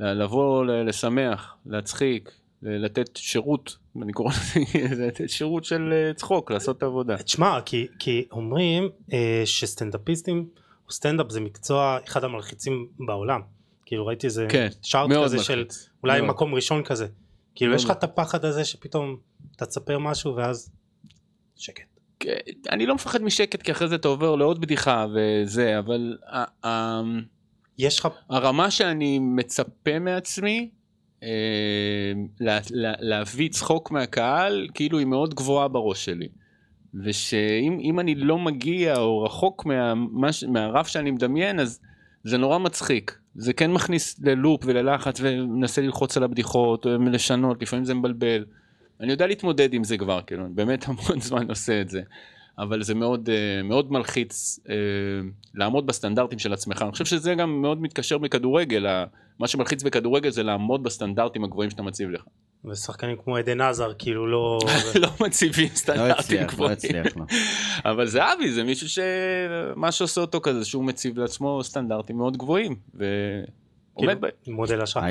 אה, 0.00 0.14
לבוא 0.14 0.64
לשמח, 0.64 1.56
להצחיק, 1.66 2.30
לתת 2.62 3.16
שירות, 3.16 3.76
אני 4.02 4.12
קורא 4.12 4.32
לזה, 4.80 5.04
לתת 5.06 5.30
שירות 5.30 5.64
של 5.64 5.92
אה, 5.92 6.14
צחוק, 6.14 6.50
לעשות 6.50 6.78
את 6.78 6.82
העבודה. 6.82 7.16
תשמע, 7.18 7.58
כי, 7.66 7.86
כי 7.98 8.26
אומרים 8.32 8.88
אה, 9.12 9.42
שסטנדאפיסטים, 9.44 10.48
סטנדאפ 10.90 11.30
זה 11.30 11.40
מקצוע 11.40 11.98
אחד 12.08 12.24
המלחיצים 12.24 12.88
בעולם. 13.06 13.40
כאילו 13.86 14.06
ראיתי 14.06 14.26
איזה 14.26 14.46
כן, 14.48 14.68
שארט 14.82 15.10
כזה 15.24 15.38
של 15.38 15.56
מלחיץ. 15.58 15.88
אולי 16.02 16.20
מאוד. 16.20 16.30
מקום 16.30 16.54
ראשון 16.54 16.82
כזה. 16.82 17.06
כאילו 17.54 17.74
יש 17.74 17.84
לך 17.84 17.90
את 17.90 18.04
הפחד 18.04 18.44
הזה 18.44 18.64
שפתאום 18.64 19.16
אתה 19.56 19.66
תספר 19.66 19.98
משהו 19.98 20.36
ואז 20.36 20.70
שקט. 21.58 21.98
אני 22.70 22.86
לא 22.86 22.94
מפחד 22.94 23.22
משקט 23.22 23.62
כי 23.62 23.72
אחרי 23.72 23.88
זה 23.88 23.94
אתה 23.94 24.08
עובר 24.08 24.36
לעוד 24.36 24.60
בדיחה 24.60 25.06
וזה, 25.14 25.78
אבל 25.78 26.16
יש 27.78 27.98
לך, 27.98 28.08
הרמה 28.30 28.70
שאני 28.70 29.18
מצפה 29.18 29.98
מעצמי, 29.98 30.70
אה, 31.22 31.28
לה, 32.40 32.58
לה, 32.70 32.92
להביא 32.98 33.48
צחוק 33.48 33.90
מהקהל, 33.90 34.68
כאילו 34.74 34.98
היא 34.98 35.06
מאוד 35.06 35.34
גבוהה 35.34 35.68
בראש 35.68 36.04
שלי. 36.04 36.28
ושאם 36.94 37.78
אם 37.80 38.00
אני 38.00 38.14
לא 38.14 38.38
מגיע 38.38 38.96
או 38.98 39.22
רחוק 39.22 39.66
מה, 39.66 39.94
מה, 39.94 40.28
מהרף 40.48 40.86
שאני 40.88 41.10
מדמיין, 41.10 41.60
אז 41.60 41.80
זה 42.24 42.38
נורא 42.38 42.58
מצחיק. 42.58 43.18
זה 43.34 43.52
כן 43.52 43.72
מכניס 43.72 44.20
ללופ 44.22 44.62
וללחץ 44.64 45.20
ומנסה 45.20 45.82
ללחוץ 45.82 46.16
על 46.16 46.22
הבדיחות, 46.22 46.86
או 46.86 46.90
לשנות, 46.98 47.62
לפעמים 47.62 47.84
זה 47.84 47.94
מבלבל. 47.94 48.44
אני 49.00 49.10
יודע 49.12 49.26
להתמודד 49.26 49.74
עם 49.74 49.84
זה 49.84 49.98
כבר, 49.98 50.20
כאילו, 50.26 50.44
אני 50.44 50.54
באמת 50.54 50.84
המון 50.88 51.20
זמן 51.20 51.48
עושה 51.48 51.80
את 51.80 51.88
זה. 51.88 52.00
אבל 52.58 52.82
זה 52.82 52.94
מאוד, 52.94 53.28
אה, 53.30 53.62
מאוד 53.62 53.92
מלחיץ 53.92 54.60
אה, 54.68 54.74
לעמוד 55.54 55.86
בסטנדרטים 55.86 56.38
של 56.38 56.52
עצמך. 56.52 56.82
אני 56.82 56.92
חושב 56.92 57.04
שזה 57.04 57.34
גם 57.34 57.62
מאוד 57.62 57.82
מתקשר 57.82 58.18
בכדורגל, 58.18 58.86
ה- 58.86 59.04
מה 59.38 59.48
שמלחיץ 59.48 59.82
בכדורגל 59.82 60.30
זה 60.30 60.42
לעמוד 60.42 60.82
בסטנדרטים 60.82 61.44
הגבוהים 61.44 61.70
שאתה 61.70 61.82
מציב 61.82 62.10
לך. 62.10 62.22
ושחקנים 62.64 63.16
כמו 63.24 63.36
אדן 63.36 63.60
הזארד, 63.60 63.92
כאילו 63.98 64.26
לא... 64.26 64.58
לא 65.02 65.08
מציבים 65.20 65.68
לא 65.70 65.76
סטנדרטים 65.76 66.14
הצליח, 66.18 66.42
לא 66.42 66.48
גבוהים. 66.48 66.72
הצליח 66.72 67.16
לו. 67.16 67.24
אבל 67.84 68.06
זהבי 68.06 68.52
זה 68.52 68.64
מישהו 68.64 68.88
שמה 68.88 69.92
שעושה 69.92 70.20
אותו 70.20 70.40
כזה 70.40 70.64
שהוא 70.64 70.84
מציב 70.84 71.18
לעצמו 71.18 71.64
סטנדרטים 71.64 72.16
מאוד 72.16 72.36
גבוהים 72.36 72.74
כאילו, 72.98 73.06
ועומד 73.96 74.20
בהם. 74.20 74.30
מודל 74.46 74.80
השראה. 74.82 75.10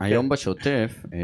הי- 0.00 0.10
היום 0.12 0.28
בשוטף 0.28 1.04
אה, 1.12 1.18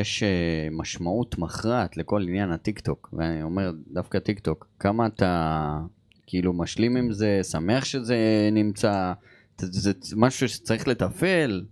יש 0.00 0.22
אה, 0.22 0.28
משמעות 0.70 1.38
מכרעת 1.38 1.96
לכל 1.96 2.22
עניין 2.22 2.50
הטיק 2.50 2.80
טוק, 2.80 3.10
ואני 3.12 3.42
אומר 3.42 3.70
דווקא 3.92 4.18
טיק 4.18 4.38
טוק, 4.38 4.66
כמה 4.78 5.06
אתה 5.06 5.78
כאילו 6.26 6.52
משלים 6.52 6.96
עם 6.96 7.12
זה, 7.12 7.40
שמח 7.50 7.84
שזה 7.84 8.16
נמצא, 8.52 9.12
זה, 9.58 9.92
זה 10.00 10.16
משהו 10.16 10.48
שצריך 10.48 10.88
לתפעל, 10.88 11.64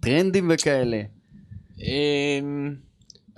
טרנדים 0.00 0.50
וכאלה. 0.54 1.02
אמ, 1.78 2.74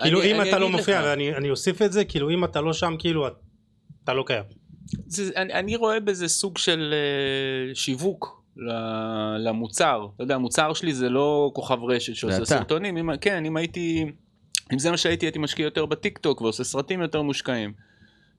כאילו 0.02 0.20
אני- 0.22 0.32
אם 0.32 0.40
אני 0.40 0.48
אתה 0.50 0.58
לא 0.58 0.68
מופיע, 0.70 1.00
לך, 1.00 1.06
ואני 1.06 1.34
אני 1.36 1.50
אוסיף 1.50 1.82
את 1.82 1.92
זה, 1.92 2.04
כאילו 2.04 2.30
אם 2.30 2.44
אתה 2.44 2.60
לא 2.60 2.72
שם, 2.72 2.94
כאילו 2.98 3.26
אתה 4.04 4.12
לא 4.14 4.24
קיים. 4.26 4.44
זה- 5.06 5.30
אני, 5.36 5.52
אני 5.52 5.76
רואה 5.76 6.00
בזה 6.00 6.28
סוג 6.28 6.58
של 6.58 6.94
אה, 6.94 7.74
שיווק 7.74 8.39
למוצר. 9.38 10.06
אתה 10.14 10.24
יודע, 10.24 10.34
המוצר 10.34 10.72
שלי 10.72 10.94
זה 10.94 11.08
לא 11.08 11.50
כוכב 11.54 11.84
רשת 11.84 12.14
שעושה. 12.14 12.44
סרטונים. 12.44 12.96
אם, 12.96 13.16
כן, 13.16 13.44
אם 13.44 13.56
הייתי, 13.56 14.04
אם 14.72 14.78
זה 14.78 14.90
מה 14.90 14.96
שהייתי, 14.96 15.26
הייתי 15.26 15.38
משקיע 15.38 15.64
יותר 15.64 15.86
בטיק 15.86 16.18
טוק 16.18 16.40
ועושה 16.40 16.64
סרטים 16.64 17.00
יותר 17.00 17.22
מושקעים. 17.22 17.72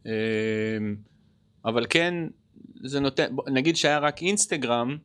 אמ, 0.05 0.11
אבל 1.65 1.85
כן, 1.89 2.13
זה 2.83 2.99
נותן, 2.99 3.25
נגיד 3.47 3.75
שהיה 3.75 3.99
רק 3.99 4.21
אינסטגרם, 4.21 4.97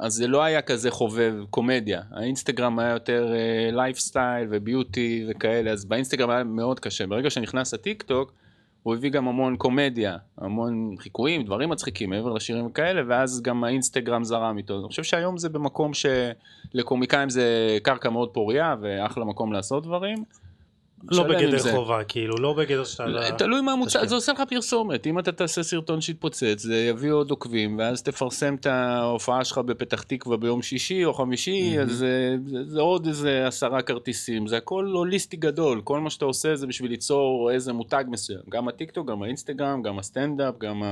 אז 0.00 0.12
זה 0.12 0.26
לא 0.26 0.42
היה 0.42 0.62
כזה 0.62 0.90
חובב 0.90 1.34
קומדיה. 1.50 2.02
האינסטגרם 2.10 2.78
היה 2.78 2.90
יותר 2.90 3.32
lifestyle 3.72 4.48
ו 4.50 4.61
beauty 4.61 5.26
וכאלה, 5.28 5.70
אז 5.70 5.84
באינסטגרם 5.84 6.30
היה 6.30 6.44
מאוד 6.44 6.80
קשה. 6.80 7.06
ברגע 7.06 7.30
שנכנס 7.30 7.74
הטיק 7.74 8.02
טוק, 8.02 8.32
הוא 8.84 8.94
הביא 8.94 9.10
גם 9.10 9.28
המון 9.28 9.56
קומדיה, 9.56 10.16
המון 10.38 10.94
חיקויים, 10.98 11.42
דברים 11.42 11.68
מצחיקים 11.68 12.10
מעבר 12.10 12.32
לשירים 12.32 12.66
וכאלה, 12.66 13.02
ואז 13.08 13.42
גם 13.42 13.64
האינסטגרם 13.64 14.24
זרם 14.24 14.58
איתו. 14.58 14.78
אני 14.78 14.88
חושב 14.88 15.02
שהיום 15.02 15.38
זה 15.38 15.48
במקום 15.48 15.90
שלקומיקאים 15.94 17.30
זה 17.30 17.78
קרקע 17.82 18.10
מאוד 18.10 18.30
פוריה, 18.30 18.76
ואחלה 18.80 19.24
מקום 19.24 19.52
לעשות 19.52 19.82
דברים. 19.82 20.24
לא 21.10 21.22
בגדר 21.22 21.58
זה. 21.58 21.72
חובה, 21.72 22.04
כאילו, 22.04 22.36
לא 22.36 22.52
בגדר 22.52 22.84
שאתה... 22.84 23.04
תלוי 23.38 23.60
מה 23.60 23.72
המוצר. 23.72 24.06
זה 24.06 24.14
עושה 24.14 24.32
לך 24.32 24.42
פרסומת, 24.48 25.06
אם 25.06 25.18
אתה 25.18 25.32
תעשה 25.32 25.62
סרטון 25.62 26.00
שיתפוצץ, 26.00 26.62
זה 26.62 26.76
יביא 26.76 27.12
עוד 27.12 27.30
עוקבים, 27.30 27.78
ואז 27.78 28.02
תפרסם 28.02 28.54
את 28.54 28.66
ההופעה 28.66 29.44
שלך 29.44 29.58
בפתח 29.58 30.02
תקווה 30.02 30.36
ביום 30.36 30.62
שישי 30.62 31.04
או 31.04 31.14
חמישי, 31.14 31.76
אז 31.80 31.90
זה, 31.90 32.36
זה, 32.46 32.64
זה 32.66 32.80
עוד 32.80 33.06
איזה 33.06 33.46
עשרה 33.46 33.82
כרטיסים, 33.82 34.46
זה 34.46 34.56
הכל 34.56 34.90
הוליסטי 34.94 35.36
גדול, 35.36 35.80
כל 35.84 36.00
מה 36.00 36.10
שאתה 36.10 36.24
עושה 36.24 36.56
זה 36.56 36.66
בשביל 36.66 36.90
ליצור 36.90 37.50
איזה 37.52 37.72
מותג 37.72 38.04
מסוים, 38.08 38.40
גם 38.48 38.68
הטיקטוק, 38.68 39.10
גם 39.10 39.22
האינסטגרם, 39.22 39.82
גם 39.82 39.98
הסטנדאפ, 39.98 40.58
גם 40.58 40.82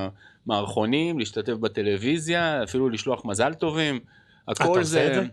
המערכונים, 0.46 1.18
להשתתף 1.18 1.52
בטלוויזיה, 1.52 2.62
אפילו 2.62 2.88
לשלוח 2.88 3.24
מזל 3.24 3.54
טובים, 3.54 4.00
הכל 4.48 4.78
עושה 4.78 4.82
זה... 4.84 5.24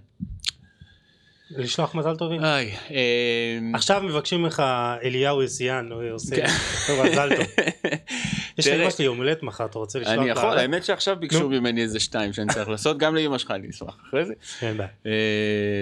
לשלוח 1.57 1.95
מזל 1.95 2.15
טובים? 2.15 2.43
איי, 2.43 2.75
אמ, 2.89 3.75
עכשיו 3.75 4.01
מבקשים 4.03 4.45
לך 4.45 4.63
אליהו 5.03 5.43
יסיאן, 5.43 5.89
עושה 6.11 6.35
כן. 6.35 6.47
טוב, 6.87 7.05
מזל 7.05 7.29
טוב. 7.35 7.45
יש 8.57 8.67
לאמא 8.67 8.89
שלי 8.89 9.05
יום 9.05 9.17
הולדת 9.17 9.43
מחר, 9.43 9.65
אתה 9.65 9.79
רוצה 9.79 9.99
לשלוח 9.99 10.15
לה? 10.15 10.21
אני 10.21 10.29
יכול, 10.29 10.57
האמת 10.57 10.85
שעכשיו 10.85 11.15
ביקשו. 11.19 11.49
ממני 11.49 11.81
איזה 11.81 11.99
שתיים 11.99 12.33
שאני 12.33 12.53
צריך 12.53 12.69
לעשות, 12.69 12.97
גם 12.97 13.15
לאמא 13.15 13.37
שלך 13.37 13.51
אני 13.51 13.69
אשמח 13.69 13.97
אחרי 14.09 14.25
זה. 14.25 14.33
אין 14.61 14.77
בעיה. 14.77 14.89
אה, 15.05 15.11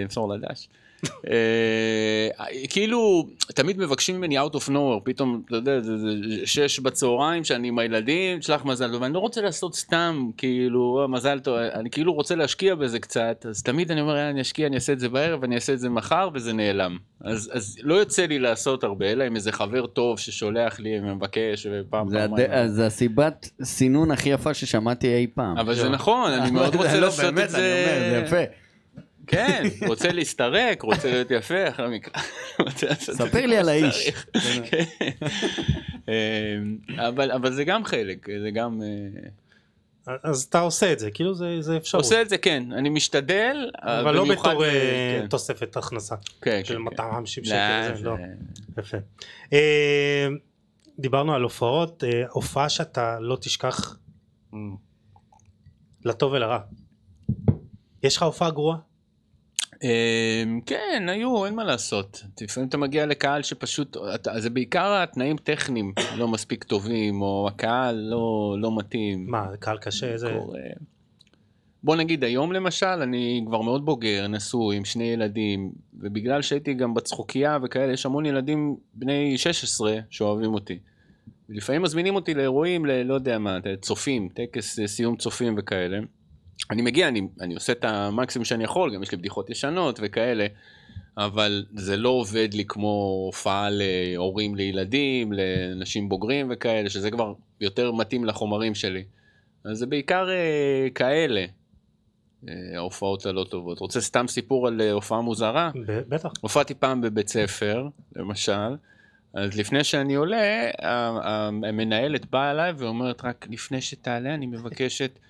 אמסור 0.03 0.33
לדש. 0.33 0.67
אה, 1.05 2.29
כאילו 2.69 3.27
תמיד 3.47 3.77
מבקשים 3.79 4.17
ממני 4.17 4.39
out 4.39 4.51
of 4.53 4.69
nowhere 4.69 5.01
פתאום 5.03 5.41
אתה 5.45 5.55
יודע 5.55 5.79
זה, 5.81 5.97
זה 5.97 6.07
שש 6.45 6.79
בצהריים 6.79 7.43
שאני 7.43 7.67
עם 7.67 7.79
הילדים 7.79 8.41
שלח 8.41 8.65
מזל 8.65 8.91
טוב 8.91 9.03
אני 9.03 9.13
לא 9.13 9.19
רוצה 9.19 9.41
לעשות 9.41 9.75
סתם 9.75 10.29
כאילו 10.37 10.99
"אה, 11.01 11.07
מזל 11.07 11.39
טוב 11.39 11.55
אני 11.57 11.89
כאילו 11.89 12.13
רוצה 12.13 12.35
להשקיע 12.35 12.75
בזה 12.75 12.99
קצת 12.99 13.45
אז 13.49 13.63
תמיד 13.63 13.91
אני 13.91 14.01
אומר 14.01 14.15
"יאללה, 14.15 14.29
אני 14.29 14.41
אשקיע 14.41 14.67
אני 14.67 14.75
אעשה 14.75 14.93
את 14.93 14.99
זה 14.99 15.09
בערב 15.09 15.43
אני 15.43 15.55
אעשה 15.55 15.73
את 15.73 15.79
זה 15.79 15.89
מחר 15.89 16.29
וזה 16.33 16.53
נעלם 16.53 16.97
אז, 17.21 17.49
אז 17.53 17.77
לא 17.83 17.95
יוצא 17.95 18.25
לי 18.25 18.39
לעשות 18.39 18.83
הרבה 18.83 19.11
אלא 19.11 19.23
עם 19.23 19.35
איזה 19.35 19.51
חבר 19.51 19.87
טוב 19.87 20.19
ששולח 20.19 20.79
לי 20.79 20.99
ומבקש 20.99 21.67
ופעם 21.71 22.09
זה. 22.09 22.25
פעמיים. 22.29 22.67
זה 22.67 22.85
הסיבת 22.85 23.49
סינון 23.63 24.11
הכי 24.11 24.29
יפה 24.29 24.53
ששמעתי 24.53 25.15
אי 25.15 25.27
פעם. 25.35 25.57
אבל 25.57 25.73
זה 25.75 25.83
לא. 25.83 25.89
נכון 25.89 26.31
אני 26.31 26.51
מאוד 26.51 26.75
רוצה 26.81 26.93
לא, 26.93 26.99
לעשות 26.99 27.25
את 27.43 27.49
זה. 27.49 27.57
אני 27.57 27.95
אומר, 27.95 28.09
זה 28.09 28.23
יפה. 28.25 28.51
כן, 29.27 29.63
רוצה 29.87 30.11
להסתרק, 30.11 30.81
רוצה 30.81 31.11
להיות 31.11 31.31
יפה, 31.31 31.69
אחרי 31.69 31.99
זה 32.77 33.13
ספר 33.13 33.45
לי 33.45 33.57
על 33.57 33.69
האיש. 33.69 34.09
כן. 34.71 34.83
אמ, 36.07 36.77
אבל 36.97 37.31
אבל 37.31 37.53
זה 37.53 37.63
גם 37.63 37.85
חלק, 37.85 38.27
זה 38.43 38.51
גם... 38.51 38.81
אה, 38.81 40.17
אז 40.23 40.43
אתה 40.43 40.59
עושה 40.59 40.93
את 40.93 40.99
זה, 40.99 41.11
כאילו 41.11 41.33
זה 41.33 41.61
זה 41.61 41.77
אפשרות. 41.77 42.03
עושה 42.03 42.21
את 42.21 42.29
זה 42.29 42.37
כן, 42.37 42.71
אני 42.71 42.89
משתדל, 42.89 43.69
אבל 43.81 44.15
לא 44.15 44.25
בתור 44.29 44.63
אה, 44.65 44.69
אה, 44.69 45.19
כן. 45.21 45.27
תוספת 45.27 45.77
הכנסה 45.77 46.15
כן, 46.41 46.61
של 46.63 46.73
כן, 46.75 46.81
250 46.81 47.43
כן. 47.43 47.49
שקל. 47.49 47.89
לא, 47.91 47.97
זה, 47.97 48.03
לא. 48.03 48.15
זה- 48.75 48.81
יפה. 48.81 48.97
אה, 49.53 50.27
דיברנו 50.99 51.33
על 51.35 51.41
הופעות, 51.41 52.03
אה, 52.03 52.23
הופעה 52.29 52.69
שאתה 52.69 53.19
לא 53.19 53.37
תשכח 53.41 53.97
לטוב 56.05 56.31
ולרע. 56.33 56.59
יש 58.03 58.17
לך 58.17 58.23
הופעה 58.23 58.51
גרועה? 58.51 58.77
אמ, 59.83 60.61
כן, 60.65 61.05
היו, 61.07 61.45
אין 61.45 61.55
מה 61.55 61.63
לעשות. 61.63 62.23
לפעמים 62.41 62.69
אתה 62.69 62.77
מגיע 62.77 63.05
לקהל 63.05 63.43
שפשוט, 63.43 63.97
זה 64.37 64.49
בעיקר 64.49 64.93
התנאים 64.93 65.37
טכניים 65.37 65.93
לא 66.17 66.27
מספיק 66.27 66.63
טובים, 66.63 67.21
או 67.21 67.47
הקהל 67.47 67.95
לא 67.95 68.55
לא 68.59 68.77
מתאים. 68.77 69.25
מה, 69.29 69.47
קהל 69.59 69.77
קשה? 69.77 70.17
זה... 70.17 70.35
קורה. 70.39 70.59
בוא 71.83 71.95
נגיד 71.95 72.23
היום 72.23 72.51
למשל 72.51 72.85
אני 72.85 73.43
כבר 73.47 73.61
מאוד 73.61 73.85
בוגר 73.85 74.27
נשוי 74.27 74.77
עם 74.77 74.85
שני 74.85 75.03
ילדים 75.03 75.71
ובגלל 75.99 76.41
שהייתי 76.41 76.73
גם 76.73 76.93
בצחוקייה 76.93 77.57
וכאלה 77.63 77.93
יש 77.93 78.05
המון 78.05 78.25
ילדים 78.25 78.75
בני 78.93 79.37
16 79.37 79.99
שאוהבים 80.09 80.53
אותי. 80.53 80.79
לפעמים 81.49 81.81
מזמינים 81.81 82.15
אותי 82.15 82.33
לאירועים 82.33 82.85
ל... 82.85 83.03
לא 83.03 83.13
יודע 83.13 83.39
מה 83.39 83.57
צופים 83.81 84.29
טקס 84.33 84.79
אה, 84.79 84.87
סיום 84.87 85.15
צופים 85.15 85.55
וכאלה. 85.57 85.99
אני 86.71 86.81
מגיע 86.81 87.07
אני, 87.07 87.21
אני 87.41 87.53
עושה 87.53 87.73
את 87.73 87.85
המקסימום 87.85 88.45
שאני 88.45 88.63
יכול 88.63 88.95
גם 88.95 89.03
יש 89.03 89.11
לי 89.11 89.17
בדיחות 89.17 89.49
ישנות 89.49 89.99
וכאלה. 90.03 90.47
אבל 91.17 91.65
זה 91.75 91.97
לא 91.97 92.09
עובד 92.09 92.53
לי 92.53 92.65
כמו 92.67 93.21
הופעה 93.25 93.69
להורים 93.71 94.55
לילדים, 94.55 95.33
לאנשים 95.33 96.09
בוגרים 96.09 96.47
וכאלה, 96.49 96.89
שזה 96.89 97.11
כבר 97.11 97.33
יותר 97.61 97.91
מתאים 97.91 98.25
לחומרים 98.25 98.75
שלי. 98.75 99.03
אז 99.65 99.77
זה 99.77 99.85
בעיקר 99.85 100.29
אה, 100.29 100.87
כאלה, 100.95 101.45
אה, 102.49 102.53
ההופעות 102.75 103.25
הלא 103.25 103.45
טובות. 103.49 103.79
רוצה 103.79 104.01
סתם 104.01 104.27
סיפור 104.27 104.67
על 104.67 104.81
אה, 104.81 104.91
הופעה 104.91 105.21
מוזרה? 105.21 105.71
בטח. 105.87 106.31
הופעתי 106.41 106.73
פעם 106.73 107.01
בבית 107.01 107.27
ספר, 107.27 107.87
למשל, 108.15 108.75
אז 109.33 109.57
לפני 109.57 109.83
שאני 109.83 110.15
עולה, 110.15 110.69
המנהלת 111.63 112.25
באה 112.25 112.51
אליי 112.51 112.73
ואומרת, 112.77 113.25
רק 113.25 113.47
לפני 113.49 113.81
שתעלה 113.81 114.33
אני 114.33 114.45
מבקשת 114.45 115.11
אה, 115.15 115.27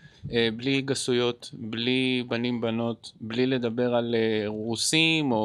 בלי 0.55 0.81
גסויות, 0.81 1.49
בלי 1.53 2.23
בנים 2.27 2.61
בנות, 2.61 3.11
בלי 3.21 3.45
לדבר 3.45 3.95
על 3.95 4.15
אה, 4.17 4.43
רוסים 4.47 5.31
או, 5.31 5.37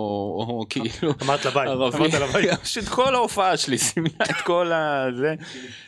או 0.49 0.67
כאילו 0.71 0.87
אמרת 1.23 1.45
לבית. 1.45 1.69
אמרת 1.69 1.95
לבית. 2.15 2.51
פשוט 2.63 2.85
כל 2.85 3.15
ההופעה 3.15 3.57
שלי 3.57 3.79
סימנה 3.89 4.11
את 4.31 4.37
כל 4.45 4.73
הזה, 4.73 5.35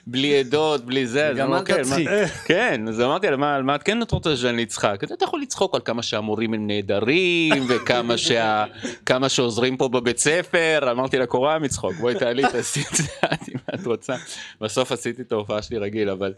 בלי 0.07 0.39
עדות, 0.41 0.85
בלי 0.87 1.07
זה, 1.07 1.29
אז 1.29 1.37
גם 1.37 1.55
אל 1.55 1.65
"כן, 1.65 1.75
מה- 1.77 1.83
תצחיק. 1.83 2.09
כן, 2.47 2.85
אז 2.89 3.01
אמרתי 3.01 3.31
לה, 3.31 3.37
מה, 3.37 3.55
על 3.55 3.63
מה 3.63 3.75
את 3.75 3.83
כן 3.83 4.03
את 4.03 4.11
רוצה 4.11 4.37
שאני 4.37 4.63
אצחק? 4.63 5.01
אתה 5.05 5.25
יכול 5.25 5.41
לצחוק 5.43 5.75
על 5.75 5.81
כמה 5.85 6.03
שהמורים 6.03 6.55
הם 6.55 6.67
נהדרים, 6.67 7.53
וכמה 7.69 8.17
שה, 8.19 8.65
כמה 9.07 9.29
שעוזרים 9.29 9.77
פה 9.77 9.89
בבית 9.89 10.19
ספר, 10.19 10.89
אמרתי 10.91 11.19
לה, 11.19 11.27
קורע 11.27 11.59
מצחוק, 11.59 11.95
בואי 11.95 12.15
תעלי, 12.15 12.43
תעשי 12.53 12.81
את 12.91 12.97
זה 12.97 13.05
אם 13.49 13.59
את 13.75 13.87
רוצה. 13.87 14.15
בסוף 14.61 14.93
עשיתי 14.93 15.23
את 15.23 15.33
ההופעה 15.33 15.63
שלי 15.63 15.79
רגיל, 15.79 16.11
אבל 16.11 16.33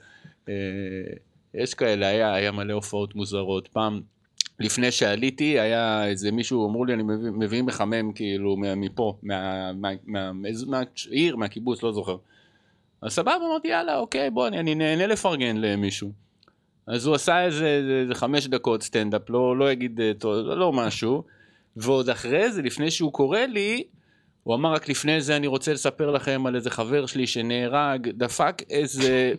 אה, 0.49 0.55
יש 1.57 1.75
כאלה, 1.75 2.07
היה, 2.07 2.35
היה 2.35 2.53
מלא 2.53 2.73
הופעות 2.73 3.15
מוזרות. 3.15 3.69
פעם, 3.69 4.01
לפני 4.61 4.91
שעליתי, 4.91 5.61
היה 5.61 6.07
איזה 6.07 6.31
מישהו, 6.33 6.69
אמרו 6.69 6.85
לי, 6.85 6.95
אני 6.95 7.03
מביא, 7.03 7.31
מביא 7.31 7.63
מחמם 7.63 8.13
כאילו 8.13 8.57
מה- 8.57 8.75
מפה, 8.75 9.17
מה- 9.23 9.73
מה- 9.73 9.89
מה- 10.05 10.33
מאיז- 10.33 10.65
מהעיר, 10.69 11.37
מהקיבוץ, 11.37 11.83
לא 11.83 11.93
זוכר. 11.93 12.17
אז 13.03 13.13
סבבה, 13.13 13.37
אמרתי, 13.51 13.69
יאללה, 13.69 13.99
אוקיי, 13.99 14.31
בוא, 14.31 14.49
אני, 14.49 14.59
אני 14.61 14.75
נהנה 14.75 15.07
לפרגן 15.07 15.57
למישהו. 15.57 16.13
אז 16.87 17.07
הוא 17.07 17.15
עשה 17.15 17.45
איזה, 17.45 17.67
איזה, 17.67 17.93
איזה 18.03 18.15
חמש 18.15 18.47
דקות 18.47 18.83
סטנדאפ, 18.83 19.31
לא, 19.31 19.57
לא 19.57 19.73
אגיד, 19.73 20.01
אה, 20.01 20.13
לא, 20.25 20.57
לא 20.59 20.73
משהו, 20.73 21.23
ועוד 21.77 22.11
אחרי 22.11 22.53
זה, 22.53 22.63
לפני 22.63 22.91
שהוא 22.91 23.13
קורא 23.13 23.41
לי, 23.41 23.85
הוא 24.43 24.55
אמר 24.55 24.73
רק 24.73 24.89
לפני 24.89 25.21
זה 25.21 25.37
אני 25.37 25.47
רוצה 25.47 25.73
לספר 25.73 26.11
לכם 26.11 26.47
על 26.47 26.57
איזה 26.57 26.71
חבר 26.71 27.07
שלי 27.07 27.27
שנהרג, 27.27 28.09
דפק 28.09 28.63
איזה 28.71 29.33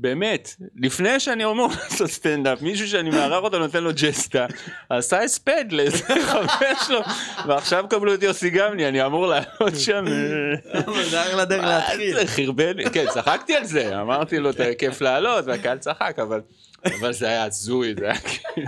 באמת, 0.00 0.54
לפני 0.76 1.20
שאני 1.20 1.44
אומר 1.44 1.66
לעשות 1.82 2.10
סטנדאפ, 2.10 2.62
מישהו 2.62 2.88
שאני 2.88 3.10
מארח 3.10 3.42
אותו 3.42 3.58
נותן 3.58 3.84
לו 3.84 3.90
ג'סטה, 3.94 4.46
עשה 4.88 5.22
הספד 5.22 5.64
לאיזה 5.70 6.04
חבר 6.30 6.74
שלו, 6.86 7.00
ועכשיו 7.46 7.84
קבלו 7.90 8.14
את 8.14 8.22
יוסי 8.22 8.50
גבני, 8.50 8.88
אני 8.88 9.06
אמור 9.06 9.26
לעלות 9.26 9.78
שם. 9.78 10.04
אבל 10.86 11.04
זה 11.04 11.22
אחלה 11.22 11.44
דרך 11.44 11.64
להתחיל. 11.64 12.26
חרבן 12.26 12.88
כן, 12.92 13.04
צחקתי 13.08 13.56
על 13.56 13.64
זה, 13.64 14.00
אמרתי 14.00 14.38
לו, 14.38 14.50
"אתה 14.50 14.64
כיף 14.78 15.00
לעלות, 15.00 15.44
והקהל 15.46 15.78
צחק, 15.78 16.16
אבל... 16.22 16.40
אבל 17.00 17.12
זה 17.12 17.26
היה 17.28 17.44
הזוי, 17.44 17.94
זה 17.98 18.04
היה 18.04 18.18
כאילו... 18.18 18.66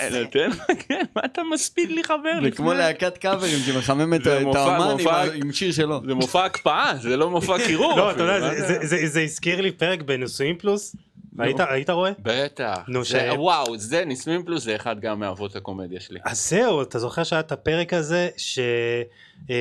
אה, 0.00 0.08
נותן, 0.22 0.50
כן, 0.78 1.04
מה 1.16 1.22
אתה 1.24 1.42
מספיד 1.52 1.90
לי 1.90 2.04
חבר 2.04 2.38
זה? 2.50 2.56
כמו 2.56 2.72
להקת 2.74 3.18
קאברים 3.18 3.58
שמחממת 3.58 4.24
זה 4.24 4.40
את 4.40 4.54
האמן 4.56 4.96
עם 5.34 5.52
שיר 5.52 5.72
שלו. 5.72 6.00
זה 6.06 6.14
מופע 6.14 6.44
הקפאה, 6.44 6.92
זה 7.00 7.16
לא 7.16 7.30
מופע 7.30 7.56
קירור. 7.66 7.96
לא, 7.98 8.10
אתה 8.10 8.22
יודע, 8.22 8.40
זה- 8.86 8.96
מה 9.06 9.20
הזכיר 9.20 9.60
לי 9.60 9.72
פרק 9.72 10.02
בנישואים 10.02 10.58
פלוס. 10.58 10.96
היית- 11.38 11.60
היית 11.60 11.90
רואה? 11.90 12.10
בטח. 12.22 12.78
נו, 12.88 13.04
זה- 13.04 13.08
ש- 13.32 13.36
וואו, 13.38 13.78
זה 13.78 14.04
נישואים 14.04 14.42
פלוס 14.44 14.64
זה 14.64 14.76
אחד 14.76 15.00
גם 15.00 15.20
מאבות 15.20 15.56
הקומדיה 15.56 16.00
שלי. 16.00 16.18
אז 16.24 16.48
זהו, 16.50 16.82
אתה 16.82 16.98
זוכר 16.98 17.24
שהיה 17.24 17.40
את 17.40 17.52
הפרק 17.52 17.92
הזה 17.92 18.28
שטד 18.36 19.52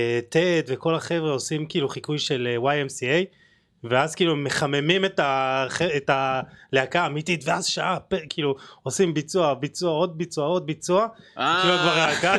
וכל 0.68 0.96
החבר'ה 0.96 1.32
עושים 1.32 1.66
כאילו 1.66 1.90
חיקוי 1.90 2.20
של 2.20 2.48
אה, 2.66 2.84
YMCA 2.84 3.26
ואז 3.90 4.16
כאילו 4.16 4.36
מחממים 4.36 5.06
את, 5.06 5.20
הח... 5.24 5.82
את 5.82 6.10
הלהקה 6.10 7.02
האמיתית 7.04 7.44
ואז 7.46 7.66
שעה 7.66 8.00
פ... 8.00 8.16
כאילו 8.30 8.56
עושים 8.84 9.14
ביצוע 9.14 9.54
ביצוע 9.54 9.92
עוד 9.92 10.18
ביצוע 10.18 10.46
עוד 10.46 10.66
ביצוע 10.66 11.08
אה, 11.38 11.60
כאילו 11.62 11.78
כבר 11.78 11.96
להקה 11.96 12.36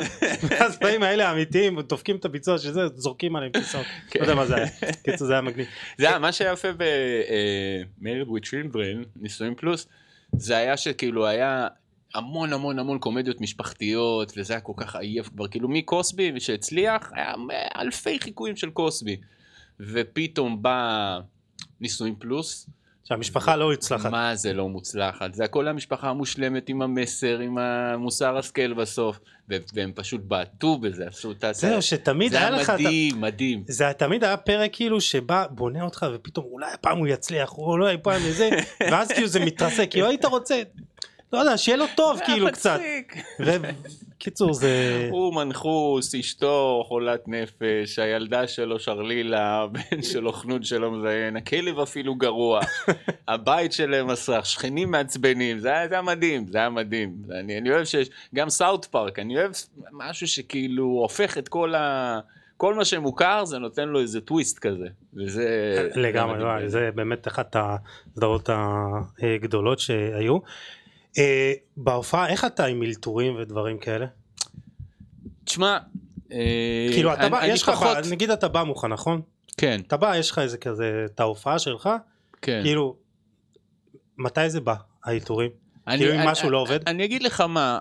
ואז 0.49 0.79
באים 0.79 1.03
האלה 1.03 1.29
האמיתיים 1.29 1.81
דופקים 1.81 2.17
את 2.17 2.25
הביצוע 2.25 2.59
של 2.59 2.73
זה 2.73 2.87
זורקים 2.95 3.37
עליהם 3.37 3.53
כיסאות 3.53 3.87
לא 4.17 4.21
יודע 4.21 4.35
מה 4.35 4.47
זה 4.47 4.55
היה. 4.57 4.67
קיצור 5.05 5.27
זה 5.27 5.33
היה 5.33 5.43
מגניב. 5.43 5.67
זה 5.99 6.09
היה 6.09 6.19
מה 6.19 6.33
שהיה 6.33 6.53
יפה 6.53 6.69
ב-Married 6.73 8.29
with 8.29 8.47
Children, 8.47 9.07
נישואים 9.17 9.55
פלוס, 9.55 9.87
זה 10.33 10.57
היה 10.57 10.77
שכאילו 10.77 11.27
היה 11.27 11.69
המון 12.15 12.53
המון 12.53 12.79
המון 12.79 12.99
קומדיות 12.99 13.41
משפחתיות, 13.41 14.33
וזה 14.37 14.53
היה 14.53 14.61
כל 14.61 14.73
כך 14.77 14.97
עייף 14.97 15.29
כבר, 15.29 15.49
כאילו 15.49 15.69
מקוסבי 15.69 16.41
שהצליח, 16.41 17.13
היה 17.15 17.35
אלפי 17.77 18.21
חיקויים 18.21 18.57
של 18.57 18.71
קוסבי. 18.71 19.17
ופתאום 19.81 20.63
בא 20.63 21.21
נישואים 21.81 22.15
פלוס, 22.19 22.67
שהמשפחה 23.05 23.57
לא 23.57 23.73
הצלחת. 23.73 24.11
מה 24.11 24.35
זה 24.37 24.53
לא 24.53 24.69
מוצלחת, 24.69 25.35
זה 25.35 25.45
הכל 25.45 25.69
המשפחה 25.69 26.09
המושלמת 26.09 26.69
עם 26.69 26.83
המסר, 26.83 27.39
עם 27.39 27.59
המוסר 27.59 28.37
השכל 28.37 28.73
בסוף, 28.75 29.19
והם 29.49 29.93
פשוט 29.95 30.21
בעטו 30.25 30.79
בזה, 30.79 31.07
עשו 31.09 31.33
את 31.33 31.45
ה... 31.45 31.53
זהו 31.53 31.83
שתמיד 31.83 32.31
זה 32.33 32.39
היה 32.39 32.47
היה 32.49 32.57
לך 32.57 32.71
את 32.71 32.75
ה- 32.75 32.79
מדהים, 32.83 33.21
מדהים. 33.21 33.65
זה 33.69 33.85
היה- 33.85 33.93
תמיד 33.93 34.25
היה 34.25 34.37
פרק 34.37 34.71
כאילו 34.73 35.01
שבא 35.01 35.45
בונה 35.51 35.83
אותך 35.83 36.07
ופתאום 36.15 36.47
אולי 36.51 36.73
הפעם 36.75 36.99
הוא 36.99 37.07
יצליח 37.07 37.53
או 37.59 37.65
אולי 37.71 37.95
הפעם 37.95 38.21
זה 38.31 38.51
ואז 38.81 39.09
כאילו 39.09 39.27
זה 39.29 39.41
מתרסק 39.41 39.89
כאילו 39.91 40.07
היית 40.07 40.25
רוצה 40.25 40.63
לא 41.37 41.41
יודע 41.41 41.57
שיהיה 41.57 41.77
לו 41.77 41.85
טוב 41.95 42.17
זה 42.17 42.25
כאילו 42.25 42.47
קצת. 42.53 42.81
וקיצור 44.17 44.55
זה 44.55 45.09
הוא 45.11 45.35
מנחוס, 45.35 46.15
אשתו 46.15 46.85
חולת 46.89 47.29
נפש, 47.29 47.99
הילדה 47.99 48.47
שלו 48.47 48.81
שרלילה, 48.81 49.63
הבן 49.63 50.03
שלו 50.03 50.33
חנוד 50.33 50.65
שלו 50.65 50.93
מזיין, 50.93 51.37
הכלב 51.37 51.79
אפילו 51.79 52.15
גרוע, 52.15 52.61
הבית 53.29 53.73
שלהם 53.73 54.07
מסך, 54.07 54.41
שכנים 54.45 54.91
מעצבנים, 54.91 55.59
זה 55.59 55.69
היה, 55.73 56.03
מדהים, 56.03 56.47
זה 56.47 56.59
היה 56.59 56.71
מדהים. 56.71 57.17
אני, 57.41 57.59
אני 57.59 57.71
אוהב 57.71 57.85
שיש, 57.85 58.11
גם 58.35 58.51
סאוט 58.51 58.85
פארק, 58.85 59.19
אני 59.19 59.39
אוהב 59.39 59.53
משהו 59.93 60.27
שכאילו 60.27 60.85
הופך 60.85 61.39
את 61.39 61.49
כל 61.49 61.75
ה... 61.75 62.21
כל 62.57 62.75
מה 62.75 62.85
שמוכר 62.85 63.45
זה 63.45 63.59
נותן 63.59 63.89
לו 63.89 64.01
איזה 64.01 64.21
טוויסט 64.21 64.59
כזה, 64.59 64.87
וזה... 65.15 65.89
זה 65.95 66.01
לגמרי 66.01 66.69
זה 66.69 66.91
באמת 66.95 67.29
אחת 67.29 67.57
הסדרות 67.59 68.51
הגדולות 69.23 69.79
שהיו. 69.79 70.39
אה, 71.19 71.53
בהופעה 71.77 72.29
איך 72.29 72.45
אתה 72.45 72.65
עם 72.65 72.83
אלתורים 72.83 73.37
ודברים 73.37 73.79
כאלה? 73.79 74.07
תשמע, 75.45 75.79
אה, 76.33 76.87
כאילו 76.93 77.13
אתה 77.13 77.21
אני- 77.23 77.31
בא 77.31 77.41
אני 77.41 77.49
יש 77.53 77.63
לך 77.63 77.71
פחות- 77.71 77.97
נגיד 78.11 78.31
אתה 78.31 78.49
בא 78.49 78.63
מוכן 78.63 78.89
נכון? 78.89 79.21
כן, 79.57 79.81
אתה 79.87 79.97
בא 79.97 80.17
יש 80.17 80.31
לך 80.31 80.39
איזה 80.39 80.59
כזה 80.59 81.03
את 81.15 81.21
ההופעה 81.21 81.59
שלך 81.59 81.89
כן. 82.43 82.61
כאילו 82.65 82.97
מתי 84.19 84.51
זה 84.51 84.61
בא 84.61 84.75
האלתורים? 85.05 85.51
אני- 85.87 85.99
כאילו 85.99 86.15
אם 86.15 86.19
אני- 86.21 86.31
משהו 86.31 86.51
לא 86.51 86.59
עובד? 86.59 86.79
אני 86.89 87.05
אגיד 87.05 87.23
לך 87.23 87.41
מה, 87.41 87.79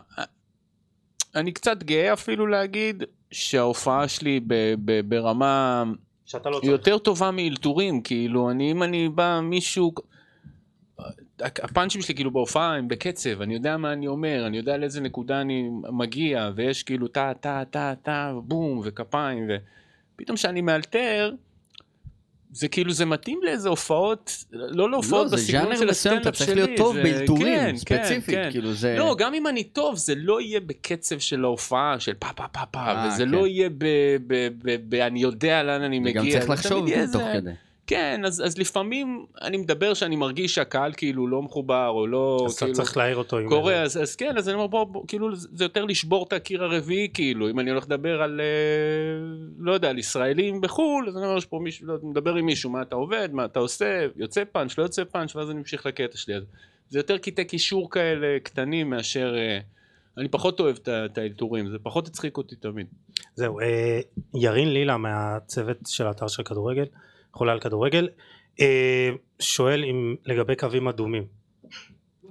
אני 1.36 1.52
קצת 1.52 1.84
גאה 1.84 2.14
אפילו 2.14 2.48
להגיד 2.48 3.04
שההופעה 3.32 4.08
שלי 4.08 4.40
ב- 4.48 4.74
ב- 4.86 5.10
ברמה 5.10 5.84
שאתה 6.26 6.50
לא 6.50 6.60
היא 6.64 6.72
יותר 6.72 6.98
טובה 6.98 7.32
מאלתורים, 7.32 8.02
כאילו, 8.02 8.52
אני, 8.52 8.72
אם 8.72 8.84
אני 8.84 9.10
בא 9.10 9.40
מישהו... 9.44 9.92
הפאנצ'ים 11.42 12.02
שלי 12.02 12.16
כאילו 12.16 12.32
בהופעה 12.32 12.76
הם 12.76 12.88
בקצב, 12.88 13.42
אני 13.42 13.54
יודע 13.54 13.78
מה 13.78 13.94
אני 13.94 14.08
אומר, 14.08 14.44
אני 14.48 14.58
יודע 14.58 14.78
לאיזה 14.78 15.02
נקודה 15.02 15.42
אני 15.42 15.70
מגיע, 15.92 16.50
ויש 16.56 16.84
כאילו 16.84 17.08
טה 17.08 17.32
טה 17.40 17.64
טה 17.70 17.94
טה, 18.04 18.34
בום, 18.44 18.82
וכפיים, 18.84 19.50
ופתאום 20.16 20.38
כשאני 20.38 20.62
מאלתר, 20.62 21.32
זה 22.52 22.68
כאילו 22.68 22.92
זה 22.92 23.06
מתאים 23.06 23.40
לאיזה 23.44 23.70
הופעות, 23.70 24.46
לא 24.52 24.92
להופעות 24.92 25.32
לא, 25.32 25.38
בסגנון 25.38 25.76
של 25.76 25.90
הסטנדאפ 25.90 26.28
אתה 26.28 26.38
שלי. 26.38 26.46
צריך 26.46 26.58
להיות 26.58 26.78
טוב 26.78 26.96
זה- 26.96 27.04
באלתורים, 27.04 27.58
כן, 27.58 27.72
כן, 27.72 27.76
ספציפית, 27.78 28.36
כן. 28.36 28.48
כאילו 28.52 28.74
זה... 28.74 28.96
לא, 28.98 29.16
גם 29.20 29.34
אם 29.34 29.48
אני 29.48 29.64
טוב, 29.64 29.96
זה 29.98 30.14
לא 30.18 30.42
יהיה 30.42 30.60
בקצב 30.60 31.20
של 31.20 31.44
ההופעה, 31.44 32.00
של 32.00 32.14
פה 32.14 32.28
פה 32.36 32.48
פה 32.48 32.66
פה, 32.72 32.80
וזה 33.08 33.24
כן. 33.24 33.30
לא 33.30 33.48
יהיה 33.48 33.70
ב... 33.70 33.76
ב, 34.28 34.48
ב, 34.64 34.78
ב 34.90 34.94
אני 34.96 35.20
יודע 35.22 35.64
לאן 35.64 35.82
אני 35.82 36.00
מגיע. 36.00 36.22
וגם 36.22 36.32
צריך 36.32 36.50
לחשוב 36.50 36.86
תוך 37.14 37.24
כדי. 37.34 37.52
כן, 37.88 38.22
אז, 38.26 38.44
אז 38.46 38.58
לפעמים 38.58 39.26
אני 39.42 39.58
מדבר 39.58 39.94
שאני 39.94 40.16
מרגיש 40.16 40.56
שהקהל 40.56 40.94
כאילו 40.98 41.28
לא 41.28 41.42
מחובר, 41.42 41.88
או 41.88 42.08
לא, 42.08 42.44
אז 42.46 42.54
אתה 42.54 42.66
כאילו, 42.66 42.76
צריך 42.76 42.98
להעיר 42.98 43.18
אותו 43.18 43.38
קורה, 43.48 43.82
אז, 43.82 44.02
אז 44.02 44.16
כן, 44.16 44.38
אז 44.38 44.50
אני 44.50 44.56
אומר, 44.56 44.68
בוא, 44.68 44.84
בוא, 44.84 45.04
כאילו, 45.08 45.36
זה 45.36 45.66
יותר 45.66 45.86
לשבור 45.86 46.26
את 46.28 46.34
הקיר 46.34 46.64
הרביעי, 46.64 47.10
כאילו, 47.14 47.50
אם 47.50 47.60
אני 47.60 47.70
הולך 47.70 47.84
לדבר 47.84 48.22
על, 48.22 48.42
אה, 48.42 48.46
לא 49.60 49.72
יודע, 49.72 49.90
על 49.90 49.98
ישראלים 49.98 50.62
בחו"ל, 50.62 51.06
אז 51.08 51.18
אני 51.18 51.26
אומר, 51.26 51.38
יש 51.38 51.46
פה 51.46 51.60
מישהו, 51.60 51.88
לא, 51.88 51.96
מדבר 52.04 52.36
עם 52.36 52.46
מישהו, 52.46 52.70
מה 52.70 52.82
אתה 52.82 52.96
עובד, 52.96 53.30
מה 53.32 53.46
אתה 53.46 53.60
עושה, 53.60 54.06
יוצא 54.16 54.44
פאנץ', 54.52 54.78
לא 54.78 54.84
יוצא 54.84 55.04
פאנץ', 55.04 55.36
ואז 55.36 55.50
אני 55.50 55.60
ממשיך 55.60 55.86
לקטע 55.86 56.18
שלי. 56.18 56.36
אז 56.36 56.44
זה 56.90 57.00
יותר 57.00 57.18
קטעי 57.18 57.46
קישור 57.46 57.92
כאלה 57.92 58.40
קטנים 58.44 58.90
מאשר... 58.90 59.36
אה, 59.38 59.60
אני 60.18 60.28
פחות 60.28 60.60
אוהב 60.60 60.78
את 60.86 61.18
האלתורים, 61.18 61.70
זה 61.70 61.78
פחות 61.84 62.08
הצחיק 62.08 62.38
אותי 62.38 62.56
תמיד. 62.56 62.88
זהו, 63.36 63.60
אה, 63.60 64.00
ירין 64.36 64.74
לילה 64.74 64.98
מהצוות 64.98 65.78
של 65.88 66.08
האתר 66.08 66.28
של 66.28 66.44
כדורגל, 66.44 66.86
חולה 67.36 67.52
על 67.52 67.60
כדורגל, 67.60 68.10
אה, 68.60 69.10
שואל 69.40 69.84
אם 69.84 70.16
לגבי 70.26 70.56
קווים 70.56 70.88
אדומים. 70.88 71.28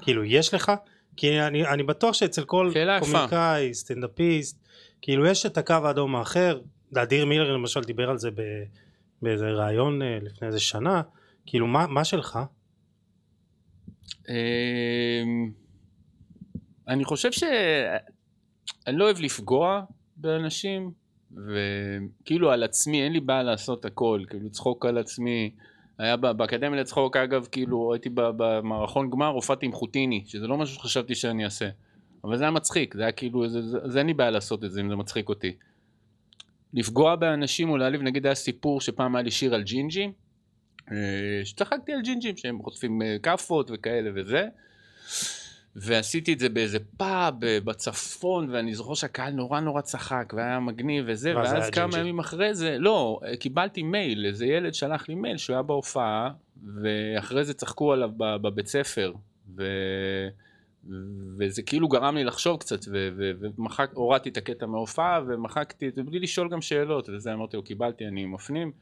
כאילו, 0.02 0.24
יש 0.24 0.54
לך? 0.54 0.72
כי 1.16 1.40
אני, 1.40 1.66
אני 1.66 1.82
בטוח 1.82 2.14
שאצל 2.14 2.44
כל. 2.44 2.70
קומיקאי, 3.00 3.74
סטנדאפיסט, 3.74 4.64
כאילו 5.02 5.26
יש 5.26 5.46
את 5.46 5.58
הקו 5.58 5.74
האדום 5.84 6.16
האחר, 6.16 6.60
אדיר 6.96 7.26
מילר 7.26 7.52
למשל 7.52 7.80
דיבר 7.80 8.10
על 8.10 8.18
זה 8.18 8.30
ב, 8.30 8.42
באיזה 9.22 9.50
ראיון 9.50 10.02
אה, 10.02 10.18
לפני 10.22 10.48
איזה 10.48 10.60
שנה, 10.60 11.02
כאילו 11.46 11.66
מה, 11.66 11.86
מה 11.86 12.04
שלך? 12.04 12.38
אמ, 14.28 14.34
אני 16.88 17.04
חושב 17.04 17.32
ש... 17.32 17.42
אני 18.86 18.96
לא 18.96 19.04
אוהב 19.04 19.20
לפגוע 19.20 19.82
באנשים, 20.16 20.90
וכאילו 21.36 22.50
על 22.50 22.62
עצמי, 22.62 23.02
אין 23.02 23.12
לי 23.12 23.20
בעיה 23.20 23.42
לעשות 23.42 23.84
הכל, 23.84 24.22
כאילו 24.28 24.46
לצחוק 24.46 24.86
על 24.86 24.98
עצמי. 24.98 25.50
היה 25.98 26.16
באקדמיה 26.16 26.80
לצחוק, 26.80 27.16
אגב, 27.16 27.46
כאילו 27.52 27.92
הייתי 27.92 28.08
במערכון 28.14 29.10
גמר, 29.10 29.26
הופעתי 29.26 29.66
עם 29.66 29.72
חוטיני, 29.72 30.24
שזה 30.26 30.46
לא 30.46 30.56
משהו 30.56 30.74
שחשבתי 30.74 31.14
שאני 31.14 31.44
אעשה. 31.44 31.68
אבל 32.24 32.36
זה 32.36 32.44
היה 32.44 32.50
מצחיק, 32.50 32.94
זה 32.94 33.02
היה 33.02 33.12
כאילו, 33.12 33.48
זה, 33.48 33.62
זה, 33.62 33.78
זה 33.84 33.98
אין 33.98 34.06
לי 34.06 34.14
בעיה 34.14 34.30
לעשות 34.30 34.64
את 34.64 34.72
זה 34.72 34.80
אם 34.80 34.88
זה 34.88 34.96
מצחיק 34.96 35.28
אותי. 35.28 35.56
לפגוע 36.74 37.16
באנשים 37.16 37.70
או 37.70 37.76
להעליב, 37.76 38.02
נגיד 38.02 38.26
היה 38.26 38.34
סיפור 38.34 38.80
שפעם 38.80 39.16
היה 39.16 39.22
לי 39.22 39.30
שיר 39.30 39.54
על 39.54 39.62
ג'ינג'ים, 39.62 40.12
אה, 40.92 40.96
שצחקתי 41.44 41.92
על 41.92 42.00
ג'ינג'ים 42.02 42.36
שהם 42.36 42.62
חוטפים 42.62 43.02
אה, 43.02 43.16
כאפות 43.22 43.70
וכאלה 43.74 44.10
וזה. 44.14 44.48
ועשיתי 45.76 46.32
את 46.32 46.38
זה 46.38 46.48
באיזה 46.48 46.78
פאב 46.96 47.44
אה, 47.44 47.58
בצפון, 47.64 48.50
ואני 48.50 48.74
זוכר 48.74 48.94
שהקהל 48.94 49.32
נורא 49.32 49.60
נורא 49.60 49.80
צחק, 49.80 50.32
והיה 50.36 50.60
מגניב 50.60 51.04
וזה, 51.08 51.36
ואז 51.36 51.70
כמה. 51.70 51.98
ימים 51.98 52.18
אחרי 52.18 52.54
זה, 52.54 52.76
לא, 52.78 53.20
קיבלתי 53.40 53.82
מייל, 53.82 54.26
איזה 54.26 54.46
ילד 54.46 54.74
שלח 54.74 55.08
לי 55.08 55.14
מייל 55.14 55.36
שהוא 55.36 55.54
היה 55.54 55.62
בהופעה, 55.62 56.30
ואחרי 56.82 57.44
זה 57.44 57.54
צחקו 57.54 57.92
עליו 57.92 58.10
בבית 58.16 58.66
ספר, 58.66 59.12
ו... 59.56 59.62
וזה 61.38 61.62
כאילו 61.62 61.88
גרם 61.88 62.16
לי 62.16 62.24
לחשוב 62.24 62.60
קצת, 62.60 62.80
ומחק, 62.92 63.90
הורדתי 63.94 64.28
את 64.28 64.36
הקטע 64.36 64.66
מההופעה, 64.66 65.20
ומחקתי 65.26 65.88
את 65.88 65.94
זה 65.94 66.02
בלי 66.02 66.18
לשאול 66.18 66.48
גם 66.48 66.60
שאלות, 66.60 67.08
וזה 67.08 67.32
אמרתי 67.32 67.56
לו, 67.56 67.62
קיבלתי, 67.62 68.06
אני 68.06 68.26
מפנים. 68.26 68.72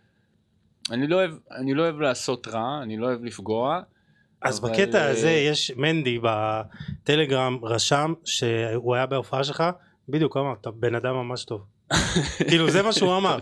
אני 0.90 1.06
לא 1.06 1.16
אוהב, 1.16 1.30
אני 1.50 1.74
לא 1.74 1.82
אוהב 1.82 2.00
לעשות 2.00 2.48
רע, 2.48 2.82
אני 2.82 2.96
לא 2.96 3.06
אוהב 3.06 3.24
לפגוע. 3.24 3.82
אז 4.42 4.58
אבל, 4.58 4.70
בקטע 4.70 4.98
אה, 4.98 5.10
הזה 5.10 5.30
יש 5.30 5.72
מנדי 5.76 6.18
בטלגרם 6.22 7.58
רשם 7.62 8.12
שהוא 8.24 8.94
היה 8.94 9.06
בהופעה 9.06 9.44
שלך, 9.44 9.64
בדיוק 10.08 10.36
אמר, 10.36 10.52
אתה 10.60 10.70
בן 10.70 10.94
אדם 10.94 11.14
ממש 11.14 11.44
טוב. 11.44 11.64
כאילו 12.48 12.70
זה 12.70 12.82
מה 12.82 12.92
שהוא 12.92 13.16
אמר, 13.16 13.38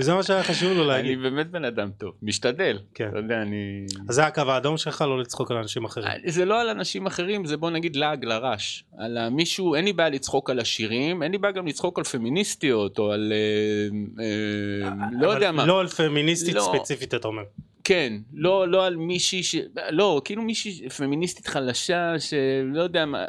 זה 0.00 0.14
מה 0.14 0.22
שהיה 0.22 0.42
חשוב 0.42 0.72
לו 0.72 0.80
אני 0.80 0.88
להגיד. 0.88 1.22
באמת 1.22 1.50
בן 1.50 1.64
אדם 1.64 1.90
טוב, 1.98 2.12
משתדל. 2.22 2.78
כן. 2.94 3.08
אתה 3.08 3.18
יודע, 3.18 3.42
אני... 3.42 3.86
אז 4.08 4.14
זה 4.14 4.26
הקו 4.26 4.40
האדום 4.40 4.76
שלך 4.76 5.00
לא 5.00 5.20
לצחוק 5.20 5.50
על 5.50 5.56
אנשים 5.56 5.84
אחרים. 5.84 6.08
זה 6.26 6.44
לא 6.44 6.60
על 6.60 6.68
אנשים 6.68 7.06
אחרים, 7.06 7.44
זה 7.44 7.56
בוא 7.56 7.70
נגיד 7.70 7.96
לעג 7.96 8.24
לרש. 8.24 8.84
על 8.98 9.28
מישהו, 9.28 9.74
אין 9.74 9.84
לי 9.84 9.92
בעיה 9.92 10.08
לצחוק 10.08 10.50
על 10.50 10.58
השירים, 10.58 11.22
אין 11.22 11.32
לי 11.32 11.38
בעיה 11.38 11.52
גם 11.52 11.66
לצחוק 11.66 11.98
על 11.98 12.04
פמיניסטיות, 12.04 12.98
או 12.98 13.12
על... 13.12 13.32
אה, 13.32 14.24
אה, 14.24 14.90
לא 15.20 15.28
יודע 15.30 15.52
מה. 15.52 15.66
לא 15.66 15.80
על 15.80 15.88
פמיניסטית 15.88 16.54
לא. 16.54 16.72
ספציפית 16.72 17.14
אתה 17.14 17.28
אומר. 17.28 17.42
כן, 17.84 18.12
לא, 18.32 18.68
לא 18.68 18.86
על 18.86 18.96
מישהי 18.96 19.42
ש... 19.42 19.54
לא, 19.90 20.22
כאילו 20.24 20.42
מישהי 20.42 20.88
פמיניסטית 20.88 21.46
חלשה, 21.46 22.14
שלא 22.18 22.82
יודע 22.82 23.06
מה, 23.06 23.24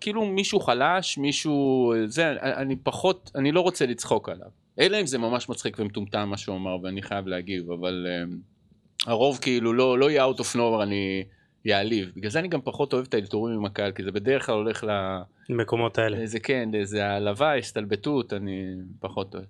כאילו 0.00 0.26
מישהו 0.26 0.60
חלש, 0.60 1.18
מישהו... 1.18 1.92
זה, 2.06 2.32
אני 2.42 2.76
פחות, 2.76 3.30
אני 3.34 3.52
לא 3.52 3.60
רוצה 3.60 3.86
לצחוק 3.86 4.28
עליו. 4.28 4.48
אלא 4.80 5.00
אם 5.00 5.06
זה 5.06 5.18
ממש 5.18 5.48
מצחיק 5.48 5.76
ומטומטם 5.78 6.28
מה 6.28 6.36
שהוא 6.36 6.56
אמר, 6.56 6.76
ואני 6.82 7.02
חייב 7.02 7.26
להגיב, 7.26 7.70
אבל 7.70 8.06
um, 8.06 8.34
הרוב 9.06 9.38
כאילו 9.38 9.72
לא, 9.72 9.98
לא 9.98 10.10
יהיה 10.10 10.26
out 10.26 10.38
of 10.38 10.56
nowhere, 10.56 10.82
אני 10.82 11.24
יעליב. 11.64 12.12
בגלל 12.16 12.30
זה 12.30 12.38
אני 12.38 12.48
גם 12.48 12.60
פחות 12.60 12.92
אוהב 12.92 13.06
את 13.08 13.14
האלתורים 13.14 13.54
עם 13.54 13.64
הקהל, 13.64 13.92
כי 13.92 14.02
זה 14.04 14.12
בדרך 14.12 14.46
כלל 14.46 14.54
הולך 14.54 14.84
ל... 14.84 14.90
במקומות 15.48 15.98
האלה. 15.98 16.16
איזה 16.16 16.40
כן, 16.40 16.68
איזה 16.74 17.06
העלבה, 17.06 17.54
הסתלבטות, 17.54 18.32
אני 18.32 18.64
פחות 19.00 19.34
אוהב. 19.34 19.46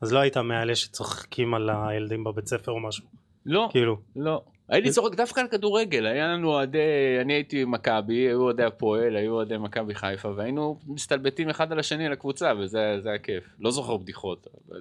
אז 0.00 0.12
לא 0.12 0.18
היית 0.18 0.36
מאלה 0.36 0.74
שצוחקים 0.74 1.54
על 1.54 1.70
הילדים 1.70 2.24
בבית 2.24 2.46
ספר 2.46 2.72
או 2.72 2.80
משהו. 2.80 3.04
לא, 3.48 3.68
כאילו. 3.72 3.96
לא. 4.16 4.42
הייתי 4.68 4.90
צוחק 4.90 5.14
דווקא 5.14 5.40
על 5.40 5.48
כדורגל, 5.48 6.06
היה 6.06 6.26
לנו 6.26 6.48
אוהדי, 6.48 6.78
אני 7.20 7.32
הייתי 7.32 7.64
מכבי, 7.64 8.14
היו 8.14 8.40
אוהדי 8.42 8.62
הפועל, 8.64 9.16
היו 9.16 9.32
אוהדי 9.32 9.56
מכבי 9.56 9.94
חיפה, 9.94 10.28
והיינו 10.36 10.78
מסתלבטים 10.86 11.48
אחד 11.50 11.72
על 11.72 11.78
השני 11.78 12.08
לקבוצה, 12.08 12.52
וזה 12.58 12.96
זה 13.02 13.08
היה 13.08 13.18
כיף. 13.18 13.44
לא 13.60 13.70
זוכר 13.70 13.96
בדיחות, 13.96 14.46
אבל... 14.68 14.80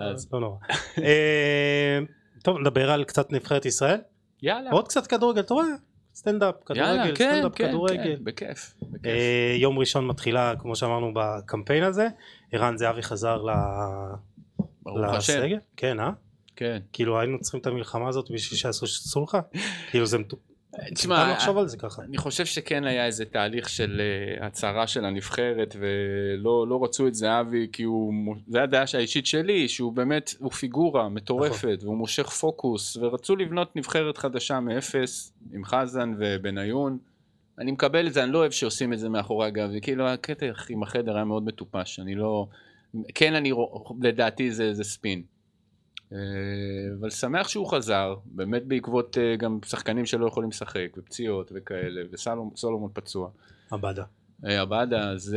אה, 0.00 0.10
אז 0.10 0.32
לא 0.32 0.40
נורא. 0.40 0.56
אה, 0.98 1.98
טוב 2.42 2.58
נדבר 2.58 2.90
על 2.90 3.04
קצת 3.04 3.32
נבחרת 3.32 3.66
ישראל. 3.66 4.00
יאללה. 4.42 4.70
עוד 4.70 4.88
קצת 4.88 5.06
כדורגל, 5.06 5.40
אתה 5.40 5.54
רואה? 5.54 5.66
סטנדאפ, 6.14 6.54
כדורגל, 6.66 7.14
כן, 7.16 7.30
סטנדאפ, 7.32 7.54
כן, 7.54 7.68
כדורגל. 7.68 8.16
כן, 8.16 8.24
בכיף. 8.24 8.74
אה, 9.06 9.54
יום 9.58 9.78
ראשון 9.78 10.06
מתחילה, 10.06 10.54
כמו 10.58 10.76
שאמרנו, 10.76 11.12
בקמפיין 11.14 11.82
הזה. 11.82 12.08
ערן 12.52 12.76
זהבי 12.76 13.02
חזר 13.02 13.42
ל- 13.42 13.52
ברוך 14.82 15.14
השם. 15.14 15.38
לסגל. 15.42 15.58
כן, 15.76 16.00
אה? 16.00 16.10
כן. 16.56 16.78
כאילו 16.92 17.20
היינו 17.20 17.40
צריכים 17.40 17.60
את 17.60 17.66
המלחמה 17.66 18.08
הזאת 18.08 18.30
בשביל 18.30 18.58
שיעשו 18.58 18.86
סולחה? 18.86 19.40
כאילו 19.90 20.06
זה 20.06 20.18
מטו... 20.18 20.36
תשמע, 20.94 21.14
מטומטם 21.14 21.32
לחשוב 21.32 21.58
על 21.58 21.68
זה 21.68 21.76
ככה. 21.76 22.02
אני 22.02 22.18
חושב 22.18 22.46
שכן 22.46 22.84
היה 22.84 23.06
איזה 23.06 23.24
תהליך 23.24 23.68
של 23.68 24.00
uh, 24.40 24.44
הצהרה 24.44 24.86
של 24.86 25.04
הנבחרת 25.04 25.76
ולא 25.78 26.66
לא 26.68 26.84
רצו 26.84 27.06
את 27.06 27.14
זהבי 27.14 27.68
כי 27.72 27.82
הוא, 27.82 28.34
זה 28.48 28.62
הדעה 28.62 28.84
האישית 28.94 29.26
שלי 29.26 29.68
שהוא 29.68 29.92
באמת, 29.92 30.34
הוא 30.38 30.50
פיגורה 30.50 31.08
מטורפת 31.08 31.64
נכון. 31.64 31.74
והוא 31.80 31.96
מושך 31.96 32.28
פוקוס 32.28 32.96
ורצו 32.96 33.36
לבנות 33.36 33.76
נבחרת 33.76 34.18
חדשה 34.18 34.60
מאפס 34.60 35.32
עם 35.52 35.64
חזן 35.64 36.14
ובניון. 36.18 36.98
אני 37.58 37.72
מקבל 37.72 38.06
את 38.06 38.12
זה, 38.12 38.24
אני 38.24 38.32
לא 38.32 38.38
אוהב 38.38 38.50
שעושים 38.50 38.92
את 38.92 38.98
זה 38.98 39.08
מאחורי 39.08 39.46
הגב, 39.46 39.70
זה 39.70 39.80
כאילו 39.80 40.08
הקטע 40.08 40.46
עם 40.68 40.82
החדר 40.82 41.16
היה 41.16 41.24
מאוד 41.24 41.44
מטופש, 41.44 42.00
אני 42.00 42.14
לא, 42.14 42.46
כן 43.14 43.34
אני, 43.34 43.52
לדעתי 44.02 44.52
זה, 44.52 44.74
זה 44.74 44.84
ספין. 44.84 45.22
אה, 46.12 46.18
אבל 47.00 47.10
שמח 47.10 47.48
שהוא 47.48 47.66
חזר, 47.70 48.14
באמת 48.24 48.64
בעקבות 48.64 49.18
אה, 49.18 49.36
גם 49.36 49.58
שחקנים 49.66 50.06
שלא 50.06 50.26
יכולים 50.26 50.50
לשחק, 50.50 50.88
ופציעות 50.96 51.52
וכאלה, 51.54 52.00
וסולומון 52.12 52.90
פצוע. 52.94 53.28
עבדה. 53.70 54.04
אה, 54.46 54.60
עבדה, 54.60 55.10
אז 55.10 55.36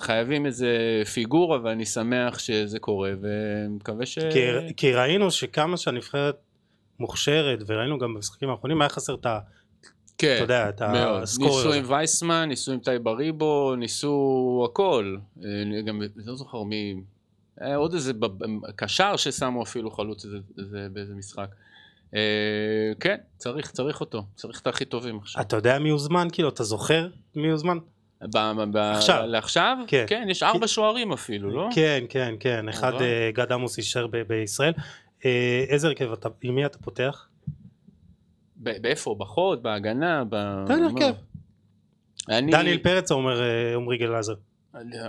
חייבים 0.00 0.46
איזה 0.46 0.68
פיגורה, 1.14 1.58
ואני 1.64 1.86
שמח 1.86 2.38
שזה 2.38 2.78
קורה, 2.78 3.12
ומקווה 3.20 4.06
ש... 4.06 4.18
כי- 4.18 4.74
כי 4.76 4.92
ראינו 4.92 5.30
שכמה 5.30 5.76
שהנבחרת 5.76 6.36
מוכשרת, 7.00 7.58
וראינו 7.66 7.98
גם 7.98 8.14
במשחקים 8.14 8.48
האחרונים, 8.50 8.82
היה 8.82 8.88
חסר 8.88 9.14
את 9.14 9.26
ה... 9.26 9.38
כן, 10.18 10.34
אתה 10.36 10.44
יודע, 10.44 10.68
את 10.68 10.82
מאוד. 10.82 11.22
הסקורר 11.22 11.48
ניסו 11.50 11.68
הזה. 11.68 11.78
עם 11.78 11.84
וייסמן, 11.88 12.48
ניסו 12.48 12.72
עם 12.72 12.78
טייבה 12.78 13.12
ריבו, 13.12 13.74
ניסו 13.76 14.66
הכל. 14.70 15.16
אני 15.42 15.82
גם 15.82 16.02
לא 16.16 16.34
זוכר 16.36 16.62
מי... 16.62 16.94
היה 17.62 17.76
עוד 17.76 17.94
איזה 17.94 18.12
ב- 18.12 18.26
קשר 18.76 19.16
ששמו 19.16 19.62
אפילו 19.62 19.90
חלוץ 19.90 20.24
איזה, 20.24 20.36
איזה, 20.58 20.86
באיזה 20.92 21.14
משחק. 21.14 21.48
אה, 22.14 22.20
כן, 23.00 23.16
צריך, 23.36 23.70
צריך 23.70 24.00
אותו. 24.00 24.24
צריך 24.34 24.60
את 24.60 24.66
הכי 24.66 24.84
טובים 24.84 25.18
עכשיו. 25.18 25.42
אתה 25.42 25.56
יודע 25.56 25.78
מי 25.78 25.90
הוזמן? 25.90 26.28
כאילו, 26.32 26.48
אתה 26.48 26.64
זוכר 26.64 27.08
מי 27.34 27.50
הוזמן? 27.50 27.78
ב- 28.22 28.62
ב- 28.72 28.76
עכשיו. 28.76 29.26
לעכשיו? 29.26 29.76
כן. 29.86 30.04
כן, 30.08 30.26
יש 30.30 30.42
ארבע 30.42 30.66
שוערים 30.68 31.12
אפילו, 31.12 31.50
לא? 31.50 31.68
כן, 31.74 32.04
כן, 32.08 32.34
כן. 32.40 32.68
אחד. 32.68 32.92
אה, 33.00 33.30
גד 33.34 33.52
עמוס 33.52 33.78
יישאר 33.78 34.06
ב- 34.06 34.16
בישראל. 34.16 34.72
אה, 35.24 35.64
איזה 35.68 35.88
הרכב 35.88 36.12
אתה, 36.12 36.28
עם 36.42 36.54
מי 36.54 36.66
אתה 36.66 36.78
פותח? 36.78 37.28
באיפה? 38.56 39.16
בחוד? 39.18 39.62
בהגנה? 39.62 40.24
ב- 40.28 40.64
תן 40.66 40.80
מה? 40.82 40.86
הרכב. 40.86 41.14
אני... 42.28 42.52
דניאל 42.52 42.78
פרץ 42.78 43.10
או 43.12 43.16
אומר 43.16 43.42
אה, 43.42 43.74
עמרי 43.74 43.98
גלאזר? 43.98 44.34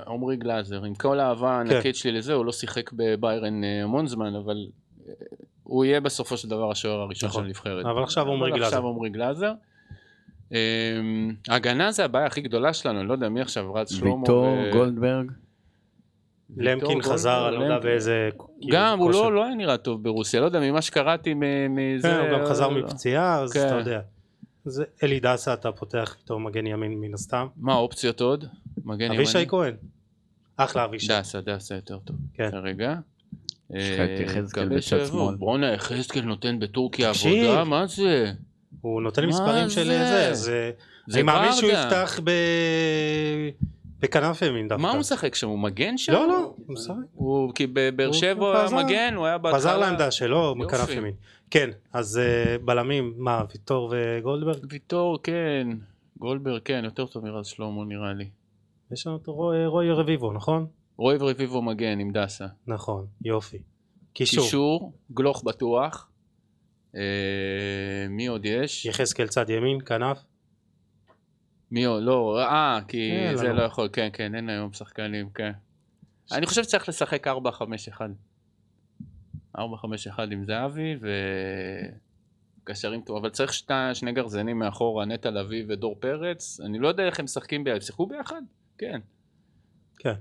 עמרי 0.08 0.36
גלאזר, 0.36 0.84
עם 0.84 0.96
כל 0.96 1.20
האהבה 1.20 1.62
כן. 1.66 1.72
הענקית 1.74 1.96
שלי 1.96 2.12
לזה, 2.12 2.34
הוא 2.34 2.46
לא 2.46 2.52
שיחק 2.52 2.92
בביירן 2.94 3.64
אה, 3.64 3.84
המון 3.84 4.08
זמן, 4.08 4.36
אבל 4.36 4.68
אה, 5.08 5.14
הוא 5.64 5.86
יהיה 5.86 6.02
בסופו 6.02 6.38
של 6.38 6.50
דבר 6.50 6.72
השוער 6.72 7.00
הראשון 7.00 7.30
של 7.30 7.34
נכון. 7.34 7.46
הנבחרת. 7.46 7.86
אבל 7.86 8.04
עכשיו 8.04 8.32
עמרי 8.32 8.52
גלאזר. 8.52 8.66
עכשיו 8.66 8.88
עמרי 8.88 9.10
גלאזר. 9.10 9.54
אה, 10.54 10.60
ההגנה 11.50 11.92
זה 11.92 12.06
הבעיה 12.06 12.26
הכי 12.26 12.42
גדולה 12.42 12.74
שלנו, 12.74 13.00
אני 13.00 13.08
לא 13.08 13.14
יודע 13.14 13.30
מי 13.30 13.42
עכשיו, 13.42 13.74
רז 13.74 13.90
שלמה. 13.90 14.16
ויטור, 14.16 14.46
ו- 14.46 14.70
גולדברג. 14.74 15.32
למקין 16.58 17.02
חזר, 17.02 17.48
אני 17.50 17.56
לא 17.56 17.64
יודע. 17.64 17.80
באיזה... 17.80 18.30
כאילו, 18.60 18.78
גם, 18.78 19.00
הוא. 19.00 19.12
לא, 19.12 19.34
לא 19.34 19.46
היה 19.46 19.56
נראה 19.56 19.78
טוב 19.78 20.04
ברוסיה, 20.04 20.40
לא 20.42 20.46
יודע, 20.46 20.60
ממה 20.60 20.82
שקראתי 20.82 21.34
מ- 21.34 21.76
מזה... 21.76 22.08
כן, 22.08 22.20
הוא 22.20 22.40
גם 22.40 22.46
חזר 22.46 22.70
לא- 22.70 22.84
מפציעה, 22.84 23.40
אז 23.42 23.54
כן. 23.54 23.68
אתה 23.68 23.76
יודע. 23.76 24.00
אלי 25.04 25.20
דסה 25.20 25.54
אתה 25.54 25.72
פותח 25.72 26.16
איתו 26.22 26.40
מגן 26.40 26.68
ימין 26.68 27.00
מן 27.02 27.14
הסתם. 27.14 27.48
מה 27.58 27.74
האופציות 27.74 28.22
עוד? 28.22 28.46
מגן 28.84 29.06
ימני? 29.06 29.18
אבישי 29.18 29.48
כהן. 29.48 29.74
אחלה 30.58 30.86
אבישי. 30.86 31.08
דסה, 31.08 31.42
דסה 31.42 31.76
יותר 31.76 31.98
טוב. 31.98 32.16
כן. 32.34 32.52
כרגע. 32.52 32.96
יש 33.70 33.90
לך 33.90 34.00
את 34.00 34.20
אה, 34.20 34.24
יחזקאל 34.24 34.70
בצד. 34.70 35.06
שמאל. 35.06 35.36
בואנה, 35.36 35.74
יחזקאל 35.74 36.22
נותן 36.22 36.60
בטורקיה. 36.60 37.10
עבודה, 37.10 37.64
מה 37.64 37.88
זה? 37.88 38.32
הוא 38.82 39.02
נותן 39.02 39.26
מספרים 39.26 39.70
של 39.70 39.84
זה? 39.84 40.34
זה, 40.34 40.54
אה, 40.54 40.72
זה 41.08 41.18
אני 41.20 41.24
מאמין 41.24 41.54
שהוא. 41.54 41.72
יפתח 41.72 42.20
ב... 42.24 42.32
בכנף 44.00 44.42
ימין 44.42 44.68
דווקא. 44.68 44.82
מה 44.82 44.92
הוא 44.92 45.00
משחק 45.00 45.36
שם? 45.36 45.48
הוא 45.48 45.60
מגן 45.60 45.98
שם? 45.98 46.14
לא, 46.14 46.28
לא, 46.28 46.54
הוא 46.68 46.74
משחק. 46.74 46.94
הוא, 47.14 47.54
כי 47.56 47.68
בבאר 47.74 48.12
שבע 48.12 48.46
הוא 48.46 48.76
היה. 48.76 48.86
מגן, 48.86 49.14
הוא 49.16 49.26
היה 49.26 49.38
בהתחלה... 49.38 49.60
חזר 49.60 49.78
לעמדה 49.78 50.12
שלו. 50.12 50.56
בכנף 50.60 50.90
ימין. 50.90 51.14
כן, 51.52 51.70
אז 51.94 52.18
אה, 52.18 52.58
בלמים, 52.66 53.14
מה, 53.18 53.44
ויטור 53.52 53.94
וגולדברג? 53.94 54.66
ויטור, 54.70 55.20
כן. 55.24 55.68
גולדברג, 56.18 56.62
כן, 56.66 56.82
יותר 56.86 57.06
טוב 57.06 57.26
מרז 57.26 57.46
שלמה 57.46 57.86
נראה 57.86 58.14
לי. 58.14 58.30
יש 58.94 59.08
לנו 59.08 59.18
את 59.18 59.28
רוי- 59.28 59.66
רוי 59.66 59.92
רביבו, 59.92 60.34
נכון? 60.34 60.68
רוי 60.98 61.18
ורביבו 61.20 61.62
מגן 61.62 62.00
עם 62.00 62.12
דסה. 62.12 62.46
נכון, 62.68 63.06
יופי. 63.26 63.58
קישור, 64.14 64.44
קישור, 64.44 64.94
גלוך 65.12 65.44
בטוח. 65.44 66.10
אה, 66.96 67.02
מי 68.10 68.28
עוד 68.28 68.46
יש? 68.46 68.86
יחזקאל 68.86 69.28
צד 69.28 69.50
ימין, 69.50 69.82
כנף. 69.86 70.24
מי 71.72 71.84
עוד? 71.86 72.04
לא, 72.04 72.40
אה, 72.40 72.80
כי 72.88 73.12
אין 73.12 73.38
זה 73.38 73.44
לנו. 73.48 73.54
לא 73.58 73.64
יכול, 73.64 73.90
כן, 73.94 74.10
כן, 74.14 74.36
אין 74.36 74.50
היום 74.50 74.74
שחקנים, 74.74 75.30
כן. 75.30 75.52
אני 76.32 76.46
חושב 76.46 76.64
שצריך 76.64 76.90
לשחק 76.90 77.28
4-5-1. 77.28 77.32
4-5-1 79.58 79.62
עם 80.32 80.44
זהבי 80.46 80.96
וקשרים 82.64 83.02
טוב, 83.02 83.18
אבל 83.18 83.30
צריך 83.30 83.54
שתי, 83.54 83.74
שני 83.94 84.12
גרזנים 84.12 84.60
מאחורה, 84.60 85.06
נטע 85.06 85.30
לביא 85.32 85.66
ודור 85.70 85.96
פרץ. 86.00 86.60
אני 86.66 86.80
לא 86.80 86.88
יודע 86.88 87.04
איך 87.04 87.20
הם 87.20 87.26
משחקים 87.26 87.64
ביחד, 87.64 87.82
שיחקו 87.82 88.06
ביחד? 88.08 88.42
כן. 88.92 89.00
כן. 89.98 90.14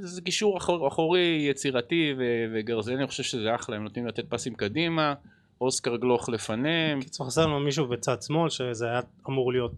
זה, 0.00 0.22
קישור 0.22 0.58
אחור, 0.58 0.88
אחורי 0.88 1.46
יצירתי 1.50 2.14
ו- 2.18 2.44
וגרזני, 2.54 2.94
אני 2.94 3.06
חושב 3.06 3.22
שזה 3.22 3.54
אחלה, 3.54 3.76
הם 3.76 3.82
נותנים 3.82 4.06
לתת 4.06 4.24
פסים 4.28 4.54
קדימה, 4.54 5.14
אוסקר 5.60 5.96
גלוך 5.96 6.28
לפניהם. 6.28 7.00
קיצור 7.00 7.26
חסר 7.26 7.46
לנו 7.46 7.60
מישהו 7.60 7.88
בצד 7.88 8.22
שמאל, 8.22 8.50
שזה 8.50 8.86
היה 8.86 9.00
אמור 9.28 9.52
להיות 9.52 9.72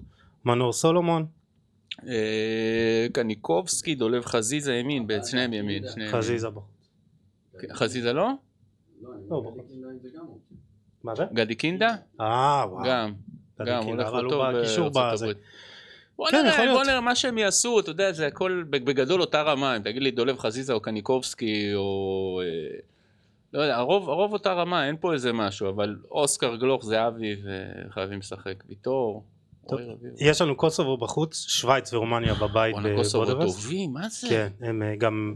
מנור 0.44 0.72
סולומון, 0.72 1.26
אה, 2.06 3.06
קניקובסקי, 3.12 3.94
דולב 3.94 4.24
חזיזה 4.24 4.74
ימין, 4.74 5.06
בעצם 5.06 5.30
שניהם 5.30 5.52
ימין. 5.52 5.82
שניהם 5.92 6.12
חזיזה 6.12 6.50
בו. 6.50 6.64
ימין. 7.54 7.74
חזיזה 7.74 8.12
לא? 8.12 8.30
לא, 9.02 9.10
בוא. 9.28 9.52
מה 11.04 11.14
זה? 11.14 11.24
גדי 11.32 11.54
קינדה? 11.54 11.94
אה, 12.20 12.64
וואו. 12.68 12.84
גם. 12.84 13.12
גדי 13.60 13.70
גם 13.70 13.82
קינדה, 13.84 14.02
הולך 14.02 14.08
אבל 14.14 14.22
לו 14.22 14.34
הוא 14.34 14.52
טוב 14.52 14.60
בקישור 14.60 14.88
בארצות. 14.88 15.22
הברית. 15.28 15.38
בוא 16.22 16.30
כן, 16.30 16.46
נראה. 16.46 16.74
בוא 16.74 16.84
נראה 16.84 17.00
מה 17.00 17.14
שהם 17.14 17.38
יעשו, 17.38 17.80
אתה 17.80 17.90
יודע, 17.90 18.12
זה 18.12 18.26
הכל 18.26 18.64
בגדול 18.70 19.20
אותה 19.20 19.42
רמה, 19.42 19.76
אם 19.76 19.82
תגיד 19.82 20.02
לי 20.02 20.10
דולב 20.10 20.38
חזיזה 20.38 20.72
או 20.72 20.80
קניקובסקי 20.80 21.74
או... 21.74 22.40
אה, 22.44 22.78
לא 23.52 23.60
יודע, 23.62 23.76
הרוב, 23.76 24.10
הרוב 24.10 24.32
אותה 24.32 24.52
רמה, 24.52 24.86
אין 24.86 24.96
פה 25.00 25.12
איזה 25.12 25.32
משהו, 25.32 25.68
אבל 25.68 25.96
אוסקר 26.10 26.56
גלוך, 26.56 26.84
זהבי, 26.84 27.36
וחייבים 27.88 28.18
לשחק. 28.18 28.64
ויטור. 28.68 29.24
יש 30.18 30.40
לנו 30.40 30.56
קוסובו 30.56 30.96
בחוץ, 30.96 31.46
שווייץ 31.48 31.94
ורומניה 31.94 32.34
בבית 32.34 32.74
וואלה, 32.74 32.96
קוסובו. 32.96 33.42
טובים, 33.42 33.92
מה 33.92 34.08
זה? 34.08 34.28
כן, 34.28 34.48
הם 34.60 34.82
אה, 34.82 34.96
גם 34.96 35.34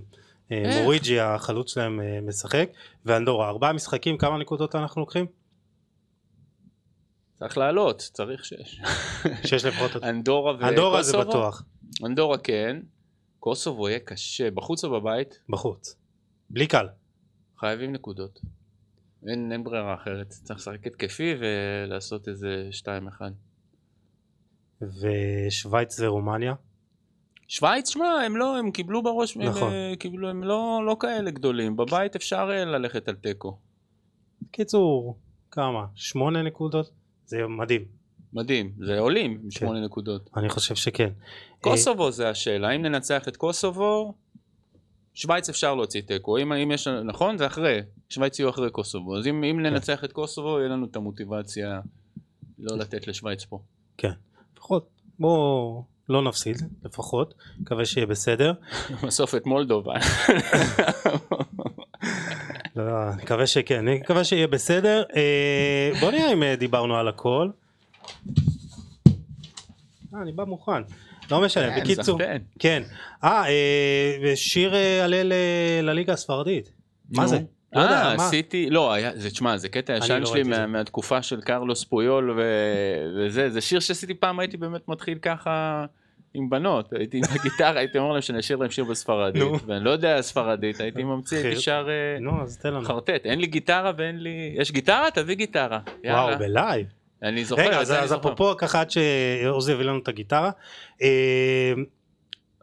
אה? 0.52 0.80
מוריג'י 0.82 1.20
החלוץ 1.20 1.74
שלהם 1.74 2.00
משחק, 2.28 2.68
ואנדורה, 3.04 3.48
ארבעה 3.48 3.72
משחקים, 3.72 4.18
כמה 4.18 4.38
נקודות 4.38 4.74
אנחנו 4.74 5.00
לוקחים? 5.00 5.26
צריך 7.36 7.58
לעלות, 7.58 7.98
צריך 7.98 8.44
שש. 8.44 8.80
שש 9.48 9.64
לפחות. 9.64 10.02
אנדורה 10.04 10.52
וקוסובו? 10.52 10.68
אנדורה 10.68 11.02
זה 11.02 11.18
בטוח, 11.18 11.62
אנדורה 12.04 12.38
כן. 12.38 12.80
קוסובו 13.38 13.88
יהיה 13.88 13.98
קשה, 13.98 14.50
בחוץ 14.50 14.84
או 14.84 14.90
בבית? 14.90 15.40
בחוץ. 15.48 15.96
בלי 16.50 16.66
קל. 16.66 16.86
חייבים 17.58 17.92
נקודות. 17.92 18.40
אין, 19.28 19.52
אין 19.52 19.64
ברירה 19.64 19.94
אחרת, 19.94 20.28
צריך 20.28 20.58
לשחק 20.58 20.86
התקפי 20.86 21.34
ולעשות 21.40 22.28
איזה 22.28 22.68
2-1. 22.72 23.22
ושוויץ 24.82 26.00
ורומניה. 26.00 26.54
שווייץ, 27.48 27.90
שמע, 27.90 28.22
הם 28.26 28.36
לא, 28.36 28.58
הם 28.58 28.70
קיבלו 28.70 29.02
בראש, 29.02 29.36
נכון. 29.36 29.62
הם, 29.62 29.74
אה, 29.74 29.92
קיבלו, 29.98 30.28
הם 30.28 30.44
לא, 30.44 30.82
לא 30.86 30.96
כאלה 31.00 31.30
גדולים. 31.30 31.76
בבית 31.76 32.16
אפשר 32.16 32.50
אה, 32.52 32.64
ללכת 32.64 33.08
על 33.08 33.14
תיקו. 33.14 33.58
קיצור, 34.50 35.18
כמה? 35.50 35.86
שמונה 35.94 36.42
נקודות? 36.42 36.90
זה 37.27 37.47
מדהים. 37.47 37.85
מדהים, 38.32 38.73
זה 38.78 38.98
עולים 38.98 39.31
עם 39.31 39.43
כן. 39.43 39.51
שמונה 39.51 39.81
נקודות. 39.81 40.31
אני 40.36 40.48
חושב 40.48 40.74
שכן. 40.74 41.11
קוסובו 41.61 42.11
זה 42.11 42.28
השאלה, 42.28 42.70
אם 42.70 42.82
ננצח 42.82 43.28
את 43.28 43.36
קוסובו, 43.36 44.15
שווייץ 45.15 45.48
אפשר 45.48 45.74
להוציא 45.74 46.01
תיקו. 46.01 46.39
אם, 46.39 46.53
אם 46.53 46.70
יש, 46.70 46.89
נכון? 46.89 47.39
זה 47.39 47.47
אחרי, 47.47 47.81
שווייץ 48.09 48.39
יהיו 48.39 48.51
אחרי 48.51 48.70
קוסובו. 48.70 49.16
אז 49.16 49.27
אם, 49.27 49.44
אם 49.44 49.61
ננצח 49.61 50.05
את 50.05 50.12
קוסובו, 50.12 50.59
יהיה 50.59 50.69
לנו 50.69 50.86
את 50.86 50.97
המוטיבציה 50.97 51.81
לא 52.59 52.78
לתת 52.78 53.09
לשווייץ 53.09 53.44
פה. 53.44 53.61
כן. 53.97 54.12
לפחות, 54.57 54.89
בואו 55.19 55.85
לא 56.09 56.23
נפסיד, 56.23 56.57
לפחות. 56.85 57.35
מקווה 57.59 57.85
שיהיה 57.85 58.07
בסדר. 58.07 58.53
בסוף 59.07 59.35
את 59.35 59.47
מולדובה. 59.47 59.94
לא, 62.77 62.82
אני 63.12 63.23
מקווה 63.23 63.47
שכן, 63.47 63.89
אני 63.89 63.98
מקווה 63.98 64.24
שיהיה 64.24 64.47
בסדר. 64.47 65.03
אה, 65.16 65.90
בוא 66.01 66.11
נראה 66.11 66.32
אם 66.32 66.43
אה, 66.43 66.57
דיברנו 66.57 66.97
על 66.97 67.09
הכל. 67.09 67.48
אה, 70.15 70.23
אני 70.23 70.32
בא 70.32 70.44
מוכן. 70.44 70.82
לא 71.31 71.40
משנה, 71.40 71.74
כן, 71.74 71.81
בקיצור. 71.81 72.19
כן. 72.59 72.82
אה, 73.24 73.47
אה, 73.48 74.16
ושיר 74.23 74.74
אה, 74.74 75.05
עלה 75.05 75.23
ל- 75.23 75.32
לליגה 75.82 76.12
הספרדית. 76.12 76.73
מה 77.11 77.27
זה? 77.27 77.39
לא 77.73 77.81
אה? 77.81 78.12
עשיתי, 78.15 78.70
לא, 78.70 78.94
זה, 79.15 79.31
תשמע, 79.31 79.57
זה 79.57 79.69
קטע 79.69 79.97
ישן 79.97 80.20
לא 80.20 80.27
שלי 80.27 80.43
מה. 80.43 80.66
מהתקופה 80.66 81.23
של 81.23 81.40
קרלוס 81.40 81.85
פויול 81.85 82.31
ו... 82.31 82.43
וזה, 83.19 83.51
זה 83.51 83.61
שיר 83.61 83.81
שעשיתי 83.81 84.15
פעם, 84.15 84.39
הייתי 84.39 84.57
באמת 84.57 84.89
מתחיל 84.89 85.19
ככה 85.19 85.85
עם 86.36 86.50
בנות, 86.50 86.92
הייתי 86.92 87.16
עם 87.16 87.24
הגיטרה, 87.40 87.78
הייתי 87.78 87.98
אומר 87.98 88.12
להם 88.12 88.22
שנשאיר 88.22 88.58
להם 88.58 88.70
שיר 88.70 88.84
בספרדית. 88.84 89.42
ואני 89.66 89.84
לא 89.84 89.90
יודע 89.90 90.22
ספרדית, 90.22 90.80
הייתי 90.80 91.04
ממציא, 91.04 91.38
הייתי. 91.38 91.60
שר. 91.60 91.86
חרטט, 92.84 93.26
אין 93.26 93.40
לי 93.40 93.46
גיטרה 93.46 93.92
ואין 93.96 94.18
לי, 94.18 94.54
יש 94.58 94.72
גיטרה? 94.72 95.10
תביא 95.14 95.34
גיטרה, 95.34 95.80
וואו, 96.04 96.38
ב 96.38 96.47
live. 96.47 96.86
אני 97.22 97.44
זוכר, 97.44 97.62
רגע, 97.62 97.80
אז. 97.80 98.14
אפרופו 98.14 98.56
ככה 98.56 98.80
עד 98.80 98.90
שעוזי 98.90 99.72
הביא 99.72 99.84
לנו 99.84 99.98
את 99.98 100.08
הגיטרה. 100.08 100.50
אה, 101.02 101.72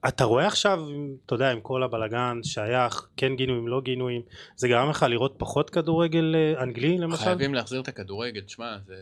אתה 0.07 0.23
רואה 0.23 0.47
עכשיו, 0.47 0.79
אתה 1.25 1.35
יודע, 1.35 1.51
עם 1.51 1.61
כל 1.61 1.83
הבלגן 1.83 2.39
שהיה, 2.43 2.87
כן 3.17 3.35
גינויים, 3.35 3.67
לא 3.67 3.81
גינויים, 3.81 4.21
זה 4.55 4.67
גרם 4.67 4.89
לך 4.89 5.05
לראות 5.09 5.35
פחות 5.37 5.69
כדורגל 5.69 6.35
אה, 6.35 6.63
אנגלי 6.63 6.97
למשל? 6.97 7.23
חייבים 7.23 7.53
להחזיר 7.53 7.81
את 7.81 7.87
הכדורגל, 7.87 8.41
תשמע, 8.41 8.77
זה, 8.85 8.95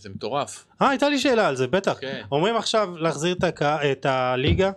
זה 0.00 0.08
מטורף, 0.08 0.66
אה, 0.82 0.88
הייתה 0.88 1.08
לי 1.08 1.18
שאלה 1.18 1.48
על 1.48 1.56
זה, 1.56 1.66
בטח. 1.66 1.98
כן, 2.00 2.22
אומרים 2.32 2.56
עכשיו 2.56 2.96
להחזיר 2.96 3.34
את, 3.34 3.44
הק... 3.44 3.62
את 3.62 4.06
הליגה, 4.06 4.70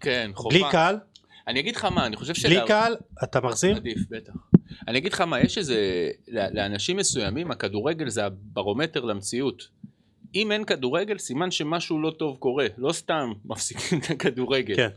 כן, 0.00 0.30
חובה. 0.34 0.58
בלי 0.58 0.70
קהל, 0.70 0.98
אני 1.48 1.60
אגיד 1.60 1.76
לך 1.76 1.84
מה, 1.84 2.06
אני 2.06 2.16
חושב 2.16 2.32
בלי 2.32 2.56
של... 2.56 2.66
קהל, 2.66 2.96
אתה 3.22 3.40
מחזיר? 3.40 3.76
עדיף, 3.76 3.98
בטח. 4.10 4.32
אני 4.88 4.98
אגיד 4.98 5.12
לך 5.12 5.20
מה, 5.20 5.40
יש 5.40 5.58
איזה, 5.58 6.10
לאנשים 6.28 6.96
מסוימים 6.96 7.50
הכדורגל 7.50 8.08
זה 8.08 8.24
הברומטר 8.24 9.00
למציאות. 9.00 9.68
אם 10.34 10.52
אין 10.52 10.64
כדורגל, 10.64 11.18
סימן 11.18 11.50
שמשהו 11.50 12.02
לא 12.02 12.10
טוב 12.10 12.36
קורה, 12.36 12.66
לא 12.78 12.92
סתם 12.92 13.32
מפסיקים 13.44 13.98
את 13.98 14.10
הכדורגל. 14.10 14.76
כן. 14.76 14.88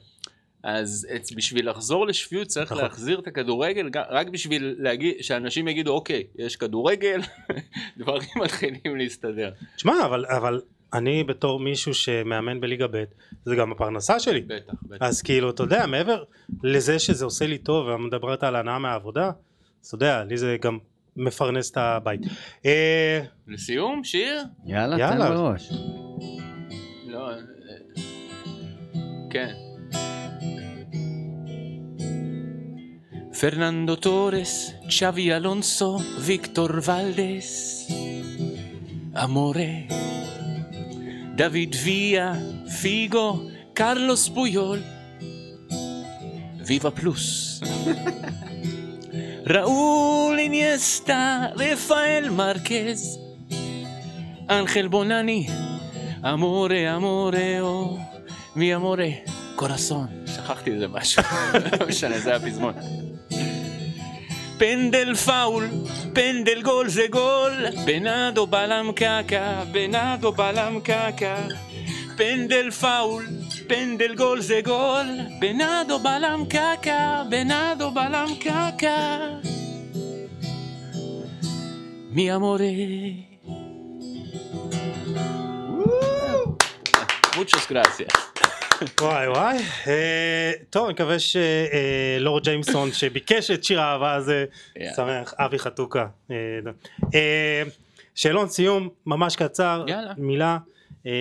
אז 0.66 1.08
בשביל 1.36 1.70
לחזור 1.70 2.08
לשפיות 2.08 2.48
צריך 2.48 2.72
נכון. 2.72 2.84
להחזיר 2.84 3.20
את 3.20 3.28
הכדורגל, 3.28 3.90
רק 4.10 4.28
בשביל 4.28 4.76
להגיד, 4.80 5.16
שאנשים 5.22 5.68
יגידו, 5.68 5.94
אוקיי, 5.94 6.24
יש 6.36 6.56
כדורגל, 6.56 7.22
דברים 7.98 8.30
מתחילים 8.36 8.96
להסתדר. 8.96 9.52
תשמע, 9.76 9.94
אבל, 10.06 10.26
אבל 10.26 10.62
אני 10.94 11.24
בתור 11.24 11.60
מישהו 11.60 11.94
שמאמן 11.94 12.62
בליגה 12.62 12.88
ב', 12.88 13.04
זה 13.46 13.56
גם 13.56 13.72
הפרנסה 13.72 14.20
שלי. 14.20 14.42
בטח, 14.42 14.74
בטח. 14.84 15.06
אז 15.06 15.22
כאילו, 15.22 15.50
אתה 15.50 15.64
יודע, 15.64 15.86
מעבר 15.86 16.24
לזה 16.64 17.00
שזה 17.00 17.26
עושה 17.26 17.48
לי 17.48 17.58
טוב, 17.58 17.88
ומדברת 17.88 18.44
על 18.44 18.56
הנאה 18.56 18.80
מהעבודה, 18.80 19.32
אז 19.84 19.88
אתה 19.88 19.96
יודע, 19.96 20.24
לי 20.24 20.38
זה 20.38 20.58
גם 20.62 20.78
מפרנס 21.16 21.72
את 21.72 21.78
הבית. 21.78 22.22
אה, 22.66 23.22
לסיום, 23.48 24.04
שיר? 24.04 24.42
יאללה, 24.66 24.96
תן 24.96 25.02
יאללה. 25.02 25.30
בראש. 25.30 25.70
לא, 27.08 27.30
אה, 27.30 27.36
כן. 29.30 29.65
פרננדו 33.40 33.95
טורס, 33.95 34.72
צ'אבי 34.90 35.34
אלונסו, 35.34 35.99
ויקטור 36.20 36.68
ולדס, 36.86 37.88
אמורה, 39.24 39.66
דוד 41.36 41.76
ויה, 41.84 42.34
פיגו, 42.82 43.40
קרלוס 43.74 44.30
פויול, 44.30 44.80
ויבה 46.66 46.91
פלוס. 46.91 47.62
ראול 49.48 50.40
אינייסטה, 50.40 51.45
רפאל 51.56 52.30
מרקז, 52.30 53.20
אנחל 54.49 54.88
בונני, 54.88 55.48
אמורה, 56.34 56.95
אמורה, 56.95 57.60
או 57.60 57.98
מי 58.56 58.76
אמורה, 58.76 59.10
קורסון. 59.56 60.07
שכחתי 60.36 60.72
איזה 60.72 60.88
משהו, 60.88 61.24
לא 61.80 61.88
משנה, 61.88 62.20
זה 62.20 62.36
הפזמון. 62.36 62.74
pende 64.57 65.02
el 65.02 65.15
faul, 65.15 65.69
pende 66.14 66.53
el 66.53 66.64
gol 66.64 66.94
de 66.94 67.07
gol, 67.07 67.73
venado 67.86 68.48
balam 68.48 68.94
caca, 68.94 69.65
venado 69.72 70.32
balam 70.32 70.82
caca, 70.82 71.48
pende 72.18 72.60
el 72.60 72.72
faul, 72.72 73.26
pende 73.68 74.06
el 74.06 74.15
gol 74.15 74.45
de 74.48 74.61
gol, 74.61 75.27
venado 75.40 75.99
balam 75.99 76.45
caca, 76.48 77.26
venado 77.30 77.91
balam 77.91 78.36
caca. 78.38 79.41
Mi 82.11 82.30
amore. 82.30 83.27
Muchas 87.36 87.68
gracias. 87.68 88.35
וואי 89.02 89.28
וואי, 89.28 89.58
אה, 89.88 90.52
טוב, 90.70 90.86
אני 90.86 90.94
מקווה 90.94 91.16
שלורד 91.20 92.44
ג'יימסון 92.44 92.92
שביקש 92.92 93.52
את 93.52 93.64
שיר 93.64 93.82
האהבה 93.82 94.14
הזה. 94.14 94.46
שמח, 94.96 95.34
אבי 95.38 95.60
חתוקה. 95.60 96.08
אה, 96.32 96.36
אה, 97.16 97.64
שאלון 98.16 98.50
סיום, 98.50 98.90
ממש 99.06 99.36
קצר. 99.36 99.86
מילה, 100.18 100.58
אה, 101.06 101.12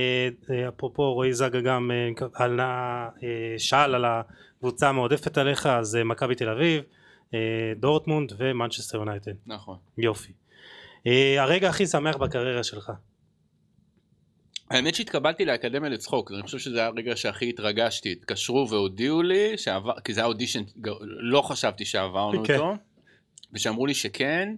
אה, 0.51 0.69
אפרופו 0.69 1.15
רועי 1.15 1.33
זגה 1.33 1.61
גם 1.61 1.91
אה, 1.91 2.27
אה, 3.23 3.59
שאל 3.59 3.95
על 3.95 4.05
הקבוצה 4.05 4.89
המועדפת 4.89 5.39
עליך, 5.39 5.67
אז 5.67 5.97
אה, 5.97 6.05
מכבי 6.05 6.35
תל 6.35 6.49
אביב, 6.49 6.83
אה, 7.35 7.39
דורטמונד 7.77 8.33
ומנצ'סטר 8.39 8.99
יונייטד, 8.99 9.33
נכון. 9.47 9.77
יופי. 9.99 10.33
אה, 11.07 11.37
הרגע 11.39 11.69
הכי 11.69 11.87
שמח 11.87 12.17
בקריירה 12.17 12.63
שלך, 12.63 12.93
האמת 14.70 14.95
שהתקבלתי 14.95 15.45
לאקדמיה 15.45 15.91
לצחוק, 15.91 16.32
אני 16.32 16.43
חושב 16.43 16.59
שזה 16.59 16.78
היה 16.78 16.86
הרגע 16.86 17.16
שהכי 17.16 17.49
התרגשתי. 17.49 18.12
התקשרו 18.12 18.69
והודיעו 18.70 19.23
לי, 19.23 19.59
שעבר, 19.59 20.01
כי 20.01 20.15
זה 20.15 20.20
היה 20.20 20.27
אודישן, 20.27 20.62
לא 21.05 21.43
חשבתי 21.43 21.85
שעברנו 21.85 22.45
כן. 22.45 22.55
אותו, 22.59 22.74
ושאמרו 23.53 23.86
לי 23.86 23.95
שכן. 23.95 24.55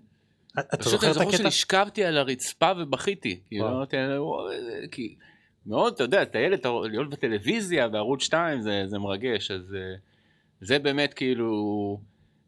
אתה 0.58 0.76
פשוט 0.76 0.92
זוכר 0.92 1.10
את 1.10 1.16
הקטע? 1.16 1.36
שנשכבתי 1.36 2.04
על 2.04 2.18
הרצפה 2.18 2.72
ובכיתי. 2.78 3.40
כאילו, 3.48 3.64
וואו. 3.64 3.76
אמרתי, 3.76 3.96
"וואי, 4.18 4.60
זה- 4.62 4.86
כי 4.90 5.14
מאוד, 5.66 5.92
אתה 5.94 6.04
יודע, 6.04 6.22
אתה 6.22 6.38
ילד, 6.38 6.66
להיות 6.90 7.10
בטלוויזיה, 7.10 7.88
בערוץ 7.88 8.22
2, 8.22 8.60
זה, 8.62 8.82
זה 8.86 8.98
מרגש, 8.98 9.50
אז 9.50 9.74
אה, 9.74 9.94
זה 10.60 10.78
באמת 10.78 11.14
כאילו... 11.14 12.00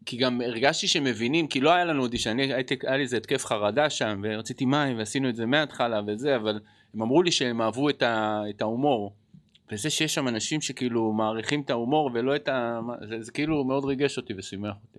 כי 0.07 0.17
גם 0.17 0.41
הרגשתי 0.41 0.89
שמבינים, 0.89 1.47
כי 1.49 1.61
לא 1.61 1.71
היה 1.71 1.85
לנו 1.85 2.03
אודישן, 2.03 2.37
היה 2.39 2.97
לי 2.97 3.03
איזה 3.03 3.17
התקף 3.17 3.45
חרדה 3.45 3.91
שם, 3.91 4.21
ורציתי 4.25 4.65
מים, 4.65 4.99
ועשינו 4.99 5.29
את 5.29 5.37
זה 5.37 5.47
מההתחלה 5.47 6.01
וזה, 6.07 6.37
אבל 6.37 6.61
הם 6.99 7.03
אמרו 7.03 7.23
לי 7.23 7.33
שהם 7.33 7.63
אהבו 7.63 7.91
את, 7.91 8.03
ה, 8.03 8.43
את 8.51 8.63
ההומור. 8.63 9.15
וזה 9.73 9.91
שיש 9.91 10.15
שם 10.15 10.29
אנשים 10.29 10.61
שכאילו 10.61 11.13
מעריכים 11.13 11.61
את 11.61 11.71
ההומור 11.71 12.11
ולא 12.15 12.37
את 12.37 12.49
ה... 12.49 12.81
זה, 13.09 13.23
זה 13.23 13.33
כאילו 13.33 13.65
מאוד 13.65 13.85
ריגש 13.85 14.17
אותי 14.17 14.35
ושימח 14.37 14.75
אותי. 14.89 14.99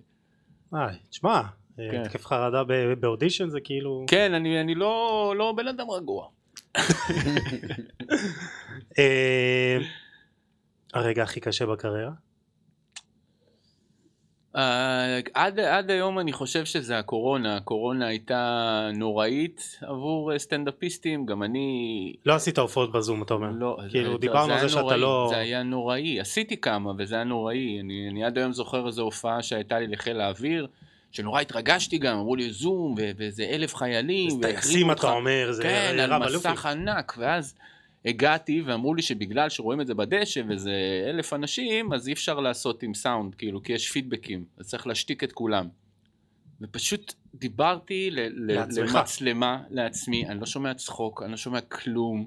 אה, 0.74 0.88
תשמע, 1.10 1.42
כן. 1.76 2.00
התקף 2.00 2.26
חרדה 2.26 2.64
ב- 2.64 2.92
באודישן 3.00 3.48
זה 3.48 3.60
כאילו... 3.60 4.04
כן, 4.08 4.34
אני, 4.34 4.60
אני 4.60 4.74
לא, 4.74 5.34
לא 5.36 5.54
בן 5.56 5.68
אדם 5.68 5.90
רגוע. 5.90 6.28
אה, 8.98 9.78
הרגע 10.94 11.22
הכי 11.22 11.40
קשה 11.40 11.66
בקריירה? 11.66 12.12
אה, 14.56 15.20
עד, 15.34 15.60
עד 15.60 15.90
היום 15.90 16.18
אני 16.18 16.32
חושב 16.32 16.64
שזה 16.64 16.98
הקורונה, 16.98 17.56
הקורונה 17.56 18.06
הייתה 18.06 18.88
נוראית 18.94 19.78
עבור 19.82 20.32
אה, 20.32 20.38
סטנדאפיסטים, 20.38 21.26
גם 21.26 21.42
אני... 21.42 22.12
לא 22.26 22.34
עשית 22.34 22.58
הופעות 22.58 22.92
בזום 22.92 23.22
אתה 23.22 23.34
אומר. 23.34 23.48
לא, 23.52 23.76
כאילו 23.90 24.12
זה- 24.12 24.18
דיברנו 24.18 24.46
זה 24.46 24.54
על 24.54 24.60
זה 24.60 24.68
שאתה 24.68 24.96
לא... 24.96 25.26
זה 25.30 25.36
היה 25.38 25.62
נוראי, 25.62 26.20
עשיתי 26.20 26.56
כמה 26.56 26.92
וזה 26.98 27.14
היה 27.14 27.24
נוראי, 27.24 27.80
אני, 27.80 28.08
אני 28.10 28.24
עד 28.24 28.38
היום 28.38 28.52
זוכר 28.52 28.86
איזו 28.86 29.02
הופעה 29.02 29.42
שהייתה 29.42 29.78
לי 29.78 29.86
לחיל 29.86 30.20
האוויר, 30.20 30.66
שנורא 31.12 31.40
התרגשתי 31.40 31.98
גם, 31.98 32.16
אמרו 32.16 32.36
לי 32.36 32.50
זום 32.50 32.94
ואיזה 33.16 33.44
אלף 33.44 33.74
חיילים, 33.74 34.28
טייסים 34.30 34.54
והחרימו 34.54 34.92
אתה 34.92 35.06
אותך." 35.06 35.16
אומר, 35.16 35.52
זה 35.52 35.62
כן, 35.62 35.96
על. 35.98 36.36
מסך 36.36 36.66
ענק, 36.66 37.14
ואז 37.18 37.54
הגעתי 38.04 38.62
ואמרו 38.62 38.94
לי 38.94 39.02
שבגלל 39.02 39.48
שרואים 39.48 39.80
את 39.80 39.86
זה 39.86 39.94
בדשא 39.94 40.42
וזה 40.48 40.72
אלף 41.08 41.32
אנשים, 41.32 41.92
אז 41.92 42.08
אי 42.08 42.12
אפשר 42.12 42.40
לעשות 42.40 42.82
עם 42.82 42.94
סאונד, 42.94 43.34
כאילו, 43.34 43.62
כי 43.62 43.72
יש 43.72 43.92
פידבקים, 43.92 44.44
אז 44.58 44.68
צריך 44.68 44.86
להשתיק 44.86 45.24
את 45.24 45.32
כולם. 45.32 45.68
ופשוט 46.60 47.14
דיברתי 47.34 48.10
ל- 48.10 48.52
לעצמך. 48.52 48.94
למצלמה, 48.94 49.62
לעצמי, 49.70 50.26
אני 50.26 50.40
לא 50.40 50.46
שומע 50.46 50.74
צחוק, 50.74 51.22
אני 51.22 51.30
לא 51.30 51.36
שומע 51.36 51.60
כלום. 51.60 52.26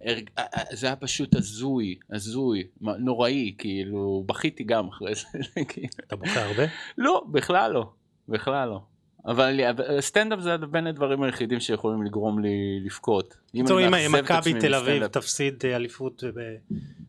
הרג- 0.00 0.30
זה 0.72 0.86
היה 0.86 0.96
פשוט 0.96 1.34
הזוי, 1.34 1.94
הזוי, 2.10 2.64
נוראי, 2.80 3.54
כאילו, 3.58 4.24
בכיתי 4.26 4.64
גם 4.64 4.88
אחרי 4.88 5.14
זה. 5.14 5.24
כאילו. 5.68 5.88
אתה 6.06 6.16
בוכה 6.16 6.42
הרבה? 6.44 6.62
לא, 6.98 7.24
בכלל 7.32 7.72
לא, 7.72 7.90
בכלל 8.28 8.68
לא. 8.68 8.80
אבל 9.26 9.60
אבל 9.60 10.00
סטנדאפ 10.00 10.40
זה 10.40 10.56
בין 10.56 10.86
הדברים 10.86 11.22
היחידים 11.22 11.60
שיכולים 11.60 12.02
לגרום 12.02 12.38
לי 12.38 12.80
לבכות. 12.84 13.36
בקיצור 13.54 13.80
אם 13.86 13.92
מכבי 14.12 14.54
תל 14.60 14.74
אביב. 14.74 15.06
תפסיד 15.06 15.62
אה, 15.64 15.76
אליפות 15.76 16.22
לא, 16.22 16.30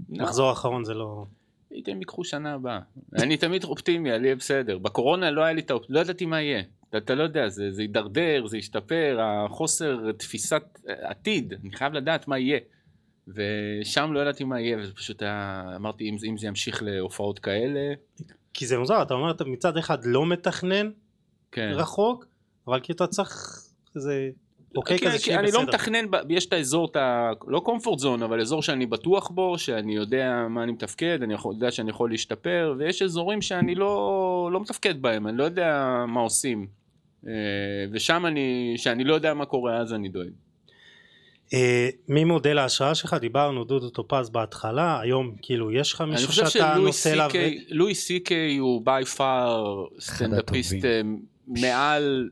במחזור 0.10 0.50
האחרון 0.50 0.84
זה 0.84 0.94
לא... 0.94 1.26
הייתם 1.72 2.00
ייקחו 2.00 2.24
שנה 2.24 2.54
הבאה. 2.54 2.80
אני 3.16 3.38
תמיד 3.38 3.64
אופטימי, 3.64 4.16
אני 4.16 4.24
אהיה 4.24 4.36
בסדר. 4.36 4.78
בקורונה 4.78 5.32
לא 5.32 5.42
היה 5.44 5.54
לי 5.54 5.62
את 5.62 5.72
האופ... 5.72 5.86
לא 5.90 6.00
ידעתי 6.00 6.26
מה 6.26 6.42
יהיה. 6.42 6.62
אתה, 6.98 7.16
לא 7.16 7.24
יודע, 7.24 7.50
זה, 7.50 7.72
זה 7.72 7.82
יידרדר, 7.82 8.46
זה 8.48 8.58
ישתפר, 8.58 9.18
החוסר 9.22 10.12
תפיסת 10.12 10.64
אה, 10.90 10.94
עתיד, 11.10 11.54
אני 11.64 11.72
חייב 11.72 11.94
לדעת 11.94 12.28
מה 12.28 12.38
יהיה. 12.40 12.60
ושם 13.28 14.10
לא 14.14 14.20
ידעתי 14.20 14.44
מה 14.44 14.62
יהיה, 14.62 14.78
וזה 14.80 14.94
פשוט 14.94 15.22
היה, 15.22 15.64
אמרתי, 15.76 16.10
אם, 16.10 16.18
זה- 16.18 16.28
אם 16.28 16.38
זה 16.38 16.48
ימשיך 16.48 16.84
להופעות 16.84 17.40
כאלה, 17.40 17.94
כי 18.54 18.66
זה 18.66 18.78
מוזר 18.78 19.02
אתה 19.02 19.14
אומר 19.14 19.32
אתה 19.32 19.44
מצד 19.46 19.78
אחד 19.78 19.98
לא 20.06 20.26
מתכנן 20.26 20.90
כן. 21.56 21.72
רחוק 21.76 22.26
אבל 22.68 22.80
כי 22.80 22.92
אתה 22.92 23.08
צריך 23.08 23.62
איזה 23.96 24.30
אוקיי 24.76 25.00
כן, 25.00 25.08
כזה 25.08 25.18
כי 25.18 25.24
שיהיה 25.24 25.40
אני 25.40 25.52
לא 25.52 25.60
בסדר. 25.60 25.72
מתכנן, 25.72 26.12
ב- 26.12 26.32
יש 26.32 26.46
את 26.46 26.54
האזור, 26.54 26.88
את 26.92 26.96
ה... 26.96 27.32
לא 27.48 27.60
קומפורט 27.60 28.00
זון, 28.00 28.24
אבל 28.24 28.42
אזור 28.42 28.62
שאני 28.62 28.86
בטוח 28.86 29.30
בו, 29.30 29.58
שאני 29.58 29.96
יודע 29.96 30.46
מה 30.50 30.64
אני 30.64 30.72
מתפקד, 30.72 31.20
אני 31.24 31.34
יכול, 31.34 31.54
יודע 31.54 31.72
שאני 31.72 31.90
יכול 31.90 32.10
להשתפר, 32.10 32.74
ויש 32.78 33.02
אזורים 33.02 33.42
שאני 33.42 33.76
לא, 33.76 34.50
לא 34.54 34.62
מתפקד 34.62 35.02
בהם, 35.02 35.28
אני 35.28 35.38
לא 35.38 35.44
יודע 35.44 36.04
מה 36.08 36.20
עושים. 36.20 36.68
אה, 37.28 37.32
ושם 37.92 38.26
אני, 38.26 38.74
שאני 38.78 39.04
לא 39.04 39.16
יודע 39.16 39.34
מה 39.34 39.46
קורה, 39.46 39.78
אז 39.78 39.94
אני 39.94 40.10
דואג. 40.10 40.30
אה, 41.54 41.90
מי 42.08 42.24
מודל 42.24 42.58
ההשראה 42.58 42.96
שלך 42.96 43.14
דיברנו 43.14 43.64
דודו 43.64 43.90
טופז 43.90 44.30
בהתחלה 44.30 45.00
היום 45.00 45.36
כאילו 45.42 45.72
יש 45.72 45.94
לך 45.94 46.02
אני 46.02 46.10
מישהו 46.10 46.28
חושב 46.28 46.48
שאתה 46.48 46.72
שלואי 46.74 46.86
נושא 46.86 47.14
אליו 47.14 47.30
סי-קיי, 47.32 47.66
לואי 47.70 47.96
סי-קיי 47.96 48.58
הוא 48.58 48.86
by 48.86 49.06
far 49.06 49.86
סטנדאפיסט. 50.00 50.86
אה, 50.86 51.02
מעל, 51.48 52.30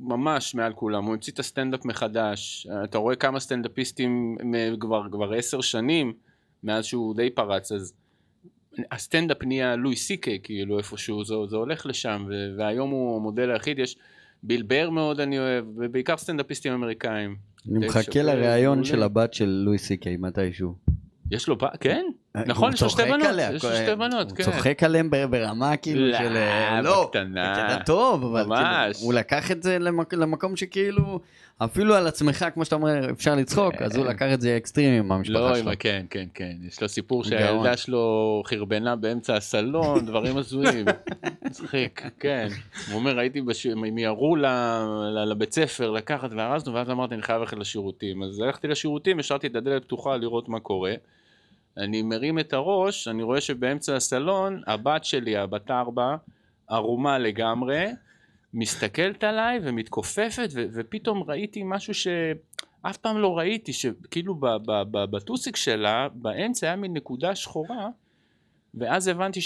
ממש 0.00 0.54
מעל 0.54 0.72
כולם, 0.72 1.04
הוא 1.04 1.12
המציא 1.12 1.32
את 1.32 1.38
הסטנדאפ 1.38 1.84
מחדש, 1.84 2.66
אה, 2.70 2.84
אתה 2.84 2.98
רואה 2.98 3.16
כמה 3.16 3.40
סטנדאפיסטים 3.40 4.36
מ- 4.44 4.76
כבר 4.80 5.02
כבר 5.12 5.32
עשר 5.32 5.60
שנים 5.60 6.12
מאז 6.64 6.84
שהוא 6.84 7.14
די 7.16 7.30
פרץ, 7.30 7.72
אז 7.72 7.92
הסטנדאפ 8.90 9.42
נהיה 9.42 9.76
לואי 9.76 9.96
סי-קיי 9.96 10.38
כאילו 10.42 10.78
איפשהו, 10.78 11.24
זה, 11.24 11.34
זה 11.48 11.56
הולך 11.56 11.86
לשם, 11.86 12.26
והיום 12.58 12.90
הוא 12.90 13.16
המודל 13.16 13.50
היחיד, 13.50 13.78
יש 13.78 13.96
ביל 14.42 14.62
בר 14.62 14.90
מאוד 14.90 15.20
אני 15.20 15.38
אוהב, 15.38 15.64
ובעיקר 15.76 16.16
סטנדאפיסטים 16.16 16.72
אמריקאים. 16.72 17.36
אני 17.70 17.86
מחכה 17.86 18.22
לראיון. 18.22 18.84
של 18.84 19.02
הבת 19.02 19.34
של 19.34 19.48
לואי 19.64 19.78
סי 19.78 19.96
קיי 19.96 20.16
מתישהו. 20.16 20.74
יש 21.30 21.48
לו, 21.48 21.56
ב- 21.56 21.76
כן? 21.80 22.04
נכון, 22.46 22.72
יש 22.72 22.82
לו 22.82 22.90
שתי 22.90 23.02
בנות, 23.02 23.28
יש 23.54 23.64
לו 23.64 23.70
שתי 23.76 23.94
בנות, 23.98 24.32
כן. 24.32 24.44
הוא 24.44 24.52
צוחק 24.52 24.82
עליהם 24.82 25.10
ברמה 25.30 25.76
כאילו 25.76 26.06
לא, 26.06 26.18
של... 26.18 26.36
לא, 26.82 27.04
בקטנה. 27.04 27.52
בקטע 27.52 27.82
טוב, 27.84 28.24
אבל. 28.24 28.42
כאילו, 28.56 29.06
הוא 29.06 29.14
לקח 29.14 29.50
את 29.50 29.62
זה 29.62 29.78
למק- 29.78 30.14
למקום 30.14 30.56
שכאילו, 30.56 31.20
אפילו 31.58 31.94
על 31.94 32.06
עצמך, 32.06 32.46
כמו 32.54 32.64
שאתה 32.64 32.76
אומר, 32.76 33.10
אפשר 33.10 33.34
לצחוק, 33.34 33.74
אז 33.74 33.96
הוא 33.96 34.06
לקח 34.06 34.26
את 34.34 34.40
זה 34.40 34.56
אקסטרים 34.56 35.04
עם 35.04 35.12
המשפחה 35.12 35.38
לא, 35.38 35.56
שלו. 35.56 35.70
כן, 35.78 36.06
כן, 36.10 36.26
כן. 36.34 36.52
יש 36.68 36.82
לו 36.82 36.88
סיפור. 36.88 37.24
שהילדה 37.24 37.76
שלו 37.76 38.42
חרבנה 38.46 38.96
באמצע 38.96 39.34
הסלון, 39.36 40.06
דברים 40.06 40.36
הזויים. 40.36 40.84
מצחיק, 41.44 42.02
כן. 42.20 42.48
הוא 42.90 42.98
אומר, 42.98 43.18
הייתי. 43.18 43.38
הם 43.38 43.84
ל- 44.36 45.24
לבית 45.30 45.52
ספר 45.52 45.90
לקחת 45.90 46.30
וארזנו, 46.36 46.74
ואז 46.74 46.90
אמרתי, 46.90 47.14
אני 47.14 47.22
חייב 47.22 47.40
ללכת 47.40 47.56
לשירותים. 47.58 48.22
אז 48.22 48.40
הלכתי 48.40 48.68
לשירותים, 48.68 49.18
השארתי 49.18 49.46
את 49.46 49.56
הדלת 49.56 49.84
פתוחה 49.84 50.16
לראות 50.16 50.48
מה 50.48 50.60
קורה. 50.60 50.94
אני 51.78 52.02
מרים 52.02 52.38
את 52.38 52.52
הראש, 52.52 53.08
אני 53.08 53.22
רואה 53.22 53.40
שבאמצע 53.40 53.96
הסלון, 53.96 54.62
הבת 54.66 55.04
שלי, 55.04 55.36
הבת 55.36 55.70
ארבע, 55.70 56.16
ערומה 56.68 57.18
לגמרי, 57.18 57.86
מסתכלת 58.54 59.24
עליי 59.24 59.58
ומתכופפת, 59.62 60.48
ופתאום 60.54 61.22
ראיתי 61.22 61.62
משהו 61.64 61.94
שאף 61.94 62.96
פעם 62.96 63.18
לא 63.18 63.38
ראיתי, 63.38 63.72
שכאילו 63.72 64.34
בטוסיק 64.92 65.56
שלה, 65.56 66.08
באמצע 66.14 66.66
היה 66.66 66.76
מין 66.76 66.92
נקודה 66.92 67.34
שחורה, 67.34 67.88
ואז 68.76 69.08
הבנתי 69.08 69.40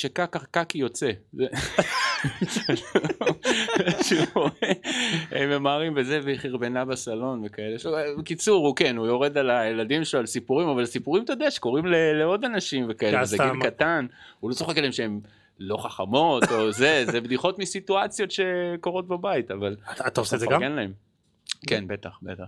יוצא. 0.74 1.10
זה- 1.32 1.46
שהוא 4.02 4.26
רואה, 4.34 4.72
הם 5.30 5.50
ממהרים 5.50 5.92
וזה, 5.96 6.20
והיא 6.24 6.38
חרבנה 6.38 6.84
בסלון 6.84 7.42
וכאלה. 7.46 7.76
בקיצור, 8.18 8.66
הוא 8.66 8.76
כן, 8.76 8.96
הוא 8.96 9.06
יורד 9.06 9.38
על 9.38 9.50
הילדים 9.50 10.04
שלו, 10.04 10.20
על 10.20 10.26
סיפורים, 10.26 10.68
אבל 10.68 10.86
סיפורים, 10.86 11.24
אתה 11.24 11.32
יודע, 11.32 11.50
שקורים 11.50 11.84
לעוד 12.20 12.44
אנשים 12.44 12.86
וכאלה, 12.88 13.18
כן, 13.18 13.24
סתם. 13.24 13.58
גיל 13.60 13.70
קטן, 13.70 14.06
הוא 14.40 14.50
לא 14.50 14.54
צוחק 14.54 14.76
עליהם 14.78 14.92
שהם 14.92 15.20
לא 15.58 15.76
חכמות, 15.76 16.44
או 16.52 16.72
זה, 16.72 17.04
זה 17.10 17.20
בדיחות 17.20 17.58
מסיטואציות 17.58 18.30
שקורות 18.30 19.08
בבית, 19.08 19.50
אבל... 19.50 19.76
אתה- 20.06 20.20
עושה 20.20 20.36
את 20.36 20.40
זה 20.40 20.46
גם? 20.50 20.60
כן, 21.66 21.84
בטח, 21.88 22.18
בטח. 22.22 22.44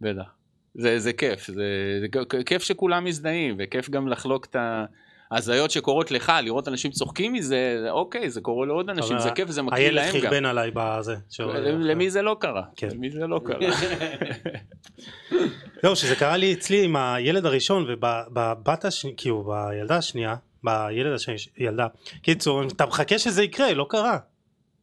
בטח. 0.00 0.34
זה, 0.74 0.98
זה 0.98 1.12
כיף, 1.12 1.46
זה, 1.46 1.62
זה 2.00 2.06
כיף 2.46 2.62
שכולם 2.62 3.04
מזדהים, 3.04 3.56
וכיף 3.58 3.90
גם 3.90 4.08
לחלוק 4.08 4.44
את 4.44 4.56
ההזיות 5.30 5.70
שקורות 5.70 6.10
לך, 6.10 6.32
לראות 6.42 6.68
אנשים 6.68 6.90
צוחקים 6.90 7.32
מזה, 7.32 7.48
זה- 7.82 7.90
אוקיי, 7.90 8.30
זה 8.30 8.40
קורה 8.40 8.66
לעוד 8.66 8.90
אנשים, 8.90 9.18
זה 9.18 9.30
כיף, 9.30 9.50
זה 9.50 9.62
מקריא 9.62 9.80
הילד 9.84 9.94
להם 9.94 10.14
גם. 10.14 10.20
חרבן 10.20 10.44
עליי 10.44 10.70
בזה. 10.74 11.14
למי 11.80 12.10
זה 12.10 12.22
לא 12.22 12.36
קרה? 12.40 12.62
כן. 12.76 12.88
למי 12.94 13.10
זה 13.10 13.26
לא 13.26 13.40
קרה? 13.44 13.58
לא, 15.84 15.94
שזה 15.94 16.16
קרה 16.16 16.36
לי 16.36 16.52
אצלי 16.52 16.84
עם 16.84 16.96
הילד 16.96 17.46
הראשון 17.46 17.84
ובבת 17.88 18.84
השנייה, 18.84 19.16
כאילו 19.16 19.44
בילדה 19.44 19.96
השנייה, 19.96 20.34
בילד 20.64 21.12
השני, 21.12 21.34
ילדה. 21.58 21.86
קיצור, 22.22 22.62
אתה 22.66 22.86
מחכה 22.86 23.18
שזה 23.18 23.42
יקרה, 23.44 23.74
לא 23.74 23.86
קרה. 23.88 24.18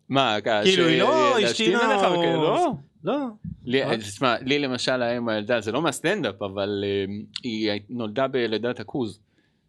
מה, 0.10 0.38
כאילו, 0.64 0.86
היא 0.88 1.02
לא 1.02 1.40
השתינה 1.40 2.06
או-? 2.06 2.78
לא. 3.04 3.04
לא. 3.04 3.16
תשמע, 3.98 4.36
לי 4.42 4.60
למשל 4.60 5.02
האם 5.02 5.30
הילדה, 5.30 5.62
זה 5.62 5.72
לא 5.72 5.82
מהסטנדאפ, 5.82 6.42
אבל 6.42 6.84
אה, 6.88 7.06
היא 7.44 7.72
נולדה 7.90 8.28
בלידת 8.28 8.80
הכוז. 8.80 9.20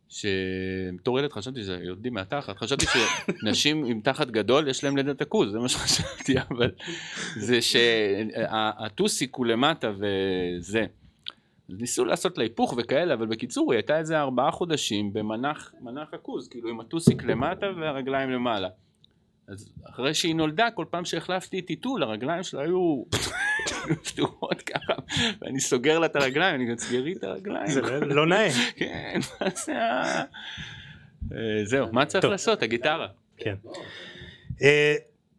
שבתור 0.08 1.18
ילד 1.18 1.32
חשבתי 1.32 1.60
שזה 1.60 1.78
יולדים 1.82 2.14
מהתחת, 2.14 2.56
חשבתי 2.56 2.86
שנשים 2.86 3.84
עם 3.84 4.00
תחת 4.00 4.30
גדול 4.30 4.68
יש 4.68 4.84
להם 4.84 4.96
לידת 4.96 5.20
הכוז, 5.20 5.52
זה 5.52 5.58
מה 5.58 5.68
שחשבתי, 5.68 6.34
אבל 6.50 6.70
זה 7.36 7.62
שהטוסיק 7.62 9.34
הוא 9.34 9.46
למטה 9.46 9.92
וזה. 9.98 10.86
ניסו 11.68 12.04
לעשות 12.04 12.38
לה 12.38 12.44
היפוך 12.44 12.74
וכאלה, 12.76 13.14
אבל 13.14 13.26
בקיצור 13.26 13.72
היא 13.72 13.78
הייתה 13.78 13.98
איזה 13.98 14.20
ארבעה 14.20 14.50
חודשים 14.50 15.12
במנח 15.12 15.72
מנח 15.80 16.08
הכוז, 16.12 16.48
כאילו 16.48 16.68
עם 16.68 16.80
הטוסיק 16.80 17.22
למטה 17.22 17.66
והרגליים 17.80 18.30
למעלה. 18.30 18.68
אז 19.48 19.68
אחרי 19.90 20.14
שהיא 20.14 20.34
נולדה, 20.34 20.68
כל 20.74 20.84
פעם 20.90 21.04
שהחלפתי 21.04 21.62
טיטול, 21.62 22.02
הרגליים 22.02 22.42
שלה 22.42 22.62
היו 22.62 23.02
פתוחות 24.06 24.62
ככה, 24.62 24.92
ואני 25.42 25.60
סוגר 25.60 25.98
לה 25.98 26.06
את 26.06 26.16
הרגליים, 26.16 26.54
אני 26.54 26.70
גם 26.70 26.78
סגרי 26.78 27.12
את 27.12 27.24
הרגליים. 27.24 27.66
זה 27.66 27.80
לא- 27.80 27.98
לא 28.00 28.26
נאה. 28.26 28.48
כן, 28.76 29.18
מה 29.40 29.46
זה 29.64 29.82
ה... 29.82 30.22
אה, 31.32 31.64
זהו, 31.64 31.86
מה 31.92 32.06
צריך. 32.06 32.24
לעשות? 32.24 32.62
הגיטרה. 32.62 33.06
כן. 33.36 33.54
אה, 34.62 34.94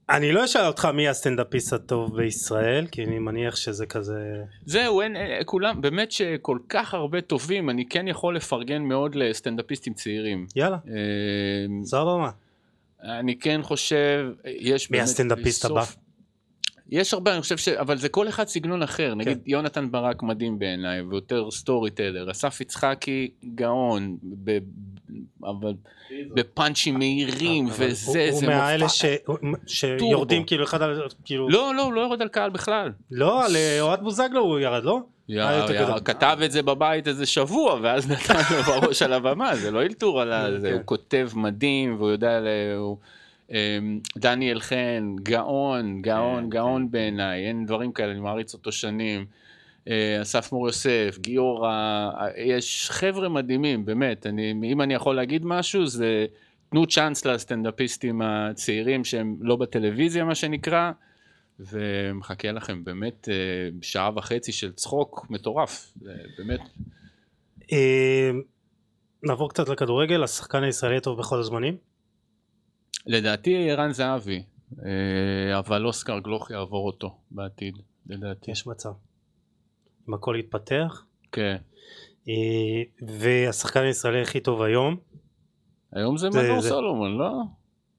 אני 0.09 0.31
לא 0.31 0.45
אשאל 0.45 0.65
אותך 0.65 0.85
מי 0.93 1.07
הסטנדאפיסט 1.07 1.73
הטוב 1.73 2.17
בישראל, 2.17 2.87
כי 2.87 3.03
אני 3.03 3.19
מניח 3.19 3.55
שזה 3.55 3.85
כזה... 3.85 4.43
זהו, 4.65 5.01
אין, 5.01 5.15
אה, 5.15 5.39
כולם, 5.45 5.81
באמת 5.81 6.11
שכל 6.11 6.57
כך 6.69 6.93
הרבה 6.93 7.21
טובים, 7.21 7.69
אני 7.69 7.85
כן 7.89 8.07
יכול 8.07 8.35
לפרגן 8.35 8.81
מאוד 8.81 9.15
לסטנדאפיסטים 9.15 9.93
צעירים. 9.93 10.47
יאללה, 10.55 10.77
זו 11.83 12.01
הבמה. 12.01 12.29
אני 13.03 13.39
כן 13.39 13.59
חושב, 13.63 14.25
יש 14.45 14.91
מי 14.91 14.97
באמת 14.97 15.09
הסטנדאפיסט 15.09 15.65
בסוף- 15.65 15.77
הבא? 15.77 16.06
יש 16.91 17.13
הרבה, 17.13 17.33
אני 17.33 17.41
חושב 17.41 17.57
ש... 17.57 17.67
אבל 17.69 17.97
זה 17.97 18.09
כל 18.09 18.27
אחד 18.27 18.47
סגנון 18.47 18.83
אחר. 18.83 19.13
נגיד 19.15 19.37
יונתן 19.45 19.91
ברק 19.91 20.23
מדהים 20.23 20.59
בעיניי, 20.59 21.01
ויותר 21.01 21.51
story 21.51 21.91
teller. 21.91 22.31
אסף 22.31 22.61
יצחקי 22.61 23.29
גאון. 23.55 24.17
ב... 24.43 24.57
אבל 25.43 25.73
בפאנצ'ים 26.33 26.97
מהירים, 26.97 27.67
אבל 27.67 27.75
וזה, 27.89 28.19
הוא- 28.25 28.31
הוא 28.31 28.39
זה 28.39 28.47
מהאלה 28.47 28.83
מופע. 28.83 28.95
ש- 29.67 29.77
שיורדים. 29.97 30.43
כאילו 30.43 30.63
אחד 30.63 30.81
על... 30.81 31.01
כאילו... 31.25 31.49
לא, 31.49 31.75
לא, 31.75 31.83
הוא 31.83 31.93
לא 31.93 32.01
יורד 32.01 32.21
על 32.21 32.27
קהל 32.27 32.49
בכלל. 32.49 32.91
לא, 33.11 33.45
על 33.45 33.55
אה, 33.55 33.81
אוהד 33.81 34.01
בוזגלו 34.03 34.41
הוא 34.41 34.59
ירד, 34.59 34.83
לא? 34.83 34.99
אה. 35.37 35.99
כתב 35.99 36.37
את 36.45 36.51
זה 36.51 36.61
בבית 36.61 37.07
איזה 37.07 37.25
שבוע, 37.25 37.79
ואז 37.81 38.11
נתן 38.11 38.33
לו 38.51 38.63
בראש 38.63 39.01
על 39.01 39.13
הבמה, 39.13 39.55
זה 39.55 39.71
לא 39.71 39.81
אלתור 39.81 40.21
על 40.21 40.59
זה, 40.59 40.67
כן. 40.67 40.73
הוא 40.73 40.81
כותב 40.85 41.29
מדהים, 41.35 41.95
והוא 41.97 42.09
יודע, 42.09 42.39
ל- 42.39 42.47
הוא... 42.77 42.97
דניאל 44.17 44.59
חן, 44.59 45.15
גאון, 45.23 46.01
גאון, 46.01 46.43
כן, 46.43 46.49
גאון 46.49 46.91
בעיניי, 46.91 47.47
אין 47.47 47.65
דברים 47.65 47.91
כאלה, 47.91 48.11
אני 48.11 48.19
מעריץ 48.19 48.53
אותו 48.53 48.71
שנים. 48.71 49.25
אה, 49.89 50.21
אסף 50.21 50.51
מור 50.51 50.67
יוסף, 50.67 51.17
גיורא, 51.21 51.69
אה, 51.69 52.27
יש 52.37 52.89
חבר'ה 52.91 53.29
מדהימים, 53.29 53.85
באמת, 53.85 54.25
אני, 54.25 54.51
אם 54.51 54.81
אני 54.81 54.93
יכול 54.93 55.15
להגיד 55.15 55.45
משהו, 55.45 55.87
זה 55.87 56.25
תנו 56.69 56.87
צ'אנס 56.87 57.25
לסטנדאפיסטים 57.25 58.21
הצעירים 58.21 59.03
שהם 59.03 59.37
לא 59.41 59.55
בטלוויזיה, 59.55 60.23
מה 60.23 60.35
שנקרא, 60.35 60.91
ומחכה 61.59 62.51
לכם 62.51 62.83
באמת 62.83 63.29
אה, 63.31 63.35
שעה 63.81 64.11
וחצי 64.15 64.51
של 64.51 64.71
צחוק 64.71 65.25
מטורף, 65.29 65.93
באמת. 66.37 66.59
אה, 67.71 68.31
נעבור 69.23 69.49
קצת 69.49 69.69
לכדורגל, 69.69 70.23
השחקן 70.23 70.63
הישראלי 70.63 70.97
הטוב 70.97 71.19
בכל 71.19 71.39
הזמנים. 71.39 71.77
לדעתי 73.07 73.71
ערן 73.71 73.91
זהבי, 73.91 74.43
אה, 74.85 75.59
אבל 75.59 75.85
אוסקר 75.85 76.19
גלוך 76.19 76.51
יעבור 76.51 76.85
אותו 76.85 77.17
בעתיד, 77.31 77.77
לדעתי. 78.07 78.51
יש 78.51 78.67
מצב. 78.67 78.89
אם 80.09 80.13
הכל 80.13 80.35
יתפתח. 80.39 81.03
כן. 81.31 81.57
אה, 82.29 82.33
והשחקן 83.07 83.81
הישראלי 83.83 84.21
הכי 84.21 84.39
טוב 84.39 84.61
היום. 84.61 84.95
היום 85.93 86.17
זה 86.17 86.31
זה- 86.31 86.41
מנור 86.43 86.61
זה- 86.61 86.69
סולומון, 86.69 87.17
לא? 87.17 87.31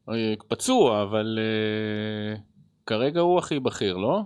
אה, 0.09 0.15
פצוע, 0.49 1.03
אבל 1.03 1.39
כרגע 2.87 3.21
הוא 3.21 3.39
הכי 3.39 3.61
בכיר, 3.61 3.97
לא? 3.97 4.21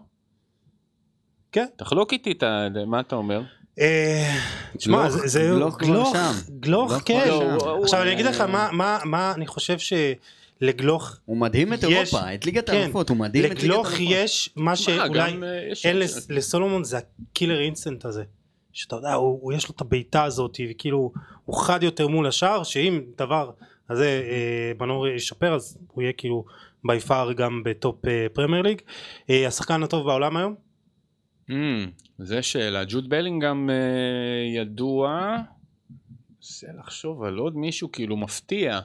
כן. 1.52 1.66
תחלוק 1.76 2.12
איתי 2.12 2.32
את 2.32 2.42
ה... 2.42 2.66
מה 2.86 3.00
אתה 3.00 3.16
אומר? 3.16 3.42
תשמע, 4.78 5.10
זה- 5.10 5.50
גלוך 5.58 5.78
גלוך, 6.60 6.92
כן. 7.04 7.28
עכשיו 7.82 8.02
אני 8.02 8.12
אגיד 8.12 8.26
לך 8.26 8.40
מה- 8.40 8.68
מה- 8.72 8.98
מה 9.04 9.32
אני 9.36 9.46
חושב 9.46 9.78
שלגלוך, 10.66 11.16
הוא 11.24 11.36
מדהים 11.36 11.72
את 11.72 11.78
יש- 11.82 11.84
אירופה, 11.84 12.34
את 12.34 12.46
ליגת 12.46 12.70
כן. 12.70 12.76
האלופות, 12.76 13.08
הוא 13.08 13.16
מדהים 13.16 13.44
את 13.44 13.50
ליגת 13.50 13.62
לגלוך 13.62 13.86
האלופות. 13.86 14.06
יש 14.10 14.50
מה 14.56 14.76
שאולי 14.76 15.08
גם, 15.32 15.44
אה, 15.44 15.68
יש 15.70 15.86
אין 15.86 15.98
לס- 15.98 16.30
לסולומון 16.30 16.84
זה 16.84 16.98
הקילר 17.30 17.60
אינסטנט 17.60 18.04
הזה. 18.04 18.24
שאתה 18.72 18.96
יודע, 18.96 19.12
הוא, 19.12 19.38
הוא 19.42 19.52
יש 19.52 19.68
לו 19.68 19.74
את 19.76 19.80
הבעיטה 19.80 20.24
הזאת, 20.24 20.58
וכאילו 20.70 21.12
הוא 21.44 21.56
חד 21.56 21.82
יותר 21.82 22.08
מול 22.08 22.26
השער, 22.26 22.62
שאם 22.62 23.00
דבר 23.18 23.50
הזה 23.90 24.22
אה, 24.30 24.72
מנור 24.80 25.08
ישפר, 25.08 25.54
אז 25.54 25.78
הוא 25.92 26.02
יהיה 26.02 26.12
כאילו 26.12 26.44
בי 26.84 27.00
פאר 27.00 27.32
גם 27.32 27.62
בטופ 27.64 28.06
אה, 28.06 28.26
פרמייר 28.32 28.62
ליג. 28.62 28.80
אה, 29.30 29.46
השחקן 29.46 29.82
הטוב 29.82 30.06
בעולם 30.06 30.36
היום? 30.36 30.54
Mm, 31.50 31.52
זה 32.18 32.42
שאלה. 32.42 32.84
ג'וד 32.88 33.08
בלינגהם 33.08 33.70
אה, 33.70 33.74
ידוע, 34.60 35.36
מנסה 36.36 36.66
לחשוב 36.78 37.22
על 37.22 37.38
עוד 37.38 37.56
מישהו 37.56 37.92
כאילו 37.92 38.16
מפתיע. 38.16 38.80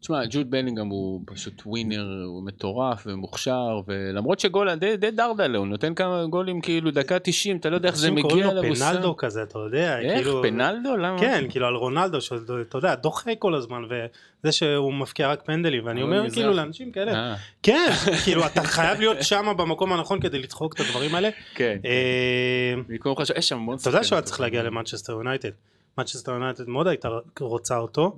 תשמע, 0.00 0.20
ג'וד 0.30 0.50
בלינגהם 0.50 0.88
הוא 0.88 1.20
פשוט 1.24 1.62
ווינר, 1.66 2.22
הוא 2.26 2.42
מטורף 2.42 3.02
ומוכשר, 3.06 3.80
ולמרות 3.86 4.40
שגול, 4.40 4.74
די, 4.74 4.96
די 4.96 5.10
דרדלה, 5.10 5.58
הוא 5.58 5.66
נותן 5.66 5.94
כמה 5.94 6.24
גולים 6.26 6.60
כאילו 6.60 6.90
דקה 6.90 7.18
90, 7.18 7.56
אתה 7.56 7.70
לא 7.70 7.74
יודע 7.74 7.88
איך 7.88 7.96
זה 7.96 8.10
מגיע 8.10 8.22
קוראים 8.22 8.50
אליו. 8.50 8.62
לו 8.62 8.74
פנלדו 8.74 9.16
כזה, 9.16 9.42
אתה 9.42 9.58
יודע, 9.58 9.98
איך? 9.98 10.14
כאילו... 10.16 10.42
פנלדו? 10.42 10.96
למה? 10.96 11.18
כן, 11.18 11.44
כאילו 11.48 11.66
על 11.66 11.74
רונלדו, 11.74 12.20
שאתה 12.20 12.78
יודע, 12.78 12.94
דוחה 12.94 13.34
כל 13.34 13.54
הזמן, 13.54 13.82
וזה 13.84 14.52
שהוא 14.52 14.94
מבקיע 14.94 15.28
רק 15.28 15.42
פנדלים, 15.42 15.86
ואני 15.86 16.02
אומר 16.02 16.22
מזרחי. 16.22 16.40
כאילו 16.40 16.52
לאנשים 16.52 16.92
כאלה, 16.92 17.12
אה, 17.12 17.34
כן, 17.62 17.90
כאילו 18.24 18.46
אתה 18.46 18.62
חייב 18.62 18.98
להיות 18.98 19.22
שם 19.22 19.46
במקום 19.56 19.92
הנכון 19.92 20.20
כדי 20.20 20.38
לדחוק 20.38 20.74
את 20.74 20.80
הדברים 20.80 21.14
האלה. 21.14 21.28
כן. 21.54 21.78
אה, 21.84 22.74
במקום 22.88 23.16
חשוב, 23.16 23.36
יש 23.36 23.48
שם 23.48 23.56
המון 23.56 23.76
אתה 23.80 23.88
יודע 23.88 24.04
שהוא 24.04 24.16
היה 24.16 24.22
צריך 24.22 24.40
להגיע 24.40 24.62
למנצ'סטר 24.62 25.12
יונייטד. 25.12 25.50
מנצ'סטר 25.98 26.32
יונייטד 26.32 26.68
מאוד 26.68 26.86
הייתה 26.86 27.08
רוצה 27.40 27.76
אותו. 27.78 28.16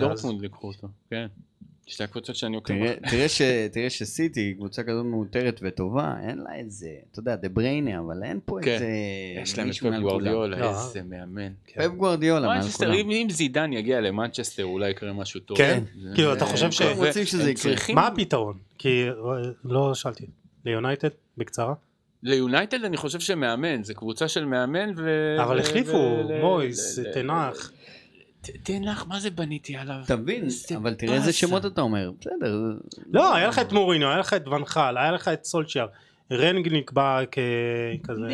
דורטמונד 0.00 0.40
לקחו 0.42 0.68
אותו, 0.68 0.88
כן. 1.10 1.26
שתי 1.86 2.04
הקבוצות 2.04 2.36
שאני 2.36 2.56
עוקב 2.56 2.74
תראה- 2.74 2.94
אחריהן. 3.04 3.90
שסיטי, 3.90 4.54
קבוצה 4.54 4.82
כזאת 4.82 5.04
מאותרת 5.04 5.60
וטובה, 5.62 6.14
אין 6.28 6.38
לה 6.38 6.54
איזה, 6.54 6.88
אתה 7.10 7.20
יודע, 7.20 7.36
דה 7.36 7.48
בריינה, 7.48 7.98
אבל 7.98 8.22
אין 8.22 8.40
פה 8.44 8.58
כן. 8.62 8.70
איזה 8.72 8.86
יש 9.42 9.58
להם 9.58 9.68
את 9.70 9.74
פפ. 9.74 10.00
גוורדיולה, 10.00 10.56
לא, 10.58 10.70
איזה 10.70 11.02
מאמן. 11.02 11.52
פפ 11.74 11.86
גוורדיולה 11.96 12.46
מעל 12.46 12.62
כולם. 12.68 12.92
אם 13.10 13.26
זידן 13.30 13.72
יגיע 13.72 14.00
למנצ'סטר 14.00 14.64
אולי 14.64 14.90
יקרה 14.90 15.12
משהו 15.12 15.40
טוב. 15.40 15.58
כן? 15.58 15.82
כאילו, 16.14 16.32
אתה 16.32 16.44
חושב 16.44 16.70
ש- 16.70 16.82
מה 17.94 18.06
הפתרון? 18.06 18.58
כי 18.78 19.08
אה, 19.08 19.12
לא 19.64 19.94
שאלתי. 19.94 20.26
ליונייטד? 20.64 21.08
בקצרה? 21.38 21.74
ליונייטד 22.22 22.84
אני 22.84 22.96
חושב 22.96 23.20
שמאמן, 23.20 23.84
זה 23.84 23.94
קבוצה 23.94 24.28
של 24.28 24.44
מאמן 24.44 24.92
ו... 24.96 25.36
אבל 25.42 25.58
החליפו, 25.58 26.22
מויס, 26.40 26.98
תנח. 27.14 27.72
תנח, 28.62 29.06
מה 29.08 29.20
זה 29.20 29.30
בניתי 29.30 29.76
עליו? 29.76 29.96
תבין, 30.06 30.48
אבל 30.76 30.94
תראה 30.94 31.14
איזה. 31.14 31.32
שמות 31.32 31.66
אתה 31.66 31.80
אומר, 31.80 32.10
בסדר. 32.20 32.56
לא, 33.12 33.34
היה 33.34 33.48
לך 33.48 33.58
את 33.58 33.72
מורינו, 33.72 34.08
היה 34.08 34.18
לך 34.18 34.32
את 34.32 34.48
ונחל, 34.48 34.98
היה 34.98 35.12
לך 35.12 35.28
את 35.28 35.44
סולצ'יאר. 35.44 35.86
רנגניק 36.32 36.92
בא 36.92 37.20
ככזה... 37.24 38.28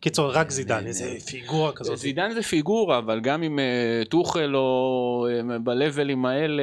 קיצור, 0.00 0.30
רק 0.32 0.50
זידן, 0.50 0.86
איזה. 0.86 1.14
פיגורה 1.26 1.72
כזאת. 1.72 1.98
זידן 1.98 2.32
זה 2.32 2.42
פיגורה, 2.42 2.98
אבל 2.98 3.20
גם 3.20 3.42
אם 3.42 3.58
אה, 3.58 4.02
טוחל 4.08 4.56
או 4.56 5.26
אה, 5.30 5.58
בלבלים 5.58 6.26
האלה 6.26 6.62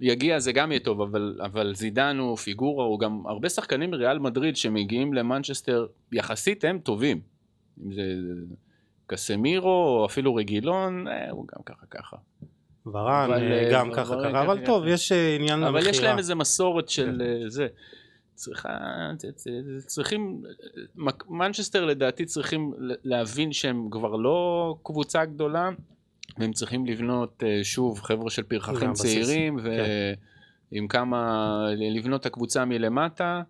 יגיע 0.00 0.38
זה 0.38 0.52
גם 0.52 0.72
יהיה 0.72 0.80
טוב, 0.80 1.00
אבל, 1.00 1.38
אבל 1.44 1.74
זידן 1.74 2.16
הוא 2.18 2.36
פיגורה, 2.36 2.84
הוא 2.84 3.00
גם 3.00 3.22
הרבה 3.26 3.48
שחקנים 3.48 3.90
מריאל 3.90 4.18
מדריד 4.18 4.56
שמגיעים 4.56 5.14
למנצ'סטר, 5.14 5.86
יחסית 6.12 6.64
הם 6.64 6.78
טובים. 6.78 7.20
אם 7.86 7.92
זה 7.92 8.02
קסמירו 9.06 9.70
או 9.70 10.06
אפילו 10.06 10.34
רגילון, 10.34 11.08
אה, 11.08 11.30
הוא 11.30 11.46
גם 11.54 11.62
ככה 11.66 11.86
ככה. 11.90 12.16
ורן, 12.86 13.24
אבל, 13.30 13.52
אה, 13.52 13.64
אה, 13.64 13.70
גם 13.72 13.86
אבל- 13.86 13.96
ככה 13.96 14.14
ככה, 14.14 14.40
אבל 14.42 14.56
ככה, 14.56 14.66
טוב, 14.66 14.82
ככה. 14.82 14.90
יש 14.90 15.12
אה, 15.12 15.34
עניין 15.34 15.60
למכירה. 15.60 15.80
אבל 15.80 15.90
יש 15.90 16.00
להם 16.00 16.18
איזה 16.18 16.34
מסורת 16.34 16.88
של 16.88 17.16
כן. 17.18 17.20
אה, 17.20 17.48
זה. 17.48 17.66
צריכה, 18.34 18.68
צריכים, 19.86 20.42
מנצ'סטר 21.28 21.84
לדעתי 21.84 22.24
צריכים 22.24 22.72
להבין 23.04 23.52
שהם 23.52 23.88
כבר 23.90 24.16
לא 24.16 24.74
קבוצה 24.82 25.24
גדולה, 25.24 25.70
והם 26.38 26.52
צריכים 26.52 26.86
לבנות 26.86 27.42
אה, 27.46 27.64
שוב 27.64 28.00
חבר'ה 28.00 28.30
של 28.30 28.42
פרחחים 28.42 28.92
צעירים, 28.92 29.58
כן. 29.58 29.64
ועם 30.72 30.88
כמה, 30.88 31.58
לבנות 31.76 32.20
את 32.20 32.26
הקבוצה 32.26 32.64
מלמטה, 32.64 33.42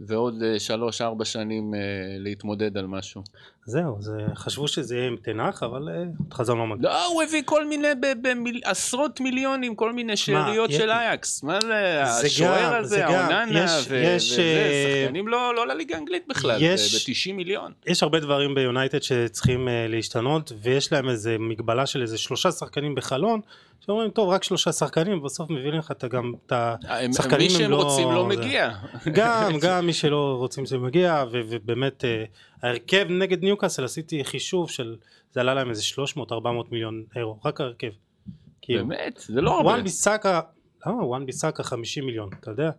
ועוד 0.00 0.42
אה, 0.42 0.58
שלוש-ארבע 0.58 1.24
שנים 1.24 1.74
אה, 1.74 1.80
להתמודד 2.18 2.76
על 2.76 2.86
משהו. 2.86 3.22
זהו, 3.66 3.96
זה- 4.00 4.12
חשבו 4.34 4.68
שזה 4.68 4.96
יהיה 4.96 5.06
עם 5.08 5.16
תנח, 5.22 5.62
אבל 5.62 5.88
אה, 5.88 6.02
חזון 6.32 6.58
לא 6.58 6.66
מגיע. 6.66 6.90
לא, 6.90 7.06
הוא 7.06 7.22
הביא 7.22 7.42
כל 7.44 7.66
מיני, 7.66 7.88
ב- 8.00 8.28
במיל- 8.28 8.60
עשרות 8.64 9.20
מיליונים, 9.20 9.74
כל 9.74 9.92
מיני 9.92 10.16
שאריות 10.16 10.72
של 10.72 10.90
אייקס. 10.90 11.42
מה 11.42 11.58
זה, 11.60 11.68
זה 11.68 12.26
השוער 12.26 12.74
הזה. 12.76 13.06
האוננה, 13.06 13.64
יש- 13.64 13.86
ו- 13.88 13.96
יש, 14.04 14.32
וזה, 14.32 14.42
אה, 14.42 15.02
שחקנים 15.04 15.28
לא 15.28 15.54
לא 15.54 15.66
לליגה 15.66 15.94
האנגלית 15.96 16.22
בכלל, 16.28 16.56
יש- 16.62 17.08
ב-90 17.08 17.32
מיליון. 17.32 17.72
יש 17.86 18.02
הרבה 18.02 18.20
דברים 18.20 18.54
ביונייטד 18.54 19.02
שצריכים 19.02 19.68
אה, 19.68 19.86
להשתנות, 19.88 20.52
ויש 20.62 20.92
להם 20.92 21.08
איזה 21.08 21.36
מגבלה 21.38 21.86
של 21.86 22.02
איזה 22.02 22.18
שלושה 22.18 22.50
שחקנים 22.52 22.94
בחלון, 22.94 23.40
שאומרים, 23.86 24.10
טוב, 24.10 24.28
רק 24.28 24.44
שלושה 24.44 24.72
שחקנים, 24.72 25.22
בסוף 25.22 25.50
מביאים 25.50 25.74
לך 25.74 25.90
אתה 25.90 26.08
גם 26.08 26.32
את 26.46 26.52
ה... 26.52 26.74
הם- 26.88 27.12
שחקנים 27.12 27.38
מי 27.48 27.54
הם 27.54 27.60
שהם 27.60 27.70
לא- 27.70 27.82
רוצים 27.82 28.10
לא 28.12 28.24
מגיע. 28.26 28.70
גם, 29.12 29.52
גם 29.62 29.86
מי 29.86 29.92
שלא 29.92 30.36
רוצים 30.38 30.66
שזה 30.66 30.78
מגיע, 30.78 31.24
ו- 31.32 31.40
ובאמת, 31.50 32.04
ההרכב 32.64 33.06
נגד 33.10 33.42
ניוקאסל, 33.42 33.84
עשיתי 33.84 34.24
חישוב 34.24 34.70
של, 34.70 34.96
זה 35.32 35.40
עלה 35.40 35.54
להם 35.54 35.70
איזה 35.70 35.82
300-400 36.16 36.20
מיליון 36.70 37.04
אירו, 37.16 37.38
רק 37.44 37.60
ההרכב. 37.60 37.90
כאילו, 38.62 38.86
באמת, 38.86 39.20
זה 39.26 39.40
לא 39.40 39.56
הרבה. 39.56 39.68
וואן 39.68 39.82
ביסאקה, 39.82 40.40
למה 40.86 41.06
וואן 41.06 41.26
ביסאקה 41.26 41.62
50 41.62 42.06
מיליון, 42.06 42.30
אתה 42.40 42.50
יודע? 42.50 42.70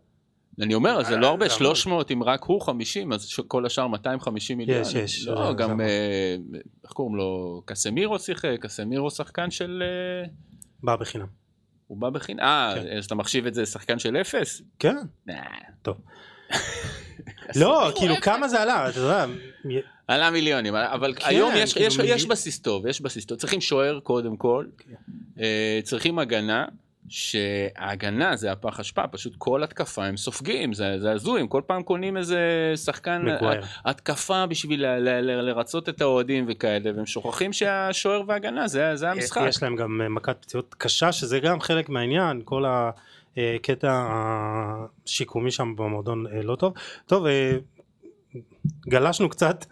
אני 0.62 0.74
אומר, 0.74 1.04
זה 1.04 1.18
לא 1.18 1.28
הרבה, 1.28 1.48
זה 1.48 1.54
המון. 1.54 1.76
300 1.76 2.12
אם 2.12 2.24
רק 2.24 2.44
הוא 2.44 2.62
50, 2.62 3.14
אז 3.14 3.30
כל 3.48 3.66
השאר 3.66 3.88
250 3.88 4.58
מיליון. 4.58 4.82
יש, 4.82 4.94
יש, 4.94 5.28
לא, 5.28 5.54
גם, 5.54 5.82
אה, 5.82 6.36
איך 6.84 6.92
קוראים 6.92 7.16
לו? 7.16 7.62
קסמירו 7.66 8.20
שיחק, 8.20 8.58
קסמירו 8.62 9.12
שחקן 9.12 9.52
של... 9.52 9.84
אה, 9.86 10.28
בא 10.84 10.96
בחינם. 10.96 11.28
הוא 11.88 11.98
בא 11.98 12.10
בחינם. 12.10 12.40
אה, 12.40 12.74
כן. 12.76 12.98
אז 12.98 13.06
אתה 13.06 13.16
מחשיב 13.16 13.46
את 13.46 13.54
זה 13.54 13.66
שחקן 13.66 14.00
של 14.00 14.18
אפס? 14.18 14.62
כן. 14.80 14.98
טוב. 15.82 15.98
לא, 17.62 17.92
כאילו. 17.96 18.16
כמה 18.22 18.48
זה 18.48 18.62
עלה, 18.62 18.90
אתה 18.90 19.00
יודע, 19.00 19.26
עלה 20.08 20.30
מיליונים, 20.32 20.76
אבל 20.76 21.14
כן, 21.16 21.28
היום 21.28 21.52
יש, 21.56 21.74
כאילו 21.74 21.88
יש, 21.88 21.98
יש 22.00 22.26
בסיס 22.26 22.60
טוב, 22.60 22.88
יש 22.88 23.02
בסיס 23.02 23.26
טוב. 23.26 23.38
צריכים 23.38 23.62
שוער 23.62 24.00
קודם 24.00 24.38
כל, 24.38 24.66
כן. 24.78 24.94
אה, 25.40 25.80
צריכים 25.84 26.20
הגנה, 26.20 26.66
שההגנה 27.10 28.36
זה 28.36 28.52
הפח 28.52 28.80
אשפה, 28.80 29.08
פשוט 29.08 29.34
כל 29.38 29.64
התקפה 29.64 30.06
הם 30.06 30.18
סופגים, 30.18 30.74
זה, 30.74 31.00
זה 31.00 31.12
הזוי, 31.12 31.42
הם 31.42 31.48
כל 31.48 31.62
פעם 31.66 31.84
קונים 31.84 32.18
איזה 32.18 32.74
שחקן. 32.76 33.26
התקפה 33.86 34.46
בשביל 34.46 34.86
ל, 34.86 35.00
ל, 35.00 35.10
ל, 35.10 35.42
לרצות 35.42 35.90
את 35.90 36.02
האוהדים 36.02 36.46
וכאלה, 36.50 36.92
והם 36.96 37.06
שוכחים 37.06 37.54
שהשוער 37.54 38.22
וההגנה 38.28 38.68
זה, 38.68 38.96
זה 38.96 39.10
המשחק. 39.12 39.42
יש 39.48 39.64
להם 39.64 39.76
גם 39.76 40.02
אה, 40.02 40.10
מכת 40.10 40.38
פציעות 40.42 40.76
קשה, 40.78 41.12
שזה 41.12 41.40
גם 41.40 41.62
חלק 41.62 41.90
מהעניין, 41.90 42.42
כל 42.46 42.66
הקטע 43.38 44.08
השיקומי 45.06 45.52
שם 45.52 45.76
במועדון 45.76 46.28
אה, 46.28 46.42
לא 46.44 46.56
טוב. 46.56 46.74
טוב, 47.06 47.26
אה, 47.26 47.58
גלשנו 48.90 49.30
קצת. 49.30 49.66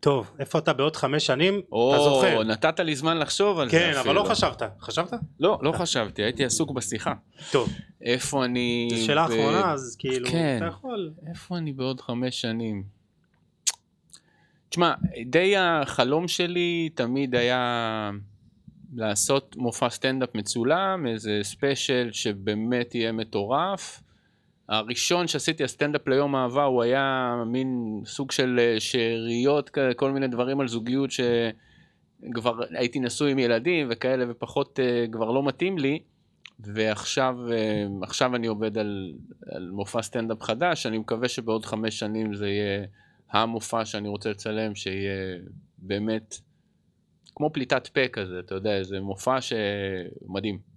טוב, 0.00 0.30
איפה 0.38 0.58
אתה 0.58 0.72
בעוד 0.72 0.96
חמש 0.96 1.26
שנים? 1.26 1.58
אתה 1.58 2.02
זוכר. 2.04 2.36
או, 2.36 2.42
נתת 2.42 2.80
לי 2.80 2.96
זמן 2.96 3.18
לחשוב 3.18 3.58
על 3.58 3.70
זה 3.70 3.78
כן, 3.78 3.88
אפילו. 3.90 4.00
אבל 4.00 4.14
לא 4.14 4.24
חשבת. 4.24 4.62
חשבת? 4.80 5.12
לא, 5.40 5.58
לא 5.62 5.72
חשבתי, 5.72 6.22
הייתי 6.22 6.44
עסוק 6.44 6.70
בשיחה. 6.70 7.14
טוב, 7.52 7.68
איפה 8.02 8.44
אני... 8.44 8.88
זו 8.90 9.04
שאלה 9.04 9.26
ב- 9.28 9.30
אחרונה, 9.30 9.72
אז 9.72 9.96
כאילו, 9.98 10.28
כן. 10.28 10.56
אתה 10.56 10.66
יכול. 10.66 11.12
איפה 11.30 11.58
אני 11.58 11.72
בעוד 11.72 12.00
חמש 12.00 12.40
שנים? 12.40 12.82
תשמע, 14.68 14.94
די 15.26 15.56
החלום 15.56 16.28
שלי 16.28 16.88
תמיד 16.94 17.34
היה 17.34 18.10
לעשות 18.94 19.56
מופע 19.56 19.90
סטנדאפ 19.90 20.34
מצולם, 20.34 21.06
איזה 21.06 21.40
ספיישל 21.42 22.08
שבאמת 22.12 22.94
יהיה 22.94 23.12
מטורף. 23.12 24.02
הראשון 24.68 25.28
שעשיתי 25.28 25.64
הסטנדאפ 25.64 26.08
ליום 26.08 26.36
אהבה 26.36 26.64
הוא 26.64 26.82
היה 26.82 27.34
מין 27.46 28.00
סוג 28.06 28.32
של 28.32 28.58
אה, 28.58 28.80
שאריות, 28.80 29.70
כל 29.96 30.10
מיני 30.10 30.28
דברים 30.28 30.60
על 30.60 30.68
זוגיות 30.68 31.10
שכבר 31.10 32.60
הייתי 32.70 33.00
נשוי 33.00 33.32
עם 33.32 33.38
ילדים 33.38 33.86
וכאלה 33.90 34.24
ופחות 34.28 34.80
אה, 34.80 35.06
כבר 35.12 35.30
לא 35.30 35.42
מתאים 35.42 35.78
לי. 35.78 35.98
ועכשיו 36.60 37.36
אה, 37.52 37.86
עכשיו 38.02 38.36
אני 38.36 38.46
עובד 38.46 38.78
על, 38.78 39.12
על 39.50 39.70
מופע 39.70 40.02
סטנדאפ 40.02 40.42
חדש, 40.42 40.86
אני 40.86 40.98
מקווה 40.98 41.28
שבעוד 41.28 41.64
חמש 41.64 41.98
שנים 41.98 42.34
זה 42.34 42.48
יהיה 42.48 42.86
המופע 43.30 43.84
שאני 43.84 44.08
רוצה 44.08 44.30
לצלם, 44.30 44.74
שיהיה 44.74 45.38
באמת 45.78 46.34
כמו 47.34 47.50
פליטת 47.52 47.86
פה 47.86 48.08
כזה, 48.08 48.38
אתה 48.38 48.54
יודע, 48.54 48.82
זה 48.82 49.00
מופע 49.00 49.38
שמדהים. 49.40 50.75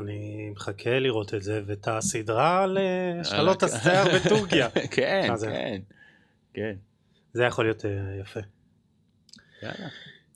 אני 0.00 0.50
מחכה 0.56 0.98
לראות 0.98 1.34
את 1.34 1.42
זה, 1.42 1.60
ואת 1.66 1.88
הסדרה 1.88 2.62
על 2.62 2.78
אה, 2.78 3.12
על 3.14 3.20
השתלות 3.20 3.62
הכ- 3.62 3.66
השיער 3.66 4.04
בטורקיה. 4.14 4.68
כן? 4.90 5.28
כן, 5.40 5.80
כן. 6.54 6.74
זה 7.32 7.44
יכול 7.44 7.64
להיות 7.64 7.84
אה, 7.84 7.90
יפה. 8.20 8.40
יאללה. 9.62 9.88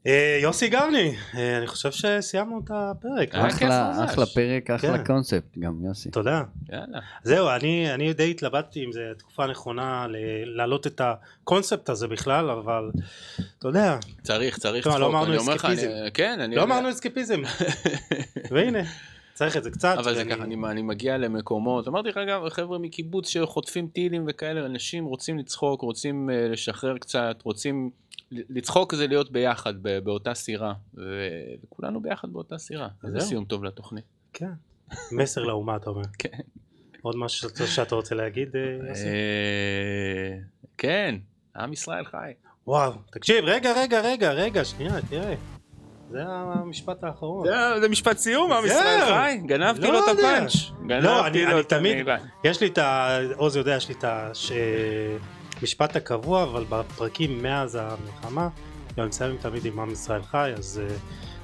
אה, 0.07 0.39
יוסי 0.43 0.69
גרני, 0.69 1.15
אה, 1.35 1.59
אני 1.59 1.67
חושב 1.67 1.91
שסיימנו 1.93 2.61
את 2.65 2.71
הפרק. 2.75 3.35
לא? 3.35 3.47
אחלה, 3.49 4.27
פרק, 4.35 4.71
אחלה 4.71 4.99
כן. 4.99 5.05
קונספט 5.05 5.59
גם, 5.59 5.85
יוסי. 5.85 6.11
תודה. 6.11 6.43
יאללה. 6.73 6.99
זהו, 7.23 7.49
אני, 7.51 7.95
אני 7.95 8.13
די 8.13 8.31
התלבטתי 8.31 8.85
אם 8.85 8.93
זו 8.93 9.01
תקופה 9.19 9.47
נכונה 9.47 10.07
ל- 10.09 10.17
להעלות 10.57 10.87
את 10.87 11.01
הקונספט 11.05 11.89
הזה 11.89 12.09
בכלל, 12.09 12.51
אבל 12.51 12.91
אתה 13.59 13.69
יודע, 13.69 13.97
צריך, 14.23 14.59
צריך 14.59 14.85
טוב, 14.85 14.93
צחוק. 14.93 15.01
לא 15.03 15.07
אמרנו 15.11 15.37
אסקפיזם. 15.37 15.89
כן, 16.15 16.41
אני 16.41 16.57
לא. 16.57 16.63
אמרנו 16.63 16.91
אסקפיזם. 16.91 17.43
והנה, 18.51 18.79
צריך 19.39 19.57
את 19.57 19.65
זה 19.65 19.71
קצת. 19.71 19.95
אבל 19.99 20.15
זה 20.15 20.25
ככה, 20.25 20.45
אני, 20.45 20.57
אני 20.71 20.83
מגיע 20.83 21.19
למקומות, 21.19 21.89
אמרתי 21.89 22.09
לך 22.09 22.21
גם, 22.29 22.43
חבר'ה 22.51 22.79
מקיבוץ 22.79 23.29
שחוטפים 23.29 23.89
טילים 23.89 24.25
וכאלה, 24.29 24.67
אנשים 24.67 25.05
רוצים 25.05 25.39
לצחוק, 25.39 25.83
רוצים 25.83 26.31
uh, 26.31 26.53
לשחרר 26.53 26.99
קצת, 26.99 27.37
רוצים... 27.43 27.91
לצחוק 28.31 28.95
זה 28.95 29.07
להיות 29.07 29.33
ביחד 29.33 29.75
ב- 29.83 29.99
באותה 29.99 30.35
סירה, 30.35 30.75
ו... 30.95 31.03
וכולנו 31.65 32.03
ביחד 32.03 32.33
באותה 32.33 32.59
סירה. 32.59 32.89
זה. 33.03 33.21
סיום 33.21 33.45
טוב 33.45 33.65
לתוכנית. 33.65 34.05
כן. 34.33 34.51
מסר 35.13 35.43
לאומה, 35.43 35.77
אתה 35.77 35.91
אומר. 35.91 36.05
כן. 36.19 36.39
עוד 37.03 37.17
משהו 37.17 37.49
שאתה- 37.67 37.95
רוצה 37.95 38.15
להגיד, 38.15 38.57
אה, 38.57 38.89
יוסי? 38.89 39.05
אה, 39.05 40.39
כן, 40.79 41.15
עם 41.57 41.73
ישראל 41.73 42.05
חי. 42.05 42.33
וואו, 42.67 42.93
תקשיב, 43.13 43.45
רגע, 43.45 43.73
רגע, 43.83 44.01
רגע, 44.01 44.33
רגע, 44.33 44.65
שנייה, 44.65 44.93
תראה. 45.11 45.35
זה 46.11 46.23
המשפט 46.27 47.05
האחרון. 47.05 47.47
זה, 47.47 47.81
זה 47.81 47.89
משפט 47.89 48.19
סיום, 48.19 48.53
עם. 48.53 48.67
ישראל 48.67 49.01
חי. 49.07 49.39
גנבתי 49.47 49.81
לא 49.87 49.93
לו 49.93 49.99
את. 49.99 50.19
הפאנץ'. 50.19 50.55
לא, 50.81 50.89
גנבתי 50.89 51.45
אני, 51.45 51.53
לו 51.53 51.61
את 51.61 51.69
תמיד, 51.69 51.93
המילה. 51.93 52.17
יש 52.45 52.61
לי 52.61 52.67
את 52.67 52.79
ה... 52.79 53.19
עוז 53.37 53.57
יודע, 53.57 53.75
יש 53.77 53.89
לי 53.89 53.95
את 53.99 54.05
המשפט 55.61 55.97
הקבוע, 55.97 56.43
אבל 56.43 56.65
בפרקים 56.69 57.43
מאז 57.43 57.79
המלחמה, 57.81 58.49
גם 58.97 59.07
מסיימים 59.09 59.37
תמיד 59.37 59.65
עם 59.65 59.81
עם 59.81 59.91
ישראל 59.91 60.23
חי, 60.23 60.53
אז 60.57 60.83
אה, 60.85 60.97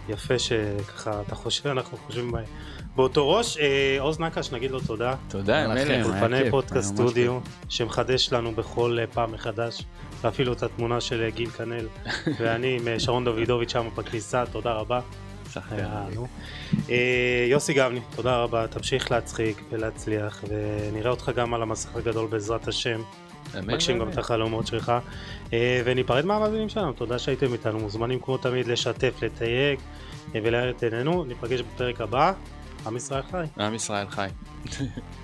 יפה 0.09 0.39
שככה 0.39 1.21
אתה 1.27 1.35
חושב, 1.35 1.69
אנחנו 1.69 1.99
חושבים 1.99 2.33
ב- 2.33 2.37
באותו 2.97 3.31
ראש. 3.31 3.59
אה, 3.59 3.97
עוז 4.01 4.21
נקש, 4.21 4.53
נגיד 4.53 4.71
לו 4.71 4.81
תודה. 4.81 5.15
תודה, 5.29 5.67
לכם, 5.67 6.01
מלך. 6.01 6.07
אולפני 6.07 6.51
פודקאסט 6.51 6.95
סטודיו, 6.95 7.39
שמחדש 7.69 8.33
לנו 8.33 8.53
בכל 8.53 8.99
אה, 9.01 9.07
פעם 9.07 9.33
מחדש, 9.33 9.83
ואפילו 10.25 10.53
את 10.53 10.63
התמונה 10.63 11.01
של 11.01 11.23
אה, 11.23 11.31
גיל 11.31 11.51
כנל, 11.51 11.89
ואני 12.39 12.77
עם 12.81 12.89
אה, 12.89 13.01
שרון 13.01 13.25
דוידוביץ' 13.25 13.73
שם 13.73 13.89
בכניסה, 13.95 14.45
תודה 14.47 14.73
רבה. 14.73 15.01
אה, 16.91 17.47
יוסי 17.51 17.75
גבני, 17.75 18.01
תודה 18.17 18.37
רבה, 18.37 18.67
תמשיך 18.67 19.11
להצחיק 19.11 19.63
ולהצליח, 19.71 20.45
ונראה 20.49 21.11
אותך 21.11 21.33
גם 21.37 21.55
על 21.55 21.63
המסך 21.63 21.97
הגדול 21.97 22.27
בעזרת 22.27 22.69
השם, 22.69 23.01
אמן, 23.59 23.75
מגשים 23.75 23.99
גם. 23.99 24.09
את 24.09 24.19
החלומות 24.19 24.67
שלך, 24.67 24.93
וניפרד 25.85 26.25
מהמאזינים 26.27 26.69
שלנו, 26.69 26.93
תודה 26.93 27.19
שהייתם 27.19 27.53
איתנו, 27.53 27.79
מוזמנים 27.79 28.21
כמו 28.21 28.37
תמיד 28.37 28.67
לשתף, 28.67 29.23
לתייג 29.23 29.79
ולהאיר 30.33 30.71
את 30.71 30.83
עינינו, 30.83 31.25
ניפגש 31.25 31.61
בפרק 31.61 32.01
הבא, 32.01 32.33
עם 32.87 32.97
ישראל 32.97 33.23
חי. 33.31 33.45
עם 33.59 33.75
ישראל 33.75 34.09
חי. 34.09 34.29